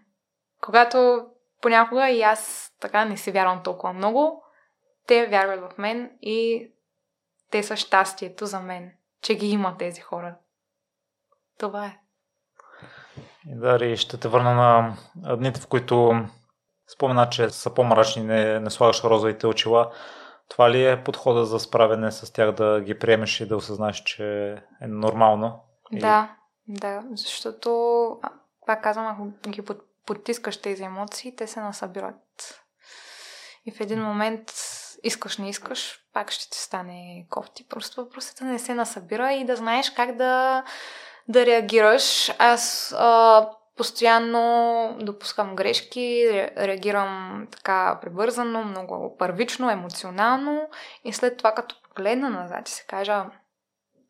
Когато 0.62 1.28
понякога 1.62 2.10
и 2.10 2.22
аз 2.22 2.72
така 2.80 3.06
не 3.06 3.18
си 3.18 3.32
вярвам 3.32 3.64
толкова 3.64 3.94
много, 3.94 4.44
те 5.08 5.28
вярват 5.28 5.74
в 5.74 5.78
мен 5.78 6.18
и 6.22 6.70
те 7.52 7.64
са 7.64 7.76
щастието 7.76 8.46
за 8.46 8.60
мен, 8.60 8.92
че 9.22 9.36
ги 9.36 9.48
има 9.48 9.78
тези 9.78 10.02
хора. 10.02 10.36
Това 11.58 11.86
е. 11.86 12.00
И 13.50 13.56
Дари, 13.56 13.98
ще 13.98 14.18
те 14.18 14.28
върна 14.28 14.54
на 14.54 14.96
дните, 15.36 15.62
в 15.62 15.68
които 15.68 16.26
спомена, 16.94 17.30
че 17.30 17.50
са 17.50 17.74
по-мрачни, 17.74 18.24
не, 18.24 18.60
не 18.60 18.70
слагаш 18.70 19.04
розовите 19.04 19.48
очила. 19.48 19.92
Това 20.50 20.72
ли 20.72 20.86
е 20.86 21.04
подхода 21.04 21.46
за 21.46 21.60
справяне 21.60 22.12
с 22.12 22.34
тях, 22.34 22.52
да 22.52 22.82
ги 22.82 23.00
приемеш 23.00 23.42
и 23.42 23.48
да 23.48 23.58
осъзнаеш, 23.58 24.04
че 24.04 24.52
е 24.82 24.88
нормално? 24.88 25.60
Да, 25.92 26.36
да, 26.68 27.04
защото, 27.12 28.20
пак 28.66 28.84
казвам, 28.84 29.08
ако 29.08 29.50
ги 29.50 29.62
потискаш 30.06 30.62
тези 30.62 30.84
емоции, 30.84 31.36
те 31.36 31.48
се 31.48 31.62
насъбират. 31.62 32.62
И 33.66 33.72
в 33.72 33.82
един 33.82 34.04
момент 34.04 34.54
искаш, 35.04 35.38
не 35.38 35.50
искаш, 35.50 36.00
пак 36.14 36.32
ще 36.32 36.50
ти 36.50 36.58
стане 36.58 37.26
кофти. 37.30 37.68
Просто 37.68 38.04
въпросът 38.04 38.42
е 38.42 38.44
да 38.44 38.50
не 38.50 38.60
се 38.60 38.74
насъбира 38.74 39.34
и 39.34 39.46
да 39.46 39.56
знаеш 39.56 39.90
как 39.90 40.16
да 40.16 40.64
да 41.30 41.46
реагираш. 41.46 42.32
Аз 42.40 42.96
а, 42.98 43.50
постоянно 43.78 44.98
допускам 45.02 45.56
грешки, 45.56 46.30
реагирам 46.58 47.48
така 47.52 48.00
прибързано, 48.02 48.64
много 48.64 49.16
първично, 49.20 49.70
емоционално 49.70 50.70
и 51.04 51.14
след 51.14 51.38
това 51.38 51.52
като 51.52 51.76
погледна 51.84 52.30
назад 52.30 52.70
и 52.70 52.72
се 52.72 52.86
кажа 52.88 53.26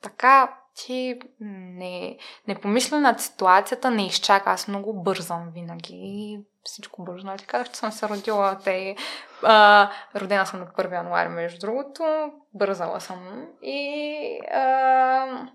така 0.01 0.55
ти 0.85 1.19
не, 1.39 2.17
не 2.47 2.55
помисля 2.55 2.99
над 2.99 3.21
ситуацията, 3.21 3.91
не 3.91 4.05
изчака. 4.05 4.49
Аз 4.49 4.67
много 4.67 5.03
бързам 5.03 5.49
винаги. 5.53 6.39
Всичко 6.63 7.03
бързо. 7.03 7.25
Нали 7.25 7.37
така, 7.37 7.63
че 7.63 7.75
съм 7.75 7.91
се 7.91 8.09
родила. 8.09 8.57
Те, 8.63 8.95
а, 9.43 9.89
родена 10.15 10.45
съм 10.45 10.59
на 10.59 10.67
1 10.67 10.93
януари, 10.93 11.29
между 11.29 11.59
другото. 11.59 12.31
Бързала 12.53 13.01
съм. 13.01 13.47
И 13.61 14.39
а, 14.53 15.47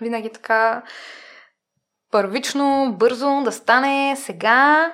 винаги 0.00 0.32
така 0.32 0.82
първично, 2.10 2.94
бързо 2.98 3.42
да 3.44 3.52
стане 3.52 4.16
сега. 4.16 4.92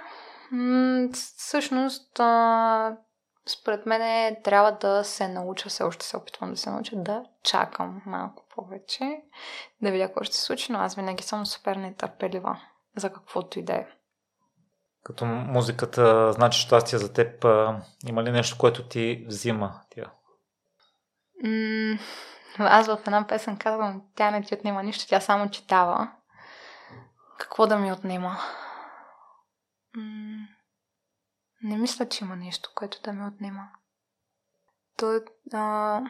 М- 0.50 1.08
всъщност, 1.12 2.20
а, 2.20 2.96
според 3.46 3.86
мен 3.86 4.36
трябва 4.44 4.72
да 4.72 5.04
се 5.04 5.28
науча, 5.28 5.68
все 5.68 5.82
още 5.82 6.06
се 6.06 6.16
опитвам 6.16 6.50
да 6.50 6.56
се 6.56 6.70
науча 6.70 6.96
да 6.96 7.24
чакам 7.42 8.02
малко 8.06 8.44
повече, 8.54 9.22
да 9.82 9.90
видя 9.90 10.06
какво 10.06 10.24
ще 10.24 10.36
се 10.36 10.42
случи, 10.42 10.72
но 10.72 10.78
аз 10.78 10.94
винаги 10.94 11.22
съм 11.22 11.46
супер 11.46 11.76
нетърпелива 11.76 12.60
за 12.96 13.12
каквото 13.12 13.58
и 13.58 13.62
да 13.64 13.72
е. 13.72 13.86
Като 15.04 15.24
музиката 15.24 16.32
значи 16.32 16.60
щастие 16.60 16.98
за 16.98 17.12
теб, 17.12 17.44
има 18.06 18.22
ли 18.22 18.30
нещо, 18.30 18.58
което 18.58 18.88
ти 18.88 19.24
взима 19.28 19.80
тя? 19.90 20.12
М- 21.44 21.98
аз 22.58 22.86
в 22.86 22.98
една 23.06 23.26
песен 23.26 23.56
казвам, 23.56 24.02
тя 24.14 24.30
не 24.30 24.42
ти 24.42 24.54
отнема 24.54 24.82
нищо, 24.82 25.08
тя 25.08 25.20
само 25.20 25.50
читава. 25.50 26.12
Какво 27.38 27.66
да 27.66 27.78
ми 27.78 27.92
отнема? 27.92 28.38
Не 31.62 31.76
мисля, 31.76 32.08
че 32.08 32.24
има 32.24 32.36
нещо, 32.36 32.70
което 32.74 33.00
да 33.04 33.12
ми 33.12 33.26
отнема. 33.26 33.68
То, 34.96 35.20
а, 35.52 36.00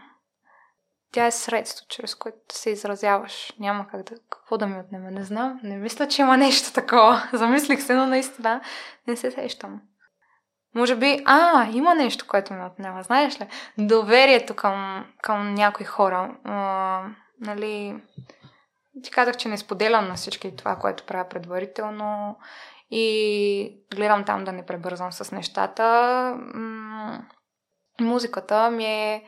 тя 1.12 1.26
е 1.26 1.30
средство, 1.30 1.86
чрез 1.88 2.14
което 2.14 2.58
се 2.58 2.70
изразяваш. 2.70 3.52
Няма 3.58 3.88
как 3.88 4.02
да... 4.02 4.14
Какво 4.30 4.58
да 4.58 4.66
ми 4.66 4.80
отнема? 4.80 5.10
Не 5.10 5.24
знам. 5.24 5.60
Не 5.62 5.76
мисля, 5.76 6.08
че 6.08 6.22
има 6.22 6.36
нещо 6.36 6.72
такова. 6.72 7.28
Замислих 7.32 7.82
се, 7.82 7.94
но 7.94 8.06
наистина 8.06 8.60
не 9.06 9.16
се 9.16 9.30
сещам. 9.30 9.80
Може 10.74 10.96
би, 10.96 11.22
а, 11.24 11.68
има 11.72 11.94
нещо, 11.94 12.26
което 12.28 12.52
ме 12.52 12.64
отнема. 12.64 13.02
Знаеш 13.02 13.40
ли? 13.40 13.46
Доверието 13.78 14.54
към, 14.54 15.06
към 15.22 15.54
някои 15.54 15.86
хора. 15.86 16.34
А, 16.44 17.02
нали, 17.40 17.96
ти 19.02 19.10
казах, 19.10 19.36
че 19.36 19.48
не 19.48 19.58
споделям 19.58 20.08
на 20.08 20.14
всички 20.14 20.56
това, 20.56 20.76
което 20.76 21.06
правя 21.06 21.28
предварително 21.28 22.38
и 22.90 23.76
гледам 23.94 24.24
там 24.24 24.44
да 24.44 24.52
не 24.52 24.66
пребързвам 24.66 25.12
с 25.12 25.32
нещата. 25.32 25.84
М- 26.54 27.22
музиката 28.00 28.70
ми 28.70 28.84
е 28.84 29.24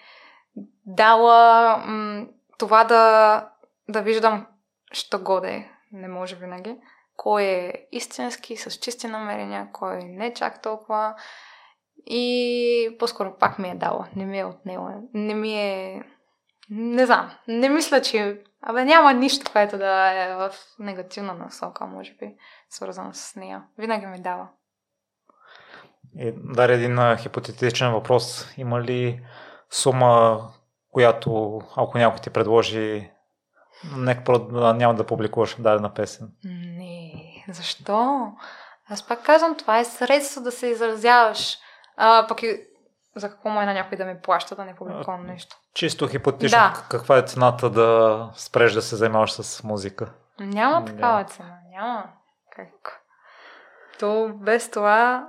дала 0.86 1.76
м- 1.86 2.26
това 2.58 2.84
да, 2.84 3.48
да 3.88 4.02
виждам, 4.02 4.46
що 4.92 5.18
годе, 5.18 5.70
не 5.92 6.08
може 6.08 6.36
винаги, 6.36 6.76
кой 7.16 7.42
е 7.42 7.72
истински, 7.92 8.56
с 8.56 8.70
чисти 8.70 9.06
намерения, 9.06 9.68
кой 9.72 10.04
не 10.04 10.34
чак 10.34 10.62
толкова. 10.62 11.14
И 12.06 12.96
по-скоро 12.98 13.38
пак 13.38 13.58
ми 13.58 13.68
е 13.68 13.74
дала, 13.74 14.08
не 14.16 14.24
ми 14.24 14.38
е 14.38 14.44
отнела. 14.44 14.94
Не 15.14 15.34
ми 15.34 15.54
е... 15.54 16.02
Не 16.70 17.06
знам, 17.06 17.30
не 17.48 17.68
мисля, 17.68 18.02
че... 18.02 18.42
Абе, 18.62 18.84
няма 18.84 19.12
нищо, 19.12 19.52
което 19.52 19.78
да 19.78 20.10
е 20.10 20.34
в 20.34 20.50
негативна 20.78 21.34
насока, 21.34 21.86
може 21.86 22.14
би, 22.14 22.34
свързано 22.70 23.10
с 23.12 23.36
нея. 23.36 23.64
Винаги 23.78 24.06
ми 24.06 24.22
дава. 24.22 24.48
И 26.18 26.32
даря 26.36 26.74
един 26.74 27.16
хипотетичен 27.16 27.92
въпрос. 27.92 28.54
Има 28.56 28.82
ли 28.82 29.22
сума, 29.70 30.40
която 30.90 31.60
ако 31.76 31.98
някой 31.98 32.20
ти 32.20 32.30
предложи, 32.30 33.10
нека 33.96 34.38
няма 34.74 34.94
да 34.94 35.06
публикуваш 35.06 35.56
дадена 35.58 35.94
песен? 35.94 36.28
Защо? 37.54 38.26
Аз 38.90 39.06
пак 39.06 39.22
казвам, 39.22 39.56
това 39.56 39.78
е 39.78 39.84
средство 39.84 40.40
да 40.40 40.52
се 40.52 40.66
изразяваш. 40.66 41.58
А, 41.96 42.26
пък 42.28 42.42
и 42.42 42.60
за 43.16 43.30
какво 43.30 43.48
му 43.48 43.60
е 43.60 43.66
на 43.66 43.74
някой 43.74 43.98
да 43.98 44.04
ми 44.04 44.20
плаща 44.22 44.56
да 44.56 44.64
не 44.64 44.74
публикувам 44.74 45.26
нещо? 45.26 45.56
Чисто 45.74 46.08
хипотетично, 46.08 46.58
да. 46.58 46.84
каква 46.90 47.18
е 47.18 47.22
цената 47.22 47.70
да 47.70 48.30
спреш 48.34 48.72
да 48.72 48.82
се 48.82 48.96
занимаваш 48.96 49.32
с 49.32 49.62
музика? 49.62 50.12
Няма 50.40 50.84
такава 50.84 51.24
цена, 51.24 51.58
няма. 51.70 52.04
Как? 52.56 53.00
То 53.98 54.30
без 54.34 54.70
това 54.70 55.28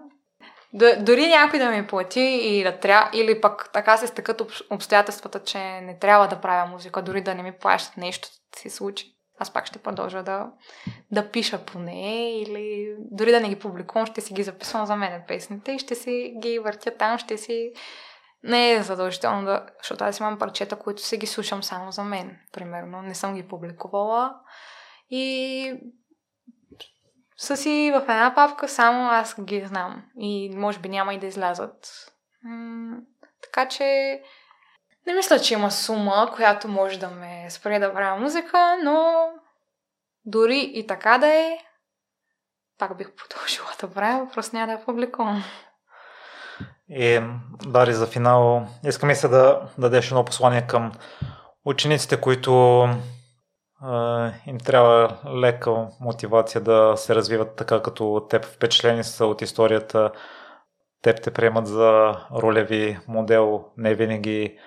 дори 0.99 1.27
някой 1.27 1.59
да 1.59 1.69
ми 1.69 1.87
плати 1.87 2.21
и 2.21 2.63
да 2.63 2.79
трябва, 2.79 3.09
или 3.13 3.41
пък 3.41 3.69
така 3.73 3.97
се 3.97 4.07
стъкат 4.07 4.41
обстоятелствата, 4.69 5.43
че 5.43 5.57
не 5.59 5.99
трябва 5.99 6.27
да 6.27 6.41
правя 6.41 6.65
музика, 6.65 7.01
дори 7.01 7.21
да 7.21 7.35
не 7.35 7.43
ми 7.43 7.51
плащат 7.51 7.97
нещо 7.97 8.27
се 8.55 8.69
случи. 8.69 9.14
Аз 9.39 9.53
пак 9.53 9.65
ще 9.65 9.79
продължа 9.79 10.23
да, 10.23 10.51
да 11.11 11.31
пиша 11.31 11.65
по 11.65 11.79
нея 11.79 12.41
или 12.41 12.95
дори 12.99 13.31
да 13.31 13.39
не 13.39 13.49
ги 13.49 13.59
публикувам, 13.59 14.05
ще 14.05 14.21
си 14.21 14.33
ги 14.33 14.43
записвам 14.43 14.85
за 14.85 14.95
мен 14.95 15.23
песните 15.27 15.71
и 15.71 15.79
ще 15.79 15.95
си 15.95 16.33
ги 16.41 16.59
въртя 16.59 16.91
там, 16.91 17.17
ще 17.17 17.37
си... 17.37 17.71
Не 18.43 18.71
е 18.71 18.83
задължително 18.83 19.45
да... 19.45 19.65
Защото 19.77 20.03
аз 20.03 20.19
имам 20.19 20.39
парчета, 20.39 20.75
които 20.75 21.01
си 21.01 21.17
ги 21.17 21.27
слушам 21.27 21.63
само 21.63 21.91
за 21.91 22.03
мен, 22.03 22.39
примерно. 22.53 23.01
Не 23.01 23.15
съм 23.15 23.35
ги 23.35 23.47
публикувала. 23.47 24.35
И 25.09 25.73
са 27.37 27.57
си 27.57 27.91
в 27.95 28.01
една 28.01 28.33
папка, 28.35 28.67
само 28.67 29.09
аз 29.09 29.43
ги 29.43 29.65
знам. 29.65 30.03
И 30.19 30.51
може 30.55 30.79
би 30.79 30.89
няма 30.89 31.13
и 31.13 31.19
да 31.19 31.27
излязат. 31.27 31.87
М- 32.43 32.97
така 33.43 33.67
че 33.67 34.21
не 35.07 35.13
мисля, 35.13 35.39
че 35.39 35.53
има 35.53 35.71
сума, 35.71 36.31
която 36.35 36.67
може 36.67 36.99
да 36.99 37.09
ме 37.09 37.45
спре 37.49 37.79
да 37.79 37.93
правя 37.93 38.19
музика, 38.19 38.77
но 38.83 39.27
дори 40.25 40.71
и 40.73 40.87
така 40.87 41.17
да 41.17 41.27
е, 41.27 41.57
пак 42.77 42.97
бих 42.97 43.11
продължила 43.15 43.67
да 43.81 43.91
правя, 43.91 44.27
просто 44.33 44.55
няма 44.55 44.67
да 44.67 44.73
я 44.73 44.85
публикувам. 44.85 45.43
И, 46.89 47.21
Дари, 47.65 47.93
за 47.93 48.07
финал, 48.07 48.67
искам 48.85 49.09
и 49.09 49.15
се 49.15 49.27
да 49.27 49.61
дадеш 49.77 50.07
едно 50.07 50.25
послание 50.25 50.67
към 50.67 50.91
учениците, 51.65 52.21
които 52.21 52.51
им 54.47 54.57
трябва 54.65 55.17
лека 55.35 55.87
мотивация 55.99 56.61
да 56.61 56.93
се 56.97 57.15
развиват 57.15 57.55
така 57.55 57.81
като 57.81 58.27
теб. 58.29 58.45
Впечатлени 58.45 59.03
са 59.03 59.25
от 59.25 59.41
историята. 59.41 60.11
Теб 61.01 61.21
те 61.21 61.31
приемат 61.31 61.67
за 61.67 62.15
ролеви 62.31 62.99
модел. 63.07 63.65
Не 63.77 63.95
винаги 63.95 64.57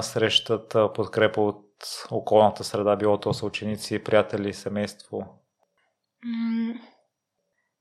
срещат 0.00 0.76
подкрепа 0.94 1.40
от 1.40 1.64
околната 2.10 2.64
среда, 2.64 2.96
било 2.96 3.20
то 3.20 3.34
са 3.34 3.46
ученици, 3.46 4.04
приятели, 4.04 4.54
семейство. 4.54 5.24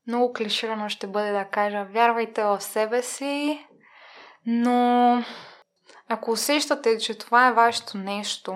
много 0.07 0.34
клиширано 0.34 0.89
ще 0.89 1.07
бъде 1.07 1.31
да 1.31 1.45
кажа, 1.45 1.85
вярвайте 1.85 2.43
в 2.43 2.61
себе 2.61 3.01
си, 3.01 3.67
но 4.45 5.23
ако 6.07 6.31
усещате, 6.31 6.97
че 6.97 7.17
това 7.17 7.47
е 7.47 7.53
вашето 7.53 7.97
нещо, 7.97 8.55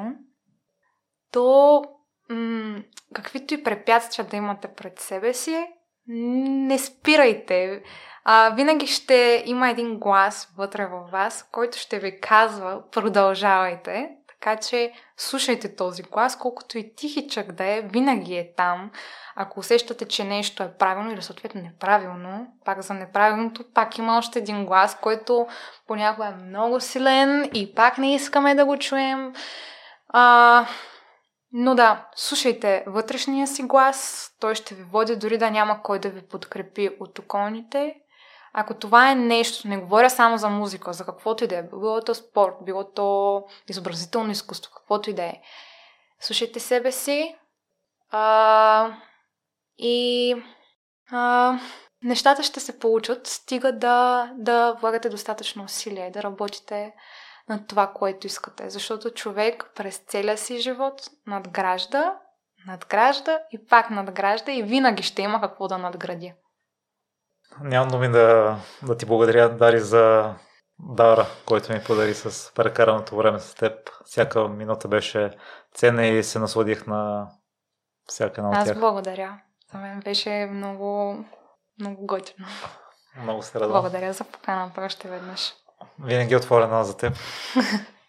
то 1.32 1.82
м- 2.30 2.84
каквито 3.14 3.54
и 3.54 3.64
препятствия 3.64 4.28
да 4.28 4.38
имате 4.38 4.68
пред 4.68 5.00
себе 5.00 5.34
си, 5.34 5.68
не 6.08 6.80
спирайте. 6.80 7.84
А, 8.24 8.50
винаги 8.50 8.88
ще 8.88 9.44
има 9.46 9.70
един 9.70 10.00
глас 10.00 10.54
вътре 10.58 10.86
във 10.86 11.12
вас, 11.12 11.50
който 11.52 11.78
ще 11.78 12.00
ви 12.00 12.20
казва 12.20 12.82
продължавайте. 12.92 14.10
Така 14.28 14.56
че 14.56 14.94
слушайте 15.18 15.76
този 15.76 16.04
глас, 16.04 16.38
колкото 16.38 16.78
и 16.78 16.96
тихичък 16.96 17.52
да 17.52 17.66
е, 17.66 17.82
винаги 17.82 18.36
е 18.36 18.54
там. 18.58 18.92
Ако 19.36 19.60
усещате, 19.60 20.08
че 20.08 20.24
нещо 20.24 20.64
е 20.64 20.74
правилно 20.80 21.12
или 21.12 21.22
съответно 21.22 21.62
неправилно, 21.62 22.48
пак 22.66 22.82
за 22.82 22.94
неправилното, 22.94 23.64
пак 23.74 23.98
има 23.98 24.18
още 24.18 24.40
един 24.40 24.66
глас, 24.66 24.98
който 25.02 25.48
понякога 25.88 26.28
е 26.28 26.44
много 26.44 26.80
силен 26.80 27.50
и 27.54 27.76
пак 27.76 27.98
не 27.98 28.16
искаме 28.16 28.56
да 28.56 28.66
го 28.66 28.78
чуем. 28.78 29.34
А, 30.10 30.66
но 31.52 31.76
да, 31.76 32.06
слушайте 32.16 32.84
вътрешния 32.88 33.48
си 33.48 33.64
глас, 33.64 34.30
той 34.40 34.56
ще 34.56 34.76
ви 34.76 34.84
води 34.84 35.16
дори 35.16 35.38
да 35.38 35.52
няма 35.52 35.84
кой 35.84 36.00
да 36.00 36.10
ви 36.10 36.22
подкрепи 36.22 36.90
от 37.00 37.20
околните. 37.20 37.96
Ако 38.54 38.74
това 38.74 39.12
е 39.12 39.16
нещо, 39.16 39.68
не 39.68 39.78
говоря 39.78 40.10
само 40.10 40.38
за 40.38 40.50
музика, 40.50 40.94
за 40.94 41.06
каквото 41.06 41.44
и 41.44 41.48
да 41.48 41.58
е, 41.58 41.64
било 41.64 42.02
то 42.02 42.16
спорт, 42.16 42.56
било 42.62 42.92
то 42.92 43.44
изобразително 43.70 44.32
изкуство, 44.32 44.72
каквото 44.76 45.10
и 45.10 45.14
да 45.14 45.24
е, 45.24 45.42
слушайте 46.20 46.60
себе 46.60 46.92
си 46.92 47.36
а, 48.10 48.98
и 49.78 50.36
а, 51.12 51.60
нещата 52.04 52.44
ще 52.44 52.60
се 52.60 52.80
получат, 52.80 53.28
стига 53.28 53.72
да, 53.72 54.32
да 54.36 54.74
влагате 54.74 55.10
достатъчно 55.10 55.64
усилие, 55.64 56.12
да 56.12 56.24
работите 56.24 56.94
на 57.50 57.68
това, 57.68 57.88
което 57.88 58.28
искате. 58.28 58.70
Защото 58.70 59.10
човек 59.10 59.72
през 59.76 59.98
целия 59.98 60.38
си 60.38 60.60
живот 60.60 61.02
надгражда, 61.28 62.20
надгражда 62.68 63.40
и 63.52 63.66
пак 63.66 63.90
надгражда 63.90 64.52
и 64.52 64.64
винаги 64.64 65.04
ще 65.04 65.22
има 65.22 65.42
какво 65.42 65.68
да 65.68 65.78
надгради. 65.78 66.34
Нямам 67.62 67.90
думи 67.90 68.10
да, 68.10 68.58
да 68.84 68.98
ти 68.98 69.06
благодаря, 69.06 69.50
Дари, 69.50 69.80
за 69.80 70.34
дара, 70.80 71.28
който 71.46 71.74
ми 71.74 71.84
подари 71.88 72.14
с 72.14 72.54
прекараното 72.56 73.16
време 73.16 73.40
с 73.40 73.56
теб. 73.56 73.74
Всяка 74.06 74.48
минута 74.48 74.88
беше 74.88 75.32
ценна 75.74 76.08
и 76.08 76.24
се 76.24 76.40
насладих 76.40 76.88
на 76.88 77.28
всяка 78.08 78.42
една 78.42 78.50
от 78.50 78.66
тях. 78.66 78.76
Аз 78.76 78.80
благодаря. 78.80 79.40
За 79.74 79.78
мен 79.78 80.00
беше 80.00 80.50
много, 80.52 81.18
много 81.80 82.06
готино. 82.06 82.48
Много 83.24 83.42
се 83.42 83.60
радвам. 83.60 83.82
Благодаря 83.82 84.14
за 84.14 84.24
поканата 84.24 84.82
още 84.82 85.08
веднъж. 85.08 85.54
Винаги 86.00 86.34
е 86.34 86.38
отворена 86.38 86.84
за 86.84 86.98
теб. 86.98 87.14